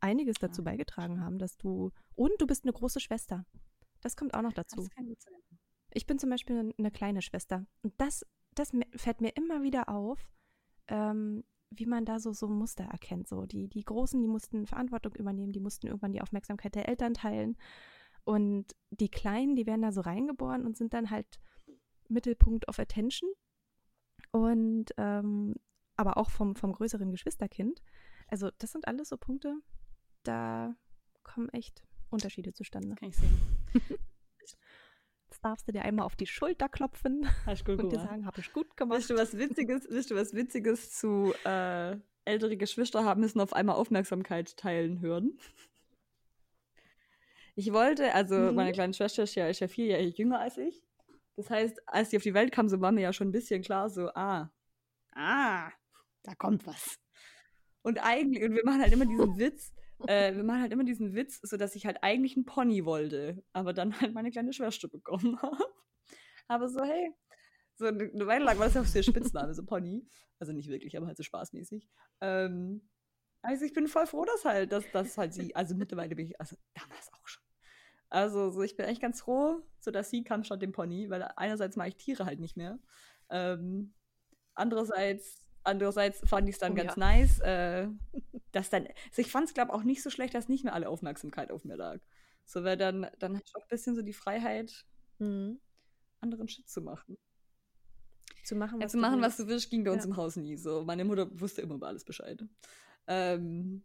einiges 0.00 0.36
dazu 0.38 0.62
Ja. 0.62 0.66
beigetragen 0.66 1.20
haben, 1.20 1.38
dass 1.38 1.56
du. 1.56 1.90
Und 2.14 2.32
du 2.40 2.46
bist 2.46 2.64
eine 2.64 2.72
große 2.72 3.00
Schwester. 3.00 3.44
Das 4.00 4.16
kommt 4.16 4.34
auch 4.34 4.42
noch 4.42 4.52
dazu. 4.52 4.86
Ich 5.92 6.06
bin 6.06 6.18
zum 6.18 6.30
Beispiel 6.30 6.58
eine, 6.58 6.74
eine 6.78 6.90
kleine 6.90 7.22
Schwester. 7.22 7.66
Und 7.82 7.94
das, 7.98 8.24
das 8.54 8.72
fällt 8.96 9.20
mir 9.20 9.30
immer 9.36 9.62
wieder 9.62 9.88
auf, 9.88 10.30
ähm, 10.88 11.44
wie 11.70 11.86
man 11.86 12.04
da 12.04 12.18
so, 12.18 12.32
so 12.32 12.48
Muster 12.48 12.84
erkennt. 12.84 13.28
So 13.28 13.46
die, 13.46 13.68
die 13.68 13.84
Großen, 13.84 14.20
die 14.20 14.28
mussten 14.28 14.66
Verantwortung 14.66 15.14
übernehmen, 15.16 15.52
die 15.52 15.60
mussten 15.60 15.86
irgendwann 15.86 16.12
die 16.12 16.20
Aufmerksamkeit 16.22 16.74
der 16.74 16.88
Eltern 16.88 17.14
teilen. 17.14 17.56
Und 18.24 18.76
die 18.90 19.10
Kleinen, 19.10 19.56
die 19.56 19.66
werden 19.66 19.82
da 19.82 19.92
so 19.92 20.02
reingeboren 20.02 20.64
und 20.66 20.76
sind 20.76 20.92
dann 20.94 21.10
halt 21.10 21.40
Mittelpunkt 22.08 22.68
of 22.68 22.78
Attention. 22.78 23.30
Und 24.30 24.92
ähm, 24.96 25.54
aber 25.96 26.16
auch 26.16 26.30
vom, 26.30 26.54
vom 26.54 26.72
größeren 26.72 27.10
Geschwisterkind. 27.10 27.82
Also, 28.28 28.50
das 28.58 28.72
sind 28.72 28.86
alles 28.86 29.08
so 29.08 29.16
Punkte, 29.16 29.56
da 30.22 30.74
kommen 31.22 31.48
echt 31.50 31.82
Unterschiede 32.10 32.52
zustande. 32.52 32.94
Kann 32.96 33.08
ich 33.08 33.16
sehen. 33.16 33.68
Jetzt 34.40 35.44
darfst 35.44 35.68
du 35.68 35.72
dir 35.72 35.82
einmal 35.82 36.06
auf 36.06 36.16
die 36.16 36.26
Schulter 36.26 36.68
klopfen 36.68 37.28
Hast 37.44 37.68
du 37.68 37.76
gut 37.76 37.84
und 37.84 37.92
dir 37.92 38.00
sagen, 38.00 38.24
habe 38.26 38.40
ich 38.40 38.52
gut 38.52 38.76
gemacht. 38.76 38.98
Wisst 38.98 39.10
du 39.10 39.14
was 39.16 39.36
Witziges, 39.36 39.86
wisst 39.90 40.10
du 40.10 40.14
was 40.16 40.32
Witziges 40.34 40.92
zu 40.92 41.34
äh, 41.44 41.96
ältere 42.24 42.56
Geschwister 42.56 43.04
haben 43.04 43.20
müssen 43.20 43.40
auf 43.40 43.52
einmal 43.52 43.76
Aufmerksamkeit 43.76 44.56
teilen 44.56 45.00
hören? 45.00 45.38
Ich 47.54 47.72
wollte, 47.72 48.14
also 48.14 48.36
Mhm. 48.36 48.54
meine 48.54 48.72
kleine 48.72 48.94
Schwester 48.94 49.24
ist 49.24 49.34
ja, 49.34 49.48
ist 49.48 49.60
ja 49.60 49.68
vier 49.68 49.86
Jahre 49.86 50.02
jünger 50.04 50.40
als 50.40 50.56
ich. 50.58 50.82
Das 51.36 51.50
heißt, 51.50 51.88
als 51.88 52.10
sie 52.10 52.16
auf 52.16 52.22
die 52.22 52.34
Welt 52.34 52.50
kam, 52.52 52.68
so 52.68 52.80
war 52.80 52.92
mir 52.92 53.02
ja 53.02 53.12
schon 53.12 53.28
ein 53.28 53.32
bisschen 53.32 53.62
klar, 53.62 53.90
so, 53.90 54.08
ah, 54.14 54.50
ah, 55.12 55.70
da 56.22 56.34
kommt 56.34 56.66
was. 56.66 56.98
Und 57.82 57.98
eigentlich, 57.98 58.44
und 58.44 58.54
wir 58.54 58.64
machen 58.64 58.80
halt 58.80 58.92
immer 58.92 59.06
diesen 59.06 59.36
Witz, 59.38 59.72
äh, 60.06 60.34
wir 60.34 60.44
machen 60.44 60.62
halt 60.62 60.72
immer 60.72 60.84
diesen 60.84 61.14
Witz, 61.14 61.40
so 61.42 61.56
dass 61.56 61.74
ich 61.74 61.86
halt 61.86 62.02
eigentlich 62.02 62.36
einen 62.36 62.46
Pony 62.46 62.84
wollte, 62.84 63.42
aber 63.52 63.72
dann 63.72 64.00
halt 64.00 64.14
meine 64.14 64.30
kleine 64.30 64.52
Schwester 64.52 64.88
bekommen 64.88 65.40
habe. 65.42 65.64
Aber 66.46 66.68
so, 66.68 66.82
hey, 66.82 67.12
so 67.76 67.86
eine 67.86 68.26
Weile 68.26 68.44
lang 68.44 68.58
war 68.58 68.66
das 68.66 68.74
ja 68.74 68.80
auch 68.82 68.86
so 68.86 68.94
der 68.94 69.02
Spitzname, 69.02 69.54
so 69.54 69.64
Pony. 69.64 70.08
Also 70.38 70.52
nicht 70.52 70.68
wirklich, 70.68 70.96
aber 70.96 71.06
halt 71.06 71.16
so 71.16 71.22
spaßmäßig. 71.22 71.88
Ähm, 72.20 72.88
also 73.42 73.64
ich 73.64 73.72
bin 73.72 73.86
voll 73.88 74.06
froh, 74.06 74.24
dass 74.24 74.44
halt, 74.44 74.72
dass 74.72 74.84
das 74.92 75.16
halt 75.16 75.32
sie, 75.34 75.54
also 75.54 75.74
mittlerweile 75.74 76.14
bin 76.14 76.26
ich, 76.26 76.40
also 76.40 76.56
damals 76.74 77.12
auch 77.12 77.26
schon. 77.26 77.42
Also 78.10 78.50
so, 78.50 78.62
ich 78.62 78.76
bin 78.76 78.86
echt 78.86 79.02
ganz 79.02 79.20
froh, 79.20 79.62
so 79.80 79.90
dass 79.90 80.10
sie 80.10 80.24
kam 80.24 80.44
statt 80.44 80.62
dem 80.62 80.72
Pony, 80.72 81.10
weil 81.10 81.22
einerseits 81.36 81.76
mag 81.76 81.88
ich 81.88 81.96
Tiere 81.96 82.24
halt 82.24 82.40
nicht 82.40 82.56
mehr. 82.56 82.78
Ähm, 83.30 83.94
andererseits, 84.54 85.47
andererseits 85.68 86.20
fand 86.28 86.48
ich 86.48 86.56
es 86.56 86.58
dann 86.58 86.72
Oh 86.72 86.76
ganz 86.76 86.96
ja. 86.96 86.98
nice, 86.98 87.38
äh, 87.40 87.88
dass 88.52 88.70
dann, 88.70 88.86
also 88.86 89.22
ich 89.22 89.30
fand 89.30 89.46
es 89.48 89.54
glaube 89.54 89.72
auch 89.72 89.82
nicht 89.84 90.02
so 90.02 90.10
schlecht, 90.10 90.34
dass 90.34 90.48
nicht 90.48 90.64
mehr 90.64 90.74
alle 90.74 90.88
Aufmerksamkeit 90.88 91.50
auf 91.52 91.64
mir 91.64 91.76
lag. 91.76 92.00
So, 92.44 92.64
weil 92.64 92.76
dann, 92.76 93.06
dann 93.18 93.36
hatte 93.36 93.44
ich 93.46 93.54
auch 93.56 93.62
ein 93.62 93.68
bisschen 93.68 93.94
so 93.94 94.02
die 94.02 94.12
Freiheit, 94.12 94.84
Mhm. 95.20 95.60
anderen 96.20 96.48
Shit 96.48 96.68
zu 96.68 96.80
machen. 96.80 97.16
Zu 98.44 98.54
machen, 98.56 98.80
Ja, 98.80 98.86
was 98.86 98.92
zu 98.92 98.98
machen, 98.98 99.20
was 99.20 99.38
willst. 99.38 99.38
du 99.40 99.46
willst, 99.48 99.70
ging 99.70 99.84
bei 99.84 99.90
uns 99.90 100.04
Ja. 100.04 100.10
im 100.10 100.16
Haus 100.16 100.36
nie 100.36 100.56
so. 100.56 100.82
Meine 100.84 101.04
Mutter 101.04 101.28
wusste 101.38 101.60
immer 101.62 101.74
über 101.74 101.88
alles 101.88 102.04
Bescheid. 102.04 102.42
Ähm, 103.06 103.84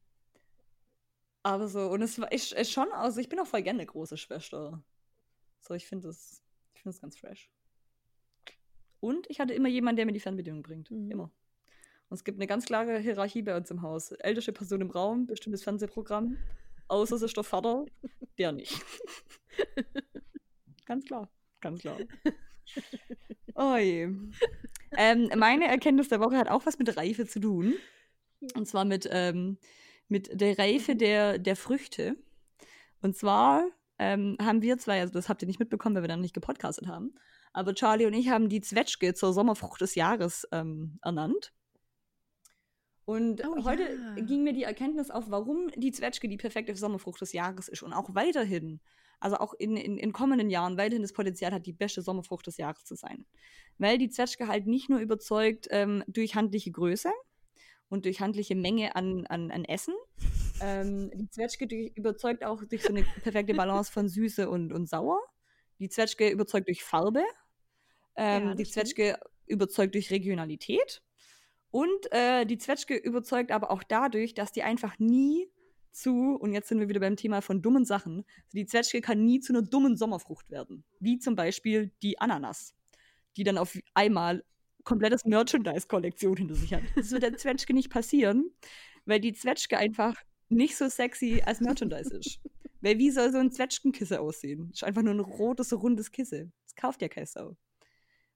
aber 1.43 1.67
so, 1.67 1.89
und 1.91 2.01
es 2.01 2.19
war 2.19 2.31
ich, 2.31 2.55
ich 2.55 2.71
schon, 2.71 2.89
also 2.93 3.19
ich 3.19 3.27
bin 3.29 3.39
auch 3.39 3.47
voll 3.47 3.61
gerne 3.63 3.79
eine 3.79 3.87
große 3.87 4.15
Schwester. 4.17 4.81
So, 5.59 5.73
ich 5.73 5.85
finde 5.87 6.07
das, 6.07 6.41
ich 6.75 6.81
finde 6.81 6.97
ganz 6.99 7.17
fresh. 7.17 7.49
Und 9.01 9.29
ich 9.29 9.39
hatte 9.41 9.53
immer 9.53 9.67
jemanden, 9.67 9.97
der 9.97 10.05
mir 10.05 10.13
die 10.13 10.21
Fernbedienung 10.21 10.61
bringt. 10.63 10.89
Mhm. 10.91 11.11
Immer. 11.11 11.31
Und 12.13 12.17
es 12.17 12.23
gibt 12.23 12.37
eine 12.37 12.45
ganz 12.45 12.67
klare 12.67 12.99
Hierarchie 12.99 13.41
bei 13.41 13.57
uns 13.57 13.71
im 13.71 13.81
Haus. 13.81 14.11
Älteste 14.11 14.53
Person 14.53 14.81
im 14.81 14.91
Raum, 14.91 15.25
bestimmtes 15.25 15.63
Fernsehprogramm. 15.63 16.37
Außer 16.87 17.15
es 17.15 17.23
ist 17.23 17.35
der 17.35 17.43
Vater, 17.43 17.87
der 18.37 18.51
nicht. 18.51 18.79
ganz 20.85 21.05
klar, 21.05 21.27
ganz 21.59 21.79
klar. 21.81 21.97
Oh 23.55 23.77
je. 23.77 24.09
Ähm, 24.95 25.31
meine 25.35 25.65
Erkenntnis 25.65 26.07
der 26.09 26.19
Woche 26.19 26.37
hat 26.37 26.49
auch 26.49 26.67
was 26.67 26.77
mit 26.77 26.95
Reife 26.95 27.25
zu 27.25 27.39
tun. 27.39 27.73
Und 28.53 28.67
zwar 28.67 28.85
mit, 28.85 29.09
ähm, 29.11 29.57
mit 30.07 30.39
der 30.39 30.59
Reife 30.59 30.95
der, 30.95 31.39
der 31.39 31.55
Früchte. 31.55 32.15
Und 33.01 33.17
zwar 33.17 33.65
ähm, 33.97 34.37
haben 34.39 34.61
wir 34.61 34.77
zwei, 34.77 35.01
also 35.01 35.13
das 35.13 35.29
habt 35.29 35.41
ihr 35.41 35.47
nicht 35.47 35.59
mitbekommen, 35.59 35.95
weil 35.95 36.03
wir 36.03 36.09
dann 36.09 36.21
nicht 36.21 36.35
gepodcastet 36.35 36.85
haben, 36.85 37.15
aber 37.53 37.73
Charlie 37.73 38.05
und 38.05 38.13
ich 38.13 38.29
haben 38.29 38.49
die 38.49 38.61
Zwetschge 38.61 39.15
zur 39.15 39.33
Sommerfrucht 39.33 39.81
des 39.81 39.95
Jahres 39.95 40.47
ähm, 40.51 40.99
ernannt. 41.01 41.53
Und 43.05 43.43
Oh 43.45 43.63
heute 43.65 43.83
ja. 43.83 44.23
ging 44.23 44.43
mir 44.43 44.53
die 44.53 44.63
Erkenntnis 44.63 45.09
auf, 45.11 45.25
warum 45.29 45.69
die 45.75 45.91
Zwetschge 45.91 46.29
die 46.29 46.37
perfekte 46.37 46.75
Sommerfrucht 46.75 47.19
des 47.21 47.33
Jahres 47.33 47.67
ist 47.67 47.83
und 47.83 47.91
auch 47.93 48.15
weiterhin, 48.15 48.79
also 49.19 49.37
auch 49.37 49.53
in, 49.53 49.75
in, 49.75 49.97
in 49.97 50.13
kommenden 50.13 50.49
Jahren 50.49 50.77
weiterhin 50.77 51.01
das 51.01 51.13
Potenzial 51.13 51.51
hat, 51.51 51.65
die 51.65 51.73
beste 51.73 52.01
Sommerfrucht 52.01 52.47
des 52.47 52.57
Jahres 52.57 52.85
zu 52.85 52.95
sein. 52.95 53.25
Weil 53.77 53.97
die 53.97 54.09
Zwetschge 54.09 54.47
halt 54.47 54.67
nicht 54.67 54.89
nur 54.89 54.99
überzeugt 54.99 55.67
ähm, 55.71 56.03
durch 56.07 56.35
handliche 56.35 56.71
Größe 56.71 57.11
und 57.89 58.05
durch 58.05 58.21
handliche 58.21 58.55
Menge 58.55 58.95
an, 58.95 59.25
an, 59.27 59.51
an 59.51 59.65
Essen, 59.65 59.95
ähm, 60.61 61.11
die 61.13 61.29
Zwetschge 61.29 61.67
durch, 61.67 61.91
überzeugt 61.95 62.43
auch 62.45 62.63
durch 62.63 62.83
so 62.83 62.89
eine 62.89 63.03
perfekte 63.03 63.53
Balance 63.53 63.91
von 63.91 64.07
Süße 64.07 64.49
und, 64.49 64.71
und 64.71 64.87
Sauer. 64.87 65.19
Die 65.79 65.89
Zwetschge 65.89 66.29
überzeugt 66.29 66.67
durch 66.69 66.83
Farbe. 66.83 67.23
Ähm, 68.15 68.47
Ja, 68.49 68.55
die 68.55 68.65
stimmt. 68.65 68.87
Zwetschge 68.87 69.19
überzeugt 69.45 69.95
durch 69.95 70.09
Regionalität. 70.11 71.01
Und 71.73 72.11
äh, 72.11 72.45
die 72.45 72.59
Zwetschge 72.59 72.95
überzeugt 72.95 73.51
aber 73.51 73.71
auch 73.71 73.81
dadurch, 73.81 74.35
dass 74.35 74.51
die 74.51 74.61
einfach 74.61 74.99
nie 74.99 75.49
zu, 75.89 76.35
und 76.35 76.53
jetzt 76.53 76.69
sind 76.69 76.79
wir 76.79 76.87
wieder 76.87 76.99
beim 76.99 77.15
Thema 77.15 77.41
von 77.41 77.63
dummen 77.63 77.83
Sachen, 77.83 78.25
die 78.51 78.67
Zwetschge 78.67 79.01
kann 79.01 79.25
nie 79.25 79.39
zu 79.39 79.53
einer 79.53 79.63
dummen 79.63 79.97
Sommerfrucht 79.97 80.51
werden. 80.51 80.83
Wie 80.99 81.17
zum 81.17 81.35
Beispiel 81.35 81.91
die 82.03 82.19
Ananas, 82.19 82.75
die 83.37 83.43
dann 83.43 83.57
auf 83.57 83.75
einmal 83.95 84.43
komplettes 84.83 85.25
Merchandise-Kollektion 85.25 86.37
hinter 86.37 86.53
sich 86.53 86.75
hat. 86.75 86.83
Das 86.95 87.09
wird 87.09 87.23
der 87.23 87.35
Zwetschge 87.37 87.73
nicht 87.73 87.89
passieren, 87.89 88.51
weil 89.05 89.19
die 89.19 89.33
Zwetschge 89.33 89.75
einfach 89.75 90.21
nicht 90.49 90.77
so 90.77 90.87
sexy 90.89 91.41
als 91.43 91.59
Merchandise 91.59 92.15
ist. 92.15 92.39
Weil 92.81 92.99
wie 92.99 93.09
soll 93.09 93.31
so 93.31 93.39
ein 93.39 93.51
Zwetschgenkisse 93.51 94.21
aussehen? 94.21 94.69
Ist 94.71 94.83
einfach 94.83 95.01
nur 95.01 95.15
ein 95.15 95.21
rotes, 95.21 95.73
rundes 95.73 96.11
Kisse. 96.11 96.51
Das 96.65 96.75
kauft 96.75 97.01
ja 97.01 97.07
kein 97.07 97.25
Sau. 97.25 97.57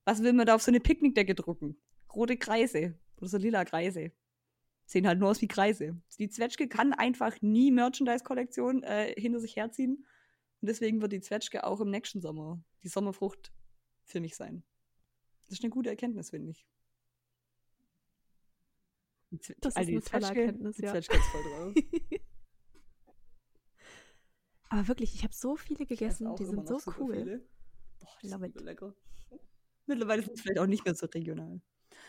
Was 0.05 0.23
will 0.23 0.33
man 0.33 0.47
da 0.47 0.55
auf 0.55 0.63
so 0.63 0.71
eine 0.71 0.79
Picknickdecke 0.79 1.35
drucken? 1.35 1.77
Rote 2.11 2.37
Kreise 2.37 2.97
oder 3.17 3.27
so 3.27 3.37
lila 3.37 3.65
Kreise. 3.65 4.11
Sehen 4.85 5.07
halt 5.07 5.19
nur 5.19 5.29
aus 5.29 5.41
wie 5.41 5.47
Kreise. 5.47 5.99
Die 6.17 6.29
Zwetschge 6.29 6.67
kann 6.69 6.93
einfach 6.93 7.41
nie 7.41 7.71
Merchandise-Kollektion 7.71 8.83
äh, 8.83 9.13
hinter 9.19 9.39
sich 9.39 9.55
herziehen. 9.55 10.05
Und 10.61 10.69
deswegen 10.69 11.01
wird 11.01 11.11
die 11.11 11.21
Zwetschge 11.21 11.65
auch 11.65 11.81
im 11.81 11.89
nächsten 11.89 12.21
Sommer 12.21 12.63
die 12.83 12.87
Sommerfrucht 12.87 13.51
für 14.05 14.21
mich 14.21 14.35
sein. 14.35 14.63
Das 15.47 15.59
ist 15.59 15.63
eine 15.63 15.71
gute 15.71 15.89
Erkenntnis, 15.89 16.29
finde 16.29 16.51
ich. 16.51 16.65
Das 19.31 19.49
ist 19.49 19.77
also 19.77 19.87
die 19.89 19.95
eine 19.97 20.03
tolle 20.03 20.25
Zwetschge- 20.25 20.39
Erkenntnis, 20.39 20.75
die 20.77 20.81
ja. 20.83 20.91
Zwetschge 20.91 21.17
ist 21.17 21.25
voll 21.27 21.43
drauf. 21.43 21.73
Aber 24.69 24.87
wirklich, 24.87 25.15
ich 25.15 25.23
habe 25.23 25.33
so 25.33 25.55
viele 25.55 25.85
gegessen, 25.85 26.33
die 26.35 26.45
sind 26.45 26.67
so 26.67 26.79
cool. 26.99 27.15
viele. 27.15 27.47
Boah, 27.99 28.17
die 28.21 28.27
sind 28.27 28.53
so 28.53 28.63
lecker. 28.63 28.95
Mittlerweile 29.85 30.23
sind 30.23 30.33
es 30.33 30.41
vielleicht 30.41 30.59
auch 30.59 30.67
nicht 30.67 30.83
mehr 30.85 30.95
so 30.95 31.05
regional. 31.07 31.61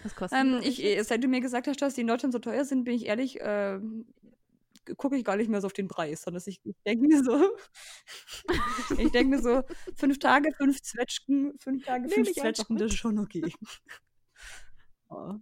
Was 0.02 0.14
kostet 0.14 0.38
Ähm, 0.38 0.60
ich, 0.62 0.82
äh, 0.82 1.02
seit 1.02 1.22
du 1.22 1.28
mir 1.28 1.40
gesagt 1.40 1.66
hast, 1.66 1.80
dass 1.82 1.94
die 1.94 2.02
in 2.02 2.06
Deutschland 2.06 2.32
so 2.32 2.38
teuer 2.38 2.64
sind, 2.64 2.84
bin 2.84 2.94
ich 2.94 3.06
ehrlich, 3.06 3.40
äh, 3.40 3.80
gucke 4.96 5.16
ich 5.16 5.24
gar 5.24 5.36
nicht 5.36 5.50
mehr 5.50 5.60
so 5.60 5.66
auf 5.66 5.72
den 5.72 5.88
Preis, 5.88 6.22
sondern 6.22 6.42
ich, 6.46 6.60
ich 6.64 6.76
denke 6.86 7.06
mir 7.06 7.22
so, 7.22 7.56
ich 8.98 9.10
denke 9.10 9.36
mir 9.36 9.42
so, 9.42 9.62
fünf 9.96 10.18
Tage, 10.18 10.52
fünf 10.52 10.80
Zwetschgen, 10.82 11.58
fünf 11.58 11.84
Tage, 11.84 12.06
Nehm 12.06 12.24
fünf 12.24 12.32
Zwetschgen, 12.32 12.76
das 12.76 12.92
ist 12.92 12.98
schon 12.98 13.18
okay. 13.18 13.52
Oh. 15.10 15.36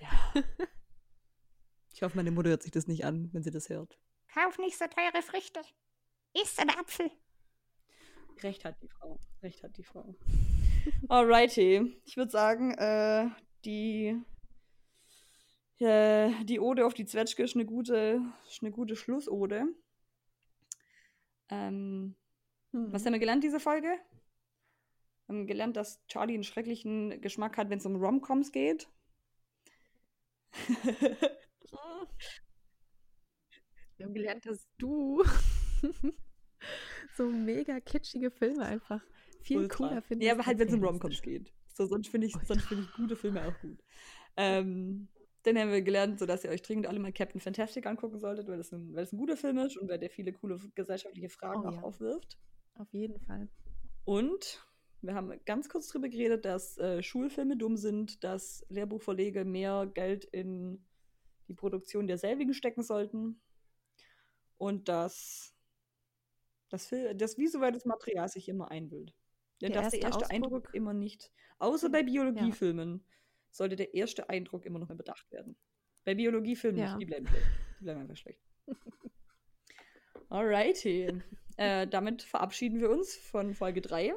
Ja. 0.00 0.42
Ich 1.92 2.02
hoffe, 2.02 2.16
meine 2.16 2.30
Mutter 2.30 2.48
hört 2.48 2.62
sich 2.62 2.70
das 2.72 2.86
nicht 2.86 3.04
an, 3.04 3.28
wenn 3.32 3.42
sie 3.42 3.50
das 3.50 3.68
hört. 3.68 3.98
Kauf 4.32 4.56
nicht 4.56 4.78
so 4.78 4.86
teure 4.86 5.22
Früchte. 5.22 5.60
Iss 6.32 6.58
einen 6.58 6.70
Apfel. 6.70 7.10
Recht 8.42 8.64
hat 8.64 8.80
die 8.82 8.88
Frau. 8.88 9.18
Recht 9.42 9.62
hat 9.62 9.76
die 9.76 9.84
Frau. 9.84 10.14
Alrighty. 11.08 12.00
Ich 12.04 12.16
würde 12.16 12.30
sagen, 12.30 12.72
äh, 12.74 13.28
die, 13.64 14.16
äh, 15.78 16.30
die 16.44 16.60
Ode 16.60 16.86
auf 16.86 16.94
die 16.94 17.06
Zwetschge 17.06 17.42
ist 17.42 17.54
eine 17.54 17.66
gute, 17.66 18.20
ist 18.48 18.62
eine 18.62 18.70
gute 18.70 18.96
Schlussode. 18.96 19.64
Ähm, 21.50 22.16
Hm. 22.72 22.92
was 22.92 23.04
haben 23.04 23.12
wir 23.14 23.20
gelernt, 23.20 23.44
diese 23.44 23.60
Folge? 23.60 23.88
Wir 25.26 25.36
haben 25.36 25.46
gelernt, 25.46 25.76
dass 25.76 26.04
Charlie 26.06 26.34
einen 26.34 26.44
schrecklichen 26.44 27.20
Geschmack 27.20 27.56
hat, 27.56 27.70
wenn 27.70 27.78
es 27.78 27.86
um 27.86 27.96
Romcoms 27.96 28.52
geht. 28.52 28.88
Wir 33.96 34.06
haben 34.06 34.14
gelernt, 34.14 34.46
dass 34.46 34.68
du 34.78 35.24
so 37.16 37.28
mega 37.28 37.80
kitschige 37.80 38.30
Filme 38.30 38.64
einfach 38.64 39.02
viel 39.40 39.58
Ultra. 39.58 39.88
cooler 39.88 40.02
findest. 40.02 40.26
Ja, 40.26 40.34
aber 40.34 40.46
halt, 40.46 40.58
wenn 40.58 40.68
es 40.68 40.74
um 40.74 40.84
Romcoms 40.84 41.22
geht. 41.22 41.52
So, 41.72 41.86
sonst 41.86 42.08
finde 42.08 42.26
ich, 42.26 42.34
sonst 42.44 42.64
find 42.66 42.82
ich 42.82 42.92
gute 42.92 43.16
Filme 43.16 43.46
auch 43.46 43.60
gut. 43.60 43.78
Ähm, 44.36 45.08
dann 45.44 45.58
haben 45.58 45.70
wir 45.70 45.82
gelernt, 45.82 46.18
so 46.18 46.26
dass 46.26 46.44
ihr 46.44 46.50
euch 46.50 46.62
dringend 46.62 46.86
alle 46.86 46.98
mal 46.98 47.12
Captain 47.12 47.40
Fantastic 47.40 47.86
angucken 47.86 48.18
solltet, 48.18 48.48
weil 48.48 48.58
das 48.58 48.72
ein, 48.72 48.94
weil 48.94 49.04
das 49.04 49.12
ein 49.12 49.18
guter 49.18 49.36
Film 49.36 49.58
ist 49.58 49.76
und 49.76 49.88
weil 49.88 49.98
der 49.98 50.10
viele 50.10 50.32
coole 50.32 50.58
gesellschaftliche 50.74 51.28
Fragen 51.28 51.62
Oh 51.64 51.68
auch 51.68 51.74
ja. 51.74 51.82
aufwirft. 51.82 52.38
Auf 52.74 52.92
jeden 52.92 53.18
Fall. 53.20 53.48
Und 54.04 54.64
wir 55.00 55.14
haben 55.14 55.32
ganz 55.44 55.68
kurz 55.68 55.88
drüber 55.88 56.08
geredet, 56.08 56.44
dass 56.44 56.76
äh, 56.78 57.02
Schulfilme 57.02 57.56
dumm 57.56 57.76
sind, 57.76 58.24
dass 58.24 58.66
Lehrbuchverlege 58.68 59.44
mehr 59.44 59.86
Geld 59.86 60.24
in 60.24 60.84
die 61.46 61.54
Produktion 61.54 62.06
derselbigen 62.06 62.52
stecken 62.52 62.82
sollten 62.82 63.40
und 64.58 64.88
dass 64.88 65.54
das, 66.68 66.86
Fil 66.86 67.14
das 67.14 67.38
visuelles 67.38 67.84
Material 67.84 68.28
sich 68.28 68.48
immer 68.48 68.70
einbildet. 68.70 69.17
Ja, 69.60 69.68
Der 69.68 69.82
dass 69.82 69.90
der 69.90 70.02
erste 70.02 70.20
erste 70.22 70.34
Eindruck 70.34 70.72
immer 70.72 70.92
nicht, 70.94 71.32
außer 71.58 71.88
bei 71.90 72.02
Biologiefilmen, 72.02 73.04
sollte 73.50 73.76
der 73.76 73.94
erste 73.94 74.28
Eindruck 74.28 74.64
immer 74.66 74.78
noch 74.78 74.88
mal 74.88 74.94
bedacht 74.96 75.30
werden. 75.32 75.56
Bei 76.04 76.14
Biologiefilmen 76.14 76.80
Ja. 76.80 76.86
nicht, 76.96 77.00
die 77.02 77.06
bleiben 77.06 77.26
schlecht. 77.26 77.46
Die 77.80 77.84
bleiben 77.84 78.00
einfach 78.00 78.16
schlecht. 78.16 78.40
Alrighty. 80.28 81.22
äh, 81.56 81.86
damit 81.88 82.22
verabschieden 82.22 82.80
wir 82.80 82.90
uns 82.90 83.16
von 83.16 83.54
Folge 83.54 83.80
3. 83.80 84.14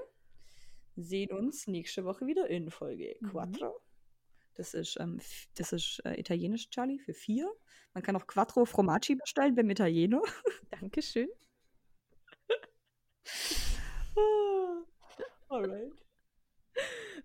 Sehen 0.98 1.32
uns 1.32 1.68
nächste 1.68 2.04
Woche 2.06 2.28
wieder 2.28 2.48
in 2.50 2.70
Folge 2.70 3.16
Mhm. 3.22 3.54
4. 3.56 3.74
Das 4.56 4.74
ist, 4.74 4.98
ähm, 5.00 5.20
das 5.56 5.72
ist 5.72 6.02
äh, 6.06 6.20
italienisch, 6.20 6.70
Charlie, 6.70 7.00
für 7.00 7.14
vier. 7.14 7.50
Man 7.94 8.04
kann 8.04 8.16
auch 8.18 8.28
Quattro 8.28 8.66
Formaggi 8.66 9.16
bestellen 9.16 9.56
beim 9.56 9.70
Italiener. 9.70 10.22
Dankeschön. 10.70 11.30
Alright. 15.52 15.92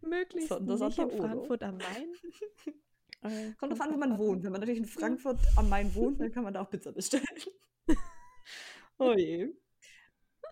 Möglichst 0.02 0.48
Sonder, 0.48 0.74
nicht 0.76 0.98
in. 0.98 1.10
Frankfurt 1.10 1.62
am 1.62 1.76
Main. 1.78 2.12
Äh, 3.22 3.52
Kommt 3.54 3.72
drauf 3.72 3.80
an, 3.80 3.94
wo 3.94 3.96
man 3.96 4.18
wohnt. 4.18 4.44
Wenn 4.44 4.52
man 4.52 4.60
natürlich 4.60 4.78
in 4.80 4.84
Frankfurt 5.00 5.38
am 5.56 5.68
Main 5.70 5.92
wohnt, 5.94 6.20
dann 6.20 6.30
kann 6.30 6.44
man 6.44 6.52
da 6.52 6.60
auch 6.60 6.68
Pizza 6.70 6.92
bestellen. 6.92 7.24
oh 8.98 9.14
je. 9.16 9.52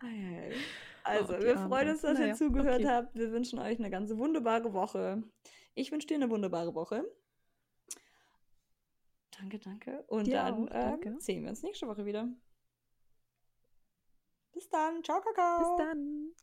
Ei. 0.00 0.52
Also, 1.04 1.34
Oh, 1.36 1.40
wir 1.40 1.58
freuen 1.58 1.90
uns, 1.90 2.00
dass 2.00 2.14
Naja, 2.18 2.28
ihr 2.28 2.34
zugehört 2.34 2.80
okay. 2.80 2.88
habt. 2.88 3.14
Wir 3.14 3.30
wünschen 3.32 3.58
euch 3.58 3.78
eine 3.78 3.90
ganz 3.90 4.10
wunderbare 4.16 4.72
Woche. 4.72 5.22
Ich 5.74 5.92
wünsche 5.92 6.06
dir 6.06 6.14
eine 6.14 6.30
wunderbare 6.30 6.74
Woche. 6.74 7.04
Danke, 9.38 9.58
danke. 9.58 10.02
Und 10.08 10.26
Dir 10.26 10.36
dann 10.36 10.68
auch, 10.68 10.70
danke. 10.70 11.08
ähm, 11.10 11.20
sehen 11.20 11.42
wir 11.42 11.50
uns 11.50 11.62
nächste 11.62 11.86
Woche 11.86 12.06
wieder. 12.06 12.28
Bis 14.52 14.68
dann. 14.70 15.04
Ciao, 15.04 15.20
Kakao. 15.20 15.76
Bis 15.76 15.86
dann. 15.86 16.34